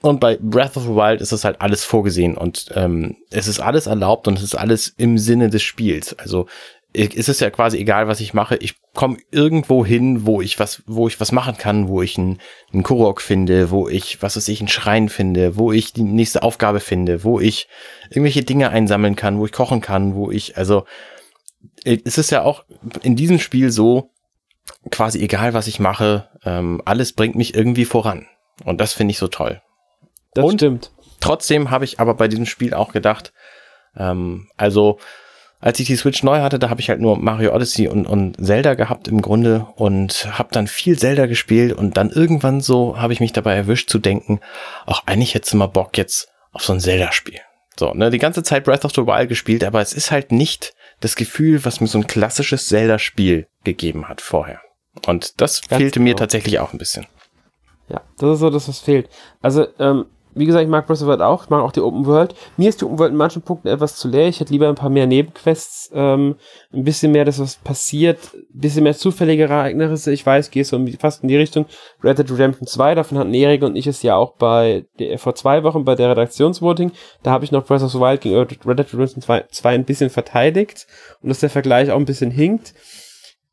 Und 0.00 0.18
bei 0.18 0.36
Breath 0.40 0.76
of 0.76 0.82
the 0.82 0.88
Wild 0.88 1.20
ist 1.20 1.30
das 1.30 1.44
halt 1.44 1.60
alles 1.60 1.84
vorgesehen 1.84 2.36
und 2.36 2.66
ähm, 2.74 3.16
es 3.30 3.46
ist 3.46 3.60
alles 3.60 3.86
erlaubt 3.86 4.26
und 4.26 4.36
es 4.36 4.42
ist 4.42 4.56
alles 4.56 4.88
im 4.88 5.16
Sinne 5.16 5.48
des 5.48 5.62
Spiels. 5.62 6.18
Also 6.18 6.46
ist 6.92 7.28
es 7.28 7.40
ja 7.40 7.50
quasi 7.50 7.78
egal, 7.78 8.06
was 8.08 8.20
ich 8.20 8.34
mache. 8.34 8.56
Ich 8.56 8.76
komme 8.92 9.16
irgendwo 9.30 9.84
hin, 9.84 10.26
wo 10.26 10.42
ich 10.42 10.58
was, 10.58 10.82
wo 10.86 11.08
ich 11.08 11.18
was 11.20 11.32
machen 11.32 11.56
kann, 11.56 11.88
wo 11.88 12.02
ich 12.02 12.18
einen, 12.18 12.38
einen 12.72 12.82
Kurok 12.82 13.22
finde, 13.22 13.70
wo 13.70 13.88
ich, 13.88 14.22
was 14.22 14.36
weiß 14.36 14.48
ich, 14.48 14.60
einen 14.60 14.68
Schrein 14.68 15.08
finde, 15.08 15.56
wo 15.56 15.72
ich 15.72 15.92
die 15.92 16.02
nächste 16.02 16.42
Aufgabe 16.42 16.80
finde, 16.80 17.24
wo 17.24 17.40
ich 17.40 17.68
irgendwelche 18.10 18.42
Dinge 18.42 18.70
einsammeln 18.70 19.16
kann, 19.16 19.38
wo 19.38 19.46
ich 19.46 19.52
kochen 19.52 19.80
kann, 19.80 20.14
wo 20.14 20.30
ich, 20.30 20.56
also 20.58 20.84
es 21.84 22.18
ist 22.18 22.30
ja 22.30 22.42
auch 22.42 22.64
in 23.02 23.16
diesem 23.16 23.38
Spiel 23.38 23.70
so, 23.70 24.10
quasi 24.90 25.20
egal, 25.22 25.54
was 25.54 25.66
ich 25.66 25.80
mache, 25.80 26.28
ähm, 26.44 26.82
alles 26.84 27.12
bringt 27.12 27.34
mich 27.34 27.54
irgendwie 27.54 27.84
voran. 27.84 28.26
Und 28.64 28.80
das 28.80 28.92
finde 28.92 29.12
ich 29.12 29.18
so 29.18 29.28
toll. 29.28 29.62
Das 30.34 30.44
Und 30.44 30.60
stimmt. 30.60 30.92
Trotzdem 31.20 31.70
habe 31.70 31.84
ich 31.84 32.00
aber 32.00 32.14
bei 32.14 32.28
diesem 32.28 32.46
Spiel 32.46 32.74
auch 32.74 32.92
gedacht, 32.92 33.32
ähm, 33.96 34.48
also 34.56 34.98
als 35.62 35.78
ich 35.78 35.86
die 35.86 35.96
Switch 35.96 36.24
neu 36.24 36.40
hatte, 36.40 36.58
da 36.58 36.68
habe 36.70 36.80
ich 36.80 36.90
halt 36.90 37.00
nur 37.00 37.16
Mario 37.16 37.54
Odyssey 37.54 37.86
und, 37.86 38.04
und 38.04 38.44
Zelda 38.44 38.74
gehabt 38.74 39.06
im 39.06 39.22
Grunde 39.22 39.68
und 39.76 40.26
habe 40.36 40.48
dann 40.50 40.66
viel 40.66 40.98
Zelda 40.98 41.26
gespielt 41.26 41.72
und 41.72 41.96
dann 41.96 42.10
irgendwann 42.10 42.60
so 42.60 42.98
habe 42.98 43.12
ich 43.12 43.20
mich 43.20 43.32
dabei 43.32 43.54
erwischt 43.54 43.88
zu 43.88 44.00
denken, 44.00 44.40
ach 44.86 45.04
eigentlich 45.06 45.34
hättest 45.34 45.52
du 45.52 45.58
mal 45.58 45.68
Bock 45.68 45.96
jetzt 45.96 46.28
auf 46.50 46.64
so 46.64 46.72
ein 46.72 46.80
Zelda-Spiel. 46.80 47.38
So, 47.78 47.94
ne, 47.94 48.10
die 48.10 48.18
ganze 48.18 48.42
Zeit 48.42 48.64
Breath 48.64 48.84
of 48.84 48.92
the 48.92 49.06
Wild 49.06 49.28
gespielt, 49.28 49.62
aber 49.62 49.80
es 49.80 49.92
ist 49.92 50.10
halt 50.10 50.32
nicht 50.32 50.74
das 51.00 51.14
Gefühl, 51.14 51.64
was 51.64 51.80
mir 51.80 51.86
so 51.86 51.98
ein 51.98 52.08
klassisches 52.08 52.66
Zelda-Spiel 52.66 53.46
gegeben 53.62 54.08
hat 54.08 54.20
vorher. 54.20 54.60
Und 55.06 55.40
das 55.40 55.62
Ganz 55.62 55.80
fehlte 55.80 56.00
genau. 56.00 56.10
mir 56.10 56.16
tatsächlich 56.16 56.58
auch 56.58 56.72
ein 56.72 56.78
bisschen. 56.78 57.06
Ja, 57.88 58.02
das 58.18 58.34
ist 58.34 58.40
so 58.40 58.50
das, 58.50 58.68
was 58.68 58.80
fehlt. 58.80 59.08
Also, 59.40 59.68
ähm, 59.78 60.06
wie 60.34 60.46
gesagt, 60.46 60.64
ich 60.64 60.70
mag 60.70 60.86
Breath 60.86 60.96
of 60.96 61.00
the 61.00 61.06
Wild 61.06 61.20
auch, 61.20 61.44
ich 61.44 61.50
mag 61.50 61.62
auch 61.62 61.72
die 61.72 61.80
Open 61.80 62.06
World. 62.06 62.34
Mir 62.56 62.68
ist 62.68 62.80
die 62.80 62.84
Open 62.84 62.98
World 62.98 63.12
in 63.12 63.16
manchen 63.16 63.42
Punkten 63.42 63.68
etwas 63.68 63.96
zu 63.96 64.08
leer. 64.08 64.28
Ich 64.28 64.40
hätte 64.40 64.52
lieber 64.52 64.68
ein 64.68 64.74
paar 64.74 64.90
mehr 64.90 65.06
Nebenquests, 65.06 65.90
ähm, 65.94 66.36
ein 66.72 66.84
bisschen 66.84 67.12
mehr, 67.12 67.24
dass 67.24 67.38
was 67.38 67.56
passiert, 67.56 68.18
ein 68.34 68.60
bisschen 68.60 68.84
mehr 68.84 68.96
zufällige 68.96 69.44
Ereignisse. 69.44 70.12
Ich 70.12 70.24
weiß, 70.24 70.50
gehe 70.50 70.64
so 70.64 70.78
fast 70.98 71.22
in 71.22 71.28
die 71.28 71.36
Richtung 71.36 71.66
Red 72.02 72.18
Dead 72.18 72.30
Redemption 72.30 72.66
2. 72.66 72.94
Davon 72.94 73.18
hatten 73.18 73.34
Erik 73.34 73.62
und 73.62 73.76
ich 73.76 73.86
es 73.86 74.02
ja 74.02 74.16
auch 74.16 74.34
bei 74.34 74.86
der, 74.98 75.18
vor 75.18 75.34
zwei 75.34 75.62
Wochen 75.62 75.84
bei 75.84 75.94
der 75.94 76.10
Redaktionsvoting. 76.10 76.92
Da 77.22 77.30
habe 77.30 77.44
ich 77.44 77.52
noch 77.52 77.64
Breath 77.64 77.82
of 77.82 77.92
the 77.92 78.00
Wild 78.00 78.20
gegen 78.20 78.36
Red 78.36 78.50
Dead 78.50 78.94
Redemption 78.94 79.22
2, 79.22 79.44
2 79.50 79.74
ein 79.74 79.84
bisschen 79.84 80.10
verteidigt 80.10 80.86
und 81.22 81.28
dass 81.28 81.40
der 81.40 81.50
Vergleich 81.50 81.90
auch 81.90 81.98
ein 81.98 82.04
bisschen 82.04 82.30
hinkt. 82.30 82.74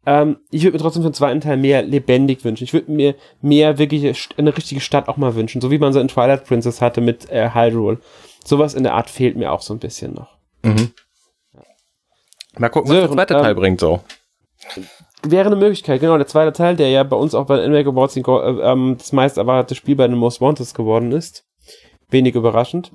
Ähm, 0.09 0.37
ich 0.49 0.63
würde 0.63 0.75
mir 0.75 0.81
trotzdem 0.81 1.03
für 1.03 1.09
den 1.09 1.13
zweiten 1.13 1.39
Teil 1.39 1.57
mehr 1.57 1.83
lebendig 1.83 2.43
wünschen. 2.43 2.63
Ich 2.63 2.73
würde 2.73 2.91
mir 2.91 3.13
mehr 3.41 3.77
wirklich 3.77 4.31
eine 4.37 4.57
richtige 4.57 4.81
Stadt 4.81 5.07
auch 5.07 5.17
mal 5.17 5.35
wünschen, 5.35 5.61
so 5.61 5.69
wie 5.69 5.77
man 5.77 5.93
so 5.93 5.99
in 5.99 6.07
Twilight 6.07 6.45
Princess 6.45 6.81
hatte 6.81 6.99
mit 6.99 7.29
äh, 7.29 7.51
Hyrule. 7.53 7.99
Sowas 8.43 8.73
in 8.73 8.81
der 8.81 8.95
Art 8.95 9.11
fehlt 9.11 9.37
mir 9.37 9.51
auch 9.51 9.61
so 9.61 9.71
ein 9.71 9.77
bisschen 9.77 10.15
noch. 10.15 10.39
Mhm. 10.63 10.93
Mal 12.57 12.69
gucken, 12.69 12.89
was 12.89 13.01
der 13.01 13.11
zweite 13.11 13.35
ähm, 13.35 13.41
Teil 13.43 13.53
bringt 13.53 13.79
so. 13.79 13.99
Wäre 15.21 15.45
eine 15.45 15.55
Möglichkeit, 15.55 16.01
genau. 16.01 16.17
Der 16.17 16.25
zweite 16.25 16.53
Teil, 16.53 16.75
der 16.75 16.89
ja 16.89 17.03
bei 17.03 17.15
uns 17.15 17.35
auch 17.35 17.45
bei 17.45 17.57
den 17.57 17.69
NMAC 17.69 17.85
Awards 17.85 18.17
äh, 18.17 18.21
ähm, 18.21 18.95
das 18.97 19.11
meist 19.11 19.37
erwartete 19.37 19.75
Spiel 19.75 19.95
bei 19.95 20.07
den 20.07 20.17
Most 20.17 20.41
Wanted 20.41 20.73
geworden 20.73 21.11
ist. 21.11 21.45
Wenig 22.09 22.33
überraschend. 22.33 22.91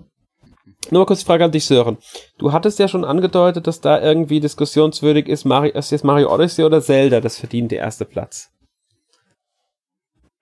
Nur 0.93 1.03
mal 1.03 1.07
kurz 1.07 1.23
Frage 1.23 1.45
an 1.45 1.53
dich, 1.53 1.67
Sören. 1.67 1.99
Du 2.39 2.53
hattest 2.53 2.79
ja 2.79 2.89
schon 2.89 3.05
angedeutet, 3.05 3.67
dass 3.67 3.81
da 3.81 4.01
irgendwie 4.01 4.41
diskussionswürdig 4.41 5.29
ist, 5.29 5.45
Mario, 5.45 5.73
ist 5.73 5.91
jetzt 5.91 6.05
Mario 6.05 6.33
Odyssey 6.33 6.65
oder 6.65 6.81
Zelda 6.81 7.21
das 7.21 7.39
verdient 7.39 7.73
der 7.73 7.79
erste 7.79 8.05
Platz? 8.05 8.51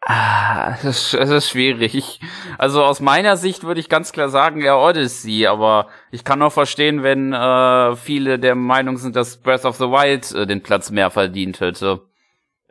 Ah, 0.04 0.70
das 0.82 0.84
ist, 0.84 1.14
das 1.14 1.30
ist 1.30 1.48
schwierig. 1.50 2.18
Also 2.58 2.82
aus 2.82 3.00
meiner 3.00 3.36
Sicht 3.36 3.62
würde 3.62 3.78
ich 3.78 3.88
ganz 3.88 4.10
klar 4.10 4.30
sagen, 4.30 4.60
ja 4.60 4.76
Odyssey, 4.76 5.46
aber 5.46 5.86
ich 6.10 6.24
kann 6.24 6.42
auch 6.42 6.52
verstehen, 6.52 7.04
wenn 7.04 7.32
äh, 7.32 7.94
viele 7.94 8.40
der 8.40 8.56
Meinung 8.56 8.96
sind, 8.98 9.14
dass 9.14 9.36
Breath 9.36 9.64
of 9.64 9.76
the 9.76 9.84
Wild 9.84 10.32
äh, 10.32 10.44
den 10.44 10.60
Platz 10.60 10.90
mehr 10.90 11.10
verdient 11.10 11.60
hätte. 11.60 12.00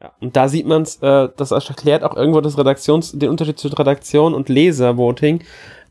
Ja, 0.02 0.12
und 0.20 0.36
da 0.36 0.50
sieht 0.50 0.66
man 0.66 0.82
es, 0.82 0.98
äh, 0.98 1.30
das 1.38 1.52
erklärt 1.52 2.04
auch 2.04 2.18
irgendwo 2.18 2.42
das 2.42 2.58
Redaktions, 2.58 3.14
den 3.14 3.30
Unterschied 3.30 3.60
zwischen 3.60 3.78
Redaktion 3.78 4.34
und 4.34 4.50
Leservoting. 4.50 5.44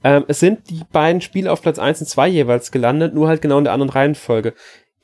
Ähm, 0.02 0.24
es 0.28 0.40
sind 0.40 0.70
die 0.70 0.82
beiden 0.92 1.20
Spiele 1.20 1.52
auf 1.52 1.62
Platz 1.62 1.78
1 1.78 2.00
und 2.00 2.06
2 2.06 2.28
jeweils 2.28 2.72
gelandet, 2.72 3.14
nur 3.14 3.28
halt 3.28 3.42
genau 3.42 3.58
in 3.58 3.64
der 3.64 3.72
anderen 3.72 3.90
Reihenfolge. 3.90 4.54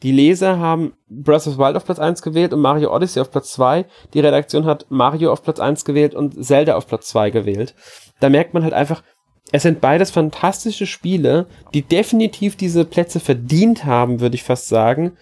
Die 0.02 0.12
Leser 0.12 0.58
haben 0.58 0.92
Breath 1.08 1.46
of 1.46 1.54
the 1.54 1.58
Wild 1.58 1.76
auf 1.76 1.84
Platz 1.84 1.98
1 1.98 2.22
gewählt 2.22 2.52
und 2.52 2.60
Mario 2.60 2.94
Odyssey 2.94 3.20
auf 3.20 3.30
Platz 3.30 3.52
2. 3.52 3.86
Die 4.12 4.20
Redaktion 4.20 4.66
hat 4.66 4.86
Mario 4.90 5.32
auf 5.32 5.42
Platz 5.42 5.58
1 5.58 5.84
gewählt 5.84 6.14
und 6.14 6.44
Zelda 6.44 6.76
auf 6.76 6.86
Platz 6.86 7.08
2 7.08 7.30
gewählt. 7.30 7.74
Da 8.20 8.28
merkt 8.28 8.52
man 8.52 8.62
halt 8.62 8.74
einfach, 8.74 9.02
es 9.52 9.62
sind 9.62 9.80
beides 9.80 10.10
fantastische 10.10 10.86
Spiele, 10.86 11.46
die 11.72 11.82
definitiv 11.82 12.56
diese 12.56 12.84
Plätze 12.84 13.20
verdient 13.20 13.84
haben, 13.84 14.20
würde 14.20 14.34
ich 14.34 14.42
fast 14.42 14.68
sagen. 14.68 15.16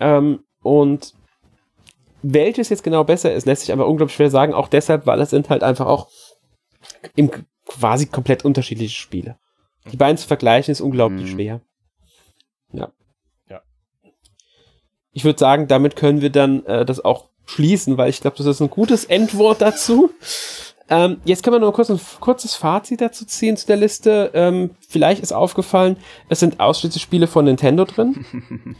Ähm, 0.00 0.40
und 0.62 1.14
welches 2.22 2.70
jetzt 2.70 2.84
genau 2.84 3.04
besser 3.04 3.32
ist, 3.32 3.46
lässt 3.46 3.62
sich 3.62 3.72
aber 3.72 3.86
unglaublich 3.86 4.16
schwer 4.16 4.30
sagen, 4.30 4.54
auch 4.54 4.68
deshalb, 4.68 5.06
weil 5.06 5.20
es 5.20 5.30
sind 5.30 5.50
halt 5.50 5.62
einfach 5.62 5.86
auch 5.86 6.08
im 7.14 7.30
quasi 7.66 8.06
komplett 8.06 8.44
unterschiedliche 8.44 8.94
Spiele. 8.94 9.36
Die 9.90 9.96
beiden 9.96 10.16
zu 10.16 10.26
vergleichen 10.26 10.72
ist 10.72 10.80
unglaublich 10.80 11.30
mhm. 11.30 11.34
schwer. 11.34 11.60
Ja. 12.72 12.92
Ja. 13.48 13.62
Ich 15.12 15.24
würde 15.24 15.38
sagen, 15.38 15.68
damit 15.68 15.96
können 15.96 16.20
wir 16.20 16.30
dann 16.30 16.64
äh, 16.66 16.84
das 16.84 17.04
auch 17.04 17.28
schließen, 17.46 17.98
weil 17.98 18.10
ich 18.10 18.20
glaube, 18.20 18.36
das 18.36 18.46
ist 18.46 18.60
ein 18.60 18.70
gutes 18.70 19.04
Endwort 19.04 19.60
dazu. 19.60 20.10
Ähm, 20.92 21.22
jetzt 21.24 21.42
können 21.42 21.54
wir 21.54 21.60
noch 21.60 21.72
kurz 21.72 21.90
ein 21.90 22.00
kurzes 22.20 22.54
Fazit 22.54 23.00
dazu 23.00 23.24
ziehen 23.24 23.56
zu 23.56 23.66
der 23.66 23.76
Liste. 23.76 24.30
Ähm, 24.34 24.70
vielleicht 24.86 25.22
ist 25.22 25.32
aufgefallen, 25.32 25.96
es 26.28 26.40
sind 26.40 26.60
ausschließlich 26.60 27.02
Spiele 27.02 27.26
von 27.28 27.46
Nintendo 27.46 27.86
drin. 27.86 28.26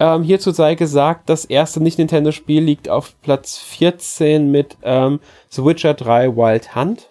ähm, 0.00 0.22
hierzu 0.22 0.52
sei 0.52 0.76
gesagt, 0.76 1.28
das 1.28 1.44
erste 1.44 1.82
Nicht-Nintendo-Spiel 1.82 2.62
liegt 2.62 2.88
auf 2.88 3.20
Platz 3.20 3.58
14 3.58 4.50
mit 4.50 4.78
ähm, 4.82 5.20
The 5.50 5.62
Witcher 5.62 5.92
3 5.92 6.36
Wild 6.36 6.74
Hunt. 6.74 7.10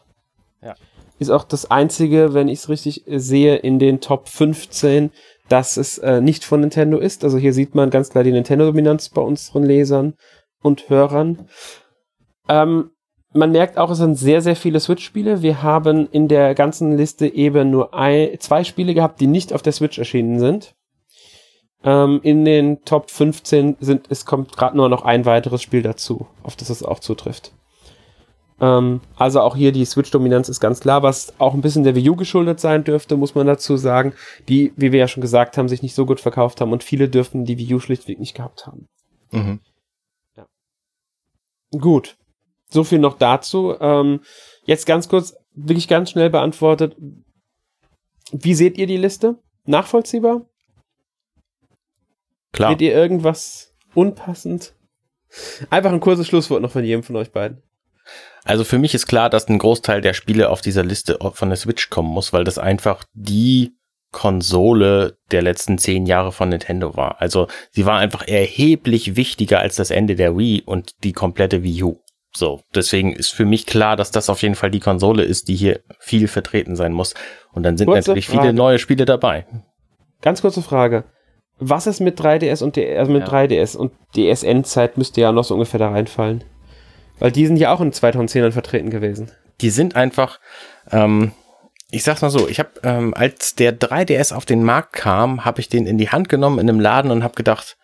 Ist 1.21 1.29
auch 1.29 1.43
das 1.43 1.69
einzige, 1.69 2.33
wenn 2.33 2.47
ich 2.47 2.61
es 2.61 2.69
richtig 2.69 3.03
sehe, 3.05 3.55
in 3.55 3.77
den 3.77 4.01
Top 4.01 4.27
15, 4.27 5.11
dass 5.49 5.77
es 5.77 5.99
äh, 5.99 6.19
nicht 6.19 6.43
von 6.43 6.61
Nintendo 6.61 6.97
ist. 6.97 7.23
Also 7.23 7.37
hier 7.37 7.53
sieht 7.53 7.75
man 7.75 7.91
ganz 7.91 8.09
klar 8.09 8.23
die 8.23 8.31
Nintendo-Dominanz 8.31 9.09
bei 9.09 9.21
unseren 9.21 9.61
Lesern 9.61 10.15
und 10.63 10.89
Hörern. 10.89 11.47
Ähm, 12.49 12.89
man 13.35 13.51
merkt 13.51 13.77
auch, 13.77 13.91
es 13.91 13.99
sind 13.99 14.15
sehr, 14.15 14.41
sehr 14.41 14.55
viele 14.55 14.79
Switch-Spiele. 14.79 15.43
Wir 15.43 15.61
haben 15.61 16.09
in 16.11 16.27
der 16.27 16.55
ganzen 16.55 16.97
Liste 16.97 17.27
eben 17.27 17.69
nur 17.69 17.93
ein, 17.93 18.39
zwei 18.39 18.63
Spiele 18.63 18.95
gehabt, 18.95 19.21
die 19.21 19.27
nicht 19.27 19.53
auf 19.53 19.61
der 19.61 19.73
Switch 19.73 19.99
erschienen 19.99 20.39
sind. 20.39 20.73
Ähm, 21.83 22.19
in 22.23 22.45
den 22.45 22.83
Top 22.83 23.11
15 23.11 23.77
sind, 23.79 24.07
es 24.09 24.25
kommt 24.25 24.57
gerade 24.57 24.75
nur 24.75 24.89
noch 24.89 25.05
ein 25.05 25.25
weiteres 25.25 25.61
Spiel 25.61 25.83
dazu, 25.83 26.25
auf 26.41 26.55
das 26.55 26.71
es 26.71 26.81
auch 26.81 26.99
zutrifft. 26.99 27.53
Ähm, 28.61 29.01
also 29.15 29.41
auch 29.41 29.55
hier 29.55 29.71
die 29.71 29.85
Switch-Dominanz 29.85 30.47
ist 30.47 30.59
ganz 30.59 30.79
klar, 30.79 31.01
was 31.01 31.33
auch 31.39 31.55
ein 31.55 31.61
bisschen 31.61 31.83
der 31.83 31.95
Wii 31.95 32.11
U 32.11 32.15
geschuldet 32.15 32.59
sein 32.59 32.83
dürfte, 32.83 33.17
muss 33.17 33.33
man 33.33 33.47
dazu 33.47 33.75
sagen, 33.75 34.13
die, 34.47 34.71
wie 34.75 34.91
wir 34.91 34.99
ja 34.99 35.07
schon 35.07 35.21
gesagt 35.21 35.57
haben, 35.57 35.67
sich 35.67 35.81
nicht 35.81 35.95
so 35.95 36.05
gut 36.05 36.19
verkauft 36.19 36.61
haben 36.61 36.71
und 36.71 36.83
viele 36.83 37.09
dürften 37.09 37.43
die 37.43 37.57
Wii 37.57 37.73
U 37.73 37.79
schlichtweg 37.79 38.19
nicht 38.19 38.35
gehabt 38.35 38.67
haben. 38.67 38.87
Mhm. 39.31 39.59
Ja. 40.37 40.45
Gut. 41.71 42.17
So 42.69 42.83
viel 42.83 42.99
noch 42.99 43.17
dazu. 43.17 43.75
Ähm, 43.81 44.21
jetzt 44.63 44.85
ganz 44.85 45.09
kurz, 45.09 45.35
wirklich 45.53 45.87
ganz 45.87 46.11
schnell 46.11 46.29
beantwortet. 46.29 46.95
Wie 48.31 48.53
seht 48.53 48.77
ihr 48.77 48.85
die 48.85 48.97
Liste? 48.97 49.39
Nachvollziehbar? 49.65 50.45
Klar. 52.53 52.71
Seht 52.71 52.81
ihr 52.81 52.93
irgendwas 52.93 53.73
unpassend? 53.95 54.75
Einfach 55.69 55.91
ein 55.91 55.99
kurzes 55.99 56.27
Schlusswort 56.27 56.61
noch 56.61 56.71
von 56.71 56.83
jedem 56.83 57.03
von 57.03 57.15
euch 57.15 57.31
beiden. 57.31 57.63
Also 58.43 58.63
für 58.63 58.79
mich 58.79 58.93
ist 58.93 59.07
klar, 59.07 59.29
dass 59.29 59.47
ein 59.47 59.59
Großteil 59.59 60.01
der 60.01 60.13
Spiele 60.13 60.49
auf 60.49 60.61
dieser 60.61 60.83
Liste 60.83 61.19
von 61.33 61.49
der 61.49 61.57
Switch 61.57 61.89
kommen 61.89 62.09
muss, 62.09 62.33
weil 62.33 62.43
das 62.43 62.57
einfach 62.57 63.03
die 63.13 63.73
Konsole 64.11 65.17
der 65.31 65.41
letzten 65.41 65.77
zehn 65.77 66.05
Jahre 66.05 66.31
von 66.31 66.49
Nintendo 66.49 66.95
war. 66.97 67.21
Also 67.21 67.47
sie 67.71 67.85
war 67.85 67.99
einfach 67.99 68.27
erheblich 68.27 69.15
wichtiger 69.15 69.59
als 69.59 69.77
das 69.77 69.89
Ende 69.89 70.15
der 70.15 70.37
Wii 70.37 70.63
und 70.65 71.03
die 71.03 71.13
komplette 71.13 71.63
Wii 71.63 71.83
U. 71.83 72.01
So, 72.33 72.61
deswegen 72.73 73.13
ist 73.13 73.33
für 73.33 73.45
mich 73.45 73.65
klar, 73.65 73.95
dass 73.95 74.11
das 74.11 74.29
auf 74.29 74.41
jeden 74.41 74.55
Fall 74.55 74.71
die 74.71 74.79
Konsole 74.79 75.23
ist, 75.23 75.47
die 75.47 75.55
hier 75.55 75.81
viel 75.99 76.27
vertreten 76.27 76.75
sein 76.75 76.93
muss. 76.93 77.13
Und 77.51 77.63
dann 77.63 77.77
sind 77.77 77.87
kurze 77.87 78.09
natürlich 78.09 78.27
Frage. 78.27 78.41
viele 78.41 78.53
neue 78.53 78.79
Spiele 78.79 79.05
dabei. 79.05 79.45
Ganz 80.21 80.41
kurze 80.41 80.61
Frage. 80.61 81.05
Was 81.59 81.87
ist 81.87 81.99
mit 81.99 82.19
3DS 82.19 82.63
und 82.63 82.75
DS, 82.75 82.97
also 82.97 83.11
mit 83.11 83.27
ja. 83.27 83.33
3DS 83.33 83.77
und 83.77 83.91
DS-Endzeit 84.15 84.97
müsste 84.97 85.21
ja 85.21 85.31
noch 85.31 85.43
so 85.43 85.53
ungefähr 85.53 85.79
da 85.79 85.89
reinfallen? 85.89 86.43
Weil 87.21 87.31
die 87.31 87.45
sind 87.45 87.57
ja 87.57 87.71
auch 87.71 87.81
in 87.81 87.91
2010ern 87.91 88.51
vertreten 88.51 88.89
gewesen. 88.89 89.31
Die 89.61 89.69
sind 89.69 89.95
einfach, 89.95 90.39
ähm, 90.91 91.33
ich 91.91 92.03
sag's 92.03 92.23
mal 92.23 92.31
so, 92.31 92.47
ich 92.47 92.57
habe, 92.57 92.71
ähm, 92.83 93.13
als 93.13 93.53
der 93.53 93.79
3DS 93.79 94.33
auf 94.33 94.45
den 94.45 94.63
Markt 94.63 94.93
kam, 94.93 95.45
habe 95.45 95.61
ich 95.61 95.69
den 95.69 95.85
in 95.85 95.99
die 95.99 96.09
Hand 96.09 96.29
genommen 96.29 96.57
in 96.57 96.67
einem 96.67 96.79
Laden 96.79 97.11
und 97.11 97.23
habe 97.23 97.35
gedacht, 97.35 97.77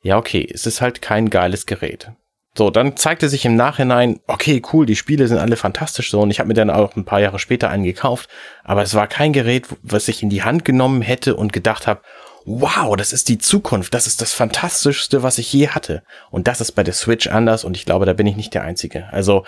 ja 0.00 0.16
okay, 0.16 0.48
es 0.50 0.64
ist 0.64 0.80
halt 0.80 1.02
kein 1.02 1.28
geiles 1.28 1.66
Gerät. 1.66 2.12
So, 2.56 2.70
dann 2.70 2.96
zeigte 2.96 3.28
sich 3.28 3.44
im 3.44 3.56
Nachhinein, 3.56 4.20
okay, 4.26 4.62
cool, 4.72 4.86
die 4.86 4.96
Spiele 4.96 5.28
sind 5.28 5.36
alle 5.36 5.56
fantastisch 5.56 6.10
so 6.10 6.22
und 6.22 6.30
ich 6.30 6.38
habe 6.38 6.48
mir 6.48 6.54
dann 6.54 6.70
auch 6.70 6.96
ein 6.96 7.04
paar 7.04 7.20
Jahre 7.20 7.38
später 7.38 7.68
einen 7.68 7.84
gekauft, 7.84 8.30
aber 8.64 8.80
es 8.80 8.94
war 8.94 9.06
kein 9.06 9.34
Gerät, 9.34 9.66
was 9.82 10.08
ich 10.08 10.22
in 10.22 10.30
die 10.30 10.44
Hand 10.44 10.64
genommen 10.64 11.02
hätte 11.02 11.36
und 11.36 11.52
gedacht 11.52 11.86
habe, 11.86 12.00
wow, 12.46 12.96
das 12.96 13.12
ist 13.12 13.28
die 13.28 13.38
Zukunft, 13.38 13.92
das 13.92 14.06
ist 14.06 14.22
das 14.22 14.32
Fantastischste, 14.32 15.22
was 15.22 15.38
ich 15.38 15.52
je 15.52 15.68
hatte. 15.68 16.02
Und 16.30 16.46
das 16.46 16.60
ist 16.60 16.72
bei 16.72 16.84
der 16.84 16.94
Switch 16.94 17.26
anders 17.26 17.64
und 17.64 17.76
ich 17.76 17.84
glaube, 17.84 18.06
da 18.06 18.12
bin 18.12 18.26
ich 18.26 18.36
nicht 18.36 18.54
der 18.54 18.62
Einzige. 18.62 19.12
Also 19.12 19.44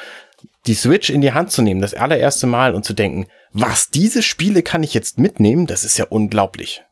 die 0.66 0.74
Switch 0.74 1.08
in 1.08 1.20
die 1.20 1.32
Hand 1.32 1.52
zu 1.52 1.62
nehmen, 1.62 1.80
das 1.80 1.94
allererste 1.94 2.48
Mal 2.48 2.74
und 2.74 2.84
zu 2.84 2.92
denken, 2.92 3.26
was, 3.52 3.90
diese 3.90 4.22
Spiele 4.22 4.62
kann 4.62 4.82
ich 4.82 4.94
jetzt 4.94 5.18
mitnehmen, 5.18 5.66
das 5.66 5.84
ist 5.84 5.96
ja 5.96 6.06
unglaublich. 6.08 6.82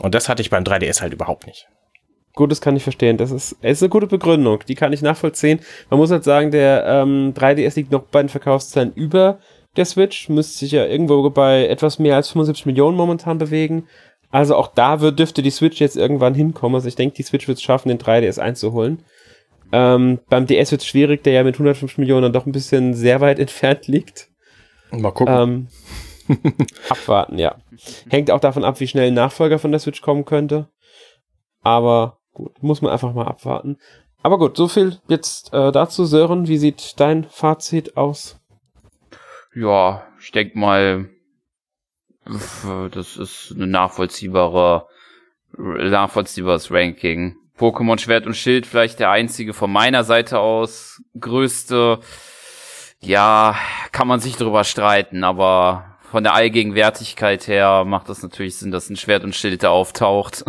Und 0.00 0.14
das 0.14 0.28
hatte 0.28 0.40
ich 0.40 0.50
beim 0.50 0.64
3DS 0.64 1.02
halt 1.02 1.12
überhaupt 1.12 1.46
nicht. 1.46 1.68
Gut, 2.34 2.50
das 2.50 2.62
kann 2.62 2.76
ich 2.76 2.82
verstehen. 2.82 3.18
Das 3.18 3.30
ist, 3.30 3.56
ist 3.60 3.82
eine 3.82 3.90
gute 3.90 4.06
Begründung. 4.06 4.60
Die 4.66 4.74
kann 4.74 4.94
ich 4.94 5.02
nachvollziehen. 5.02 5.60
Man 5.90 6.00
muss 6.00 6.10
halt 6.10 6.24
sagen, 6.24 6.50
der 6.50 6.86
ähm, 6.86 7.34
3DS 7.34 7.76
liegt 7.76 7.92
noch 7.92 8.04
bei 8.04 8.22
den 8.22 8.30
Verkaufszahlen 8.30 8.94
über 8.94 9.38
der 9.76 9.84
Switch. 9.84 10.30
Müsste 10.30 10.58
sich 10.60 10.72
ja 10.72 10.86
irgendwo 10.86 11.28
bei 11.28 11.66
etwas 11.66 11.98
mehr 11.98 12.16
als 12.16 12.30
75 12.30 12.64
Millionen 12.64 12.96
momentan 12.96 13.36
bewegen. 13.36 13.86
Also 14.32 14.56
auch 14.56 14.68
da 14.68 15.00
wird, 15.00 15.18
dürfte 15.18 15.42
die 15.42 15.50
Switch 15.50 15.78
jetzt 15.78 15.96
irgendwann 15.96 16.34
hinkommen. 16.34 16.74
Also 16.74 16.88
ich 16.88 16.96
denke, 16.96 17.14
die 17.14 17.22
Switch 17.22 17.46
wird 17.46 17.58
es 17.58 17.62
schaffen, 17.62 17.88
den 17.90 17.98
3DS 17.98 18.40
einzuholen. 18.40 19.04
Ähm, 19.72 20.20
beim 20.28 20.46
DS 20.46 20.70
wird 20.72 20.80
es 20.80 20.86
schwierig, 20.86 21.22
der 21.22 21.34
ja 21.34 21.44
mit 21.44 21.54
105 21.54 21.98
Millionen 21.98 22.22
dann 22.22 22.32
doch 22.32 22.46
ein 22.46 22.52
bisschen 22.52 22.94
sehr 22.94 23.20
weit 23.20 23.38
entfernt 23.38 23.86
liegt. 23.86 24.28
Mal 24.90 25.12
gucken. 25.12 25.68
Ähm, 26.28 26.46
abwarten, 26.88 27.38
ja. 27.38 27.56
Hängt 28.08 28.30
auch 28.30 28.40
davon 28.40 28.64
ab, 28.64 28.80
wie 28.80 28.88
schnell 28.88 29.08
ein 29.08 29.14
Nachfolger 29.14 29.58
von 29.58 29.70
der 29.70 29.80
Switch 29.80 30.00
kommen 30.00 30.24
könnte. 30.24 30.68
Aber 31.62 32.18
gut, 32.32 32.62
muss 32.62 32.80
man 32.80 32.90
einfach 32.90 33.12
mal 33.12 33.26
abwarten. 33.26 33.76
Aber 34.22 34.38
gut, 34.38 34.56
so 34.56 34.66
viel 34.66 34.98
jetzt 35.08 35.52
äh, 35.52 35.72
dazu, 35.72 36.06
Sören. 36.06 36.48
Wie 36.48 36.58
sieht 36.58 36.98
dein 37.00 37.24
Fazit 37.24 37.96
aus? 37.96 38.40
Ja, 39.54 40.04
ich 40.20 40.32
denke 40.32 40.58
mal, 40.58 41.10
das 42.24 43.16
ist 43.16 43.50
ein 43.50 43.70
nachvollziehbarer, 43.70 44.88
nachvollziehbares 45.56 46.70
Ranking. 46.70 47.36
Pokémon 47.58 47.98
Schwert 47.98 48.26
und 48.26 48.34
Schild 48.34 48.66
vielleicht 48.66 48.98
der 48.98 49.10
einzige 49.10 49.52
von 49.52 49.70
meiner 49.70 50.04
Seite 50.04 50.38
aus 50.38 51.02
größte. 51.18 52.00
Ja, 53.00 53.56
kann 53.90 54.08
man 54.08 54.20
sich 54.20 54.36
drüber 54.36 54.64
streiten, 54.64 55.24
aber 55.24 55.98
von 56.10 56.22
der 56.22 56.34
Allgegenwärtigkeit 56.34 57.48
her 57.48 57.84
macht 57.84 58.08
das 58.08 58.22
natürlich 58.22 58.56
Sinn, 58.56 58.70
dass 58.70 58.90
ein 58.90 58.96
Schwert 58.96 59.24
und 59.24 59.34
Schild 59.34 59.62
da 59.62 59.70
auftaucht. 59.70 60.44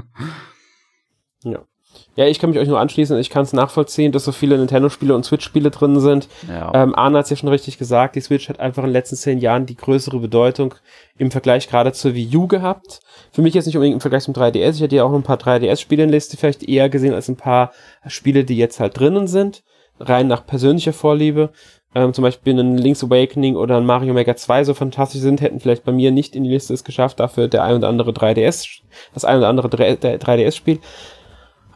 Ja. 1.44 1.66
Ja, 2.16 2.28
ich 2.28 2.38
kann 2.38 2.52
mich 2.52 2.60
euch 2.60 2.68
nur 2.68 2.80
anschließen. 2.80 3.18
Ich 3.18 3.32
kann 3.32 3.44
es 3.44 3.54
nachvollziehen, 3.54 4.12
dass 4.12 4.26
so 4.26 4.32
viele 4.32 4.58
Nintendo-Spiele 4.58 5.16
und 5.16 5.26
Switch-Spiele 5.26 5.72
drin 5.72 6.00
sind. 6.00 6.28
Ja. 6.48 6.72
Ähm, 6.76 6.94
Arne 6.94 7.18
hat 7.18 7.26
es 7.26 7.32
ja 7.32 7.38
schon 7.38 7.50
richtig 7.50 7.80
gesagt. 7.80 8.16
Die 8.16 8.22
Switch 8.22 8.50
hat 8.50 8.60
einfach 8.60 8.84
in 8.84 8.90
den 8.90 8.94
letzten 8.94 9.16
zehn 9.16 9.40
Jahren 9.40 9.66
die 9.66 9.76
größere 9.76 10.20
Bedeutung 10.20 10.76
im 11.18 11.32
Vergleich 11.32 11.68
gerade 11.68 11.92
zur 11.92 12.14
Wii 12.14 12.38
U 12.38 12.48
gehabt. 12.48 13.00
Für 13.32 13.42
mich 13.42 13.56
jetzt 13.56 13.66
nicht 13.66 13.76
unbedingt 13.76 13.96
im 13.96 14.02
Vergleich 14.02 14.24
zum 14.24 14.36
3DS. 14.36 14.76
Ich 14.76 14.82
hätte 14.82 14.96
ja 14.96 15.04
auch 15.04 15.10
noch 15.10 15.18
ein 15.18 15.24
paar 15.24 15.38
3DS-Spiele 15.38 16.04
in 16.04 16.10
Liste 16.10 16.38
vielleicht 16.38 16.64
eher 16.64 16.90
gesehen 16.90 17.16
als 17.16 17.30
ein 17.30 17.36
paar 17.36 17.72
Spiele, 18.06 18.44
die 18.44 18.58
jetzt 18.58 18.80
halt 18.80 19.00
drinnen 19.00 19.28
sind. 19.28 19.64
Rein 20.00 20.28
nach 20.28 20.46
persönlicher 20.46 20.94
Vorliebe. 20.94 21.50
Ähm, 21.96 22.14
zum 22.14 22.24
Beispiel 22.24 22.60
ein 22.60 22.78
Link's 22.78 23.04
Awakening 23.04 23.56
oder 23.56 23.78
ein 23.78 23.86
Mario 23.86 24.14
Maker 24.14 24.36
2 24.36 24.64
so 24.64 24.74
fantastisch 24.74 25.22
sind, 25.22 25.42
hätten 25.42 25.60
vielleicht 25.60 25.84
bei 25.84 25.92
mir 25.92 26.12
nicht 26.12 26.36
in 26.36 26.44
die 26.44 26.50
Liste 26.50 26.74
es 26.74 26.84
geschafft. 26.84 27.20
Dafür 27.20 27.48
der 27.48 27.64
ein 27.64 27.76
oder 27.76 27.88
andere 27.88 28.12
3DS, 28.12 28.82
das 29.14 29.26
ein 29.26 29.38
oder 29.38 29.48
andere 29.48 29.68
3DS-Spiel. 29.68 30.80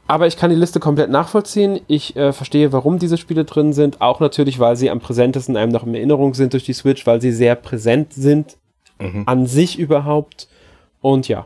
Aber 0.07 0.25
ich 0.25 0.37
kann 0.37 0.49
die 0.49 0.55
Liste 0.55 0.79
komplett 0.79 1.09
nachvollziehen. 1.09 1.81
Ich 1.87 2.15
äh, 2.15 2.31
verstehe, 2.31 2.71
warum 2.71 2.97
diese 2.97 3.17
Spiele 3.17 3.43
drin 3.43 3.73
sind. 3.73 4.01
Auch 4.01 4.19
natürlich, 4.21 4.57
weil 4.57 4.77
sie 4.77 4.89
am 4.89 4.99
präsentesten 4.99 5.57
einem 5.57 5.71
noch 5.71 5.85
in 5.85 5.93
Erinnerung 5.93 6.33
sind 6.33 6.53
durch 6.53 6.63
die 6.63 6.73
Switch, 6.73 7.05
weil 7.05 7.21
sie 7.21 7.31
sehr 7.31 7.55
präsent 7.55 8.13
sind 8.13 8.57
mhm. 8.99 9.23
an 9.25 9.45
sich 9.47 9.77
überhaupt. 9.77 10.47
Und 11.01 11.27
ja. 11.27 11.45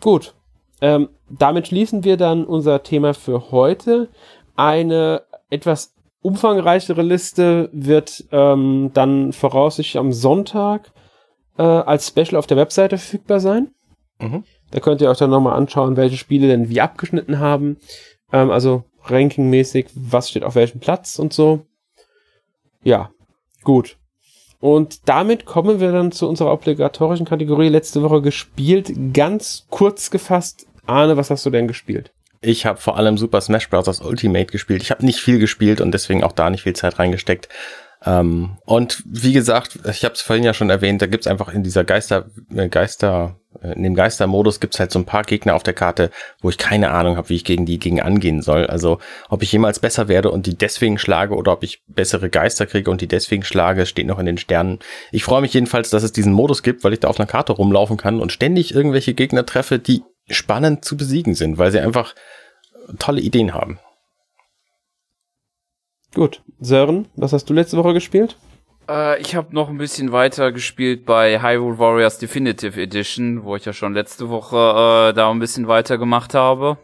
Gut. 0.00 0.34
Ähm, 0.80 1.08
damit 1.28 1.68
schließen 1.68 2.04
wir 2.04 2.16
dann 2.16 2.44
unser 2.44 2.82
Thema 2.82 3.14
für 3.14 3.50
heute. 3.50 4.08
Eine 4.54 5.22
etwas 5.50 5.94
umfangreichere 6.20 7.02
Liste 7.02 7.68
wird 7.72 8.24
ähm, 8.30 8.90
dann 8.94 9.32
voraussichtlich 9.32 9.98
am 9.98 10.12
Sonntag 10.12 10.92
äh, 11.58 11.62
als 11.62 12.08
Special 12.08 12.36
auf 12.36 12.46
der 12.46 12.56
Webseite 12.56 12.98
verfügbar 12.98 13.40
sein. 13.40 13.72
Mhm. 14.20 14.44
Da 14.72 14.80
könnt 14.80 15.00
ihr 15.00 15.08
euch 15.08 15.18
dann 15.18 15.30
nochmal 15.30 15.56
anschauen, 15.56 15.96
welche 15.96 16.16
Spiele 16.16 16.48
denn 16.48 16.68
wie 16.68 16.80
abgeschnitten 16.80 17.38
haben. 17.38 17.76
Ähm, 18.32 18.50
also 18.50 18.84
rankingmäßig, 19.04 19.86
was 19.94 20.30
steht 20.30 20.42
auf 20.42 20.56
welchem 20.56 20.80
Platz 20.80 21.18
und 21.18 21.32
so. 21.32 21.66
Ja, 22.82 23.10
gut. 23.62 23.96
Und 24.60 25.08
damit 25.08 25.44
kommen 25.44 25.80
wir 25.80 25.92
dann 25.92 26.12
zu 26.12 26.28
unserer 26.28 26.52
obligatorischen 26.52 27.26
Kategorie 27.26 27.68
letzte 27.68 28.02
Woche 28.02 28.22
gespielt. 28.22 28.92
Ganz 29.12 29.66
kurz 29.70 30.10
gefasst, 30.10 30.66
Arne, 30.86 31.16
was 31.16 31.30
hast 31.30 31.44
du 31.46 31.50
denn 31.50 31.68
gespielt? 31.68 32.12
Ich 32.40 32.66
habe 32.66 32.80
vor 32.80 32.96
allem 32.96 33.18
Super 33.18 33.40
Smash 33.40 33.70
Bros. 33.70 34.00
Ultimate 34.00 34.46
gespielt. 34.46 34.82
Ich 34.82 34.90
habe 34.90 35.04
nicht 35.04 35.20
viel 35.20 35.38
gespielt 35.38 35.80
und 35.80 35.92
deswegen 35.92 36.24
auch 36.24 36.32
da 36.32 36.50
nicht 36.50 36.62
viel 36.62 36.74
Zeit 36.74 36.98
reingesteckt. 36.98 37.48
Ähm, 38.04 38.58
und 38.64 39.02
wie 39.06 39.32
gesagt, 39.32 39.78
ich 39.88 40.04
habe 40.04 40.14
es 40.14 40.22
vorhin 40.22 40.44
ja 40.44 40.54
schon 40.54 40.70
erwähnt, 40.70 41.00
da 41.02 41.06
gibt's 41.06 41.26
einfach 41.26 41.52
in 41.52 41.62
dieser 41.62 41.84
Geister, 41.84 42.26
äh, 42.54 42.68
Geister, 42.68 43.36
äh, 43.60 43.72
in 43.74 43.84
dem 43.84 43.94
Geistermodus 43.94 44.58
gibt's 44.58 44.80
halt 44.80 44.90
so 44.90 44.98
ein 44.98 45.04
paar 45.04 45.22
Gegner 45.22 45.54
auf 45.54 45.62
der 45.62 45.74
Karte, 45.74 46.10
wo 46.40 46.50
ich 46.50 46.58
keine 46.58 46.90
Ahnung 46.90 47.16
habe, 47.16 47.28
wie 47.28 47.36
ich 47.36 47.44
gegen 47.44 47.64
die 47.64 47.78
gegen 47.78 48.00
angehen 48.00 48.42
soll. 48.42 48.66
Also 48.66 48.98
ob 49.28 49.42
ich 49.42 49.52
jemals 49.52 49.78
besser 49.78 50.08
werde 50.08 50.30
und 50.30 50.46
die 50.46 50.56
deswegen 50.56 50.98
schlage 50.98 51.34
oder 51.36 51.52
ob 51.52 51.62
ich 51.62 51.82
bessere 51.86 52.28
Geister 52.28 52.66
kriege 52.66 52.90
und 52.90 53.00
die 53.00 53.08
deswegen 53.08 53.44
schlage, 53.44 53.86
steht 53.86 54.06
noch 54.06 54.18
in 54.18 54.26
den 54.26 54.38
Sternen. 54.38 54.80
Ich 55.12 55.22
freue 55.22 55.42
mich 55.42 55.54
jedenfalls, 55.54 55.90
dass 55.90 56.02
es 56.02 56.12
diesen 56.12 56.32
Modus 56.32 56.62
gibt, 56.62 56.82
weil 56.82 56.92
ich 56.92 57.00
da 57.00 57.08
auf 57.08 57.20
einer 57.20 57.28
Karte 57.28 57.52
rumlaufen 57.52 57.96
kann 57.96 58.20
und 58.20 58.32
ständig 58.32 58.74
irgendwelche 58.74 59.14
Gegner 59.14 59.46
treffe, 59.46 59.78
die 59.78 60.02
spannend 60.28 60.84
zu 60.84 60.96
besiegen 60.96 61.34
sind, 61.34 61.58
weil 61.58 61.70
sie 61.70 61.80
einfach 61.80 62.14
tolle 62.98 63.20
Ideen 63.20 63.54
haben. 63.54 63.78
Gut. 66.14 66.42
Sören, 66.60 67.06
was 67.16 67.32
hast 67.32 67.48
du 67.48 67.54
letzte 67.54 67.76
Woche 67.78 67.94
gespielt? 67.94 68.36
Äh, 68.88 69.20
ich 69.20 69.34
habe 69.34 69.54
noch 69.54 69.68
ein 69.68 69.78
bisschen 69.78 70.12
weiter 70.12 70.52
gespielt 70.52 71.06
bei 71.06 71.40
Hyrule 71.40 71.78
Warriors 71.78 72.18
Definitive 72.18 72.80
Edition, 72.80 73.44
wo 73.44 73.56
ich 73.56 73.64
ja 73.64 73.72
schon 73.72 73.94
letzte 73.94 74.28
Woche 74.28 74.56
äh, 74.56 75.14
da 75.14 75.30
ein 75.30 75.38
bisschen 75.38 75.68
weiter 75.68 75.96
gemacht 75.96 76.34
habe. 76.34 76.76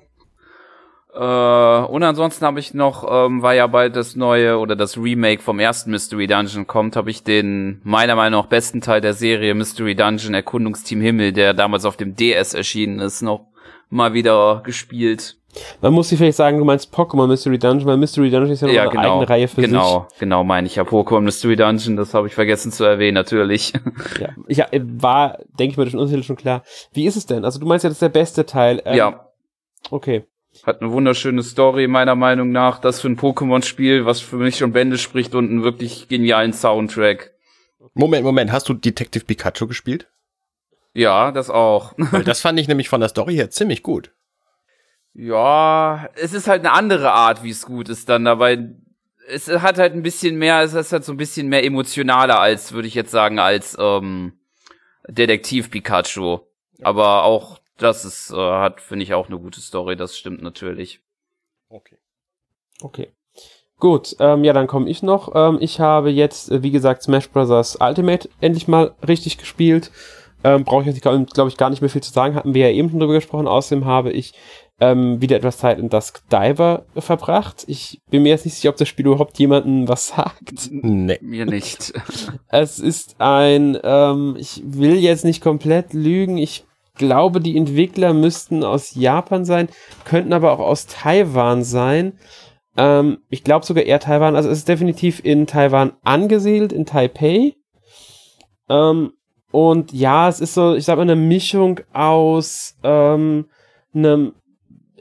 Äh, 1.14 1.18
und 1.18 2.02
ansonsten 2.02 2.46
habe 2.46 2.60
ich 2.60 2.72
noch, 2.72 3.06
ähm, 3.10 3.42
weil 3.42 3.59
ja 3.59 3.66
bald 3.66 3.96
das 3.96 4.16
neue 4.16 4.59
oder 4.59 4.76
das 4.76 4.96
Remake 4.96 5.42
vom 5.42 5.59
ersten 5.59 5.90
Mystery 5.90 6.26
Dungeon 6.26 6.66
kommt, 6.66 6.96
habe 6.96 7.10
ich 7.10 7.22
den 7.22 7.80
meiner 7.84 8.14
Meinung 8.14 8.42
nach 8.42 8.48
besten 8.48 8.80
Teil 8.80 9.00
der 9.00 9.14
Serie 9.14 9.55
Mystery 9.55 9.94
Dungeon 9.94 10.34
Erkundungsteam 10.34 11.00
Himmel, 11.00 11.32
der 11.32 11.52
damals 11.55 11.84
auf 11.84 11.96
dem 11.96 12.14
DS 12.14 12.55
erschienen 12.55 13.00
ist, 13.00 13.20
noch 13.20 13.46
mal 13.90 14.14
wieder 14.14 14.62
gespielt. 14.64 15.36
Man 15.81 15.93
muss 15.93 16.11
sich 16.11 16.19
vielleicht 16.19 16.37
sagen, 16.37 16.59
du 16.59 16.65
meinst 16.65 16.95
Pokémon 16.95 17.27
Mystery 17.27 17.59
Dungeon, 17.59 17.87
weil 17.87 17.97
Mystery 17.97 18.31
Dungeon 18.31 18.51
ist 18.51 18.61
ja, 18.61 18.69
ja 18.69 18.83
eine 18.83 18.91
genau, 18.91 19.15
eigene 19.15 19.29
Reihe 19.29 19.49
für 19.49 19.62
genau, 19.62 19.83
sich. 19.83 19.91
Genau, 19.91 20.09
genau 20.19 20.45
meine 20.45 20.66
ich 20.66 20.77
ja. 20.77 20.83
Pokémon 20.83 21.23
Mystery 21.23 21.57
Dungeon, 21.57 21.97
das 21.97 22.15
habe 22.15 22.27
ich 22.27 22.35
vergessen 22.35 22.70
zu 22.70 22.85
erwähnen, 22.85 23.15
natürlich. 23.15 23.73
Ja, 24.20 24.29
ich 24.47 24.61
äh, 24.61 24.81
war, 24.83 25.39
denke 25.59 25.73
ich 25.73 25.77
mir, 25.77 25.85
durch 25.85 25.93
den 25.93 26.01
Untertitel 26.01 26.25
schon 26.25 26.37
klar. 26.37 26.62
Wie 26.93 27.07
ist 27.07 27.16
es 27.16 27.27
denn? 27.27 27.45
Also 27.45 27.59
du 27.59 27.66
meinst 27.66 27.85
ja, 27.85 27.89
das 27.89 27.97
ist 27.97 28.03
der 28.03 28.09
beste 28.11 28.47
Teil. 28.47 28.83
Ähm, 28.85 28.97
ja. 28.97 29.29
Okay. 29.91 30.25
Hat 30.65 30.83
eine 30.83 30.93
wunderschöne 30.93 31.43
Story, 31.43 31.87
meiner 31.87 32.15
Meinung 32.15 32.51
nach. 32.51 32.79
Das 32.81 33.01
für 33.01 33.09
ein 33.09 33.16
Pokémon-Spiel, 33.16 34.07
was 34.07 34.20
für 34.20 34.37
mich 34.37 34.59
schon 34.59 34.73
Bände 34.73 34.99
spricht 34.99 35.35
und 35.35 35.49
einen 35.51 35.62
wirklich 35.62 36.09
genialen 36.09 36.53
Soundtrack. 36.53 37.33
Moment, 37.95 38.25
Moment, 38.25 38.53
hast 38.53 38.69
du 38.69 38.75
Detective 38.75 39.25
Pikachu 39.25 39.66
gespielt? 39.66 40.09
Ja, 40.95 41.31
das 41.33 41.49
auch. 41.49 41.95
Weil 41.97 42.25
das 42.25 42.41
fand 42.41 42.59
ich 42.59 42.69
nämlich 42.69 42.89
von 42.89 43.01
der 43.01 43.09
Story 43.09 43.35
her 43.35 43.51
ziemlich 43.51 43.83
gut. 43.83 44.12
Ja, 45.14 46.09
es 46.14 46.32
ist 46.32 46.47
halt 46.47 46.64
eine 46.64 46.72
andere 46.72 47.12
Art, 47.12 47.43
wie 47.43 47.51
es 47.51 47.66
gut 47.66 47.89
ist 47.89 48.09
dann, 48.09 48.24
dabei. 48.24 48.70
Es 49.28 49.48
hat 49.48 49.78
halt 49.78 49.93
ein 49.93 50.02
bisschen 50.02 50.36
mehr, 50.36 50.62
es 50.62 50.74
ist 50.74 50.93
halt 50.93 51.05
so 51.05 51.12
ein 51.12 51.18
bisschen 51.18 51.48
mehr 51.48 51.64
emotionaler 51.64 52.40
als, 52.40 52.72
würde 52.72 52.89
ich 52.89 52.94
jetzt 52.94 53.10
sagen, 53.10 53.39
als 53.39 53.76
ähm, 53.78 54.39
Detektiv 55.09 55.70
Pikachu. 55.70 56.40
Aber 56.82 57.24
auch 57.24 57.59
das 57.76 58.05
ist, 58.05 58.30
äh, 58.30 58.36
hat, 58.36 58.80
finde 58.80 59.05
ich, 59.05 59.14
auch 59.14 59.28
eine 59.28 59.39
gute 59.39 59.60
Story, 59.60 59.97
das 59.97 60.16
stimmt 60.16 60.43
natürlich. 60.43 61.01
Okay. 61.68 61.97
Okay. 62.80 63.09
Gut, 63.78 64.16
ähm, 64.18 64.43
ja, 64.43 64.52
dann 64.52 64.66
komme 64.66 64.90
ich 64.90 65.02
noch. 65.02 65.35
Ähm, 65.35 65.59
ich 65.60 65.78
habe 65.78 66.10
jetzt, 66.10 66.51
äh, 66.51 66.62
wie 66.62 66.72
gesagt, 66.72 67.02
Smash 67.02 67.30
Bros. 67.30 67.76
Ultimate 67.80 68.28
endlich 68.40 68.66
mal 68.66 68.94
richtig 69.06 69.39
gespielt. 69.39 69.93
Ähm, 70.43 70.64
Brauche 70.64 70.82
ich 70.82 70.89
jetzt, 70.89 71.02
glaube 71.02 71.24
glaub 71.32 71.48
ich, 71.48 71.56
gar 71.56 71.70
nicht 71.70 71.80
mehr 71.80 71.90
viel 71.90 72.02
zu 72.02 72.12
sagen. 72.12 72.35
Hatten 72.35 72.55
wir 72.55 72.68
ja 72.68 72.74
eben 72.74 72.90
schon 72.90 72.98
drüber 72.98 73.14
gesprochen. 73.14 73.47
Außerdem 73.47 73.85
habe 73.85 74.10
ich 74.10 74.35
ähm, 74.80 75.20
wieder 75.20 75.36
etwas 75.36 75.59
Zeit 75.59 75.78
in 75.78 75.88
Dusk 75.88 76.22
Diver 76.30 76.84
verbracht. 76.96 77.64
Ich 77.66 78.00
bin 78.10 78.22
mir 78.22 78.30
jetzt 78.30 78.44
nicht 78.44 78.55
sicher, 78.55 78.70
ob 78.70 78.76
das 78.76 78.88
Spiel 78.88 79.06
überhaupt 79.06 79.38
jemandem 79.38 79.88
was 79.88 80.09
sagt. 80.09 80.70
Nee, 80.70 81.18
mir 81.20 81.46
nicht. 81.46 81.92
es 82.48 82.78
ist 82.78 83.16
ein, 83.18 83.78
ähm, 83.82 84.36
ich 84.38 84.62
will 84.64 84.96
jetzt 84.96 85.24
nicht 85.24 85.42
komplett 85.42 85.92
lügen, 85.92 86.38
ich 86.38 86.64
glaube, 86.94 87.40
die 87.40 87.56
Entwickler 87.56 88.12
müssten 88.12 88.64
aus 88.64 88.94
Japan 88.94 89.44
sein, 89.44 89.68
könnten 90.05 90.32
aber 90.32 90.52
auch 90.52 90.59
aus 90.59 90.86
Taiwan 90.86 91.64
sein. 91.64 92.18
Ähm, 92.76 93.18
ich 93.28 93.44
glaube 93.44 93.66
sogar 93.66 93.84
eher 93.84 94.00
Taiwan. 94.00 94.36
Also 94.36 94.48
es 94.48 94.59
ist 94.59 94.68
definitiv 94.68 95.24
in 95.24 95.46
Taiwan 95.46 95.92
angesiedelt, 96.05 96.72
in 96.72 96.86
Taipei. 96.86 97.55
Ähm, 98.68 99.12
und 99.50 99.92
ja, 99.92 100.28
es 100.28 100.40
ist 100.40 100.55
so, 100.55 100.74
ich 100.74 100.84
sag 100.84 100.96
mal, 100.96 101.02
eine 101.02 101.16
Mischung 101.16 101.80
aus 101.92 102.76
ähm, 102.82 103.46
einem 103.94 104.34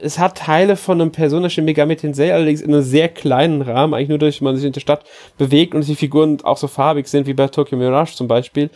es 0.00 0.18
hat 0.18 0.38
Teile 0.38 0.76
von 0.76 1.00
einem 1.00 1.10
Persona 1.10 1.50
Shin 1.50 1.64
Megami 1.64 1.96
Tensei, 1.96 2.32
allerdings 2.32 2.60
in 2.60 2.72
einem 2.72 2.82
sehr 2.82 3.08
kleinen 3.08 3.62
Rahmen, 3.62 3.94
eigentlich 3.94 4.08
nur 4.08 4.18
durch, 4.18 4.40
man 4.40 4.56
sich 4.56 4.64
in 4.64 4.72
der 4.72 4.80
Stadt 4.80 5.04
bewegt 5.36 5.74
und 5.74 5.86
die 5.86 5.94
Figuren 5.94 6.38
auch 6.44 6.56
so 6.56 6.68
farbig 6.68 7.08
sind, 7.08 7.26
wie 7.26 7.34
bei 7.34 7.48
Tokyo 7.48 7.76
Mirage 7.76 8.14
zum 8.14 8.28
Beispiel. 8.28 8.70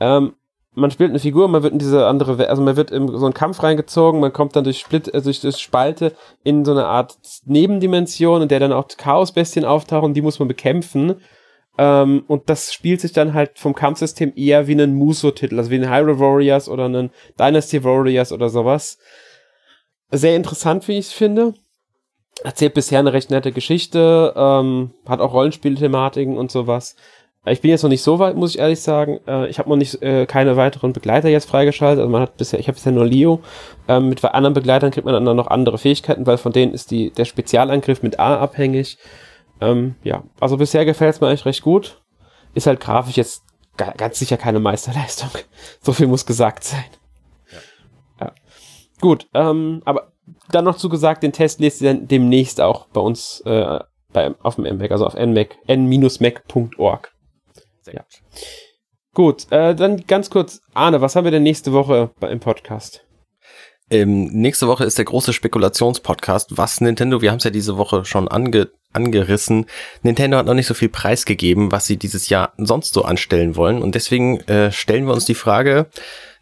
Ähm, 0.00 0.34
man 0.74 0.90
spielt 0.90 1.10
eine 1.10 1.18
Figur, 1.18 1.48
man 1.48 1.62
wird 1.62 1.72
in 1.72 1.78
diese 1.78 2.06
andere, 2.06 2.48
also 2.48 2.62
man 2.62 2.76
wird 2.76 2.90
in 2.90 3.08
so 3.08 3.24
einen 3.24 3.34
Kampf 3.34 3.62
reingezogen, 3.62 4.20
man 4.20 4.32
kommt 4.32 4.54
dann 4.54 4.64
durch 4.64 4.78
Split, 4.78 5.12
also 5.12 5.24
durch 5.24 5.40
das 5.40 5.60
Spalte 5.60 6.14
in 6.44 6.64
so 6.64 6.72
eine 6.72 6.86
Art 6.86 7.16
Nebendimension, 7.44 8.42
in 8.42 8.48
der 8.48 8.60
dann 8.60 8.72
auch 8.72 8.86
Chaosbestien 8.88 9.64
auftauchen, 9.64 10.14
die 10.14 10.22
muss 10.22 10.38
man 10.38 10.48
bekämpfen. 10.48 11.16
Ähm, 11.78 12.24
und 12.28 12.48
das 12.48 12.72
spielt 12.72 13.00
sich 13.00 13.12
dann 13.12 13.34
halt 13.34 13.58
vom 13.58 13.74
Kampfsystem 13.74 14.32
eher 14.36 14.68
wie 14.68 14.80
ein 14.80 14.94
Muso-Titel, 14.94 15.58
also 15.58 15.70
wie 15.70 15.76
ein 15.76 15.90
Hyrule 15.90 16.20
Warriors 16.20 16.68
oder 16.68 16.88
ein 16.88 17.10
Dynasty 17.38 17.82
Warriors 17.82 18.32
oder 18.32 18.48
sowas 18.48 18.98
sehr 20.10 20.36
interessant, 20.36 20.88
wie 20.88 20.98
ich 20.98 21.06
es 21.06 21.12
finde. 21.12 21.54
Erzählt 22.42 22.74
bisher 22.74 22.98
eine 22.98 23.12
recht 23.12 23.30
nette 23.30 23.52
Geschichte, 23.52 24.32
ähm, 24.36 24.92
hat 25.06 25.20
auch 25.20 25.34
Rollenspielthematiken 25.34 26.38
und 26.38 26.50
sowas. 26.50 26.96
Ich 27.46 27.62
bin 27.62 27.70
jetzt 27.70 27.82
noch 27.82 27.90
nicht 27.90 28.02
so 28.02 28.18
weit, 28.18 28.36
muss 28.36 28.54
ich 28.54 28.58
ehrlich 28.58 28.80
sagen. 28.80 29.18
Äh, 29.26 29.48
ich 29.48 29.58
habe 29.58 29.68
noch 29.68 29.76
nicht 29.76 30.02
äh, 30.02 30.26
keine 30.26 30.56
weiteren 30.56 30.92
Begleiter 30.92 31.28
jetzt 31.28 31.48
freigeschaltet. 31.48 32.00
Also 32.00 32.10
man 32.10 32.20
hat 32.20 32.36
bisher, 32.36 32.60
ich 32.60 32.68
habe 32.68 32.74
bisher 32.74 32.92
nur 32.92 33.06
Leo. 33.06 33.40
Ähm, 33.88 34.10
mit 34.10 34.22
anderen 34.24 34.52
Begleitern 34.52 34.90
kriegt 34.90 35.06
man 35.06 35.14
dann 35.24 35.36
noch 35.36 35.46
andere 35.46 35.78
Fähigkeiten, 35.78 36.26
weil 36.26 36.36
von 36.36 36.52
denen 36.52 36.74
ist 36.74 36.90
die 36.90 37.10
der 37.10 37.24
Spezialangriff 37.24 38.02
mit 38.02 38.20
A 38.20 38.38
abhängig. 38.38 38.98
Ähm, 39.60 39.94
ja, 40.02 40.22
also 40.38 40.58
bisher 40.58 40.84
gefällt 40.84 41.14
es 41.14 41.20
mir 41.20 41.28
eigentlich 41.28 41.46
recht 41.46 41.62
gut. 41.62 42.02
Ist 42.54 42.66
halt 42.66 42.80
grafisch 42.80 43.16
jetzt 43.16 43.42
ganz 43.76 44.18
sicher 44.18 44.36
keine 44.36 44.60
Meisterleistung. 44.60 45.30
so 45.80 45.94
viel 45.94 46.08
muss 46.08 46.26
gesagt 46.26 46.64
sein. 46.64 46.84
Gut, 49.00 49.26
ähm, 49.34 49.82
aber 49.84 50.12
dann 50.50 50.64
noch 50.64 50.76
zugesagt, 50.76 51.22
den 51.22 51.32
Test 51.32 51.60
lest 51.60 51.80
ihr 51.80 51.92
dann 51.92 52.06
demnächst 52.06 52.60
auch 52.60 52.86
bei 52.88 53.00
uns 53.00 53.40
äh, 53.46 53.80
bei, 54.12 54.34
auf 54.42 54.56
dem 54.56 54.64
MMac, 54.64 54.90
also 54.90 55.06
auf 55.06 55.14
nmac, 55.14 55.56
n-mac.org. 55.66 57.12
Sehr 57.82 57.94
ja. 57.94 58.00
gut. 58.00 58.22
Gut, 59.12 59.46
äh, 59.50 59.74
dann 59.74 60.06
ganz 60.06 60.30
kurz, 60.30 60.60
Arne, 60.72 61.00
was 61.00 61.16
haben 61.16 61.24
wir 61.24 61.32
denn 61.32 61.42
nächste 61.42 61.72
Woche 61.72 62.10
im 62.20 62.40
Podcast? 62.40 63.04
Ähm, 63.90 64.26
nächste 64.26 64.68
Woche 64.68 64.84
ist 64.84 64.98
der 64.98 65.04
große 65.04 65.32
Spekulationspodcast. 65.32 66.56
Was 66.56 66.80
Nintendo, 66.80 67.20
wir 67.20 67.32
haben 67.32 67.38
es 67.38 67.44
ja 67.44 67.50
diese 67.50 67.76
Woche 67.76 68.04
schon 68.04 68.28
ange, 68.28 68.70
angerissen. 68.92 69.66
Nintendo 70.02 70.36
hat 70.36 70.46
noch 70.46 70.54
nicht 70.54 70.68
so 70.68 70.74
viel 70.74 70.88
preisgegeben, 70.88 71.72
was 71.72 71.86
sie 71.86 71.96
dieses 71.96 72.28
Jahr 72.28 72.52
sonst 72.56 72.94
so 72.94 73.02
anstellen 73.02 73.56
wollen. 73.56 73.82
Und 73.82 73.96
deswegen 73.96 74.38
äh, 74.42 74.70
stellen 74.70 75.06
wir 75.06 75.12
uns 75.14 75.24
die 75.24 75.34
Frage, 75.34 75.88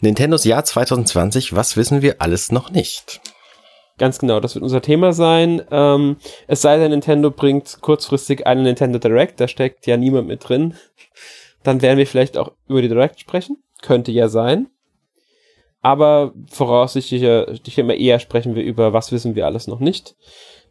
Nintendos 0.00 0.44
Jahr 0.44 0.64
2020, 0.64 1.56
was 1.56 1.76
wissen 1.76 2.02
wir 2.02 2.22
alles 2.22 2.52
noch 2.52 2.70
nicht? 2.70 3.20
Ganz 3.98 4.20
genau, 4.20 4.38
das 4.38 4.54
wird 4.54 4.62
unser 4.62 4.80
Thema 4.80 5.12
sein. 5.12 5.62
Ähm, 5.72 6.18
es 6.46 6.62
sei 6.62 6.78
denn, 6.78 6.92
Nintendo 6.92 7.32
bringt 7.32 7.80
kurzfristig 7.80 8.46
eine 8.46 8.62
Nintendo 8.62 9.00
Direct, 9.00 9.40
da 9.40 9.48
steckt 9.48 9.88
ja 9.88 9.96
niemand 9.96 10.28
mit 10.28 10.48
drin. 10.48 10.74
Dann 11.64 11.82
werden 11.82 11.98
wir 11.98 12.06
vielleicht 12.06 12.38
auch 12.38 12.52
über 12.68 12.80
die 12.80 12.88
Direct 12.88 13.18
sprechen. 13.18 13.56
Könnte 13.82 14.12
ja 14.12 14.28
sein. 14.28 14.68
Aber 15.80 16.32
voraussichtlich 16.48 17.78
immer 17.78 17.94
eher 17.94 18.20
sprechen 18.20 18.54
wir 18.54 18.62
über, 18.62 18.92
was 18.92 19.10
wissen 19.10 19.34
wir 19.34 19.46
alles 19.46 19.66
noch 19.66 19.80
nicht. 19.80 20.14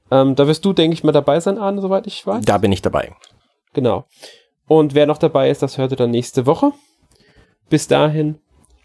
Ähm, 0.09 0.35
da 0.35 0.47
wirst 0.47 0.63
du, 0.63 0.71
denke 0.71 0.93
ich, 0.93 1.03
mal 1.03 1.11
dabei 1.11 1.41
sein, 1.41 1.57
Arne, 1.57 1.81
soweit 1.81 2.07
ich 2.07 2.25
weiß. 2.25 2.45
Da 2.45 2.57
bin 2.57 2.71
ich 2.71 2.81
dabei. 2.81 3.13
Genau. 3.73 4.05
Und 4.67 4.95
wer 4.95 5.05
noch 5.05 5.17
dabei 5.17 5.49
ist, 5.49 5.61
das 5.61 5.77
hört 5.77 5.91
ihr 5.91 5.97
dann 5.97 6.11
nächste 6.11 6.45
Woche. 6.45 6.71
Bis 7.69 7.87
dahin, 7.87 8.39